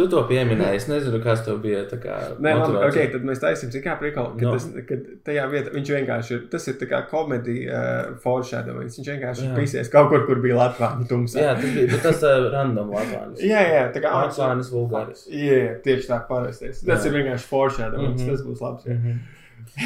Tu 0.00 0.06
to 0.08 0.20
pieminēji. 0.28 0.78
Es 0.80 0.86
nezinu, 0.88 1.18
kas 1.24 1.42
tev 1.44 1.58
bija. 1.60 1.82
Kā, 2.00 2.16
Nē, 2.40 2.54
labi, 2.56 2.78
okay, 2.86 3.08
tad 3.12 3.24
mēs 3.28 3.42
taisām, 3.42 3.72
cik 3.74 3.88
priekal, 4.00 4.30
ka 4.38 4.46
No. 4.46 4.52
tas, 4.56 4.68
kad 4.88 5.02
tajā 5.26 5.46
vietā 5.52 5.74
viņš 5.74 5.90
vienkārši 5.96 6.32
ir, 6.36 6.44
tas 6.52 6.68
ir 6.70 6.78
kā 6.90 7.02
komēdija 7.10 7.80
uh, 7.80 8.14
foreshadowings, 8.22 8.96
viņš 9.00 9.10
vienkārši 9.12 9.44
ir 9.44 9.50
Jā. 9.50 9.56
pisies 9.58 9.90
kaut 9.92 10.08
kur, 10.12 10.24
kur 10.28 10.40
bija 10.44 10.56
Latvija 10.56 11.08
tumsā. 11.10 11.42
Jā, 11.44 11.56
tas 11.58 11.74
bija 11.76 11.98
tas 12.06 12.24
uh, 12.24 12.46
random 12.54 12.94
Latvijas. 12.94 13.42
jā, 13.44 13.64
jā, 13.74 13.82
tā 13.92 14.04
kā 14.04 14.14
Latvijas 14.16 14.72
vulgāris. 14.72 15.26
Jā, 15.34 15.60
tieši 15.84 16.08
tā 16.08 16.22
parastais. 16.30 16.80
Tas 16.86 17.04
Jā. 17.04 17.10
ir 17.10 17.18
vienkārši 17.18 17.50
foreshadowings, 17.50 18.22
mm. 18.22 18.24
-hmm. 18.24 18.32
tas 18.32 18.46
būs 18.46 18.64
labs. 18.64 18.88
Jā. 18.88 18.96
Mhm. 18.96 19.20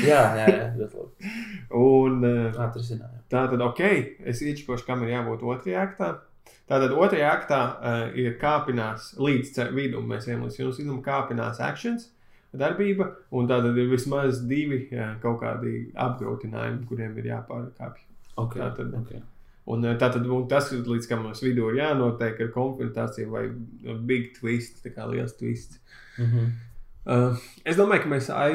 Jā, 0.04 0.20
jā, 0.38 0.44
jā, 0.48 0.68
ļoti 0.78 1.00
labi. 1.00 1.32
Un 1.74 2.22
uh, 2.24 2.60
Atrisinājām. 2.66 3.24
tā 3.30 3.42
tad, 3.50 3.60
ok, 3.60 3.80
es 4.30 4.40
iečikošu, 4.42 4.86
kam 4.86 5.02
ir 5.02 5.10
jābūt 5.16 5.42
otrajā 5.42 5.82
aktā. 5.88 6.12
Tātad 6.70 6.94
otrajā 6.96 7.28
aktā 7.28 7.60
uh, 7.76 8.02
ir 8.16 8.38
kāpinās 8.40 9.10
līdz 9.20 9.66
vidum, 9.76 10.06
mēs 10.08 10.28
ejam 10.30 10.46
līdz 10.46 10.58
jums 10.62 10.78
vidum, 10.80 11.02
kāpinās 11.04 11.60
actions, 11.60 12.06
darbība, 12.56 13.10
un 13.36 13.48
tātad 13.50 13.76
ir 13.76 13.90
vismaz 13.90 14.40
divi 14.48 14.86
uh, 14.94 15.14
kaut 15.20 15.42
kādi 15.42 15.90
apgrūtinājumi, 16.06 16.86
kuriem 16.88 17.18
ir 17.20 17.28
jāpārkāpj. 17.34 18.04
Okay. 18.40 18.62
Tā 18.62 18.70
tad- 18.78 18.94
okay. 19.02 19.20
Un 19.66 19.84
uh, 19.84 19.94
tātad 20.00 20.24
un 20.28 20.48
tas, 20.48 20.70
ir 20.72 20.84
līdz 20.88 21.08
kam 21.08 21.22
mums 21.24 21.40
vidū 21.44 21.68
ir 21.72 21.82
jānotiek, 21.82 22.40
ir 22.40 22.50
konfrontācija 22.56 23.28
vai 23.32 23.46
uh, 23.50 23.94
big 24.08 24.32
twist, 24.38 24.80
tā 24.84 24.92
kā 24.96 25.06
liels 25.10 25.36
twists. 25.40 25.80
Mhm. 26.18 26.52
Uh, 27.04 27.36
es 27.68 27.76
domāju, 27.76 28.06
ka 28.06 28.08
mēs, 28.14 28.30
ai, 28.32 28.54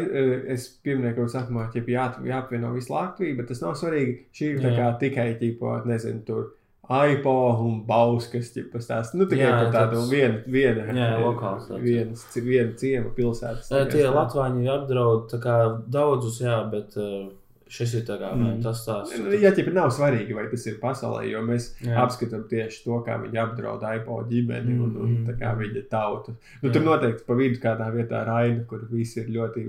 es 0.49 0.63
pieminēju, 0.81 1.19
ka 1.19 1.25
sākumā 1.35 1.67
ķip, 1.69 1.91
jā, 1.93 2.07
jāapvieno 2.25 2.71
visu 2.73 2.89
Latviju, 2.95 3.35
bet 3.37 3.51
tas 3.51 3.61
nav 3.61 3.75
svarīgi. 3.77 4.15
Šī 4.33 4.47
ir 4.55 4.63
kā 4.79 4.87
tikai 5.03 5.27
ķipo, 5.37 5.75
nezinu, 5.85 6.23
tur 6.25 6.47
aipo 6.89 7.33
un 7.61 7.83
bauskas, 7.85 8.49
ķipa 8.55 8.79
stāsts. 8.81 9.13
Nu, 9.13 9.25
tikai 9.29 9.45
Jā, 9.45 9.51
par 9.63 9.73
tādu 9.75 9.97
tāds- 9.99 10.09
vienu, 10.09 10.39
viena, 10.47 10.85
Jā, 10.89 11.09
eh, 11.17 11.23
lokāls 11.23 11.67
tāds. 11.69 11.83
vienas, 11.83 12.23
viena 12.35 12.73
ciema 12.75 13.09
pilsētas. 13.15 13.67
Tikai 13.69 13.91
Tie. 13.91 14.07
Latvijas 14.09 14.73
apdraud 14.79 15.29
tā 15.29 15.39
kā 15.43 15.57
daudzus, 15.89 16.39
jā, 16.41 16.57
bet 16.71 16.97
uh, 16.97 17.29
šis 17.69 17.93
ir 17.93 18.01
tā 18.07 18.15
kā 18.17 18.31
Mm. 18.33 18.41
mm. 18.57 18.63
tas 18.63 18.81
tās. 18.87 19.11
Nu, 19.19 19.29
Jā, 19.37 19.51
ķipa 19.53 19.71
nav 19.73 19.91
svarīgi, 19.93 20.33
vai 20.33 20.47
tas 20.49 20.65
ir 20.65 20.79
pasaulē, 20.81 21.29
jo 21.29 21.41
mēs 21.45 21.75
Jā. 21.85 21.95
apskatām 22.07 22.47
tieši 22.49 22.83
to, 22.83 23.03
kā 23.05 23.19
viņi 23.21 23.37
apdraud 23.37 23.83
aipo 23.83 24.23
ģimeni 24.25 24.73
un, 24.73 24.95
un 24.97 25.09
Mm, 25.17 25.27
tā 25.27 25.37
kā 25.37 25.53
mm. 25.53 25.59
viņa 25.61 25.83
tautu. 25.89 26.33
Nu, 26.63 26.69
Jā. 26.69 26.73
tur 26.73 26.81
noteikti 26.81 27.25
pa 27.27 27.33
vidu 27.35 27.59
kādā 27.61 27.91
vietā 27.93 28.23
ir 28.25 28.29
aina, 28.33 28.63
kur 28.65 28.79
visi 28.89 29.19
ir 29.21 29.27
ļoti 29.27 29.67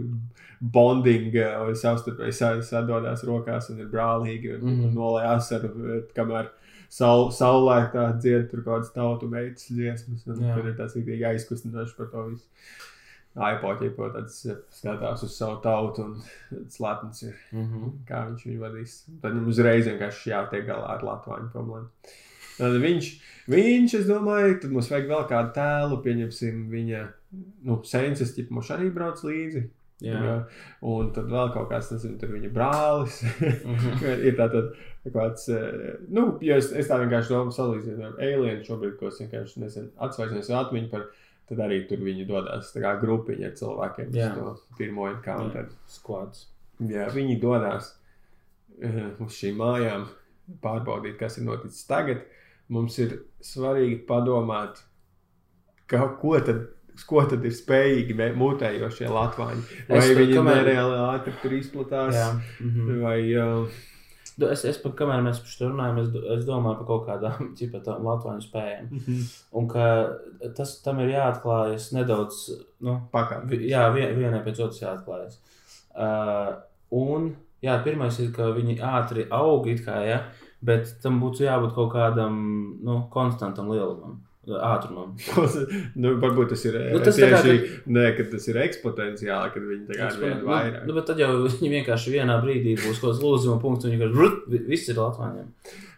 bonding 0.63 1.35
eh, 1.37 1.57
un 1.61 1.75
savstarpēji 1.75 2.33
sa- 2.33 2.61
sadodās 2.65 3.23
rokās 3.25 3.71
un 3.71 3.79
ir 3.81 3.87
brālīgi 3.93 4.55
un, 4.55 4.61
mm 4.61 4.71
Mhm. 4.71 4.85
-hmm. 4.85 4.95
nolēja 4.95 5.37
asaru, 5.37 5.71
eh, 5.97 6.03
kamēr 6.17 6.49
saul, 6.91 7.29
saulēktā 7.35 8.07
dzied 8.19 8.49
tur 8.51 8.65
kaut 8.65 8.81
kādas 8.81 8.95
tautu 8.95 9.29
meitas 9.31 9.69
dziesmas. 9.71 10.27
un 10.27 10.41
Jā. 10.45 10.55
Tur 10.57 10.71
ir 10.71 10.79
tāds 10.79 10.97
rīktīgi 10.99 11.29
aizkustinošs 11.33 11.99
par 11.99 12.11
to 12.15 12.31
visu. 12.31 12.49
Aipoķi, 13.41 13.93
protams, 13.95 14.41
skatās 14.75 15.23
uz 15.23 15.37
savu 15.39 15.61
tautu 15.63 16.03
un 16.03 16.17
slepns 16.69 17.23
ir 17.23 17.37
Mm 17.53 17.67
-hmm. 17.67 17.93
kā 18.09 18.27
viņš 18.27 18.47
viņu 18.47 18.59
vadīs. 18.59 18.97
Tad 19.23 19.33
viņam 19.33 19.49
uzreiz 19.49 19.87
vienkārši 19.87 20.31
jātiek 20.31 20.67
galā 20.67 20.89
ar 20.97 21.05
Latviju 21.05 21.51
problēmu. 21.53 21.89
Tad 22.59 22.73
viņš, 22.83 23.07
viņš, 23.49 23.95
es 23.95 24.07
domāju, 24.07 24.61
tad 24.61 24.71
mums 24.71 24.91
vajag 24.91 25.07
vēl 25.09 25.29
kādu 25.29 25.53
tēlu, 25.55 26.03
pieņemsim 26.03 26.69
viņa, 26.71 27.09
nu, 27.63 27.83
senses, 27.85 28.35
tipu, 28.35 28.55
mums 28.55 28.71
arī 28.71 28.91
brauc 28.91 29.23
līdzi. 29.25 29.71
Jā. 30.01 30.47
Un 30.81 31.11
tad 31.13 31.29
vēl 31.29 31.51
kaut 31.53 31.69
kāds, 31.71 31.91
nezinu, 31.93 32.19
tur 32.21 32.33
viņa 32.33 32.51
brālis. 32.55 33.21
Mhm. 33.41 34.05
ir 34.29 34.37
tāds 34.39 34.73
kāds, 35.09 35.49
eh, 35.49 35.97
nu, 36.13 36.39
ja 36.45 36.59
es, 36.61 36.69
es 36.77 36.89
tā 36.91 36.99
vienkārši 37.01 37.33
domāju, 37.33 37.55
salīdzinot 37.57 38.19
ar 38.19 38.21
Alien 38.27 38.61
šobrīd, 38.67 38.99
ko 39.01 39.09
es 39.09 39.21
vienkārši 39.23 39.63
nezinu, 39.65 39.89
atsvaidzos 40.05 40.51
atmiņu 40.61 40.91
par, 40.93 41.07
tad 41.49 41.59
arī 41.65 41.79
tur 41.89 41.99
viņi 42.05 42.27
dodas 42.29 42.69
tā 42.75 42.83
kā 42.85 42.93
grupiņa 43.01 43.47
ar 43.49 43.55
cilvēkiem 43.59 44.11
Jā. 44.15 44.29
uz 44.37 44.61
to 44.61 44.77
pirmo 44.79 45.09
encounter. 45.09 45.71
Skvads. 45.89 46.45
Jā, 46.81 47.09
viņi 47.13 47.39
dodas 47.43 47.95
uh, 48.83 49.09
uz 49.25 49.33
šīm 49.41 49.57
mājām, 49.61 50.05
pārbaudīt, 50.63 51.17
kas 51.19 51.39
ir 51.41 51.45
noticis 51.49 51.87
tagad. 51.89 52.23
Mums 52.71 52.99
ir 53.03 53.17
svarīgi 53.43 54.03
padomāt, 54.07 54.79
ka, 55.91 56.05
ko, 56.21 56.37
tad, 56.47 56.69
ko 57.09 57.25
tad 57.27 57.43
ir 57.45 57.51
spējīgi 57.57 58.15
mutējošie 58.39 59.09
latvāņi. 59.11 59.65
Vai 59.89 59.99
Es, 59.99 60.11
viņi 60.15 60.37
kamēr- 60.39 60.61
nereāli 60.63 61.01
ātri 61.09 61.35
tur 61.43 61.57
izplatās, 61.59 62.15
Jā. 62.15 62.29
Mhm. 62.63 63.01
vai 63.03 63.19
uh, 63.35 63.81
Es, 64.49 64.65
es 64.69 64.79
pat, 64.81 64.95
kamēr 64.99 65.23
mēs 65.25 65.41
par 65.43 65.53
šo 65.53 65.69
runājam, 65.71 66.01
es, 66.03 66.11
es 66.37 66.47
domāju 66.49 66.81
par 66.81 66.89
kaut 66.89 67.07
kādām 67.09 67.51
ķipatām 67.59 68.07
Latvijas 68.07 68.49
spējām. 68.49 68.89
Un 69.59 69.69
ka 69.71 69.87
tas 70.57 70.77
tam 70.85 71.03
ir 71.05 71.15
jāatklājas 71.15 71.91
nedaudz, 71.97 72.43
nu, 72.87 72.97
pakāpē. 73.13 73.61
Jā, 73.69 73.89
vien, 73.97 74.15
vienai 74.19 74.43
pēc 74.47 74.63
otras 74.65 74.83
jāatklājas. 74.85 75.41
Uh, 75.91 76.55
un 76.95 77.33
jā, 77.65 77.77
pirmais 77.85 78.19
ir, 78.23 78.31
ka 78.37 78.53
viņi 78.57 78.79
ātri 78.87 79.27
aug, 79.35 79.67
kā, 79.85 80.01
ja, 80.07 80.23
bet 80.65 80.95
tam 81.03 81.21
būtu 81.23 81.45
jābūt 81.47 81.75
kaut 81.77 81.93
kādam 81.95 82.41
nu, 82.85 83.03
konstantam 83.13 83.71
lielumam, 83.73 84.21
ātrumam. 84.49 85.13
nu, 86.01 86.15
varbūt 86.23 86.55
tas 86.55 86.65
ir 86.65 86.79
Nu, 86.81 86.99
nu, 86.99 87.05
tas 87.05 87.19
tā 87.21 87.29
kā, 87.29 87.41
tieši, 87.45 87.59
ka... 87.61 87.93
ne, 87.93 88.05
ka 88.17 88.25
tas 88.33 88.49
ir 88.49 88.59
eksponenciāli, 88.65 89.53
kad 89.55 89.67
viņi 89.69 89.87
kā 89.91 90.09
ar 90.09 90.19
vienu 90.23 90.41
nu, 90.41 90.49
vairāk. 90.49 90.83
nu, 90.89 90.97
bet 90.97 91.09
tad 91.11 91.21
jau 91.21 91.31
viņi 91.45 91.73
vienkārši 91.77 92.15
vienā 92.17 92.39
brīdī 92.45 92.75
būs 92.81 92.99
kaut 93.03 93.13
kāds 93.13 93.23
lūzuma 93.25 93.61
punkts, 93.63 93.85
un 93.85 93.93
viņi 93.93 94.01
vienkārši 94.01 94.63
viss 94.71 94.89
ir 94.89 95.01
Latvijam. 95.03 95.51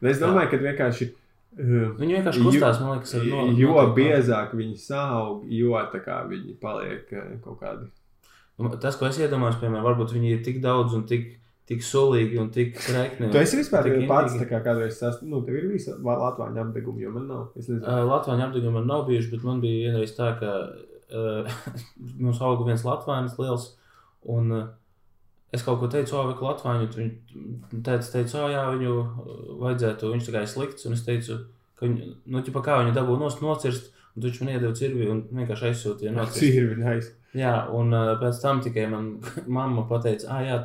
Nu, 0.02 0.10
es 0.10 0.22
domāju, 0.22 0.50
ka 0.52 0.62
vienkārši. 0.66 1.10
Uh, 1.52 1.90
Viņi 1.98 2.14
vienkārši 2.16 2.42
kustās, 2.46 2.78
man 2.80 2.94
liekas, 2.96 3.10
ar 3.18 3.26
no, 3.28 3.42
jo 3.52 3.74
noteiktu- 3.76 3.96
biezāk 3.98 4.54
viņi 4.56 4.78
saug, 4.80 5.42
jo 5.52 5.76
tā 5.92 5.98
kā 6.00 6.22
viņi 6.30 6.54
paliek 6.62 7.10
eh, 7.12 7.34
kaut 7.44 7.58
kādi. 7.60 7.90
Nu, 8.56 8.70
Tas, 8.80 8.96
ko 8.96 9.04
es 9.10 9.18
iedomājos, 9.20 9.58
piemēram, 9.60 9.84
varbūt 9.84 10.14
viņi 10.16 10.32
ir 10.32 10.40
tik 10.46 10.62
daudz 10.64 10.94
un 10.96 11.04
tik, 11.04 11.34
tik 11.70 11.84
sulīgi 11.86 12.40
un 12.42 12.50
tik 12.54 12.74
krekni. 12.74 13.30
Tu 13.32 13.40
esi 13.40 13.58
vispār 13.60 13.88
pats 14.10 14.34
tā 14.38 14.48
kā 14.50 14.60
kādreiz 14.64 14.98
sas, 14.98 15.20
nu, 15.22 15.42
tev 15.46 15.60
ir 15.60 15.68
visa 15.70 15.94
Latvijas 15.94 16.58
apgabala, 16.64 16.98
jo 17.04 17.12
man 17.14 17.28
nav. 17.30 17.44
Uh, 17.54 18.02
Latvijas 18.08 18.46
apgabala 18.48 18.74
man 18.78 18.90
nav 18.90 19.06
bijuši, 19.08 19.30
bet 19.36 19.46
man 19.46 19.62
bija 19.62 19.92
vienreiz 19.92 20.14
tā, 20.16 20.32
ka 20.40 20.52
uh, 21.14 21.56
mums 22.24 22.42
auga 22.42 22.66
viens 22.66 22.84
Latvijas 22.86 23.38
liels. 23.38 23.70
Un, 24.32 24.52
uh, 24.58 24.68
es 25.54 25.64
kaut 25.66 25.80
ko 25.80 25.90
teicu, 25.92 26.18
oh, 26.18 26.34
ka 26.34 26.50
Latvijas 26.50 26.98
viņa 26.98 27.78
teica, 27.78 28.10
teica, 28.18 28.42
oh, 28.42 28.50
jā, 28.50 28.66
viņu 28.74 28.98
vajadzētu, 29.62 30.12
viņš 30.16 30.28
tā 30.28 30.36
kā 30.36 30.44
ir 30.44 30.52
slikts. 30.52 30.90
Un 30.90 30.98
es 30.98 31.06
teicu, 31.06 31.40
ka 31.78 31.86
viņu, 31.86 32.12
nu, 32.26 32.42
ķipa, 32.42 32.66
kā 32.66 32.82
viņu 32.82 32.98
dabū 32.98 33.18
nost, 33.22 33.42
nocirst, 33.44 33.92
un 34.16 34.26
viņš 34.26 34.42
man 34.42 34.54
iedeva 34.56 34.74
cirvi 34.76 35.10
un 35.14 35.24
vienkārši 35.30 35.70
aizsūtīja. 35.70 36.14
ir 36.50 36.78
nice. 36.82 37.14
Jā, 37.38 37.54
un 37.72 37.94
uh, 37.96 38.12
pēc 38.20 38.42
tam 38.42 38.60
tikai 38.64 38.90
man 38.92 39.14
mamma 39.56 39.86
pateica, 39.88 40.28
ah, 40.34 40.42
jā, 40.44 40.62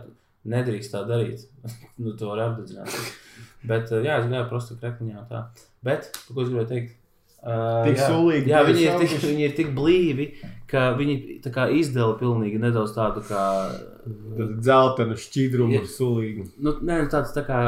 nedrīkst 0.52 0.94
tā 0.94 1.03
darīt. 1.07 1.48
nu, 2.02 2.14
to 2.19 2.32
var 2.32 2.45
apdedzināt. 2.49 2.94
Bet, 3.68 3.91
uh, 3.91 4.03
jā, 4.06 4.19
es 4.22 4.30
gāju 4.32 4.48
prosti 4.52 4.80
krekliņā 4.82 5.19
un 5.24 5.28
tā. 5.32 5.44
Bet, 5.86 6.11
ko 6.30 6.44
es 6.44 6.52
gribēju 6.52 6.72
teikt, 6.72 6.95
Uh, 7.48 7.86
Tik 7.88 7.95
sulīgi 8.02 8.49
Jā, 8.52 8.60
viņi 8.68 8.82
ir, 8.84 8.95
tik, 8.99 9.11
viņi 9.24 9.44
ir 9.48 9.52
tik 9.56 9.68
blīvi, 9.78 10.26
ka 10.68 10.90
viņi 10.99 11.14
izdala 11.72 12.18
pilnīgi 12.19 12.60
nedaudz 12.60 12.91
tādu 12.98 13.22
kā. 13.24 13.44
Zeltainu 14.64 15.15
ir 15.15 15.22
sulīgi. 15.91 16.44
Nu, 16.64 16.74
nē, 16.82 16.98
nu, 17.03 17.07
tāds 17.11 17.32
tā 17.36 17.44
kā 17.48 17.60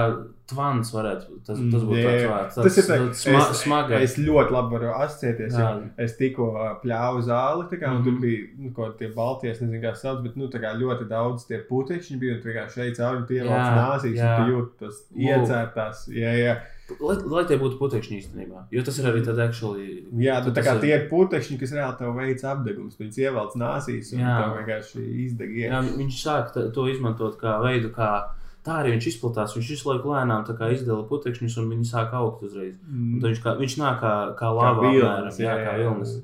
tvans 0.49 0.91
varētu. 0.91 1.38
Tas, 1.47 1.60
tas 1.72 1.84
būtu 1.88 2.01
tāds 2.03 2.26
vārds. 2.30 2.57
Tas 2.60 2.77
ir 2.77 2.84
tāds- 2.84 2.89
tā, 2.89 2.97
tāds 3.07 3.22
sma, 3.23 3.39
es, 3.53 3.61
smagais. 3.64 4.03
es 4.03 4.15
ļoti 4.18 4.51
labi 4.56 4.76
varu 4.76 4.91
asociēties. 4.97 5.53
Jā. 5.53 5.69
Jo 5.80 5.89
es 6.06 6.15
tikko 6.18 6.47
pļāvu 6.84 7.23
zāli, 7.30 7.68
kā, 7.80 7.91
un 7.91 8.01
Mhm. 8.01 8.03
tur 8.03 8.19
bija 8.23 8.47
nu, 8.57 8.72
kaut 8.76 8.97
kādi 8.99 9.14
balties, 9.15 9.61
nezinu, 9.61 9.81
kā 9.84 9.95
sauc, 9.95 10.23
bet 10.23 10.35
nu, 10.35 10.47
ļoti 10.80 11.07
daudz 11.07 11.47
tie 11.47 11.60
putekļi 11.69 12.19
bija. 12.19 12.35
un 12.35 12.41
Tu 12.41 12.49
vienkārši 12.49 12.76
šeit 12.80 12.97
cauri 12.97 13.23
pievelc 13.30 13.69
nāsīs, 13.80 14.19
un 14.19 14.43
tu 14.43 14.51
jūti 14.51 14.91
Lūk. 15.15 15.30
iecērtās. 15.30 16.07
Jā, 16.11 16.34
jā. 16.35 16.57
Lai, 16.99 17.16
lai 17.30 17.44
tie 17.49 17.57
būtu 17.61 17.78
putekšņi 17.80 18.18
īstenībā. 18.18 18.64
Jo 18.74 18.82
tas 18.86 18.98
ir 18.99 19.07
arī 19.10 19.22
tāds 19.26 19.41
actually. 19.44 20.03
Jā, 20.18 20.40
tu, 20.45 20.53
tā 20.56 20.64
kā 20.66 20.76
ir- 20.76 20.82
tie 20.82 20.94
ir 20.95 21.06
putekļi, 21.11 21.60
kas 21.61 21.74
reāli 21.76 21.98
tev 21.99 22.16
veids 22.18 22.44
apdegums. 22.44 22.98
Viņus 22.98 23.22
ievelc 23.22 23.56
nāsīs, 23.61 24.14
un 24.14 24.24
Jā. 24.24 24.36
tev 24.41 24.57
vienkārši 24.57 25.06
izdeg. 25.26 25.56
Jā, 25.64 25.82
viņš 25.86 26.20
sāk 26.24 26.53
to 26.74 26.88
izmantot 26.90 27.38
kā 27.41 27.60
veidu, 27.61 27.94
kā 27.94 28.10
tā 28.66 28.82
arī 28.82 28.95
viņš 28.95 29.07
izplatās. 29.14 29.56
Viņš 29.57 29.72
visu 29.74 29.90
laiku 29.90 30.14
lēnām 30.14 30.45
izdala 30.74 31.07
putekšņus, 31.10 31.57
un 31.61 31.70
viņi 31.74 31.86
sāk 31.90 32.14
augt 32.14 32.44
uzreiz. 32.44 32.76
Mm. 32.88 33.20
tad 33.22 33.30
viņš, 33.30 33.41
kā, 33.44 33.56
viņš 33.60 33.78
nāk 33.80 33.99
kā, 34.03 34.14
kā 34.40 34.52
lava 34.53 34.84
apmēram, 34.84 35.32
jā, 35.38 35.56
jā, 35.56 35.57
kā 35.66 35.78
vilnis. 35.78 36.16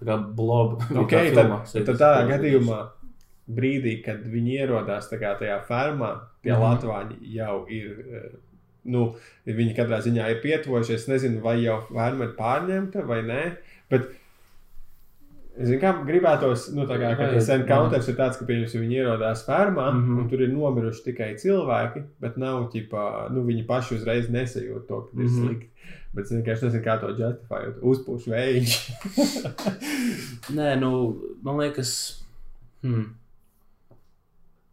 Tā 0.00 0.08
kā 0.08 0.18
blob. 0.40 0.80
Okay, 0.90 1.30
kā 1.30 1.34
tad, 1.34 1.44
filmā, 1.44 1.58
tad 1.60 1.72
sēdis 1.72 2.00
tādā 2.00 2.24
gadījumā, 2.30 2.80
brīdī, 3.54 3.98
kad 4.04 4.24
viņi 4.24 4.58
ierodās 4.62 5.10
kā 5.12 5.34
tajā 5.40 5.60
fermā, 5.68 6.14
tie 6.42 6.52
mm. 6.52 6.56
-hmm. 6.56 6.66
latvāņi 6.68 7.16
jau 7.36 7.66
ir. 7.68 8.04
Nu, 8.84 9.14
viņi 9.46 9.76
katrā 9.78 10.02
ziņā 10.04 10.28
ir 10.32 10.42
pietuvojušies. 10.42 11.04
Es 11.04 11.08
nezinu, 11.08 11.40
vai 11.44 11.58
jau 11.62 11.78
ferma 11.88 12.28
ir 12.28 12.36
pārņemta 12.36 13.06
vai 13.08 13.22
nē. 13.24 13.40
Bet, 13.92 14.10
Zinu, 15.54 15.78
kā 15.78 15.92
gribētos, 16.02 16.64
nu, 16.74 16.82
tā 16.90 16.96
kā, 16.98 17.12
tas 17.14 17.48
encounters 17.54 18.08
ir 18.10 18.16
tāds, 18.18 18.40
ka 18.40 18.46
pieņemsim, 18.48 18.82
viņi 18.82 18.96
ierodās 18.98 19.44
fermā, 19.46 19.84
mm. 19.92 20.00
-hmm. 20.02 20.22
un 20.22 20.30
tur 20.32 20.40
ir 20.42 20.50
nomiruši 20.50 21.04
tikai 21.04 21.28
cilvēki, 21.38 22.02
bet 22.24 22.40
nav, 22.42 22.64
ķipā, 22.72 23.04
nu, 23.30 23.44
viņi 23.46 23.62
paši 23.68 23.94
uzreiz 23.94 24.26
nesajūt 24.34 24.88
to, 24.88 24.98
ka 25.06 25.14
ir 25.14 25.20
mm. 25.22 25.28
-hmm. 25.28 25.44
slikti. 25.46 25.70
Bet 26.14 26.24
es 26.24 26.32
vienkārši 26.32 26.66
nezinu, 26.66 26.82
kā 26.82 26.96
to 27.00 27.10
justifikēt. 27.10 27.78
Uzpūš 27.92 28.26
vējiņš. 28.32 28.74
Nē, 30.58 30.74
nu, 30.82 30.90
man 31.42 31.58
liekas, 31.62 31.92
hmm. 32.82 33.06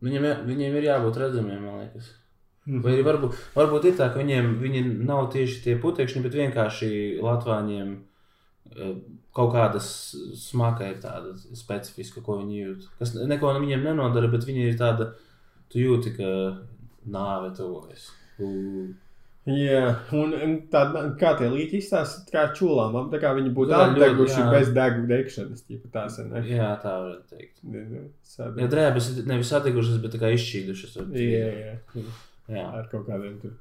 viņiem, 0.02 0.28
viņiem 0.50 0.78
ir 0.78 0.90
jābūt 0.90 1.18
redzamiem, 1.18 1.62
man 1.66 1.80
liekas. 1.82 2.12
Vai 2.70 2.94
arī 2.94 3.06
varbūt, 3.06 3.38
varbūt 3.56 3.88
ir 3.90 3.96
tā, 3.98 4.12
ka 4.14 4.22
viņiem 4.22 4.52
viņi 4.62 4.84
nav 5.08 5.32
tieši 5.34 5.64
tie 5.64 5.74
putekļi, 5.82 6.22
bet 6.22 6.38
vienkārši 6.38 6.92
Latvāņiem 7.26 7.96
eh, 7.96 8.92
kaut 9.34 9.54
kāda 9.56 9.82
smaka 9.82 10.92
ir 10.92 11.00
tāda 11.02 11.34
specifiska, 11.58 12.22
ko 12.22 12.38
viņi 12.44 12.60
jūt. 12.60 12.90
Kas 13.00 13.16
neko 13.18 13.56
viņiem 13.58 13.88
nenodara, 13.90 14.30
bet 14.32 14.46
viņi 14.46 14.68
ir 14.70 14.78
tāda, 14.78 15.14
tu 15.74 15.82
jūti, 15.82 16.14
ka 16.20 16.30
nāve 17.10 17.50
tuvojas. 17.58 18.12
Jā, 19.50 19.86
un, 20.14 20.36
tā, 20.70 20.84
kā 21.18 21.32
tie 21.40 21.48
līķi 21.50 21.80
izstāsta, 21.82 22.28
kā 22.30 22.44
čūlām, 22.54 23.00
tā 23.10 23.18
kā 23.24 23.32
viņi 23.34 23.50
būtu 23.58 23.74
Jā, 23.74 23.88
apdeguši 23.90 24.38
jā. 24.38 24.50
bez 24.54 24.70
degu 24.76 25.08
degšanas, 25.10 25.64
tīpa 25.66 25.90
tās 25.96 26.20
ne? 26.22 26.44
Jā, 26.46 26.76
tā 26.84 26.94
varētu 27.08 27.40
teikt. 27.40 27.64
Sadeg. 28.36 28.70
drēbes 28.70 29.08
nevis 29.26 29.50
sadegušas, 29.50 29.98
bet 30.04 30.14
tā 30.14 30.22
kā 30.22 30.30
izšķīdušas. 30.36 31.00
Jā, 31.02 31.08
teikt. 31.16 31.98
jā, 31.98 32.06
jā. 32.52 32.66
ar 32.80 32.88
kaut 32.92 33.08
kādiem 33.08 33.40
tur 33.42 33.52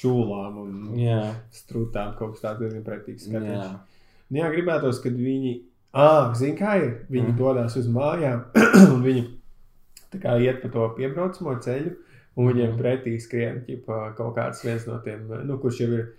čūlām 0.00 0.56
un 0.62 0.98
jā. 0.98 1.20
strūtām 1.52 2.14
kaut 2.18 2.34
kas 2.36 2.44
tāds 2.46 2.60
diezgan 2.62 2.84
pretīgs 2.86 3.26
jā. 3.30 3.80
Nu 4.30 4.38
Jā, 4.38 4.46
gribētos, 4.52 5.00
kad 5.02 5.12
viņi, 5.18 5.56
ah, 5.92 6.32
zin 6.38 6.56
kā 6.56 6.76
ir, 6.78 6.92
viņi 7.10 7.32
Mm. 7.32 7.36
dodas 7.38 7.76
uz 7.76 7.88
mājām, 7.90 8.44
un 8.94 9.02
viņi 9.02 9.24
kā 10.22 10.36
iet 10.42 10.62
pa 10.62 10.68
to 10.68 10.88
piebraucamo 10.96 11.56
ceļu, 11.62 11.96
un 12.36 12.46
viņiem 12.46 12.70
Mhm. 12.72 12.78
pretī 12.80 13.16
skrien 13.20 13.64
ķipa, 13.66 14.14
kaut 14.16 14.36
kāds 14.36 14.62
viens 14.64 14.86
no 14.86 14.98
tiem, 15.04 15.26
nu, 15.46 15.58
kurš 15.58 15.80
jau 15.82 15.90
ir 15.98 16.12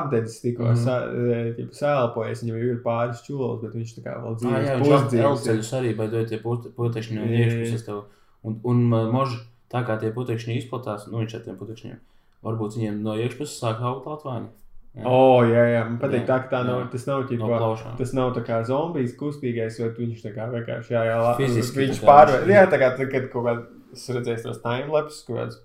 apdedzis, 0.00 0.40
tikko 0.42 0.72
Mhm. 0.72 0.76
sa, 0.80 0.96
e, 1.12 1.66
sēlpojies, 1.76 2.42
viņam 2.42 2.56
jau 2.58 2.70
ir 2.72 2.80
pāris 2.82 3.20
čūlas, 3.22 3.60
bet 3.62 3.72
viņš 3.76 3.92
tā 3.98 4.02
kā 4.02 4.16
vēl 4.16 4.32
Ah, 4.32 4.40
dzīves 4.40 4.66
jā, 4.66 4.74
viņš 4.80 4.88
jau 4.88 4.98
pusdzīves. 5.04 5.44
ceļus 5.46 5.72
arī 5.78 5.94
baidoja 5.96 6.28
tie 6.28 6.38
putekļi 6.40 7.14
no 7.14 7.22
Jā, 7.22 7.28
jā, 7.28 7.36
jā. 7.36 7.46
iekšpuses 7.46 7.84
tev. 7.86 8.04
Un, 8.44 8.60
un 8.64 8.82
mož, 9.12 9.36
tā 9.72 9.82
kā 9.88 9.96
tie 10.00 10.10
putekļi 10.14 10.58
izplatās, 10.62 11.06
nu 11.10 11.22
viņš 11.22 11.38
ar 11.38 11.44
tiem 11.46 11.56
putekļiem, 11.60 12.00
varbūt 12.44 12.76
viņiem 12.78 13.00
no 13.06 13.14
iekšpuses 13.16 13.58
sāk 13.62 13.80
augt 13.80 14.06
latvāņi. 14.10 14.50
Jā. 14.92 15.04
O, 15.08 15.40
jā, 15.48 15.62
jā, 15.72 15.84
man 15.88 15.94
patīk 16.02 16.20
Jā, 16.20 16.26
tā, 16.28 16.36
ka 16.44 16.48
tā 16.52 16.58
nav, 16.68 16.82
jā. 16.82 16.88
tas 16.92 17.06
nav 17.08 17.22
no 17.22 17.28
ķipa, 17.30 17.46
plaušām. 17.48 17.92
Tas 17.96 18.10
nav 18.12 18.34
tā 18.36 18.42
kā 18.44 18.58
zombijs 18.68 19.14
kustīgais, 19.16 19.78
vai 19.80 19.88
viņš 19.96 20.18
tā 20.26 20.32
kā 20.36 20.48
vienkārši 20.52 20.92
jā, 20.92 21.04
jā, 21.08 21.14
la- 21.22 21.36
Fiziski 21.38 21.78
viņš 21.86 22.02
viņš- 22.02 22.50
Jā, 22.52 22.66
tā 22.68 22.76
kā 22.82 22.90
tad, 22.98 23.08
kad 23.14 23.30
kaut 23.32 23.46
kāds 23.48 24.04
redzēs 24.18 24.42
tos 24.44 24.60
timelapses, 24.60 25.22
kaut 25.24 25.38
kāds 25.40 25.56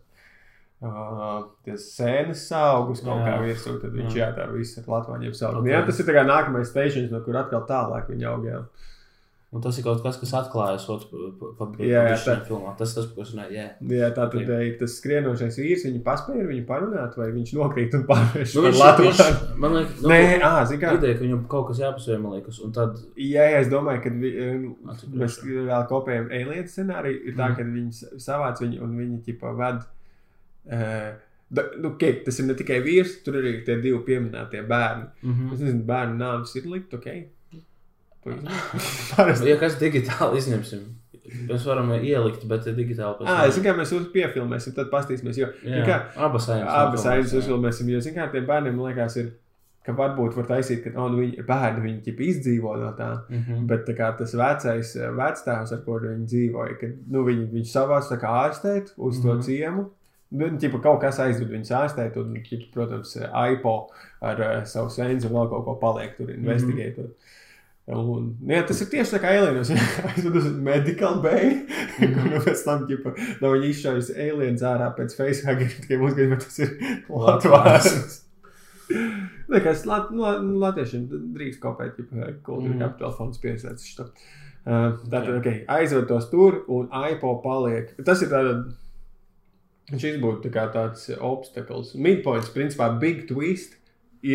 uh, 0.81 1.43
sēnes 1.75 2.45
augus 2.55 3.01
kaut 3.03 3.19
Jā. 3.19 3.33
kā 3.33 3.37
virsū, 3.43 3.75
tad 3.81 3.91
viņš 3.97 4.15
jā, 4.15 4.27
Jā. 4.29 4.33
tā 4.37 4.47
viss 4.53 4.77
ar 4.79 4.87
Latvāņiem 4.95 5.35
savu. 5.35 5.59
Ok. 5.63 5.67
Jā, 5.73 5.83
tas 5.87 5.99
ir 5.99 6.05
tā 6.07 6.15
kā 6.15 6.23
nākamais 6.27 6.71
stations, 6.71 7.11
no 7.11 7.19
kur 7.25 7.35
atkal 7.39 7.65
tālāk 7.67 8.07
viņi 8.13 8.27
aug. 8.31 8.47
Un 9.55 9.61
tas 9.63 9.77
ir 9.79 9.83
kaut 9.85 10.01
kas, 10.03 10.17
kas 10.19 10.31
atklājas 10.35 10.85
tā- 12.25 12.45
filmā. 12.47 12.73
Tas 12.77 12.93
tas, 12.93 13.05
runāju. 13.33 13.53
Jā. 13.55 13.67
jā 13.79 14.09
tā 14.11 14.25
tad 14.33 14.49
ir 14.65 14.73
tas 14.81 14.97
skrienošais 14.99 15.55
vīrs, 15.61 15.85
viņi 15.87 16.01
paspēja 16.03 16.41
ar 16.43 16.49
viņu 16.51 16.65
parunāt, 16.67 17.15
vai 17.17 17.27
viņš 17.31 17.53
nokrīt 17.55 17.93
un 17.95 18.03
pārvērš 18.09 18.55
Nu, 18.57 18.61
par 18.65 18.73
Latvāņu. 18.81 19.13
viņš, 19.13 19.55
man 19.63 19.71
liekas, 19.77 20.01
nu, 20.01 20.09
Nē, 20.09 20.17
zini 20.67 20.81
kā. 20.81 20.91
ideja, 20.97 21.15
ka 21.17 21.23
viņam 21.23 21.45
kaut 21.47 21.67
kas 21.69 21.79
jāpasver, 21.79 22.19
man 22.19 22.31
liekas, 22.35 22.59
un 22.65 22.71
tad 22.75 22.97
Jā, 23.15 23.45
jā, 23.53 23.61
es 23.61 23.67
domāju, 23.71 24.03
ka 24.03 24.09
vi, 24.09 24.33
um, 24.49 24.75
Atcīm 24.91 25.15
mēs 25.23 25.39
vēl 25.45 25.87
kopējam 25.87 26.27
alien 26.41 26.67
scenāriju. 26.67 27.23
Ir 27.27 27.33
tā, 27.39 27.47
Mhm. 27.47 27.55
ka 27.55 27.63
viņi 27.63 28.19
savāc 28.27 28.59
viņu 28.59 28.81
un 28.83 28.97
viņi 28.99 29.23
ķipa 29.29 29.55
ved. 29.57 29.79
Uh, 30.67 31.15
da, 31.49 31.63
nu, 31.79 31.93
okay, 31.95 32.19
tas 32.25 32.37
ir 32.39 32.45
ne 32.45 32.53
tikai 32.53 32.81
vīrs, 32.83 33.23
tur 33.23 33.35
ir 33.39 33.43
arī 33.47 33.63
tie 33.65 33.79
divi 33.79 33.99
pieminētie 34.03 34.67
bērni. 34.67 35.07
mm 35.23 35.33
-hmm. 35.33 35.53
Es 35.53 35.59
nezinu, 35.59 35.85
bērnu 35.85 36.17
nāvis 36.19 36.55
ir 36.57 36.63
likt, 36.67 36.93
ok. 36.93 37.07
Ja 39.51 39.57
kas 39.61 39.75
digitāli 39.81 40.41
izņemsim, 40.41 40.83
mēs 41.49 41.65
varam 41.67 41.91
ielikt, 41.97 42.45
bet 42.49 42.67
digitāli 42.77 43.17
pēc 43.19 43.27
Ah, 43.31 43.43
es 43.47 43.55
zinu, 43.57 43.65
kā 43.69 43.73
mēs 43.79 43.91
uz 43.97 44.07
piefilmēsim, 44.13 44.75
tad 44.77 44.91
pastīsimies. 44.93 45.39
Jo, 45.41 45.49
Jā, 45.67 45.83
kā, 45.87 45.97
abas 46.27 46.47
ainas. 46.53 46.69
abas 46.83 47.05
ainas 47.11 47.33
uzfilmēsim, 47.41 47.89
jo, 47.93 47.99
zinu, 48.05 48.15
kā 48.19 48.29
tiem 48.31 48.47
bērniem, 48.47 48.79
liekas, 48.87 49.17
ir, 49.23 49.33
ka 49.87 49.93
varbūt 49.95 50.35
var 50.35 50.47
taisīt, 50.49 50.81
ka 50.83 50.91
oh, 50.99 51.09
nu, 51.11 51.21
viņi 51.23 51.37
ir 51.39 51.45
bērni, 51.47 51.83
viņi 51.85 52.01
ķipa 52.07 52.25
izdzīvo 52.29 52.73
no 52.81 52.89
tā. 52.97 53.09
Mhm. 53.31 53.61
Bet 53.69 53.85
tā 53.87 53.93
kā 53.95 54.09
tas 54.19 54.33
vecais 54.35 54.95
eh, 54.99 55.11
vectēvs, 55.15 55.71
ar 55.77 55.83
kuru 55.85 56.09
viņi 56.13 56.25
dzīvoja, 56.33 56.79
kad 56.81 56.97
nu, 57.13 57.21
viņi, 57.27 57.45
viņš 57.53 57.71
savās 57.71 58.09
kā 58.19 58.33
ārstēt 58.47 58.91
uz 58.97 59.21
to 59.23 59.33
Mhm. 59.37 59.45
ciemu. 59.47 59.85
Nu, 60.35 60.49
ķipa, 60.59 60.81
kaut 60.83 60.99
kas 60.99 61.21
aizved 61.23 61.47
viņus 61.53 61.69
ārstēt, 61.71 62.17
un, 62.19 62.33
ķipa, 62.43 62.65
protams, 62.73 63.13
AIPO 63.31 63.75
ar 64.27 64.41
uh, 64.43 64.65
savu 64.67 64.89
sensu 64.91 65.29
vēl 65.31 65.47
kaut 65.53 65.63
ko 65.63 65.75
paliek 65.79 66.17
tur 66.17 66.33
investigēt. 66.33 66.97
Un, 67.87 68.33
nu, 68.43 68.51
jā, 68.51 68.65
tas 68.67 68.81
ir 68.83 68.89
tieši 68.91 69.13
tā 69.15 69.19
kā 69.23 69.29
alienos. 69.31 69.69
Aizved 70.09 70.35
uz 70.35 70.47
medical 70.59 71.21
bay, 71.23 71.53
Mhm. 72.03 72.33
un 72.35 72.41
pēc 72.43 72.63
tam, 72.65 72.81
ķipa, 72.89 73.13
no 73.41 73.51
viņa 73.53 73.69
izšaujas 73.71 74.09
aliens 74.13 74.61
ārā 74.67 74.89
pēc 74.97 75.15
facehugger, 75.17 75.71
tikai 75.85 75.97
mums 76.01 76.17
gadījumā 76.17 76.39
tas 76.43 76.59
ir 76.65 76.73
Latvijas. 77.07 78.17
Nē, 79.47 79.61
kas 79.63 79.85
lat, 79.87 80.11
nu, 80.11 80.21
la- 80.25 80.41
nu, 80.43 80.57
latviešiem 80.61 81.07
drīkst 81.35 81.59
kopēt, 81.63 81.97
ja 82.11 82.33
kultūra 82.43 82.73
Mhm. 82.75 82.81
kapitāla 82.83 83.15
fonds 83.17 83.39
piesaistīs 83.43 83.95
šo. 83.95 84.09
Uh, 84.67 84.97
tātad, 85.07 85.31
ok, 85.39 85.47
aizved 85.71 86.07
tos 86.09 86.27
tur 86.29 86.65
un 86.67 86.89
aipo 86.91 87.37
paliek. 87.43 87.93
Tas 88.03 88.19
ir 88.21 88.27
tāda, 88.27 88.53
šis 89.95 90.17
būtu 90.19 90.43
tā 90.43 90.51
kā 90.51 90.65
tāds 90.73 91.05
obstakls. 91.23 91.93
Midpoints, 91.95 92.51
principā, 92.51 92.89
big 92.99 93.23
twist 93.29 93.77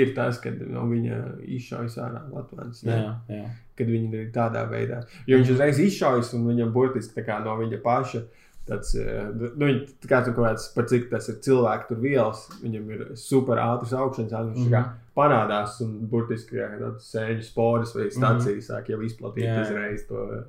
ir 0.00 0.12
tas, 0.16 0.38
kad 0.42 0.60
no 0.68 0.84
viņa 0.90 1.18
izšaujas 1.58 1.98
ārā 2.02 2.22
Latvijas. 2.32 2.82
Jā. 2.86 3.42
Kad 3.78 3.90
viņi 3.92 4.12
ir 4.20 4.30
tādā 4.34 4.66
veidā. 4.70 5.02
Jo 5.26 5.40
viņš 5.40 5.54
uzreiz 5.54 5.80
izšaujas 5.82 6.32
un 6.36 6.46
viņam 6.50 6.72
burtiski 6.74 7.24
no 7.44 7.56
viņa 7.60 7.82
paša. 7.84 8.22
Tāds, 8.62 8.92
eh, 8.94 9.24
nu, 9.58 9.66
kā 10.06 10.20
tur 10.22 10.36
kaut 10.36 10.44
kāds, 10.46 10.68
par 10.74 10.84
cik 10.86 11.08
tas 11.10 11.26
ir 11.28 11.40
cilvēku 11.42 11.88
tur 11.88 11.98
vielas, 11.98 12.44
viņam 12.62 12.90
ir 12.94 13.00
super 13.18 13.58
ātrs 13.58 13.90
augšanas, 13.92 14.30
ātrums, 14.32 14.58
mm 14.58 14.68
Mhm. 14.68 14.74
-hmm. 14.74 14.92
parādās 15.16 15.80
un 15.82 16.06
burtiski 16.06 16.56
jā, 16.56 16.68
tādas 16.78 17.10
sēņu 17.10 17.42
sporas 17.42 17.94
vai 17.94 18.04
stācijas 18.10 18.70
sāk 18.70 18.88
jau 18.88 19.00
izplatīt 19.02 19.44
Jā, 19.44 19.56
jā. 19.56 19.62
uzreiz 19.62 20.06
to. 20.06 20.44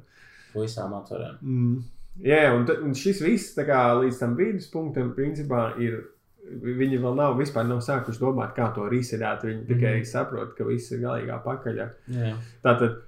Visām 0.53 0.93
atvarēm. 0.93 1.37
Mm. 1.41 1.83
Jā, 2.21 2.53
un, 2.53 2.67
un 2.83 2.93
šis 2.93 3.21
viss 3.21 3.55
kā, 3.57 3.81
līdz 3.97 4.19
tam 4.19 4.35
viduspunktam, 4.35 5.13
principā, 5.15 5.73
ir. 5.81 6.12
Viņi 6.43 6.99
vēl 6.99 7.15
nav 7.15 7.37
vispār 7.39 7.65
nav 7.65 7.79
sākuši 7.79 8.19
domāt, 8.19 8.53
kā 8.55 8.73
to 8.75 8.81
risināt. 8.91 9.41
Viņi 9.43 9.65
tikai 9.67 9.93
Mhm. 9.95 10.01
mm. 10.03 10.05
saprot, 10.05 10.55
ka 10.57 10.63
viss 10.65 10.91
ir 10.91 10.99
galīgā 10.99 11.41
pakaļā. 11.43 11.89
Jā. 12.09 12.35
Tātad 12.63 13.01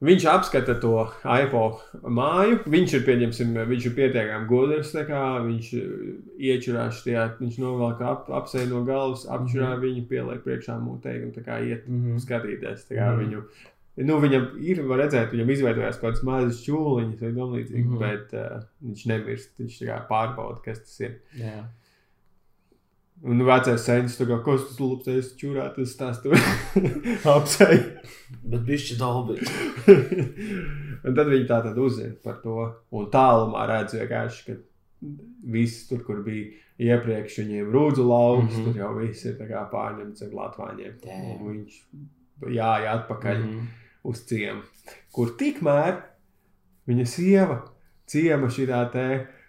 Viņš 0.00 0.24
apskata 0.30 0.76
to 0.80 1.10
iPhone 1.26 1.74
māju. 2.06 2.60
Viņš 2.70 2.92
ir, 2.94 3.00
viņš 3.66 3.86
ir 3.86 3.94
pietiekami 3.96 4.46
gudrs. 4.46 4.92
viņš 5.42 5.70
iečurās 6.38 7.00
tajā, 7.02 7.24
viņš 7.40 7.56
novelk 7.58 8.00
ap, 8.06 8.28
apseju 8.30 8.68
no 8.70 8.84
galvas, 8.86 9.24
apčurā 9.26 9.72
Mhm. 9.74 9.82
viņu, 9.82 10.04
pieliek 10.06 10.44
priekšā 10.44 10.76
mutē 10.78 11.16
un 11.24 11.32
tā 11.32 11.42
kā 11.44 11.58
iet 11.66 11.88
Mhm. 11.88 12.16
skatīties. 12.22 12.86
Tā 12.86 12.94
kā 12.94 13.08
Mhm. 13.10 13.18
viņu, 13.24 13.42
nu, 14.06 14.20
viņam 14.20 14.46
ir, 14.62 14.82
var 14.86 14.98
redzēt, 14.98 15.32
viņam 15.32 15.50
izveidojās 15.50 15.98
kaut 16.00 16.14
kādas 16.14 16.22
mazas 16.22 16.62
čūliņas 16.64 17.20
vai 17.20 17.32
tam 17.34 17.52
līdzīgi, 17.58 17.84
Mhm. 17.90 17.98
bet 17.98 18.34
uh, 18.34 18.62
viņš 18.84 19.06
nemirst. 19.06 19.50
Viņš 19.58 20.06
pārbauda, 20.08 20.62
kas 20.62 20.78
tas 20.78 21.00
ir. 21.00 21.16
Jā. 21.36 21.64
Un 23.26 23.42
vecais 23.42 23.82
sēņas, 23.82 24.14
tā 24.20 24.28
kā 24.28 24.36
kas 24.46 24.68
tas 24.68 24.78
luptais 24.78 25.32
čurā, 25.40 25.64
tas 25.74 25.94
tās 25.98 26.20
tur 26.22 26.36
apseju. 27.34 27.80
Bet 28.46 28.62
bišķi 28.68 28.98
dalbi. 29.00 29.40
un 31.04 31.16
tad 31.16 31.26
viņi 31.26 31.48
tā 31.48 31.58
tad 31.64 31.80
uzzina 31.82 32.14
par 32.22 32.38
to. 32.44 32.68
Un 32.94 33.08
tālumā 33.10 33.64
redz 33.70 33.96
vienkārši, 33.98 34.44
ka 34.46 35.08
viss 35.50 35.88
tur, 35.90 36.04
kur 36.06 36.22
bija 36.26 36.52
iepriekš, 36.78 37.40
viņiem 37.42 37.72
rūdzu 37.74 38.06
lauks, 38.06 38.52
mm. 38.52 38.60
-hmm. 38.60 38.68
tur 38.68 38.82
jau 38.84 38.92
viss 39.00 39.26
ir 39.26 39.34
tā 39.40 39.48
kā 39.50 39.64
pārņemts 39.72 40.26
ar 40.28 40.36
latvāņiem. 40.42 41.00
Un 41.08 41.42
viņš 41.48 41.80
jāja 42.54 42.94
atpakaļ 43.00 43.42
mm 43.42 43.50
-hmm. 43.50 43.74
Uz 44.08 44.20
ciemu, 44.24 44.62
kur 45.12 45.34
tikmēr 45.36 45.96
viņa 46.86 47.04
sieva 47.04 47.56
ciema 48.06 48.48
šitā 48.48 48.82
te. 48.92 49.08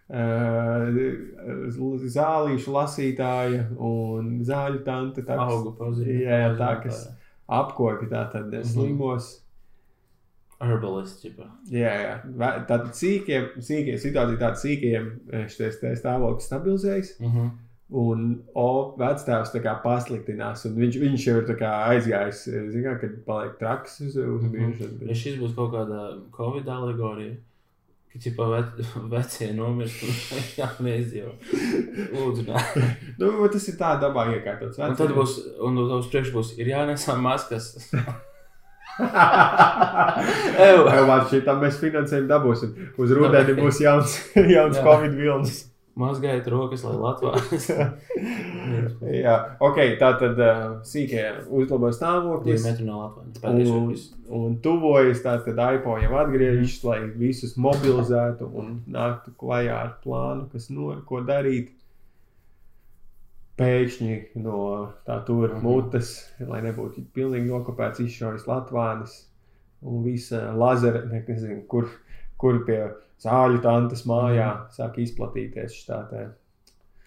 Uh, 0.09 1.69
zālīšu 2.09 2.71
lasītāja 2.73 3.67
un 3.77 4.39
zāļu 4.47 4.83
tante. 4.85 5.21
tā 5.21 5.37
Augu 5.37 5.75
pazīst. 5.77 6.07
Jā, 6.25 6.39
jā, 6.43 6.57
tā, 6.57 6.71
kas- 6.83 7.09
apkopja 7.49 8.09
tātad 8.09 8.49
Mhm. 8.51 8.63
slimos. 8.63 9.39
Herbalist, 10.61 11.23
ģipa. 11.23 11.45
Jā, 11.71 11.93
jā. 12.03 12.15
Vē- 12.35 12.65
Tātad 12.67 12.91
sīkiem, 12.97 13.45
sīkiem 13.63 13.95
situācija 13.95 14.37
tāda 14.41 14.57
sīkiem 14.59 15.05
šis 15.47 15.79
stāvoklis 16.01 16.49
stabilizējas. 16.49 17.13
Mhm. 17.21 17.49
Un 17.91 18.43
O 18.53 18.95
vectēvs 18.99 19.49
tā 19.53 19.61
kā 19.63 19.81
pasliktinās. 19.81 20.65
un 20.65 20.75
Viņš, 20.75 20.99
viņš 20.99 21.23
jau 21.25 21.37
ir 21.37 21.47
tā 21.47 21.55
kā 21.57 21.71
aizgājis, 21.89 22.41
zinām, 22.73 22.99
kad 22.99 23.25
paliek 23.25 23.57
traks 23.57 24.01
uz, 24.01 24.17
uz 24.17 24.43
Mhm. 24.43 24.51
biežu. 24.51 25.07
Ja 25.07 25.13
šis 25.13 25.39
būs 25.39 25.55
kaut 25.55 25.71
kāda 25.71 26.21
Covid 26.35 26.65
alegorija, 26.65 27.37
ka 28.09 28.21
ķipā 28.23 28.47
ve 28.51 28.61
vecie 29.13 29.51
nomirst 29.57 30.03
un 30.07 30.13
jāneizdzīvo. 30.57 31.33
Lūdzu, 32.15 32.47
nē. 32.47 32.87
Nu, 33.21 33.33
tas 33.53 33.67
ir 33.69 33.77
tā 33.79 33.93
dabā 34.01 34.29
iekārtots. 34.35 34.81
Un 34.81 34.97
tad 34.99 35.13
būs, 35.17 35.37
un 35.65 35.77
uz 35.85 36.09
priekšu 36.11 36.35
būs, 36.37 36.55
ir 36.61 36.73
jānesā 36.73 37.17
maskas. 37.21 37.71
Evo, 40.59 41.15
šitam 41.31 41.61
mēs 41.63 41.77
finansējumu 41.79 42.27
dabūsim. 42.27 42.73
Uz 42.99 43.13
rudeni 43.15 43.53
būs 43.61 43.79
jauns, 43.85 44.17
jauns. 44.35 44.81
Covid 44.83 45.13
vilnis. 45.15 45.61
Mazgājiet 45.97 46.45
rokas, 46.47 46.83
lai 46.85 46.95
Latvijas. 46.95 47.65
Jā, 49.25 49.33
ok, 49.59 49.79
tā 49.99 50.11
tad 50.21 50.37
uh, 50.39 50.77
sīkie 50.87 51.23
uzlabo 51.49 51.89
Divi 51.89 51.97
stāvoklis. 51.97 52.63
metri 52.67 52.85
no 52.87 52.99
Latvijas. 53.01 53.71
Un, 53.73 53.87
viss. 53.89 54.05
un 54.29 54.55
tuvojas 54.63 55.19
tā, 55.25 55.33
tad 55.43 55.59
iPhone 55.75 56.05
jau 56.05 56.15
atgriežas, 56.21 56.77
lai 56.87 56.99
visus 57.19 57.57
mobilizētu 57.59 58.47
un 58.61 58.77
nāktu 58.87 59.33
klajā 59.41 59.75
ar 59.81 59.91
plānu, 60.03 60.47
kas 60.53 60.69
no, 60.71 60.93
ko 61.09 61.19
darīt. 61.27 61.73
Pēkšņi 63.59 64.17
no 64.39 64.59
tā 65.07 65.17
tur 65.27 65.49
Mhm. 65.57 65.63
mutes, 65.65 66.13
lai 66.39 66.61
nebūtu 66.63 67.03
pilnīgi 67.13 67.49
nokopēts, 67.51 67.99
izšaujas 68.05 68.45
Latvijas 68.47 69.25
un 69.81 70.03
visa 70.03 70.53
lazera, 70.55 71.01
ne, 71.11 71.25
nezinu, 71.27 71.65
kur, 71.67 71.89
kur 72.39 72.61
pie 72.65 72.79
zāļu 73.21 73.61
tantes 73.61 74.05
mājā 74.07 74.49
Mhm. 74.55 74.69
sāk 74.77 74.97
izplatīties 75.03 75.75
šī 75.75 75.87
tā 76.09 76.23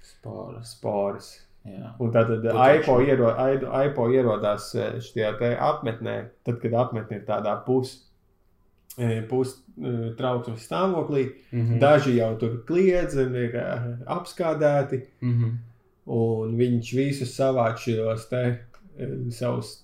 Spāras. 0.03 0.65
sporas. 0.77 1.31
Jā. 1.67 1.93
Un 2.01 2.11
tad. 2.11 2.27
AIPO, 2.45 2.97
iero, 3.07 3.29
AIPO 3.39 4.09
ierodās 4.11 4.75
eh, 4.75 4.97
šajā 4.99 5.59
apmetnē, 5.63 6.29
tad, 6.45 6.61
kad 6.61 6.73
apmetne 6.75 7.21
ir 7.21 7.25
tādā 7.27 7.65
pus, 7.65 7.93
eh, 8.99 9.23
pus 9.31 9.61
eh, 9.79 10.11
trauksmes 10.19 10.67
stāvoklī. 10.69 11.33
Mhm. 11.53 11.79
Daži 11.81 12.17
jau 12.19 12.37
tur 12.39 12.59
kliedz 12.67 13.15
un 13.17 13.35
ir 13.37 13.53
apskādēti, 14.07 15.07
Mhm. 15.23 15.51
un 16.09 16.57
viņš 16.59 16.93
visus 16.99 17.37
savāc 17.39 17.79
šos 17.79 18.29
te 18.29 18.59
savus 19.31 19.83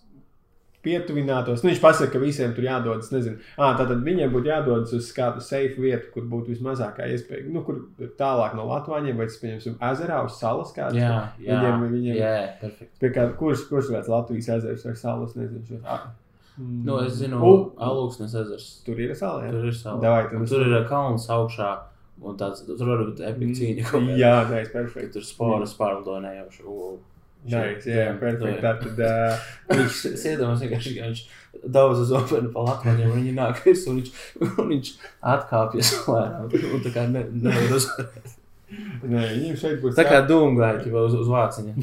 pietuvinātos. 0.88 1.62
Nu, 1.62 1.70
viņš 1.70 1.80
pasaka, 1.84 2.10
ka 2.16 2.18
visiem 2.22 2.54
tur 2.56 2.64
jādodas, 2.64 3.12
nezinu, 3.12 3.36
ah, 3.58 3.74
tātad 3.78 4.00
viņiem 4.06 4.32
būtu 4.32 4.48
jādodas 4.50 4.94
uz 4.96 5.12
kādu 5.16 5.44
safe 5.44 5.76
vietu, 5.76 6.08
kur 6.14 6.22
būtu 6.32 6.54
vismazākā 6.54 7.06
iespēja, 7.12 7.44
nu, 7.52 7.62
kur 7.68 7.82
tālāk 8.18 8.56
no 8.56 8.64
Latvijas, 8.72 9.16
vai 9.20 9.26
tas, 9.28 9.36
pieņemsim, 9.42 9.76
ezerā 9.92 10.22
uz 10.24 10.38
salas 10.40 10.72
kādas. 10.76 10.96
Jā, 10.96 11.12
jā. 11.44 11.58
Viņiem, 11.60 11.84
viņiem, 11.92 12.14
Jā, 12.22 12.32
perfekti. 12.62 12.94
Pie 13.04 13.10
kā, 13.12 13.28
kurš, 13.36 13.66
kurš 13.68 13.92
kāds 13.92 14.08
Latvijas 14.08 14.48
ezers 14.56 14.84
vai 14.88 14.94
salas, 14.96 15.36
nezinu. 15.36 15.66
Šo. 15.68 15.98
Mm. 16.58 16.78
Nu, 16.88 16.96
es 17.06 17.12
zinu, 17.20 17.38
U, 17.38 17.50
Alūksnes 17.78 18.32
ezers. 18.34 18.64
tur 18.86 18.98
ir 18.98 19.12
sala, 19.14 19.44
jā. 19.46 19.52
Tur 19.54 19.66
ir 19.68 19.76
sala. 19.78 20.00
Davai, 20.02 20.24
es- 20.42 20.50
tur 20.50 20.64
ir 20.66 20.88
kalns 20.88 21.28
augšā. 21.30 21.68
Un 22.20 22.34
tāds, 22.36 22.64
tur 22.66 22.86
var 22.88 23.04
būt 23.06 23.20
epika 23.22 23.54
cīņa. 23.60 23.84
kaut 23.92 24.02
kāda. 24.02 24.16
Jā, 24.18 24.32
nē, 24.50 24.62
es 24.64 24.72
Ka 24.72 24.78
perfekti. 24.80 25.12
tur 25.12 25.22
spāras 25.22 25.76
pārlidoja 25.78 26.22
nejauši. 26.24 26.64
U, 27.48 27.52
Nē, 27.56 27.62
jā, 27.88 28.06
perfekti. 28.20 28.60
Tā 28.62 28.74
tad, 28.82 29.00
uh, 29.08 29.46
Viņš 29.72 30.00
sēdams 30.20 30.64
vienkārši, 30.64 30.94
ka 30.96 31.08
viņš 31.08 31.22
daudz 31.74 32.02
uz 32.04 32.12
openu 32.16 32.52
pa 32.52 32.64
Latviju, 32.66 33.08
un 33.08 33.16
viņi 33.18 33.34
nāk 33.36 33.62
visu, 33.64 33.92
un 33.92 34.02
viņš, 34.02 34.10
un 34.46 34.70
viņš 34.74 34.92
atkāpjas 35.34 35.94
lēnām. 36.12 36.52
Un 36.74 36.84
tā 36.84 36.94
kā 36.94 37.06
ne, 37.10 37.24
nevar 37.32 37.76
uzvarēt. 37.78 38.36
nē, 39.02 39.26
viņiem 39.34 39.60
šeit 39.60 39.82
būs 39.82 39.96
Tā 39.98 40.06
kā 40.08 40.22
dūmgāji 40.28 40.92
uz, 40.92 41.18
uz 41.22 41.32
vāciņa. 41.32 41.76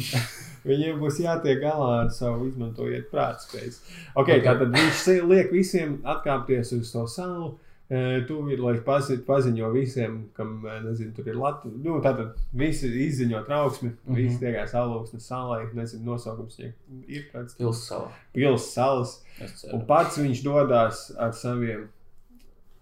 Viņiem 0.65 0.97
būs 0.97 1.19
jātiek 1.21 1.59
galā 1.61 1.89
ar 2.03 2.07
savu 2.13 2.47
izmantojiet 2.49 3.11
prātspējas. 3.11 3.83
Okay, 4.17 4.41
tā 4.41 4.55
tad 4.57 4.73
viņš 4.73 5.03
liek 5.29 5.53
visiem 5.53 5.99
atkāpties 6.01 6.73
uz 6.79 6.89
to 6.93 7.05
salu. 7.09 7.51
Tu 7.85 8.35
ir, 8.49 8.61
lai 8.65 8.79
pazi, 8.81 9.19
paziņo 9.27 9.67
visiem, 9.69 10.15
kam 10.33 10.63
nezinu, 10.87 11.11
tur 11.13 11.27
ir 11.29 11.35
Latvija. 11.37 11.77
Nu, 11.83 11.99
tātad 12.01 12.39
visi 12.57 12.89
izziņo 13.05 13.43
trauksmi, 13.45 13.91
mm. 13.91 13.99
-hmm. 14.07 14.17
visi 14.17 14.39
tiekās 14.41 14.73
alūksnes 14.73 15.27
salai. 15.29 15.67
Nezinu, 15.77 16.01
nosaukums 16.09 16.57
viņai 16.57 16.71
ir 17.07 17.27
kāds 17.33 17.59
Pils 17.59 17.83
savā. 17.85 18.09
pils 18.33 18.71
salas. 18.73 19.19
Es 19.39 19.67
Un 19.69 19.85
pats 19.85 20.17
viņš 20.17 20.41
dodas 20.43 21.11
ar 21.17 21.33
saviem. 21.37 21.85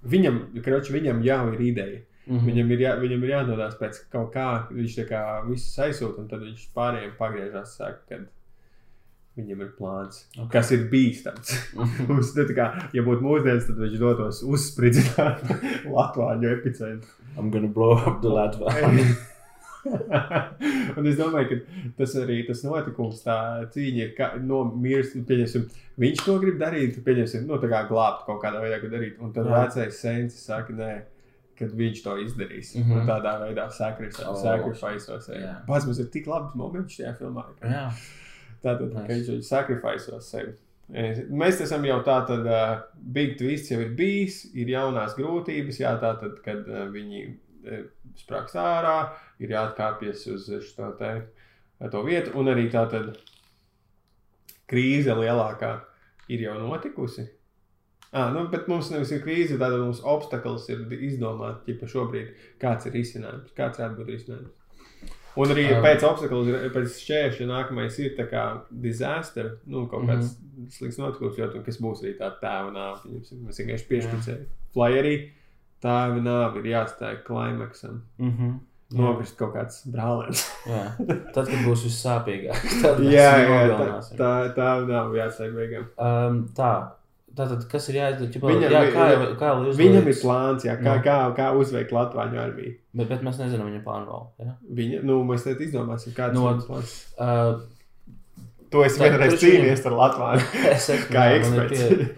Viņam, 0.04 0.40
kroči, 0.64 0.96
viņam 0.96 1.24
jau 1.24 1.44
ir 1.54 1.62
ideja. 1.62 2.02
Mhm. 2.26 2.46
Viņam 2.48 2.72
ir, 2.72 2.80
jā, 2.80 2.94
viņam 3.00 3.24
ir 3.26 3.34
jādodas 3.34 3.76
pēc 3.80 4.00
kaut 4.12 4.32
kā, 4.32 4.48
viņš 4.72 4.96
tā 5.02 5.06
kā 5.10 5.24
visu 5.50 5.82
aizsūta, 5.84 6.22
un 6.22 6.30
tad 6.32 6.46
viņš 6.46 6.70
pārējiem 6.76 7.18
pagriežās, 7.20 7.76
saka, 7.76 8.00
kad 8.08 8.30
viņam 9.38 9.62
ir 9.66 9.70
plāns, 9.80 10.26
Ok. 10.38 10.52
kas 10.52 10.72
ir 10.72 10.88
bīstams. 10.92 11.54
Mhm. 11.76 12.12
Uz, 12.20 12.36
nu, 12.38 12.44
kā, 12.54 12.68
ja 12.94 13.02
būtu 13.06 13.22
mūsdienas, 13.26 13.66
tad 13.68 13.78
viņš 13.82 14.00
dotos 14.00 14.44
uzspridzināt 14.46 15.44
Latviju 15.96 16.52
epicentru. 16.58 17.10
I'm 17.38 17.50
gonna 17.50 17.68
blow 17.68 17.94
up 17.98 18.22
the 18.22 18.30
Latviju. 18.30 19.16
un 20.98 21.08
es 21.10 21.18
domāju, 21.20 21.48
ka 21.50 21.90
tas 21.98 22.14
arī 22.22 22.38
tas 22.48 22.62
notikums, 22.64 23.24
tā 23.26 23.36
cīņa 23.74 24.04
ir 24.06 24.14
ka- 24.18 24.30
no. 24.40 24.62
Pieņemsim, 24.80 25.66
viņš 26.00 26.22
to 26.26 26.38
grib 26.40 26.60
darīt, 26.62 27.02
pieņemsim, 27.04 27.44
nu, 27.50 27.58
tā 27.60 27.68
kā 27.72 27.82
glābt 27.90 28.24
kaut 28.28 28.40
kādā 28.44 28.62
veidā, 28.64 28.80
ko 28.82 28.92
darīt. 28.94 29.18
Un 29.20 29.34
tad 29.36 29.50
Jā. 29.50 29.64
vecais 29.66 30.00
sēns 30.06 30.38
saka, 30.46 30.72
nē, 30.78 30.92
kad 31.60 31.74
viņš 31.78 32.04
to 32.06 32.16
izdarīs. 32.24 32.72
Mm. 32.78 32.84
-hmm. 32.92 33.06
Tādā 33.10 33.34
veidā 33.44 33.66
Oh. 33.68 34.36
sakrifaisos. 34.40 35.28
Jā. 35.30 35.56
Pats 35.68 35.86
mums 35.86 36.00
ir 36.00 36.06
tik 36.14 36.28
labs 36.28 36.56
moments 36.56 36.96
šajā 37.00 37.18
filmā. 37.20 37.44
ka- 37.60 37.68
Jā. 37.68 37.92
Tātad, 38.64 38.94
Nice. 38.94 39.06
ka 39.08 39.14
viņš 39.14 39.32
ir 39.34 39.42
sakrifaisos 39.48 40.30
sevi. 40.32 40.54
Mēs 41.34 41.62
esam 41.64 41.86
jau 41.88 41.98
tādā 42.06 42.38
uh, 42.44 42.74
big 43.16 43.38
twist 43.40 43.72
jau 43.72 43.80
ir 43.82 43.94
bijis, 43.98 44.44
ir 44.54 44.72
jaunās 44.72 45.16
grūtības, 45.18 45.80
jā, 45.80 45.94
tātad, 46.02 46.38
kad 46.46 46.68
uh, 46.70 46.86
viņi 46.92 47.24
uh, 47.28 47.86
sprāgst 48.20 48.60
ārā, 48.60 48.98
ir 49.42 49.56
jāatkāpjas 49.56 50.26
uz 50.36 50.50
šo 50.68 50.92
te, 51.00 51.14
to 51.92 52.04
vietu, 52.06 52.36
un 52.40 52.52
arī 52.52 52.68
tātad 52.72 53.16
krīze 54.70 55.16
lielākā 55.18 55.78
ir 56.32 56.46
jau 56.46 56.58
notikusi. 56.60 57.28
Ah, 58.14 58.30
nu, 58.30 58.46
bet 58.52 58.68
mums 58.70 58.92
nevis 58.94 59.12
ir 59.16 59.24
krīze, 59.24 59.58
tātad 59.58 59.82
mums 59.82 60.04
obstakls 60.06 60.68
ir 60.70 60.84
izdomāt, 61.00 61.64
ja 61.66 61.88
šobrīd 61.90 62.36
kāds 62.62 62.86
ir 62.86 62.94
risinājums, 63.00 63.56
kāds 63.58 63.82
varētu 63.82 63.98
būt 63.98 64.12
risinājums. 64.14 64.60
Un 65.36 65.50
arī 65.50 65.64
Um. 65.72 65.82
pēc 65.84 66.04
obstakla, 66.06 66.58
pēc 66.76 66.98
šķēršļa 67.04 67.46
nākamais 67.50 67.96
ir 68.00 68.12
tā 68.18 68.28
kā 68.30 68.44
disaster, 68.70 69.56
nu, 69.66 69.88
kaut 69.88 70.04
kāds 70.06 70.28
mm 70.36 70.66
-hmm. 70.66 70.70
slikts 70.72 70.98
notikums, 71.02 71.38
jo, 71.38 71.48
kas 71.66 71.80
būs 71.82 72.04
arī 72.04 72.18
tā 72.20 72.30
tēva 72.42 72.70
nāve. 72.72 73.22
Mēs 73.48 73.58
vienkārši 73.60 73.88
piešķircējam. 73.90 74.44
Lai 74.76 74.92
arī 75.00 75.16
tēva 75.84 76.22
nāve 76.22 76.60
ir 76.60 76.70
jāstāj 76.76 77.24
klimaksam, 77.26 78.02
Mhm. 78.20 78.52
nokrist 78.94 79.38
kaut 79.38 79.54
kāds 79.56 79.88
brālēns. 79.90 80.44
Tad, 81.34 81.48
kad 81.48 81.60
būs 81.66 81.84
vissāpīgāk, 81.88 82.62
tad 82.84 83.00
mēs 83.00 83.14
jā, 83.14 83.32
jā, 83.42 83.78
tā, 83.78 84.18
tā, 84.18 84.54
tā 84.56 84.88
nav 84.88 85.14
jāstāj 85.18 85.50
beigām. 85.56 85.86
Um, 85.98 86.50
tā, 86.56 86.92
Tātad, 87.34 87.64
kas 87.72 87.88
ir 87.90 87.96
jāizdara? 87.98 88.30
Ķipa, 88.30 88.50
Viņam 88.52 88.72
jā, 88.76 88.82
kā, 88.94 89.06
jau- 89.10 89.36
kā 89.40 89.52
Viņam 89.80 90.08
ir 90.12 90.18
plāns, 90.22 90.66
jā, 90.68 90.76
kā, 90.78 90.98
Nu. 90.98 91.04
kā, 91.04 91.16
kā 91.38 91.48
uzveikt 91.58 91.92
Latviju 91.92 92.40
armiju. 92.44 92.74
Bet, 92.94 93.08
bet 93.10 93.24
mēs 93.26 93.40
nezinām 93.42 93.72
viņa 93.72 93.84
plānu 93.84 94.06
vēl. 94.12 94.28
Ja? 94.46 94.52
Viņa, 94.82 95.04
nu, 95.04 95.24
mēs 95.26 95.44
tad 95.48 95.58
izdomāsim, 95.66 96.14
kāds 96.14 96.34
Nu, 96.38 96.48
ir 96.52 96.62
plāns. 96.68 96.94
Uh, 97.18 97.62
To 98.74 98.82
es 98.84 98.98
vienreiz 98.98 99.34
cīnījos 99.38 99.84
ar 99.86 99.92
Latviju. 99.94 100.46
es 100.76 100.90
esmu, 100.90 101.10
Kā 101.14 101.26
jā, 101.30 101.40
eksperts. 101.42 101.88
pie- 101.90 102.12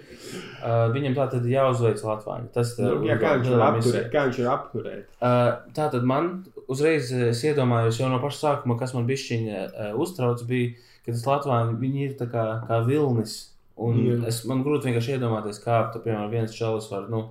Uh, 0.65 0.89
viņam 0.89 1.13
tā 1.13 1.25
tad 1.29 1.43
jāuzveic 1.45 1.99
Latviju. 2.01 2.47
Tas 2.51 2.71
Nu, 2.79 3.03
jā, 3.05 3.19
kā 3.21 3.35
viņš 3.37 3.49
apturēt? 3.61 4.07
Kā 4.11 4.21
viņš 4.25 4.37
ir 4.41 4.47
apturēt? 4.49 5.03
Uh, 5.21 5.59
tā 5.77 5.91
tad 5.93 6.03
man 6.03 6.43
uzreiz 6.67 7.11
es 7.13 7.43
iedomājos 7.45 7.99
jau 8.01 8.09
no 8.09 8.17
paša 8.23 8.39
sākuma, 8.41 8.73
kas 8.79 8.95
man 8.95 9.05
bišķiņa 9.05 9.59
uh, 9.67 9.91
uztrauc, 10.01 10.41
bija, 10.49 10.71
ka 11.05 11.11
tas 11.13 11.21
Latvijas 11.27 11.75
viņi 11.77 12.01
ir 12.07 12.15
tā 12.17 12.25
kā, 12.31 12.45
kā 12.65 12.79
vilnis. 12.87 13.35
Un 13.77 13.97
Jā. 14.05 14.19
es, 14.27 14.45
man 14.47 14.61
grūti 14.63 14.87
vienkārši 14.87 15.17
iedomāties, 15.17 15.57
kā, 15.63 15.91
tu, 15.91 15.99
piemēram, 15.99 16.29
viens 16.31 16.53
čalis 16.55 16.85
var, 16.91 17.09
nu, 17.11 17.25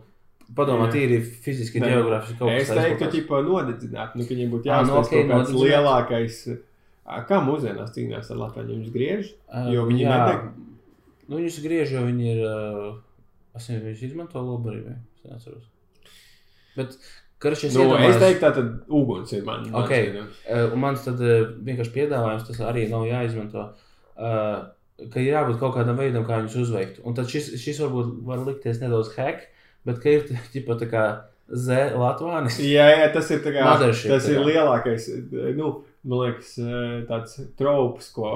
padomāt, 0.55 0.91
Jā. 0.93 0.99
tīri 0.99 1.21
fiziski, 1.25 1.81
geogrāfiski 1.81 2.37
kaut 2.39 2.51
Es 2.53 2.69
kas 2.69 2.77
teiktu, 2.77 2.99
ka 2.99 3.05
tāds. 3.07 3.15
ķipa 3.16 3.39
nodedzināt, 3.47 4.15
nu, 4.15 4.27
ka 4.29 4.35
viņiem 4.35 4.51
būtu 4.53 4.69
Ā, 4.69 4.83
nu, 4.85 4.93
jāuzsver 4.93 5.01
ok, 5.01 5.09
kaut 5.09 5.31
kāds 5.33 5.55
nodedzināt. 5.55 5.65
lielākais. 5.71 6.61
Kā 7.29 7.39
mūsdienās 7.45 7.91
cīnās 7.97 8.31
ar 8.33 8.37
Latviju? 8.43 8.69
Viņus 8.75 8.93
griež? 8.93 9.33
Uh, 9.49 9.66
jo 9.73 9.83
viņi 9.89 10.05
jā, 10.05 10.12
nedeg. 10.12 10.47
Nu, 11.29 11.37
viņus 11.41 11.59
griež, 11.65 11.91
jo 11.97 12.05
viņi 12.05 12.31
ir. 12.35 12.41
Uh, 12.45 12.95
es 13.57 13.69
nezinu, 13.69 13.89
viņš 13.91 14.05
izmanto 14.11 14.41
lobarību. 14.45 14.95
Es 15.16 15.25
neatceros. 15.29 15.66
Bet, 16.77 16.97
karš, 17.45 17.65
es 17.69 17.75
Nu, 17.77 17.83
es 17.83 17.89
iedomājos- 17.89 18.21
teiktu, 18.21 18.41
tā 18.45 18.53
tad 18.57 18.71
uguns 18.89 19.33
ir 19.33 19.45
man. 19.45 19.65
mans 19.71 19.85
Ok. 19.85 19.93
vienīgais. 19.97 20.41
Uh, 20.49 20.73
un 20.73 20.81
mans 20.81 21.05
tad 21.05 21.21
uh, 21.21 21.53
vienkārši 21.65 21.93
piedāvājums, 21.97 22.47
tas 22.49 22.61
arī 22.61 22.89
nav 22.91 23.05
jāizmanto. 23.09 23.66
Uh, 24.16 24.65
ka 24.99 25.21
ir 25.21 25.33
jābūt 25.33 25.61
kaut 25.62 25.77
kādam 25.77 25.99
veidam, 26.01 26.27
kā 26.27 26.41
viņus 26.43 26.59
uzveikt. 26.65 27.01
Un 27.05 27.16
tad 27.16 27.31
šis, 27.31 27.53
šis 27.61 27.81
varbūt 27.85 28.19
var 28.29 28.45
likties 28.47 28.83
nedaudz 28.83 29.15
hack, 29.16 29.49
bet 29.87 30.03
ka 30.03 30.12
ir 30.19 30.29
ģipa, 30.55 30.79
tā 30.81 30.91
kā 30.91 31.07
Z 31.45 31.93
Latvijas. 32.01 32.57
Jā, 32.65 32.87
jā, 32.89 33.09
tas 33.12 33.27
ir, 33.35 33.43
tā 33.45 33.53
kā, 33.53 33.65
Mothership, 33.66 34.09
tas 34.15 34.29
ir 34.33 34.39
lielākais, 34.47 35.09
nu, 35.59 35.73
man 36.09 36.23
liekas, 36.23 36.55
tāds 37.11 37.35
trops, 37.59 38.07
ko 38.16 38.31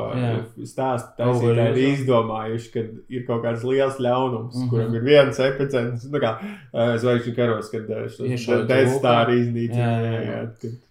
stāsta 0.61 1.15
taisītāji 1.17 1.71
ir 1.73 1.95
izdomājuši, 1.95 2.69
kad 2.75 2.91
ir 3.17 3.25
kaut 3.29 3.47
kāds 3.47 3.65
liels 3.65 3.97
ļaunums, 3.97 4.53
mm. 4.53 4.61
-hmm. 4.61 4.69
kuram 4.75 4.99
ir 4.99 5.07
viens 5.07 5.41
epicentrs, 5.41 6.05
nu 6.13 6.21
kā 6.21 6.35
eh, 6.43 6.93
zvaigžņu 7.01 7.35
karos, 7.39 7.73
kad 7.73 7.89
iznīcina. 9.39 9.89
Jā, 9.89 10.13
jā, 10.13 10.21
jā. 10.29 10.45
kad- 10.61 10.85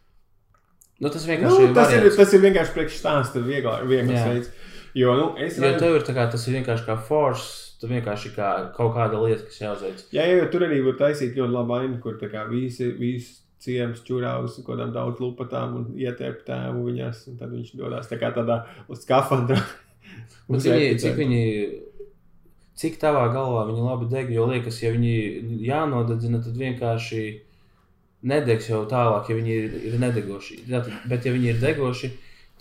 Nu, 0.98 1.10
tas 1.14 1.27
vienkārši 1.27 1.68
Nu, 1.68 1.73
tas, 1.77 1.91
ir, 1.91 1.99
variants. 1.99 2.15
tas 2.18 2.31
ir 2.34 2.41
vienkārši 2.41 2.73
priekš 2.73 2.95
stāsta 2.98 3.41
vieglāk, 3.45 3.84
viegls 3.85 4.18
Jā. 4.18 4.23
veids. 4.31 4.49
Jo, 4.98 5.15
nu, 5.18 5.26
es 5.38 5.57
Jo 5.60 5.68
redzu, 5.68 5.82
tev 5.84 5.95
ir 5.99 6.06
tā 6.07 6.14
kā 6.18 6.28
tas 6.32 6.45
ir 6.48 6.57
vienkārši 6.57 6.88
kā 6.88 6.95
force, 7.10 7.76
tu 7.78 7.90
vienkārši 7.91 8.32
kā 8.34 8.52
kaut 8.74 8.95
kāda 8.95 9.19
lieta, 9.22 9.45
kas 9.45 9.60
jāuzveic. 9.61 10.06
jā, 10.15 10.24
jā, 10.26 10.38
jo 10.40 10.48
tur 10.53 10.65
arī 10.65 10.80
var 10.86 10.98
taisīt 11.02 11.38
ļoti 11.38 11.53
labu 11.53 11.76
ainu, 11.78 11.99
kur 12.02 12.18
tā 12.22 12.32
kā 12.32 12.48
visi, 12.49 12.90
visi 12.98 13.36
ciems 13.61 14.02
čurā 14.07 14.38
uz 14.44 14.56
kaut 14.57 14.72
kādām 14.72 14.94
daudz 14.95 15.22
lupatām 15.22 15.76
un 15.80 15.86
ietēp 15.98 16.41
tēvu 16.48 16.88
viņās, 16.90 17.26
un 17.32 17.38
tad 17.38 17.53
viņš 17.53 17.76
dodas 17.78 18.10
tā 18.10 18.18
kā 18.22 18.32
tādā 18.34 18.64
uz 18.88 19.03
skafandra. 19.06 19.61
Uz 20.48 20.64
viņi, 20.64 20.86
epicentru. 20.94 21.02
cik 21.03 21.18
viņi, 21.19 21.41
cik 22.80 22.94
tavā 23.02 23.26
galvā 23.34 23.65
viņi 23.68 23.82
labi 23.84 24.06
deg, 24.14 24.30
jo 24.32 24.45
liekas, 24.48 24.78
ja 24.80 24.94
viņi 24.94 25.11
jānodedzina, 25.68 26.40
tad 26.45 26.56
vienkārši 26.57 27.24
nedegs 28.32 28.69
jau 28.72 28.80
tālāk, 28.90 29.28
ja 29.28 29.36
viņi 29.38 29.57
ir, 29.57 29.76
ir 29.90 29.98
nedegoši. 30.02 30.61
Bet 31.11 31.28
ja 31.28 31.34
viņi 31.36 31.52
ir 31.52 31.60
degoši, 31.61 32.11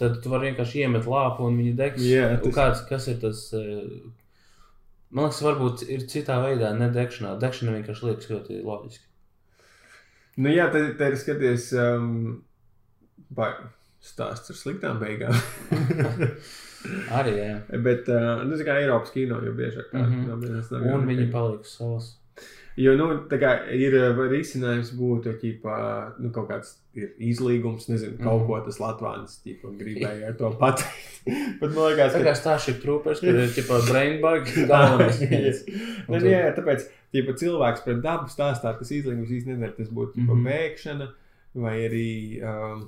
tad 0.01 0.21
tu 0.23 0.31
vari 0.33 0.51
vienkārši 0.51 0.83
iemet 0.85 1.07
lāpu 1.11 1.47
un 1.49 1.59
viņi 1.61 1.75
degs. 1.79 2.03
Jā, 2.07 2.29
tas- 2.43 2.55
kāds, 2.57 2.85
kas 2.89 3.09
ir 3.09 3.19
tas? 3.23 3.43
eh, 3.55 3.83
Man 5.11 5.29
liekas, 5.29 5.39
varbūt 5.47 5.85
ir 5.89 6.01
citā 6.11 6.41
veidā, 6.43 6.73
ne 6.77 6.89
degšanā. 6.91 7.37
Degšana 7.41 7.77
vienkārši 7.77 8.09
liekas 8.09 8.27
ļoti 8.33 8.57
loģiski. 8.67 9.05
Nu, 10.43 10.51
jā, 10.51 10.67
tad, 10.73 10.99
tad 10.99 11.15
ir 11.15 11.17
skaties, 11.21 11.69
um, 11.79 12.43
vai 13.31 13.53
stāsts 14.03 14.51
ar 14.51 14.57
sliktām 14.59 14.99
beigām. 15.01 15.33
Arī, 17.17 17.33
jā. 17.39 17.55
Bet, 17.87 18.11
uh, 18.13 18.43
nu, 18.47 18.59
tā 18.59 18.67
kā 18.67 18.77
Eiropas 18.83 19.15
kino 19.15 19.39
jau 19.47 19.55
biežāk 19.57 19.89
tā 19.95 20.03
nav 20.05 20.43
vienas 20.43 20.69
nav 20.75 20.85
Un 20.93 21.07
viņi 21.09 21.31
paliek 21.33 21.65
savas. 21.67 22.11
Jo, 22.77 22.93
nu, 22.93 23.07
tā 23.31 23.39
kā 23.41 23.51
ir 23.73 23.95
uh, 23.97 24.19
risinājums 24.29 24.91
būtu, 24.99 25.33
ķipā, 25.41 25.77
nu, 26.21 26.29
kaut 26.35 26.51
kāds 26.51 26.75
ir 26.97 27.15
izlīgums, 27.25 27.87
nezinu, 27.89 28.19
kaut 28.21 28.43
Mhm. 28.43 28.49
ko 28.51 28.59
tas 28.67 28.79
Latvijas 28.83 29.39
ķipā 29.45 29.71
gribēja 29.79 30.29
ar 30.29 30.35
to 30.37 30.51
pateikt. 30.61 31.23
Bet 31.61 31.71
man 31.73 31.87
liekas, 31.89 32.13
ka 32.13 32.21
kā 32.27 32.35
Starship 32.37 32.83
Troopers, 32.83 33.23
kur 33.25 33.33
ir 33.33 33.55
tipa 33.57 33.81
brain 33.89 34.21
bug, 34.21 34.45
galvenais. 34.69 35.23
Nē, 36.13 36.21
nē, 36.21 36.43
tāpēc, 36.59 36.85
ja 37.17 37.25
cilvēks 37.25 37.87
pret 37.87 38.03
dabu 38.05 38.29
stāstā, 38.29 38.75
tas 38.77 38.93
izlīgums 38.93 39.33
īstenībā 39.33 39.57
nedara. 39.57 39.77
Tas 39.79 39.89
būtu 39.89 40.21
mm. 40.21 40.29
-hmm. 40.29 40.45
bēgšana 40.51 41.09
vai 41.57 41.75
arī 41.89 42.11
um, 42.45 42.85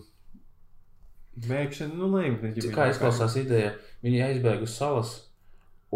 bēgšana. 1.48 1.96
Nu, 1.96 2.12
Cik 2.60 2.76
kā 2.76 2.90
izklausās 2.92 3.40
ideja, 3.40 3.72
viņi 4.04 4.22
aizbēga 4.28 4.68
uz 4.68 4.76
salas 4.76 5.27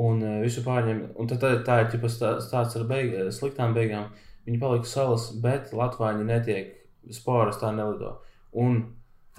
un 0.01 0.23
uh, 0.23 0.39
visu 0.45 0.63
pārņem. 0.65 1.03
Un 1.21 1.29
tad 1.31 1.43
tā, 1.43 1.53
tā 1.67 1.81
ir 1.83 1.91
tipa 1.93 2.11
stā- 2.13 2.37
stāsts 2.45 2.79
ar 2.81 2.87
beig, 2.89 3.15
sliktām 3.35 3.75
beigām. 3.77 4.09
Viņi 4.47 4.61
palika 4.63 4.89
salas, 4.91 5.29
bet 5.43 5.71
Latvāņi 5.77 6.25
netiek 6.27 6.73
spāras 7.15 7.61
tā 7.61 7.71
nelido. 7.75 8.17
Un 8.59 8.81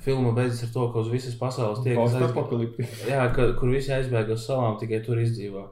filma 0.04 0.32
beidzas 0.36 0.68
ar 0.68 0.72
to, 0.76 0.86
ka 0.94 1.04
uz 1.04 1.10
visas 1.12 1.36
pasaules 1.40 1.82
tiek 1.84 1.98
Postapokalipti. 2.00 2.88
Jā, 3.12 3.26
ka, 3.36 3.50
kur 3.60 3.74
visi 3.74 3.92
aizbēga 3.96 4.38
uz 4.38 4.46
salām, 4.48 4.78
tikai 4.82 5.02
tur 5.06 5.20
izdzīvo. 5.24 5.66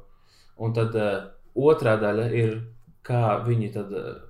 Un 0.62 0.76
tad 0.78 0.98
uh, 1.00 1.30
otrā 1.56 1.96
daļa 2.02 2.28
ir, 2.38 2.60
kā 3.08 3.40
viņi 3.48 3.72
tad. 3.78 3.96
Uh, 3.96 4.28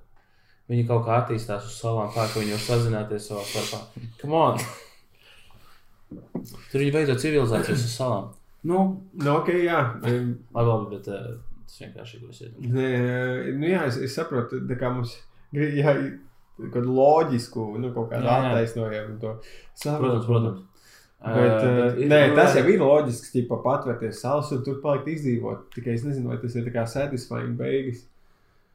Viņi 0.70 0.84
kaut 0.88 1.02
kā 1.04 1.16
attīstās 1.20 1.66
uz 1.68 1.74
salām, 1.82 2.06
tā 2.14 2.22
ka 2.30 2.40
viņi 2.40 2.54
var 2.54 2.60
sazināties 2.62 3.24
savā 3.28 3.42
starpā. 3.44 3.80
Come 4.20 4.38
on! 4.38 4.60
Tur 6.70 6.80
viņi 6.80 6.92
veido 6.94 7.16
civilizācijas 7.18 7.82
uz 7.88 7.92
salām. 7.92 8.30
Nu, 8.64 8.82
Nu, 9.14 9.36
ok, 9.40 9.48
jā. 9.64 9.78
Labi, 10.54 10.90
bet 10.96 11.08
uh, 11.10 11.30
tas 11.66 11.78
vienkārši 11.82 12.18
ir 12.18 12.26
grūti. 12.26 12.50
Nē, 12.72 12.90
nu, 13.58 13.66
jā, 13.72 13.86
es, 13.90 13.96
es 14.06 14.14
saprotu, 14.18 14.60
kā 14.78 14.90
mums 14.94 15.16
ir 15.52 15.74
jā, 15.80 15.94
kaut 16.72 16.86
loģisku, 16.86 17.64
nu, 17.82 17.90
kaut 17.96 18.10
kādu 18.12 18.28
attaisnojumu 18.52 19.18
to 19.22 19.32
saprotu. 19.74 20.20
Protams, 20.22 20.28
protams. 20.30 20.68
Bet, 21.22 21.52
Uh, 21.62 21.66
uh, 21.94 21.98
ir- 22.02 22.08
nē, 22.10 22.16
nu, 22.32 22.34
tas 22.34 22.54
jau 22.58 22.64
ir 22.66 22.80
loģiski, 22.82 23.44
ka 23.48 23.58
patvērties 23.62 24.20
salas 24.24 24.48
un 24.52 24.64
tur 24.66 24.80
palikt 24.82 25.06
izdzīvot. 25.12 25.68
Tikai 25.74 25.92
es 25.94 26.02
nezinu, 26.02 26.28
vai 26.32 26.38
tas 26.42 26.54
ir 26.58 26.64
tā 26.66 26.72
kā 26.74 26.82
satisfying 26.90 27.54
beigas. 27.58 28.00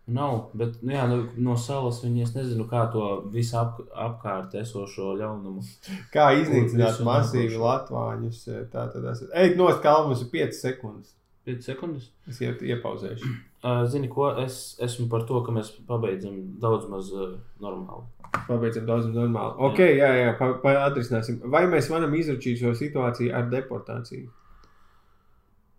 Nav, 0.08 0.36
bet 0.56 0.78
nu, 0.88 0.94
jā, 0.96 1.04
nu, 1.12 1.18
no 1.44 1.58
salas 1.60 1.98
viņi 2.00 2.24
es 2.24 2.30
nezinu, 2.32 2.64
kā 2.72 2.86
to 2.94 3.04
visu 3.32 3.58
ap, 3.60 3.82
apkārt 3.92 4.54
esošo 4.56 5.12
ļaunumu. 5.20 5.66
Kā 6.14 6.30
iznīcināt 6.40 7.02
nākošo. 7.04 7.60
latvāņus. 7.60 8.46
Tā 8.72 8.86
tad 8.94 9.08
esat. 9.12 9.34
Ej, 9.36 9.58
no 9.60 9.68
skalmas 9.76 10.24
ir 10.24 10.30
5 10.32 10.56
sekundes. 10.56 11.12
5 11.50 11.68
sekundes. 11.68 12.06
Es 12.28 12.40
iet, 12.40 12.64
iepauzēšu. 12.64 13.32
Uh, 13.64 13.84
zini, 13.92 14.08
ko 14.12 14.30
es 14.46 14.78
esmu 14.84 15.10
par 15.12 15.26
to, 15.28 15.42
ka 15.44 15.56
mēs 15.56 15.74
pabeidzam 15.90 16.40
daudz 16.64 16.88
maz 16.92 17.12
uh, 17.12 17.34
normāli. 17.64 18.08
Pabeidzam 18.48 18.88
daudz 18.88 19.10
normāli. 19.12 19.58
Ok, 19.68 19.82
jā, 19.84 20.14
jā, 20.22 20.30
pa, 20.40 20.54
pa 20.64 20.78
atrisināsim. 20.86 21.42
Vai 21.52 21.66
mēs 21.68 21.92
varam 21.92 22.16
izračīt 22.16 22.62
šo 22.62 22.72
situāciju 22.80 23.36
ar 23.36 23.52
deportāciju? 23.52 24.32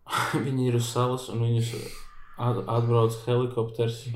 viņi 0.47 0.69
ir 0.69 0.79
uz 0.83 0.93
salas 0.93 1.29
un 1.33 1.45
viņus 1.45 1.73
at, 2.39 2.63
atbrauc 2.67 3.19
helikopters. 3.27 4.07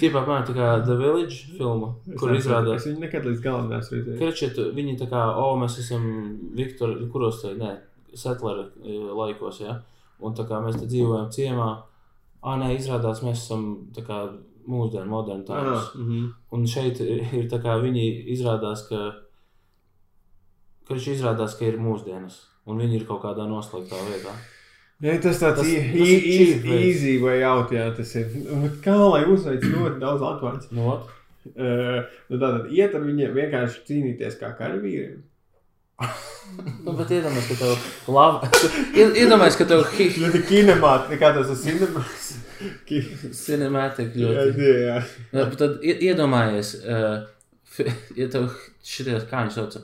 Tipā 0.00 0.20
apmēram 0.20 0.44
tā 0.46 0.54
kā 0.56 0.68
The 0.84 0.96
Village 1.00 1.56
filma, 1.56 1.90
kur 2.20 2.32
Es 2.34 2.44
izrādās. 2.44 2.82
Es 2.82 2.88
viņu 2.90 3.02
nekad 3.02 3.26
līdz 3.26 3.42
galam 3.44 3.70
neesmu 3.72 3.98
redzējis. 3.98 4.18
Kričet, 4.20 4.58
viņi 4.76 4.96
tā 5.00 5.08
kā, 5.10 5.22
o, 5.40 5.46
mēs 5.60 5.78
esam 5.80 6.04
Viktor, 6.56 6.92
kuros 7.12 7.40
te, 7.42 7.54
nē, 7.56 7.72
settlera 8.16 8.66
eh, 8.84 9.06
laikos, 9.16 9.62
ja? 9.64 9.78
Un 10.20 10.36
tā 10.36 10.46
kā 10.48 10.60
mēs 10.64 10.78
te 10.80 10.88
dzīvojam 10.88 11.30
ciemā, 11.32 11.70
ā, 12.44 12.56
nē, 12.60 12.74
izrādās 12.76 13.22
mēs 13.24 13.42
esam 13.46 13.64
tā 13.96 14.04
kā 14.04 14.20
mūsdienu, 14.68 15.08
modernu 15.10 15.46
tādus. 15.48 15.92
Ah, 15.94 16.00
mhm. 16.00 16.26
Un 16.52 16.66
šeit 16.70 17.00
ir 17.04 17.24
ir 17.40 17.48
tā 17.52 17.60
kā 17.64 17.78
viņi 17.82 18.04
izrādās, 18.36 18.84
ka, 18.90 19.02
ka 20.84 20.96
viņš 20.96 21.08
izrādās, 21.16 21.56
ka 21.58 21.68
ir 21.68 21.80
mūsdienas. 21.80 22.42
Un 22.66 22.82
viņi 22.82 23.00
ir 23.00 23.08
kaut 23.08 23.22
kādā 23.22 23.46
noslēgtā 23.48 24.00
vietā. 24.10 24.34
Jā, 25.02 25.18
tas 25.20 25.38
tāds 25.42 25.58
Tas- 25.60 25.66
i- 25.68 25.92
tas 25.92 26.08
i- 26.08 26.52
i- 26.64 26.88
easy 26.88 27.18
way 27.22 27.42
out, 27.44 27.70
jā, 27.70 27.90
tas 27.96 28.14
ir. 28.16 28.30
Bet 28.32 28.78
Kā 28.84 28.94
lai 29.10 29.24
uzveic 29.28 29.60
ļoti 29.60 29.98
daudz? 30.00 30.70
Nu, 30.72 30.86
ot. 30.94 31.10
Uh, 31.46 32.02
nu 32.30 32.38
tātad 32.40 32.70
iet 32.72 32.94
ar 32.94 33.00
viņiem 33.04 33.34
vienkārši 33.36 33.82
cīnīties 33.86 34.38
kā 34.40 34.54
karavīriem. 34.58 35.20
nu, 36.84 36.92
bet 36.96 37.08
iedomājieties, 37.12 37.48
ka 37.48 37.56
tev 37.60 38.12
lava. 38.12 38.48
Iedomājieties, 38.96 39.58
ka 39.60 39.64
tev 39.70 39.84
hi- 39.96 40.08
Ļoti 40.24 40.40
kinemāti, 40.48 41.18
kā 41.20 41.30
tas 41.36 41.52
ir 41.52 41.60
cinemāts. 41.60 42.32
Cinemātika 43.36 44.16
Jā, 44.16 44.32
ļoti. 44.32 44.64
jā, 44.64 44.74
jā. 44.88 44.96
Jā, 45.32 45.44
bet 45.50 45.58
tad 45.60 45.78
ie- 45.84 45.98
iedomājies, 46.08 46.72
uh, 46.84 47.26
ja 48.16 48.28
tev 48.32 48.48
šitie, 48.84 49.20
kā 49.30 49.44
viņi 49.46 49.56
sauc, 49.58 49.78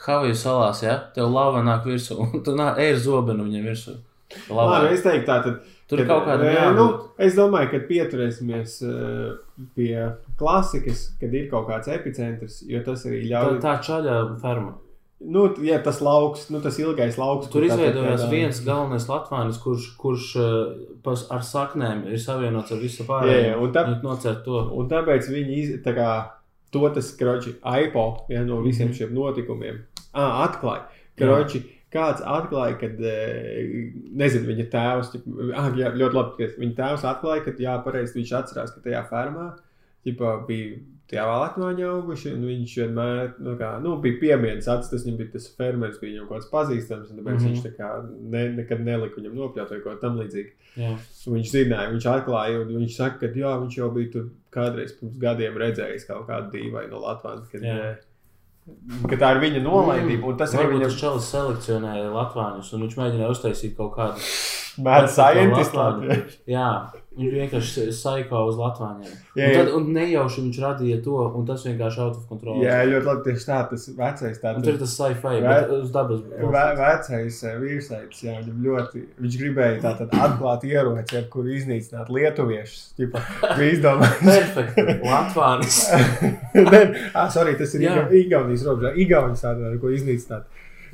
Havaju 0.00 0.32
salās, 0.34 0.78
ja 0.82 0.94
tev 1.14 1.28
lava 1.28 1.60
nāk 1.62 1.84
virsū, 1.84 2.16
un 2.24 2.40
tu 2.42 2.54
nāk 2.56 2.78
ēr 2.80 2.96
zobenu 2.96 3.44
viņam 3.44 3.66
virsū. 3.68 3.96
Labi, 4.30 4.54
Lava. 4.56 4.90
es 4.94 5.02
teiktu 5.02 5.26
tā, 5.26 5.42
tad 5.44 5.60
Tur 5.90 5.98
ir 5.98 6.06
kaut 6.06 6.22
kāda 6.22 6.44
Nē, 6.46 6.50
nu, 6.76 6.84
jābūt. 6.86 7.06
es 7.26 7.34
domāju, 7.34 7.70
ka 7.72 7.78
pieturēsimies 7.88 8.76
uh, 8.86 9.64
pie 9.74 9.96
klasikas, 10.38 11.08
kad 11.20 11.34
ir 11.34 11.48
kaut 11.50 11.66
kāds 11.68 11.88
epicentrs, 11.90 12.60
jo 12.70 12.78
tas 12.86 13.02
arī 13.10 13.24
Tā, 13.24 13.30
ļauj. 13.32 13.58
tā 13.64 13.72
čaļa 13.88 14.18
ferma. 14.40 14.76
Nu, 15.20 15.42
ja 15.66 15.80
tas 15.84 15.98
lauks, 16.00 16.46
nu, 16.48 16.60
tas 16.64 16.78
ilgais 16.80 17.18
lauks. 17.20 17.50
Tur 17.52 17.60
tā- 17.66 17.74
izveidojās 17.74 18.22
tā- 18.22 18.30
viens 18.30 18.60
galvenais 18.64 19.04
latvānis, 19.10 19.58
kurš, 19.60 19.88
kurš 20.00 20.28
uh, 20.40 20.76
pas, 21.02 21.26
ar 21.30 21.42
saknēm 21.44 22.06
ir 22.08 22.16
savienots 22.22 22.70
ar 22.72 22.78
visu 22.80 23.02
Jā, 23.02 23.08
pārējo. 23.10 23.42
jā, 23.50 23.58
un 23.60 23.72
tā- 23.74 23.84
Viņi 23.90 24.02
Nocērt 24.06 24.44
to. 24.46 24.62
Un 24.72 24.88
tāpēc 24.88 25.28
viņi 25.28 25.58
iz, 25.58 25.74
tā 25.84 25.92
kā, 25.98 26.08
to 26.72 26.88
tas 26.94 27.10
kroči 27.18 27.56
aipo 27.66 28.06
ja, 28.30 28.44
no 28.44 28.62
visiem 28.62 28.88
Mhm. 28.88 28.94
šiem 28.96 29.12
notikumiem 29.12 29.82
à, 30.14 30.46
atklāja. 30.48 30.86
Kroči, 31.18 31.64
kāds 31.90 32.22
atklāja, 32.22 32.76
ka, 32.80 32.90
nezinu, 34.22 34.46
viņa 34.52 34.68
tēvs, 34.74 35.10
ah, 35.58 35.72
jā, 35.78 35.90
ļoti 35.96 36.18
labi, 36.18 36.36
ka 36.38 36.62
viņa 36.62 36.78
tēvs 36.78 37.08
atklāja, 37.10 37.44
ka, 37.46 37.56
jā, 37.58 37.74
pareizi 37.84 38.18
viņš 38.20 38.32
atcerās, 38.40 38.72
ka 38.76 38.84
tajā 38.84 39.02
fermā 39.10 39.50
ķipa, 40.06 40.38
bija 40.48 40.78
tie 41.10 41.22
valkāņi 41.26 41.86
auguši, 41.90 42.32
un 42.36 42.44
viņš 42.46 42.74
vienmēr 42.80 43.32
nu, 43.42 43.54
kā, 43.58 43.70
nu, 43.82 43.96
bija 44.02 44.18
piemērs. 44.20 44.68
Tas 44.68 44.92
viņam 45.04 45.16
bija 45.18 45.32
tas 45.34 45.48
fermeris, 45.58 45.98
bija 46.02 46.14
viņam 46.14 46.28
kaut 46.28 46.36
kāds 46.38 46.50
pazīstams, 46.52 47.08
un 47.10 47.18
tāpēc 47.18 47.32
mm. 47.32 47.40
-hmm. 47.40 47.48
viņš 47.48 47.64
tā 47.64 47.72
kā 47.74 47.88
ne, 48.34 48.44
nekad 48.60 48.84
nelika 48.86 49.18
viņam 49.18 49.34
nopļaut 49.40 49.72
vai 49.74 49.80
kaut 49.80 49.98
ko 49.98 50.04
tamlīdzīgu. 50.04 50.52
Jā. 50.78 50.92
Un 50.94 51.36
Viņš 51.36 51.50
zināja, 51.56 51.90
viņš 51.90 52.06
atklāja, 52.12 52.60
un 52.62 52.70
viņš 52.76 53.00
saka, 53.00 53.18
ka 53.24 53.42
jā, 53.42 53.56
viņš 53.64 53.80
jau 53.80 53.90
bija 53.96 54.12
tur 54.14 54.28
kādreiz 54.54 54.94
pirms 55.00 55.18
gadiem 55.18 55.58
redzējis 55.58 56.06
kaut 56.06 56.28
kādu 56.30 56.54
dīvainu 56.54 56.94
no 56.94 57.02
Latvijas. 57.02 57.50
Kad, 57.50 57.66
Jā. 57.66 57.74
eh, 57.74 58.06
ka 59.10 59.18
tā 59.20 59.32
ir 59.34 59.42
viņa 59.44 59.62
nolaidība, 59.64 60.32
un 60.32 60.40
tas 60.40 60.54
arī 60.56 60.76
viņam 60.76 60.96
čalis 61.00 61.28
selekcionēja 61.34 62.10
latvāņus, 62.14 62.72
un 62.74 62.86
viņš 62.86 62.96
mēģināja 63.00 63.34
uztaisīt 63.34 63.76
kaut 63.78 63.94
kādu. 63.96 64.26
mēdz 64.86 65.16
Latvāņu. 65.18 66.08
scientist. 66.08 66.42
Jā, 66.50 66.68
viņš 67.18 67.32
vienkārši 67.34 67.82
saiko 67.92 68.38
uz 68.48 68.56
latvāņiem. 68.60 69.14
Jā, 69.36 69.46
Un, 69.50 69.54
tad, 69.56 69.68
un 69.76 69.88
nejauši 69.96 70.42
viņš 70.44 70.58
radīja 70.62 70.98
to, 71.04 71.16
un 71.36 71.46
tas 71.48 71.64
vienkārši 71.66 71.98
out 72.04 72.16
of 72.20 72.28
control. 72.30 72.60
Jā, 72.62 72.76
ļoti 72.86 73.08
labi. 73.08 73.24
Tieši 73.26 73.46
tā, 73.48 73.56
tas 73.72 73.86
vecais 73.98 74.38
tāds 74.44 74.62
tur 74.64 74.78
tas 74.78 74.94
sci-fi, 74.94 75.22
Vai- 75.26 75.40
bet 75.48 75.72
uz 75.74 75.90
dabas. 75.94 76.20
ve 76.30 76.62
vecais 76.78 77.40
eh, 77.50 77.56
vīrsaitis. 77.64 78.22
Jā, 78.28 78.36
viņam 78.38 78.62
ļoti, 78.68 79.02
viņš 79.26 79.38
gribēja 79.42 79.80
tātad 79.88 80.14
atklāt 80.14 80.64
ieroci, 80.70 81.18
ar 81.18 81.26
kuru 81.34 81.50
iznīcināt 81.58 82.08
lietuviešus. 82.14 82.86
Ķipa, 83.00 83.24
Bija 83.58 83.74
izdomājis. 83.74 84.24
Perfekti. 84.30 84.86
Latvānis. 85.10 85.80
Nē, 86.72 86.82
ah, 87.14 87.28
sorry, 87.34 87.56
tas 87.58 87.74
ir. 87.74 87.88
Iga- 87.90 88.08
Igaunijas 88.22 88.64
robežā. 88.70 88.94
Igaunijas 89.02 89.42
tāda, 89.44 89.74
ar 89.74 89.78
ko 89.82 89.90
iznīcināt. 89.98 90.46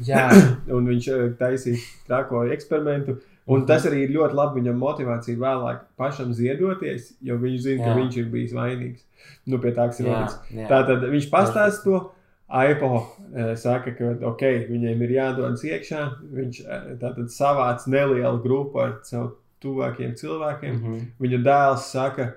Jā, 0.04 0.26
un 0.76 0.88
viņš 0.90 1.06
eh, 1.12 1.24
taisīja 1.38 1.80
trako 2.08 2.46
eksperimentu. 2.56 3.20
Un 3.46 3.62
tas 3.66 3.84
arī 3.86 4.02
ir 4.04 4.14
ļoti 4.16 4.34
labi 4.34 4.60
viņam 4.60 4.80
motivācija 4.82 5.38
vēlāk 5.38 5.84
pašam 6.00 6.32
ziedoties, 6.34 7.12
jo 7.22 7.36
viņš 7.38 7.60
zina, 7.62 7.82
jā. 7.82 7.86
ka 7.86 8.00
viņš 8.00 8.18
ir 8.18 8.28
bijis 8.32 8.54
vainīgs. 8.56 9.04
Nu, 9.46 9.60
pie 9.62 9.70
tā, 9.76 9.86
kas 9.90 10.00
ir 10.02 10.08
noticis. 10.10 10.66
Tā 10.66 10.80
tad 10.88 11.06
viņš 11.12 11.28
pastāsta 11.30 11.84
to. 11.86 12.00
AIPO 12.46 12.88
e, 13.34 13.44
saka, 13.58 13.90
ka 13.98 14.12
okay, 14.28 14.60
viņiem 14.68 15.00
ir 15.02 15.14
jādodas 15.16 15.64
iekšā. 15.66 16.02
Viņš 16.34 16.60
e, 16.62 16.78
tātad 17.00 17.30
savāc 17.34 17.86
nelielu 17.90 18.38
grupu 18.42 18.82
ar 18.84 18.92
savu 19.06 19.32
tuvākiem 19.62 20.14
cilvēkiem. 20.18 20.76
Mm 20.76 20.84
-hmm. 20.84 21.08
Viņa 21.22 21.40
dēls 21.42 21.88
saka, 21.90 22.28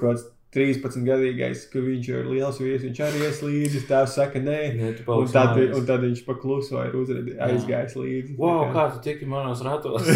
ka 0.00 0.14
13-gadīgais, 0.54 1.66
ka 1.68 1.80
viņš 1.84 2.06
ir 2.08 2.28
liels 2.30 2.60
vīrs, 2.62 2.84
viņš 2.86 3.00
arī 3.04 3.24
ies 3.26 3.40
līdzi. 3.44 3.82
Tā 3.88 4.00
saka, 4.08 4.40
nē, 4.40 4.60
nē 4.78 4.92
un, 5.04 5.26
tad, 5.28 5.58
un 5.76 5.88
tad 5.88 6.06
viņš 6.06 6.22
pakluso 6.24 6.80
ir 6.88 6.96
uzredi, 6.96 7.34
aizgājis 7.44 7.96
līdzi. 7.98 8.36
Wow, 8.40 8.70
kā, 8.70 8.72
kā 8.72 8.86
tu 8.94 9.02
tiki 9.04 9.28
manos 9.28 9.60
ratos? 9.66 10.08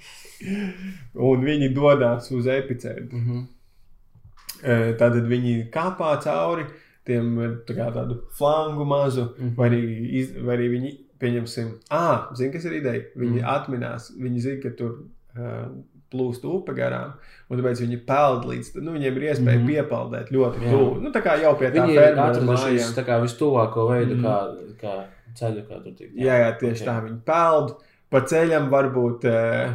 un 1.28 1.44
viņi 1.44 1.70
dodas 1.76 2.30
uz 2.32 2.48
epicentru. 2.48 3.20
Mm 3.20 3.26
-hmm. 3.28 4.96
Tad 4.98 5.20
viņi 5.28 5.68
kāpā 5.72 6.16
cauri 6.24 6.64
tiem 7.04 7.36
tā 7.68 7.92
tādu 7.92 8.22
flangu 8.32 8.84
mazu, 8.84 9.24
mm 9.24 9.44
-hmm. 9.44 9.56
vai, 9.56 9.70
arī 9.70 9.80
iz, 10.20 10.36
vai 10.40 10.56
arī 10.56 10.68
viņi 10.68 10.98
pieņemsim, 11.18 11.72
ah, 11.90 12.30
zini, 12.34 12.52
kas 12.52 12.64
ir 12.64 12.72
ideja. 12.72 13.02
Viņi 13.16 13.30
mm 13.30 13.38
-hmm. 13.38 13.56
atminās, 13.56 14.12
viņi 14.18 14.40
zina, 14.40 14.62
ka 14.62 14.70
tur. 14.70 15.04
Uh, 15.36 15.84
plūst 16.14 16.42
upe 16.46 16.72
garām, 16.78 17.10
un 17.50 17.58
tāpēc 17.60 17.78
viņi 17.82 17.98
peld 18.06 18.44
līdz, 18.46 18.66
nu, 18.82 18.92
viņiem 18.94 19.14
ir 19.18 19.22
iespēja 19.32 19.58
Mhm. 19.60 19.66
piepeldēt 19.68 20.26
ļoti 20.30 20.56
Jā. 20.62 20.70
tuvu. 20.70 21.00
Nu, 21.02 21.08
tā 21.10 21.20
kā 21.26 21.32
jau 21.42 21.54
pie 21.58 21.68
tā 21.74 21.82
Viņi 21.82 21.94
ir 21.98 22.14
atradušies 22.14 22.94
tā 22.94 23.02
kā 23.04 23.18
vistuvāko 23.20 23.88
veidu, 23.90 24.14
Mhm. 24.14 24.24
kā, 24.24 24.36
kā 24.80 24.94
ceļu, 25.34 25.62
kā 25.68 25.74
tur 25.82 25.92
tikt. 25.98 26.14
Jā, 26.14 26.34
jā, 26.44 26.50
tieši 26.60 26.82
Ok. 26.82 26.86
tā 26.88 26.96
viņi 27.08 27.20
peld. 27.26 27.68
Pa 28.10 28.18
ceļam 28.20 28.68
varbūt 28.70 29.24
uh, 29.26 29.74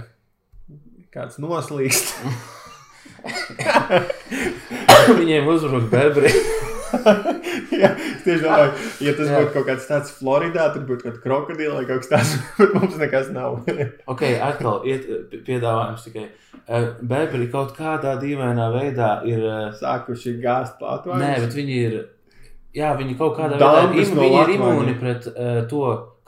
kāds 1.11 1.35
noslīkst. 1.43 2.07
Viņiem 5.19 5.47
uzbruk 5.51 5.89
bebri. 5.91 6.31
Jā, 7.81 7.89
es 7.95 8.23
tieši 8.25 8.43
domāju, 8.43 8.71
ja 9.05 9.13
tas 9.17 9.29
būtu 9.31 9.51
kaut 9.55 9.67
kāds 9.69 9.87
tāds 9.89 10.13
Floridā, 10.17 10.67
tad 10.73 10.85
būtu 10.89 11.05
kaut 11.05 11.17
kāda 11.17 11.23
krokodila 11.23 11.79
vai 11.79 11.85
kaut 11.89 12.03
kas 12.03 12.11
tāds, 12.11 12.35
bet 12.59 12.75
mums 12.77 12.97
nekas 13.01 13.31
nav. 13.35 13.59
ok, 14.13 14.23
atkal 14.49 14.85
iet, 14.89 15.07
piedāvājums 15.47 16.05
tikai. 16.07 16.27
Eh, 16.69 16.87
Bebri 17.01 17.49
kaut 17.53 17.75
kādā 17.77 18.15
dīvainā 18.21 18.69
veidā 18.75 19.11
ir. 19.29 19.43
eh, 19.45 19.67
Sākuši 19.79 20.37
gāzt 20.43 20.81
Latviju. 20.83 21.19
Nē, 21.21 21.33
bet 21.45 21.57
viņi 21.57 21.77
ir. 21.87 21.99
Jā, 22.75 22.93
viņi 22.99 23.15
kaut 23.17 23.37
kādā 23.39 23.57
Dambis 23.57 24.11
veidā 24.13 24.13
im, 24.13 24.17
no 24.19 24.23
viņi 24.23 24.41
ir 24.43 24.51
imūni 24.59 24.97
pret 24.99 25.25
uh, 25.31 25.63
to, 25.71 25.79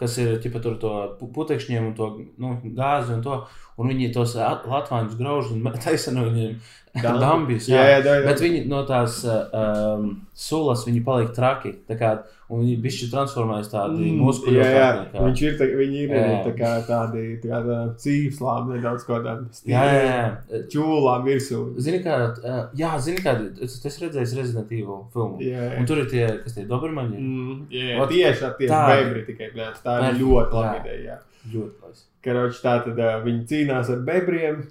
kas 0.01 0.15
ir 0.17 0.39
ķipa, 0.41 0.61
tur 0.63 0.79
to 0.81 0.93
pu- 1.19 1.27
putekšņiem 1.35 1.91
un 1.91 1.93
to 1.97 2.07
nu, 2.41 2.55
gāzi 2.77 3.13
un 3.13 3.21
to. 3.21 3.35
Un 3.79 3.87
viņi 3.89 4.11
tos 4.13 4.35
at- 4.35 4.65
latvāņus 4.67 5.17
grauž 5.17 5.51
un 5.55 5.63
taisa 5.85 6.11
no 6.11 6.27
viņiem 6.27 6.55
Dambi. 6.91 7.19
dambis. 7.23 7.69
Jā, 7.71 7.79
jā, 7.87 7.99
jā, 8.03 8.13
jā. 8.19 8.25
Bet 8.27 8.41
viņi 8.43 8.65
no 8.67 8.81
tās 8.85 9.21
uh, 9.23 9.47
um, 9.55 10.09
sulas 10.35 10.81
viņi 10.85 10.99
palika 11.07 11.31
traki. 11.37 11.71
tā 11.87 11.95
Kā, 11.97 12.09
un 12.51 12.65
viņi 12.65 12.73
bišķi 12.83 13.07
transformējas 13.13 13.69
tādi 13.71 14.09
Mm, 14.11 14.17
muskuļi. 14.19 14.57
jā, 14.59 14.73
jā. 14.75 14.89
Viņš 15.23 15.41
ir, 15.47 15.55
tā, 15.61 15.69
viņi 15.79 16.01
ir 16.03 16.11
Jā. 16.11 16.25
tā 16.49 16.51
kā 16.59 16.71
tādi 16.89 17.23
tā 17.39 17.47
kā 17.53 17.61
tā 17.69 17.77
cīvslām, 18.03 18.73
nedaudz 18.75 19.07
kādām 19.07 19.47
Jā, 19.71 19.85
jā, 19.87 20.03
jā. 20.51 20.61
čūlām 20.75 21.23
virsū. 21.31 21.61
Zini, 21.79 22.03
kā, 22.03 22.19
uh, 22.43 22.61
jā, 22.75 22.91
zini, 22.99 23.23
kā, 23.23 23.37
es 23.63 23.79
esmu 23.79 24.09
redzējis 24.09 24.35
Resident 24.41 24.67
Evil 24.75 25.05
filmu. 25.15 25.39
Jā, 25.39 25.63
jā. 25.71 25.79
Un 25.79 25.85
tur 25.87 26.03
ir 26.03 26.11
tie, 26.11 26.27
kas 26.43 26.59
tie 26.59 26.67
Dobermaņi. 26.67 27.17
Mm, 27.23 27.57
jā, 27.71 27.99
Ot, 28.03 28.11
tieši 28.11 28.43
tā, 28.43 28.51
tieši 28.59 28.73
tādi. 28.75 28.99
bebri 29.07 29.25
tikai, 29.31 29.51
tā 29.79 29.97
ir 30.11 30.19
ļoti 30.19 30.51
jā. 30.51 30.59
laba 30.59 30.79
ideja. 30.83 31.03
jā. 31.15 31.21
Ļoti 31.55 31.85
labi. 31.87 32.03
Karoči, 32.25 32.61
tā 32.61 32.77
tad 32.85 32.99
uh, 33.01 33.17
viņi 33.25 33.43
cīnās 33.49 33.89
ar 33.93 34.01
bebriem, 34.05 34.61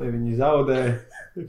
ja 0.00 0.08
viņi 0.10 0.36
zaudē 0.40 0.78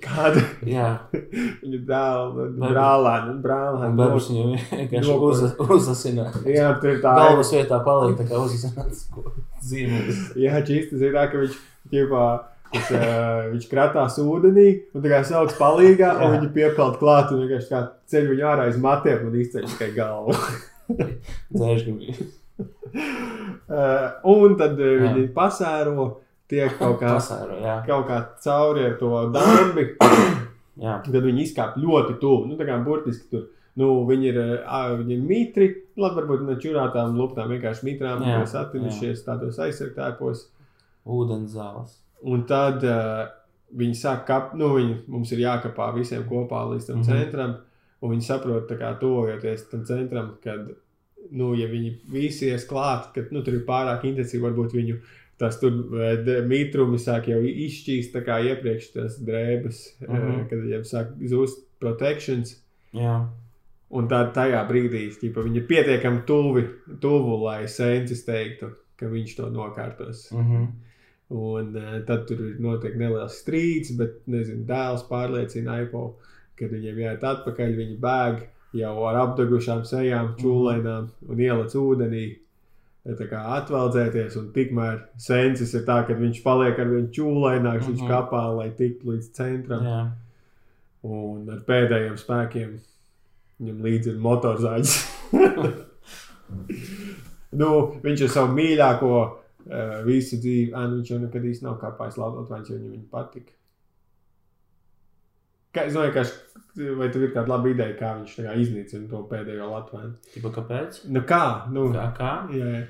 kādu 0.03 0.41
Jā, 0.69 0.87
viņu 1.63 1.79
dēlu, 1.89 2.33
Bebri. 2.37 2.69
brālēnu, 2.73 3.33
brālēnu. 3.43 3.95
bebrs 3.99 4.29
viņu 4.31 4.45
vienkārši 4.79 5.09
Nopur. 5.09 5.33
uza- 5.33 5.53
uzasina. 5.77 6.27
Jā, 6.47 6.69
tur 6.81 6.93
ir 6.93 7.01
tā 7.03 7.15
Galvas 7.19 7.51
vietā 7.55 7.79
paliek 7.85 8.17
tā 8.21 8.27
kā 8.29 8.39
uzasināts 8.45 9.05
zīmols. 9.67 10.21
Jā, 10.39 10.59
čīsti 10.67 10.99
zina, 11.01 11.25
ka 11.31 11.41
viņš, 11.43 11.57
ķipā, 11.93 12.23
tas, 12.73 12.91
uh, 12.93 13.41
viņš 13.53 13.67
kratās 13.71 14.19
ūdenī 14.23 14.67
un 14.93 15.03
tā 15.03 15.11
kā 15.15 15.19
sauc 15.27 15.55
palīgā, 15.59 16.13
un 16.25 16.37
viņi 16.37 16.53
piepeld 16.55 16.99
klāt 17.01 17.31
un 17.35 17.43
vienkārši 17.45 17.71
kā 17.73 17.81
ceļ 18.13 18.29
viņu 18.33 18.47
ārā 18.53 18.69
aiz 18.69 18.79
matiem 18.81 19.27
un 19.31 19.35
izceļ 19.43 19.67
tikai 19.73 19.91
galvu. 19.97 20.37
Dzēžgumī. 21.53 22.15
uh, 23.69 24.05
un 24.33 24.55
tad 24.59 24.79
Jā. 24.79 24.93
viņi 25.03 25.27
pasēro, 25.35 26.07
tiek 26.51 26.77
kaut 26.81 26.99
kā, 27.01 27.15
Pasāro, 27.17 27.57
jā. 27.63 27.79
kaut 27.87 28.07
kā 28.09 28.19
cauri 28.43 28.87
ar 28.89 28.95
to 28.99 29.11
dambi, 29.33 29.89
Jā. 30.83 30.99
tad 31.05 31.19
viņi 31.19 31.45
izkāp 31.47 31.77
ļoti 31.81 32.17
tuvu. 32.21 32.47
Nu, 32.49 32.57
tā 32.59 32.67
kā 32.69 32.79
burtiski 32.85 33.29
tur. 33.31 33.49
Nu, 33.79 33.89
viņi 34.05 34.29
ir, 34.29 34.39
uh, 34.61 34.93
viņi 34.99 35.15
ir 35.15 35.21
mitri, 35.25 35.69
labi, 35.97 36.19
varbūt 36.21 36.43
ne 36.45 36.57
čurātām 36.61 37.15
luptām, 37.17 37.49
vienkārši 37.49 37.87
mitrām, 37.87 38.21
kas 38.21 38.53
attinušies 38.59 39.23
tādos 39.25 39.57
aizsargtēpos. 39.61 40.47
Ūdens 41.09 41.55
zāles. 41.57 41.97
Un 42.29 42.45
tad 42.47 42.85
uh, 42.87 43.25
viņi 43.77 43.97
sāk, 43.97 44.25
kap, 44.29 44.53
nu, 44.57 44.69
viņi, 44.77 44.99
mums 45.11 45.33
ir 45.33 45.43
jākapā 45.43 45.89
visiem 45.97 46.25
kopā 46.29 46.63
līdz 46.69 46.89
tam 46.89 46.99
mm. 46.99 47.03
-hmm. 47.03 47.23
centram. 47.23 47.55
Un 48.03 48.11
viņi 48.11 48.25
saprot, 48.27 48.67
tā 48.69 48.77
kā 48.79 48.91
tuvojoties 48.99 49.69
tam 49.71 49.85
centram, 49.87 50.33
kad, 50.43 50.67
nu, 51.31 51.53
ja 51.55 51.67
viņi 51.67 51.93
visi 52.11 52.49
ies 52.51 52.65
klāt, 52.69 53.11
ka 53.15 53.23
nu, 53.31 53.43
tur 53.43 53.53
ir 53.53 53.65
pārāk 53.67 54.03
intensīvi, 54.09 54.43
varbūt 54.43 54.73
viņu 54.75 54.97
tas 55.37 55.59
tur 55.59 55.73
eh, 55.99 56.41
mitrumi 56.47 56.99
sāk 57.01 57.27
jau 57.31 57.39
izšķīst, 57.41 58.13
tā 58.13 58.21
kā 58.25 58.39
iepriekš 58.51 58.91
tas 58.93 59.19
drēbes, 59.19 59.79
mm 60.01 60.11
Mhm. 60.13 60.27
-hmm. 60.31 60.49
kad 60.49 60.65
jau 60.69 60.81
sāk 60.83 61.15
zust 61.29 61.65
protections. 61.79 62.59
Jā. 62.93 63.27
Un 63.93 64.07
tā, 64.07 64.31
tajā 64.33 64.61
brīdī 64.69 65.09
ķipa, 65.21 65.43
viņi 65.43 65.57
ir 65.57 65.67
pietiekami 65.67 66.21
tuvi, 66.25 66.63
tuvu, 66.99 67.43
lai 67.43 67.67
sensis 67.67 68.23
teiktu, 68.25 68.71
ka 68.97 69.05
viņš 69.05 69.35
to 69.35 69.49
nokārtos. 69.49 70.31
Mhm. 70.31 70.65
Un 71.29 71.75
uh, 71.75 72.05
tad 72.05 72.27
tur 72.27 72.37
ir 72.39 72.55
notiek 72.59 72.95
neliels 72.95 73.41
strīds, 73.41 73.95
bet 73.97 74.27
nezinu, 74.27 74.65
dēls 74.65 75.07
pārliecina 75.09 75.71
Aipo, 75.79 76.15
ka 76.55 76.65
viņiem 76.65 76.97
jāiet 76.97 77.23
atpakaļ. 77.23 77.75
Viņi 77.75 77.97
bēg 77.99 78.43
jau 78.73 78.93
ar 79.07 79.15
apdegušām 79.27 79.83
sejām, 79.85 80.33
čūlēnām 80.39 81.09
un 81.29 81.37
ieliec 81.39 81.75
ūdenī. 81.77 82.37
tā 83.19 83.25
kā 83.27 83.39
atveldzēties, 83.59 84.37
un 84.39 84.45
tikmēr 84.55 85.01
sensis 85.19 85.73
ir 85.75 85.81
tā, 85.83 86.07
ka 86.07 86.13
viņš 86.15 86.37
paliek 86.43 86.77
ar 86.79 86.87
vienu 86.87 87.09
čūlaināks, 87.11 87.89
viņš 87.89 87.99
Mhm. 88.01 88.07
kapā, 88.09 88.43
lai 88.55 88.69
tiktu 88.71 89.11
līdz 89.11 89.31
centram. 89.35 89.83
Jā. 89.83 90.11
Un 91.03 91.49
ar 91.51 91.59
pēdējiem 91.67 92.15
spēkiem 92.15 92.79
viņam 93.59 93.81
līdzi 93.83 94.07
ir 94.13 94.19
motorzāģis. 94.23 94.93
nu, 97.59 97.69
viņš 98.03 98.21
ir 98.25 98.31
savu 98.31 98.53
mīļāko 98.55 99.11
uh, 99.19 99.99
visu 100.07 100.39
dzīvi. 100.39 100.71
Ah, 100.73 100.87
nu, 100.87 101.01
viņš 101.01 101.11
jau 101.13 101.19
nekad 101.25 101.43
īsti 101.49 101.67
nav 101.67 101.77
kāpājis 101.83 102.17
labi, 102.21 102.45
vai 102.49 102.59
viņš 102.61 102.71
viņam 102.71 102.91
viņa 102.95 103.09
patika. 103.11 103.51
Kā, 105.73 105.87
es 105.89 105.95
domāju, 105.95 106.13
ka, 106.13 106.23
vai 106.99 107.07
tev 107.13 107.23
ir 107.27 107.31
kāda 107.33 107.49
laba 107.49 107.71
ideja, 107.71 107.95
kā 107.97 108.11
viņš 108.19 108.35
kā 108.45 108.55
iznīcina 108.61 109.07
to 109.09 109.23
pēdējo 109.31 109.69
Latviju? 109.71 110.11
Tipa, 110.33 110.51
kāpēc? 110.59 110.99
Nu, 111.09 111.23
kā? 111.29 111.43
Nu, 111.73 111.87
Kā? 111.95 112.09
kā? 112.17 112.33
jā, 112.53 112.67
jā. 112.77 112.83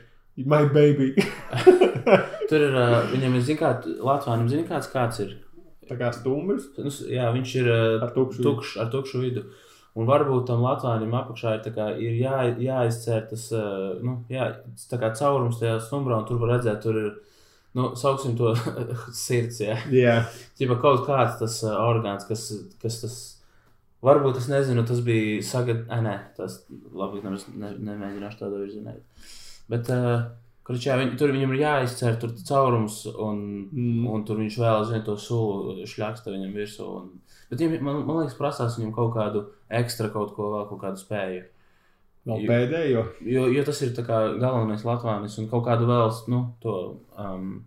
My 0.49 0.63
baby. 0.65 1.11
Tur 2.49 2.63
ir, 2.65 2.73
uh, 2.73 3.03
viņam 3.11 3.35
ir, 3.37 3.43
zin 3.45 3.59
kā, 3.59 3.75
Latvijam, 4.01 4.47
zini, 4.49 4.65
kāds 4.67 4.89
kāds 4.91 5.19
ir. 5.21 5.35
tā 5.89 5.97
kā 5.99 6.09
stumbrs 6.15 6.69
Nu, 6.79 6.89
jā, 7.11 7.27
viņš 7.35 7.51
ir 7.59 7.69
uh, 7.69 8.03
ar 8.03 8.13
tukšu. 8.15 8.41
tukšs, 8.45 8.77
ar 8.81 8.89
tukšu 8.93 9.21
vidu. 9.21 9.43
Un 9.93 10.07
varbūt 10.09 10.47
tam 10.49 10.63
Latvijam 10.65 11.13
apakšā 11.19 11.53
ir, 11.59 11.67
kā, 11.75 11.91
ir 12.01 12.15
jā, 12.17 12.39
jāizcēr 12.65 13.27
tas 13.29 13.43
uh, 13.53 13.93
nu, 14.01 14.23
jā, 14.33 14.47
caurums 14.89 15.59
tajā 15.61 15.77
stumbrā, 15.85 16.17
un 16.23 16.25
tur 16.25 16.41
var 16.41 16.55
redzēt, 16.55 16.81
tur 16.81 16.97
ir, 16.97 17.11
nu, 17.77 17.91
sauksim 17.99 18.35
to 18.39 18.53
sirds, 19.25 19.61
jā. 19.63 19.77
Jā, 19.93 20.17
Ķipa 20.59 20.79
kaut 20.81 21.05
kāds 21.07 21.39
tas 21.41 21.59
uh, 21.65 21.77
orgāns, 21.87 22.27
kas, 22.29 22.45
kas 22.83 22.99
tas, 23.01 23.17
varbūt 24.05 24.37
es 24.41 24.49
nezinu, 24.51 24.85
tas 24.87 25.01
bija 25.05 25.41
sagad, 25.47 25.85
ai, 25.93 26.01
nē, 26.05 26.15
tas, 26.37 26.61
labi, 26.93 27.23
nemaz 27.25 27.47
ne, 27.53 27.73
nemēģināšu 27.91 28.41
tādā 28.43 28.61
virzienā. 28.61 28.95
Bet, 29.71 29.89
uh, 29.95 30.27
kurš, 30.67 30.85
jā, 30.89 30.97
viņ, 30.99 31.15
tur 31.19 31.31
viņam 31.35 31.53
ir 31.55 31.61
jāizcer 31.63 32.19
tur 32.21 32.35
caurums, 32.47 33.01
un, 33.13 33.41
Mm. 33.73 34.05
un 34.11 34.21
tur 34.27 34.37
viņš 34.37 34.59
vēl 34.59 34.81
aizvien 34.83 35.03
to 35.07 35.15
sulu 35.17 35.87
šļaksta 35.89 36.31
viņam 36.31 36.53
virsū. 36.55 36.85
Un, 36.99 37.09
bet 37.49 37.59
viņam, 37.63 37.81
man, 37.83 38.03
man 38.05 38.19
liekas, 38.21 38.37
prasās 38.37 38.77
viņam 38.77 38.93
kaut 38.95 39.15
kādu 39.15 39.47
ekstra 39.69 40.11
kaut 40.13 40.35
ko, 40.37 40.51
vēl 40.53 40.67
kaut 40.69 40.81
kādu 40.83 41.01
spēju. 41.01 41.43
Vēl 42.27 42.47
pēdējo. 42.47 43.03
Jo, 43.27 43.47
jo 43.51 43.63
tas 43.67 43.81
ir 43.81 43.93
galvenais 43.97 44.83
latvānis 44.87 45.37
un 45.39 45.49
kaut 45.51 45.65
kādu 45.67 45.87
vēl, 45.89 46.11
nu, 46.31 46.41
to 46.63 46.75
um, 47.19 47.65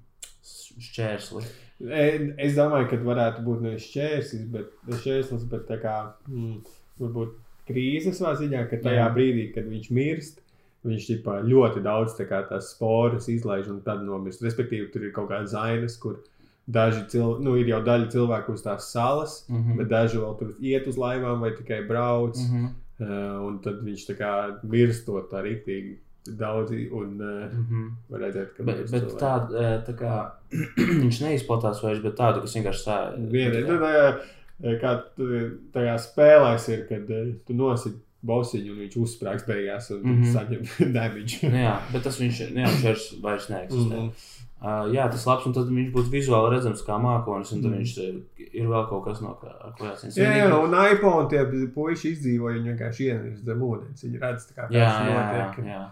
šķērsli. 0.89 1.45
E- 1.87 2.35
Es 2.39 2.55
domāju, 2.57 2.89
ka 2.91 2.97
varētu 3.05 3.45
būt 3.45 3.61
nevis 3.67 3.89
šķērslis, 3.91 4.47
bet, 4.53 4.73
šķērslis, 4.89 5.45
bet 5.51 5.67
tā 5.69 5.77
kā 5.83 5.97
mm, 6.29 6.63
varbūt 7.03 7.35
krīzes 7.69 8.21
savā 8.21 8.37
ziņā, 8.39 8.69
ka 8.71 8.79
tajā 8.81 9.03
Jā. 9.03 9.11
brīdī, 9.13 9.51
kad 9.55 9.67
viņš 9.69 9.91
mirst, 9.91 10.41
viņš 10.87 11.09
ģipā, 11.11 11.41
ļoti 11.51 11.83
daudz 11.83 12.15
tā 12.17 12.29
kā, 12.31 12.41
tās 12.49 12.71
sporas 12.73 13.29
izlaiž 13.29 13.69
un 13.73 13.81
tad 13.83 14.05
nomirst. 14.07 14.43
Respektīvi, 14.47 14.89
tur 14.93 15.03
ir 15.05 15.13
kaut 15.13 15.29
kādas 15.33 15.51
zainas, 15.51 15.97
kur 16.01 16.21
daži 16.67 17.03
cilvēki, 17.11 17.43
nu, 17.45 17.57
ir 17.61 17.69
jau 17.75 17.83
daļa 17.85 18.09
cilvēku 18.15 18.55
uz 18.55 18.63
tās 18.63 18.89
salas, 18.93 19.45
Mm 19.49 19.57
-hmm. 19.65 19.77
bet 19.77 19.89
daži 19.89 20.19
vēl 20.19 20.39
tur 20.39 20.55
iet 20.61 20.87
uz 20.87 20.97
laivām 20.97 21.41
vai 21.41 21.51
tikai 21.59 21.83
brauc. 21.89 22.39
Mm 22.39 22.55
-hmm. 22.55 22.71
Uh, 22.97 23.43
un 23.45 23.59
tad 23.61 23.83
viņš 23.85 24.07
tā 24.09 24.15
kā 24.17 24.33
mirstot 24.65 25.27
tā 25.29 25.43
rīktīgi 25.45 25.99
daudzi 26.39 26.87
un 26.89 27.21
uh, 27.21 27.53
Mm 27.53 27.67
-hmm. 27.71 27.91
var 28.09 28.21
redzēt, 28.21 28.55
ka 28.57 28.65
Bet, 28.65 28.91
bet 28.91 29.13
tāda, 29.21 29.85
tā 29.87 29.95
kā 29.95 30.31
viņš 31.03 31.21
neizplatās 31.21 31.83
vairs, 31.83 32.03
bet 32.03 32.17
tādu, 32.17 32.41
kas 32.41 32.57
vienkārši 32.57 32.83
sēž. 32.87 33.31
Viena 33.31 33.61
nu, 33.61 33.77
tā, 33.83 34.79
kā 34.81 34.95
tu 35.17 35.29
tajā 35.73 35.99
spēlēs 35.99 36.69
ir, 36.73 36.87
kad 36.89 37.11
eh, 37.11 37.35
tu 37.47 37.55
nosit 37.55 37.95
bosiņu 38.27 38.73
un 38.73 38.79
viņš 38.83 38.97
uzsprāgs 38.97 39.47
beigās 39.47 39.91
un 39.91 40.03
mm. 40.03 40.23
-hmm. 40.23 40.33
saņem 40.33 40.93
damage. 40.97 41.39
Nu, 41.43 41.57
jā, 41.57 41.77
bet 41.93 42.03
tas 42.03 42.21
viņš, 42.21 42.41
nu, 42.55 42.61
jā, 42.65 42.73
viņš 42.73 43.07
vairs, 43.23 43.49
neeksistē. 43.51 43.97
Mm. 43.97 44.09
-hmm. 44.09 44.36
Uh, 44.63 44.87
jā, 44.93 45.07
tas 45.13 45.27
labs, 45.29 45.47
un 45.49 45.55
tad 45.57 45.71
viņš 45.73 45.93
būtu 45.95 46.13
vizuāli 46.13 46.55
redzams 46.55 46.85
kā 46.87 46.99
mākonis, 47.03 47.53
un 47.55 47.63
tad 47.63 47.71
mm. 47.73 47.79
viņš 47.83 48.51
ir 48.57 48.69
vēl 48.73 48.89
kaut 48.91 49.05
kas 49.07 49.23
no 49.25 49.37
kā, 49.41 49.53
ko 49.79 49.89
jācīnās. 49.91 50.19
Jā, 50.21 50.33
jā, 50.41 50.51
un 50.57 50.77
iPhone 50.81 51.29
tie 51.33 51.45
puiši 51.75 52.13
izdzīvoja, 52.15 52.59
viņi 52.59 52.73
vienkārši 52.73 53.09
ienīst 53.11 53.49
zem 53.49 53.65
ūdens. 53.67 54.05
Viņi 54.07 54.23
redz, 54.23 54.49
kā 54.57 54.69
jā, 54.71 54.87
jā, 54.87 55.13
jā, 55.13 55.25
notiek. 55.33 55.71
jā. 55.73 55.83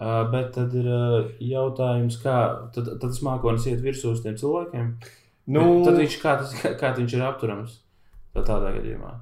Uh, 0.00 0.22
bet 0.32 0.54
tad 0.56 0.72
ir 0.80 0.86
uh, 0.88 1.16
jautājums, 1.44 2.16
kā 2.22 2.36
tad, 2.72 2.94
tad 2.94 3.02
tas 3.04 3.18
mākonis 3.26 3.66
iet 3.68 3.82
virsū 3.84 4.14
uz 4.14 4.22
tiem 4.24 4.38
cilvēkiem. 4.40 4.94
Nu, 5.50 5.64
Tad 5.84 5.98
viņš, 5.98 6.16
kā, 6.22 6.36
tas, 6.40 6.54
kā, 6.62 6.72
kā 6.78 6.92
viņš 6.96 7.16
ir 7.16 7.24
apturams 7.26 7.80
tā 8.34 8.44
tādā 8.46 8.70
gadījumā. 8.76 9.12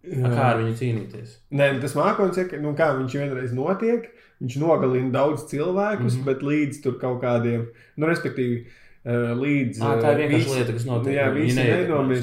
A, 0.00 0.30
Kā 0.32 0.44
ar 0.54 0.58
viņu 0.62 0.74
cīnīties? 0.78 1.32
Nē, 1.52 1.66
tas 1.82 1.92
mākslinieks 1.98 2.38
saka, 2.40 2.60
nu, 2.64 2.72
kā 2.78 2.86
viņš 2.96 3.12
vienreiz 3.20 3.52
notiek. 3.56 4.02
Viņš 4.40 4.54
nogalina 4.62 5.10
daudz 5.12 5.44
cilvēkus, 5.50 6.14
mm. 6.14 6.20
-hmm. 6.20 6.28
bet 6.30 6.44
līdz 6.46 6.78
tur 6.84 6.94
kaut 7.02 7.18
kādiem, 7.20 7.66
nu, 8.00 8.08
respektīvi, 8.08 8.62
līdz. 9.04 9.82
À, 9.84 9.86
tā 10.00 10.14
ir 10.14 10.22
vienkārši 10.22 10.46
visi- 10.46 10.56
lieta, 10.56 10.72
kas 10.78 10.86
notiek. 10.88 11.12
Jā, 11.18 11.26
Viņi 11.34 11.52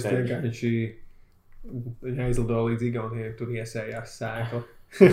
skaidrs. 0.02 0.32
Vienkārši 0.32 0.72
viņi 2.02 2.20
aizlido 2.26 2.56
līdz 2.70 2.82
Igaunijai, 2.90 3.32
tur 3.38 3.48
iesējās 3.54 4.10
sēkla. 4.22 4.62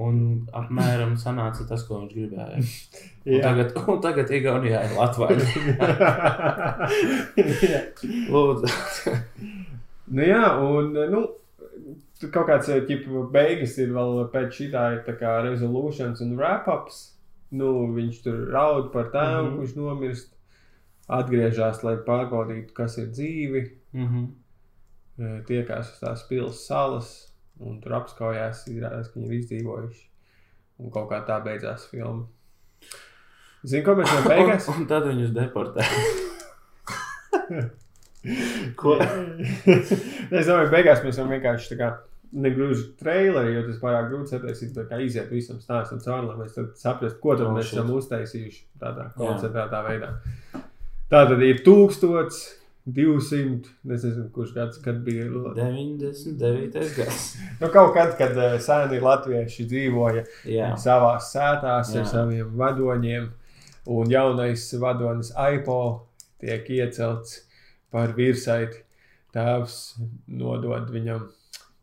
Un 0.00 0.46
apmēram 0.56 1.12
sanāca 1.20 1.66
tas, 1.68 1.82
ko 1.88 1.98
viņš 2.00 2.12
gribēja. 2.14 2.58
Un 3.26 3.40
tagad, 3.44 3.68
un 3.76 3.98
tagad 4.00 4.30
Igaunijā 4.32 4.80
ir 4.86 4.92
Latvija. 4.96 5.36
Lūdzu. 8.32 8.68
Nu, 10.10 10.24
jā, 10.26 10.42
un 10.66 10.92
nu, 11.12 11.22
tur 12.20 12.32
kaut 12.34 12.48
kāds 12.50 12.68
ķipa, 12.88 13.24
beigas 13.32 13.76
ir 13.78 13.94
vēl 13.94 14.24
pēc 14.32 14.52
šī 14.56 14.68
tā 14.74 14.84
tā 15.06 15.14
kā 15.20 15.38
resolutions 15.46 16.20
un 16.24 16.36
wrap-ups. 16.38 17.00
Nu, 17.54 17.70
viņš 17.94 18.20
tur 18.24 18.44
raud 18.54 18.92
par 18.94 19.10
tēvu, 19.14 19.42
mm. 19.42 19.48
-hmm. 19.48 19.56
kurš 19.58 19.74
nomirst. 19.78 20.36
Atgriežas, 21.10 21.82
lai 21.82 21.96
pārbaudītu, 22.06 22.70
kas 22.74 22.98
ir 22.98 23.08
dzīvi. 23.10 23.62
Mhm. 23.92 24.26
Eh, 25.20 25.40
Tiekās 25.46 25.90
uz 25.90 25.98
tās 26.00 26.22
pilsētas 26.28 26.66
salas 26.66 27.08
un 27.58 27.80
tur 27.80 27.96
apskaujās, 27.98 28.62
izrādās, 28.70 29.10
ka 29.10 29.18
viņi 29.18 29.26
ir 29.26 29.34
izdzīvojuši. 29.40 30.06
Un 30.80 30.90
kaut 30.94 31.10
kā 31.10 31.18
tā 31.26 31.40
beidzās 31.44 31.88
filma. 31.90 32.24
Zini, 33.64 33.84
ko 33.84 33.98
mēs 33.98 34.14
no 34.14 34.22
beigās? 34.32 34.68
Un, 34.68 34.80
un 34.80 34.86
tad 34.86 35.10
viņus 35.10 35.34
deportē. 35.36 35.84
Ko? 38.76 38.98
es 39.80 40.46
domāju, 40.46 40.70
beigās 40.72 41.00
mēs 41.04 41.16
varam 41.16 41.30
vienkārši 41.32 41.70
tā 41.72 41.76
kā 41.78 41.88
negluži 42.32 42.84
traileri, 43.00 43.54
jo 43.56 43.62
tas 43.66 43.78
pārāk 43.82 44.10
grūti 44.10 44.30
sataisīt, 44.34 44.76
kā 44.90 44.96
iziet 45.02 45.30
visam 45.32 45.58
stāstam 45.62 45.98
cauri, 46.04 46.26
lai 46.28 46.36
mēs 46.44 46.52
saprastu, 46.78 47.18
ko 47.22 47.34
tad 47.38 47.46
Oh, 47.48 47.54
mēs 47.56 47.72
esam 47.72 47.90
uztaisījuši 47.96 48.60
tādā 48.82 49.04
koncentrētā 49.16 49.80
veidā. 49.88 50.12
Tā 51.10 51.24
tad 51.26 51.40
ir 51.42 51.58
1200, 51.66 53.72
es 53.90 53.92
nezinu, 54.04 54.28
kurš 54.34 54.50
gads, 54.54 54.78
kad 54.84 54.96
bija. 55.06 55.24
99. 55.26 56.94
gads. 57.00 57.24
Nu, 57.58 57.66
kaut 57.72 57.96
kad, 57.96 58.14
kad 58.20 58.32
eh, 58.38 58.60
sēni 58.62 58.98
latvieši 59.02 59.66
dzīvoja 59.72 60.22
Jā. 60.46 60.74
savā 60.78 61.16
sētās 61.24 61.90
ar 61.96 62.04
Jā. 62.04 62.08
saviem 62.14 62.54
vadoņiem, 62.60 63.26
un 63.90 64.04
jaunais 64.12 64.68
vadonis 64.78 65.32
Aipo 65.34 65.80
tiek 66.40 66.68
iecelts 66.78 67.40
par 67.92 68.14
virsaiti. 68.16 68.84
Tēvs 69.34 69.76
nodod 70.26 70.88
viņam 70.90 71.28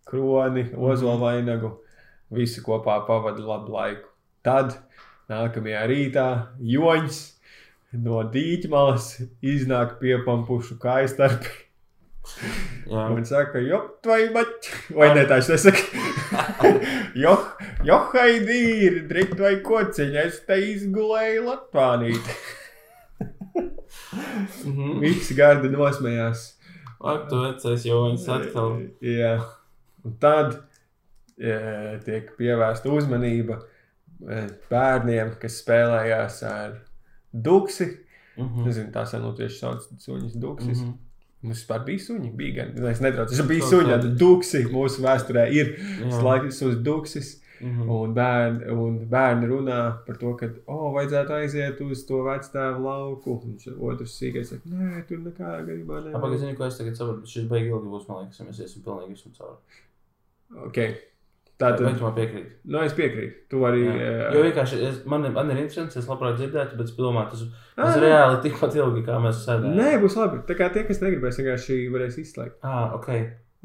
kroni, 0.07 0.65
ozolu 0.75 1.21
vainagu, 1.21 1.71
visi 2.34 2.63
kopā 2.63 2.99
pavada 3.07 3.43
labu 3.43 3.75
laiku. 3.75 4.09
Tad 4.43 4.75
nākamajā 5.31 5.85
rītā 5.91 6.27
joņš 6.63 7.21
no 8.03 8.19
dīķmalas 8.34 9.13
iznāk 9.43 9.97
piepampušu 10.01 10.77
kājstarpi. 10.81 11.55
Jā. 12.88 13.05
Un 13.11 13.23
saka, 13.27 13.59
jo, 13.63 13.79
vai 14.03 14.25
maķi, 14.35 14.73
vai 14.95 15.09
ne 15.15 15.23
tā, 15.27 15.39
es 15.39 15.47
nesaku. 15.51 16.01
jo, 17.23 17.34
jo, 17.88 17.97
haidīri, 18.11 19.05
drikt 19.07 19.39
vai 19.39 19.57
kociņa, 19.63 20.25
es 20.27 20.41
te 20.47 20.59
izgulēju 20.73 21.45
Latvānīt. 21.47 22.31
Mhm. 23.57 24.99
Visi 25.03 25.35
gardi 25.38 25.71
nosmējās. 25.73 26.45
Ak, 26.97 27.27
tu 27.29 27.39
vecais 27.43 27.85
joņas 27.85 28.27
atkal. 28.34 28.77
Jā. 29.05 29.38
Un 30.05 30.15
tad 30.21 30.55
e, 31.38 31.53
tiek 32.05 32.31
pievērsta 32.39 32.89
uzmanība 32.93 33.59
e, 33.59 34.43
bērniem, 34.71 35.35
kas 35.41 35.59
spēlējās 35.63 36.41
ar 36.49 36.77
duksi. 37.31 37.91
Mhm. 38.38 38.67
Nezinu, 38.67 38.93
tā 38.93 39.05
sen 39.09 39.25
tieši 39.38 39.59
sauc 39.59 39.89
suņas 40.03 40.38
duksis. 40.38 40.81
Mhm. 40.81 40.95
Mums 41.45 41.59
vispār 41.61 41.84
bija 41.85 42.01
suņi, 42.01 42.31
bija 42.38 42.53
gan. 42.55 42.71
Es 42.89 43.01
netraucu, 43.03 43.35
tas 43.35 43.49
bija 43.49 43.65
suņi, 43.69 43.91
tad 43.93 44.07
duksi 44.17 44.63
mūsu 44.71 45.03
vēsturē 45.05 45.43
ir 45.53 45.75
Jā. 45.77 46.09
slēgts 46.15 46.63
uz 46.65 46.79
duksis. 46.84 47.35
Mhm. 47.61 47.89
Un 47.89 48.13
bērni, 48.13 48.69
un 48.71 48.97
bērni 49.09 49.47
runā 49.49 49.79
par 50.05 50.17
to, 50.21 50.35
ka, 50.38 50.49
oh, 50.67 50.91
vajadzētu 50.93 51.34
aiziet 51.39 51.81
uz 51.81 52.05
to 52.05 52.21
vecāku 52.27 52.84
lauku. 52.84 53.38
Un 53.43 53.57
otrs 53.91 54.13
sīkais 54.21 54.51
saka, 54.53 54.69
nē, 54.69 55.03
tur 55.09 55.17
nekādā 55.25 55.63
gadījumā 55.65 55.99
Apakaļ, 55.99 56.13
nevajag. 56.13 56.39
zini, 56.45 56.55
ko 56.55 56.65
es 56.69 56.77
tagad 56.77 56.95
saprotu? 56.99 57.25
Šis 57.34 57.47
beigas 57.49 57.73
ilgi 57.73 57.93
būs, 57.95 58.07
man 58.09 58.23
liekas, 58.25 58.39
ja 58.39 58.45
mēs 58.49 58.59
iesim 58.65 58.84
pilnīgi 58.85 59.15
visam 59.17 59.34
cauri. 59.38 59.84
Okay. 60.67 60.97
Vai 61.57 61.71
Tātad, 61.71 61.97
tu 61.97 62.03
man 62.05 62.13
piekrīti? 62.13 62.51
nu, 62.69 62.77
es 62.85 62.93
piekrītu. 62.93 63.34
Tu 63.49 63.57
arī. 63.65 63.79
Jā. 63.88 63.93
eh, 64.29 64.35
Jo 64.35 64.43
vienkārši 64.45 64.77
es, 64.91 64.99
man, 65.09 65.23
man 65.34 65.49
ir 65.49 65.57
interesants, 65.63 65.97
es 65.97 66.05
labprāt 66.05 66.35
dzirdētu, 66.38 66.77
bet 66.77 66.85
es 66.85 66.93
domāju, 66.95 67.31
tas 67.31 67.41
Ah, 67.77 67.88
būs 67.88 67.97
reāli 68.03 68.38
tikpat 68.43 68.75
ilgi, 68.77 69.01
kā 69.07 69.17
mēs 69.23 69.39
sēdējām. 69.47 69.73
Nē, 69.79 69.97
būs 70.03 70.15
labi. 70.19 70.43
Tā 70.45 70.53
kā 70.59 70.67
tie, 70.73 70.84
kas 70.85 71.01
negribēs, 71.01 71.39
vienkārši 71.41 71.79
varēs 71.95 72.19
izslēgt. 72.21 72.59
Ah, 72.61 72.93
ok. 72.93 73.09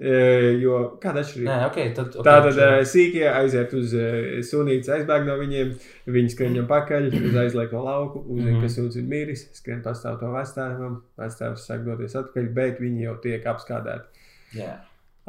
E, 0.02 0.12
jo 0.58 0.78
kāda 0.98 1.20
atšķirība? 1.22 1.46
Nē, 1.46 1.66
ok. 1.68 1.76
Tad, 1.94 2.14
okay 2.18 2.26
Tātad 2.26 2.56
eh, 2.58 2.80
sīkie 2.90 3.22
aiziet 3.30 3.74
uz 3.78 3.92
uh, 3.94 4.40
sunītes, 4.42 4.88
aizbēg 4.90 5.28
no 5.28 5.36
viņiem, 5.38 5.68
viņi 6.10 6.32
skrien 6.32 6.56
viņam 6.56 6.66
pakaļ, 6.72 7.06
uz 7.20 7.36
aizliegto 7.44 7.82
lauku, 7.84 8.24
uzzina, 8.26 8.56
Mhm. 8.56 8.64
ka 8.64 8.70
suns 8.72 8.96
ir 8.98 9.04
miris, 9.06 9.44
skrien 9.54 9.84
pastāv 9.84 10.18
to 10.18 10.32
vectēvam, 10.34 10.96
vectēvs 11.22 11.68
sāk 11.68 11.84
doties 11.86 12.16
atpakaļ, 12.18 12.48
bet 12.56 12.80
viņi 12.82 13.06
jau 13.06 13.14
tiek 13.22 13.46
apskādēti. 13.52 14.26
Jā. 14.58 14.72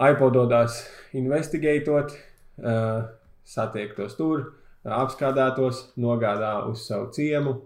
iPod 0.10 0.34
dodas 0.34 0.80
investigatot, 1.14 2.16
uh, 2.64 3.04
satiek 3.45 3.94
tos 3.95 4.18
tur, 4.18 4.54
apskādētos, 4.84 5.94
nogādā 6.02 6.56
uz 6.68 6.88
savu 6.88 7.12
ciemu 7.14 7.60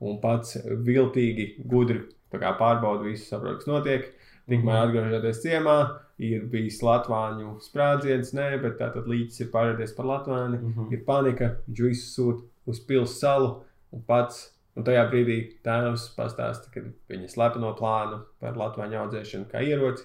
un 0.00 0.20
pats 0.20 0.58
viltīgi, 0.66 1.54
gudri 1.66 2.02
pārbauda 2.32 3.02
visu, 3.08 3.24
saprot, 3.30 3.62
kas 3.62 3.66
notiek. 3.70 4.10
Tikmēr 4.50 4.88
atgriežoties 4.88 5.42
ciemā, 5.44 5.74
ir 6.20 6.46
bijis 6.52 6.80
latvāņu 6.84 7.56
sprādziens, 7.64 8.34
nē, 8.36 8.52
bet 8.62 8.78
tātad 8.80 9.08
līķis 9.10 9.44
ir 9.44 9.50
pārēdies 9.54 9.96
par 9.96 10.08
latvāni. 10.10 10.60
Mhm. 10.60 10.88
Ir 10.94 11.04
panika, 11.06 11.54
viņš 11.66 11.82
visu 11.86 12.08
sūta 12.14 12.46
uz 12.70 12.80
pilsētu 12.86 13.20
salu 13.20 13.52
un 13.92 14.06
pats. 14.06 14.48
Un 14.78 14.84
tajā 14.86 15.02
brīdī 15.10 15.36
tēvs 15.66 16.04
pastāsta, 16.14 16.70
ka 16.70 16.80
viņa 17.10 17.28
slepeno 17.28 17.72
plānu 17.76 18.20
par 18.40 18.54
latvāņu 18.56 19.00
audzēšanu 19.00 19.48
kā 19.50 19.58
ieroci. 19.66 20.04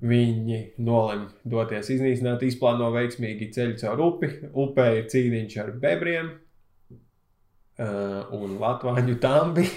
Viņi 0.00 0.60
nolem 0.80 1.26
doties 1.44 1.90
iznīcināt, 1.92 2.40
izplāno 2.48 2.88
veiksmīgi 2.94 3.50
ceļu 3.52 3.76
caur 3.82 4.00
upi. 4.06 4.30
Upē 4.56 4.86
ir 4.96 5.10
cīniņš 5.12 5.58
ar 5.60 5.68
bebriem 5.82 6.30
uh, 7.76 8.32
un 8.40 8.56
latvāņu 8.62 9.18
tambi. 9.20 9.68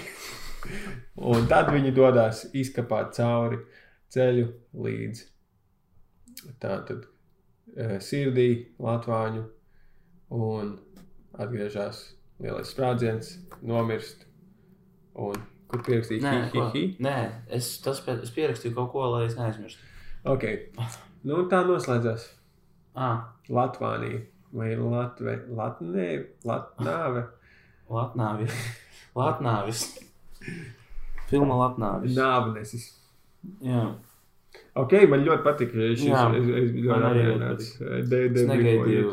un 1.34 1.46
tad 1.50 1.68
viņi 1.74 1.92
dodas 1.94 2.46
izkapāt 2.56 3.12
cauri 3.18 3.60
ceļu 4.14 4.48
līdz 4.86 5.22
tātad 6.62 7.06
uh, 7.06 7.96
sirdī 8.02 8.48
latvāņu 8.82 9.44
un 10.34 10.76
atgriežas 11.38 12.04
lielais 12.42 12.70
sprādziens, 12.70 13.34
nomirst. 13.62 14.26
Un 15.14 15.38
kur 15.70 15.82
pierakstīja 15.86 16.24
Nē, 16.24 16.34
hi, 16.50 16.60
hi, 16.60 16.68
hi? 16.74 16.84
Nē, 17.04 17.16
es, 17.54 17.70
tas, 17.84 18.00
es 18.14 18.32
pierakstīju 18.34 18.74
kaut 18.76 18.92
ko, 18.94 19.04
lai 19.14 19.24
es 19.28 19.36
neaizmirstu. 19.38 19.90
Ok. 20.30 20.46
Nu, 21.24 21.44
tā 21.50 21.62
noslēdzās. 21.68 22.26
Ah, 22.94 23.30
Latvānija 23.50 24.22
vai 24.54 24.74
Latvija? 24.78 25.40
Latnē, 25.58 26.08
Latnāve. 26.46 27.24
Latnāvis. 27.90 28.58
Latnāvis. 29.18 29.86
Filma 31.30 31.58
Latnāvis. 31.58 32.14
Nāvnesis. 32.16 32.88
Jā. 33.64 33.86
Ok, 34.74 34.92
man 35.10 35.22
ļoti 35.26 35.44
patīk 35.44 35.74
šis. 35.74 36.06
Jā, 36.08 36.22
es, 36.34 36.48
negaidīju, 38.50 39.12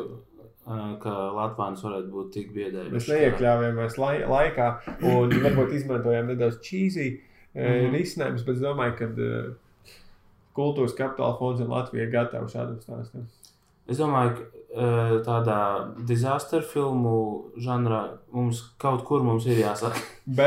ka 1.03 1.15
Latvijas 1.38 1.83
varētu 1.85 2.09
būt 2.13 2.31
tik 2.33 2.53
biedējoši. 2.55 2.93
Mēs 2.95 3.09
neiekļāvāmies 3.11 3.97
lai, 4.01 4.13
laikā, 4.29 4.69
un 5.11 5.35
varbūt 5.43 5.75
izmantojām 5.77 6.31
nedaudz 6.33 6.61
čīzī 6.65 7.09
mm 7.11 7.27
Mhm. 7.51 7.67
-hmm. 7.67 7.95
risinājumus, 7.99 8.45
bet 8.47 8.55
es 8.55 8.61
domāju, 8.63 8.93
ka 8.95 9.05
uh, 9.05 9.53
kultūras 10.55 10.93
kapitāla 10.95 11.38
fonds 11.39 11.59
un 11.59 11.67
Latvija 11.67 12.05
ir 12.05 12.11
gatavi 12.13 12.47
šādam 12.47 12.77
stāstam. 12.79 13.25
Es 13.91 13.97
domāju, 13.99 14.35
ka 14.38 14.43
ā, 14.71 15.17
tādā 15.25 15.57
disaster 16.07 16.61
filmu 16.63 17.51
žanrā 17.59 18.05
mums 18.31 18.61
kaut 18.79 19.03
kur 19.03 19.23
mums 19.23 19.45
ir 19.45 19.57
jāsaka. 19.65 19.99
B 20.25 20.41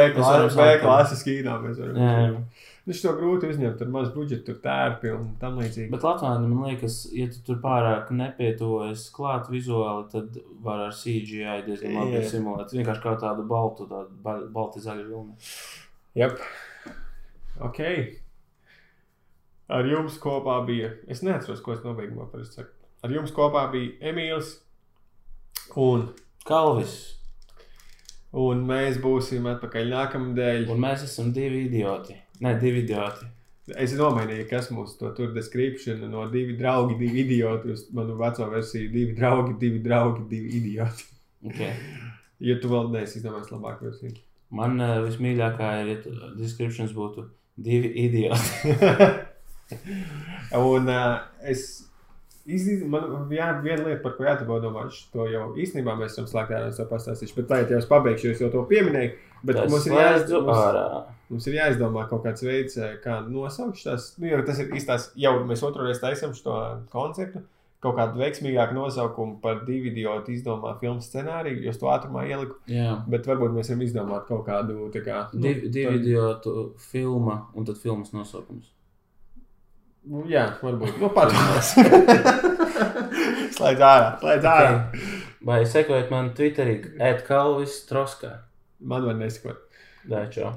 klāsts 0.84 1.24
kīnā 1.26 1.58
mēs 1.60 1.80
varam. 1.82 1.96
Jā, 1.96 2.14
jā. 2.22 2.63
Nu, 2.84 2.92
šo 2.92 3.14
grūti 3.16 3.48
uzņemt, 3.48 3.78
tur 3.80 3.88
maz 3.88 4.10
budžeta, 4.12 4.44
tur 4.50 4.56
tērpi 4.60 5.08
un 5.14 5.28
tam 5.40 5.54
līdzīgi. 5.56 5.86
Bet 5.94 6.02
Latvijā 6.04 6.34
man 6.42 6.66
liekas, 6.66 6.98
ja 7.16 7.30
tu 7.32 7.38
tur 7.46 7.56
pārāk 7.62 8.10
nepietuvojies 8.12 9.06
klāt 9.14 9.48
vizuāli, 9.48 10.04
tad 10.12 10.36
var 10.66 10.82
ar 10.90 10.92
CGI 10.92 11.62
diezgan 11.64 11.94
labi 11.96 12.18
Jā. 12.18 12.26
simulēt. 12.28 12.74
Vienkārši 12.76 13.00
kā 13.06 13.14
tādu 13.22 13.46
baltu, 13.48 13.86
tādu 13.88 14.12
ba- 14.26 14.42
balti 14.52 14.82
zaļu 14.84 15.06
vilnu. 15.08 15.36
Jep. 16.20 16.36
Ok. 17.64 17.80
Ar 19.72 19.88
jums 19.88 20.18
kopā 20.20 20.58
bija. 20.68 20.92
Es 21.08 21.22
neatceros, 21.24 21.62
ko 21.64 21.72
es 21.72 21.80
nobeigumā 21.86 22.26
parasti 22.30 22.60
saku. 22.60 22.74
Ar 23.04 23.10
jums 23.16 23.32
kopā 23.32 23.64
bija 23.72 23.96
Emīls. 24.12 24.58
Un, 25.80 26.10
Kalvis. 26.44 27.14
un 28.34 28.66
mēs 28.68 29.00
būsim 29.00 29.48
atpakaļ 29.54 29.88
nākamnedēļ. 29.94 30.68
Un 30.68 30.84
mēs 30.84 31.06
esam 31.08 31.32
divi 31.32 31.64
idioti. 31.70 32.18
Nē, 32.42 32.56
divi 32.58 32.82
idioti. 32.82 33.28
Es 33.80 33.94
nomainīju, 33.96 34.44
kas 34.50 34.68
mums 34.74 34.96
to 35.00 35.08
tur 35.16 35.30
description 35.32 36.02
no 36.12 36.26
divi 36.32 36.56
draugi, 36.58 36.98
divi 37.00 37.22
idioti. 37.22 37.72
Uz 37.72 37.86
manu 37.96 38.16
veco 38.18 38.48
versiju, 38.50 38.90
divi 38.92 39.14
draugi, 39.16 39.54
divi 39.60 39.80
draugi, 39.84 40.26
divi 40.28 40.58
idioti. 40.58 41.06
Okay. 41.44 41.72
Ja 42.44 42.58
tu 42.60 42.68
vēl 42.72 42.90
neesi 42.92 43.20
izdomājis 43.20 43.52
labāku 43.54 43.88
versiju. 43.88 44.18
Man 44.54 44.76
uh, 44.82 44.98
vismīļākā 45.06 45.70
ir, 45.82 45.90
ja 45.94 46.34
descriptions 46.36 46.92
būtu 46.96 47.28
divi 47.56 47.90
idioti. 48.04 48.74
Un 50.74 50.90
uh, 50.92 51.24
es 51.48 51.84
izdarīju, 52.44 52.88
man 52.92 53.32
jā, 53.32 53.48
viena 53.64 53.86
lieta, 53.86 54.02
par 54.02 54.18
ko 54.18 54.26
jāpadomā, 54.28 54.88
to 55.12 55.28
jau 55.30 55.46
īstenībā 55.56 55.96
mēs 56.00 56.12
esam 56.12 56.28
slēgti 56.28 56.58
ar 56.58 56.74
to 56.76 56.86
pastāstījuši. 56.90 57.36
Bet 57.38 57.48
tagad 57.52 57.72
jau 57.72 57.80
es 57.80 57.88
pabeigšu, 57.88 58.28
jo 58.28 58.34
es 58.36 58.44
jau 58.44 58.50
to 58.52 58.64
pieminēju. 58.68 59.14
Bet 59.44 59.56
Tas 59.60 59.70
mums 59.70 59.86
ir, 59.86 59.92
slēdzu 59.92 60.38
jāiz, 60.38 60.46
mums, 60.46 61.16
mums 61.30 61.46
ir 61.50 61.54
jāizdomā 61.58 62.06
kaut 62.08 62.22
kāds 62.24 62.44
veids, 62.46 62.76
eh, 62.80 62.94
kā 63.04 63.18
nosaukt 63.28 63.76
šīs. 63.80 64.06
Nu, 64.18 64.30
jo 64.30 64.38
tas 64.46 64.58
ir 64.62 64.70
īstās, 64.78 65.10
jau 65.20 65.34
mēs 65.44 65.62
otru 65.66 65.84
reizi 65.84 66.00
taisām 66.00 66.32
šo 66.38 66.54
konceptu. 66.92 67.42
Kaut 67.84 67.98
kādu 67.98 68.16
veiksmīgāku 68.16 68.72
nosaukumu 68.78 69.42
par 69.42 69.58
divu 69.66 69.90
idiotu 69.90 70.32
izdomā 70.32 70.70
filmu 70.80 71.02
scenāriju, 71.04 71.58
jo 71.66 71.72
to 71.82 71.90
ātrumā 71.92 72.22
ieliku. 72.30 72.54
Jā. 72.72 72.94
Bet 73.12 73.26
varbūt 73.28 73.52
mēs 73.52 73.68
varam 73.68 73.82
izdomāt 73.84 74.24
kaut 74.30 74.46
kādu 74.46 74.86
tā 74.94 75.02
kā. 75.04 75.18
nu, 75.34 75.42
divi 75.42 75.84
tad- 75.84 75.98
idiotu 76.00 76.54
filma 76.80 77.42
un 77.54 77.64
tad 77.68 77.76
filmas 77.76 78.14
nosaukums. 78.16 78.70
Nu, 80.06 80.24
Jā, 80.28 80.46
varbūt. 80.62 80.96
Nu, 81.00 81.08
padomās. 81.12 81.74
slēdz 83.56 83.84
ārā, 83.92 84.08
slēdz 84.20 84.48
ārā. 84.48 84.72
Okay. 84.72 85.12
Vai 85.44 85.60
sekojat 85.68 86.10
man 86.12 86.30
Twitterī, 86.36 86.78
ēd 87.00 87.22
Kalvis 87.28 87.82
Troskā? 87.88 88.32
Man 88.84 89.06
var 89.08 89.16
nesekot. 89.18 89.64
Dai, 90.10 90.26
čau. 90.32 90.52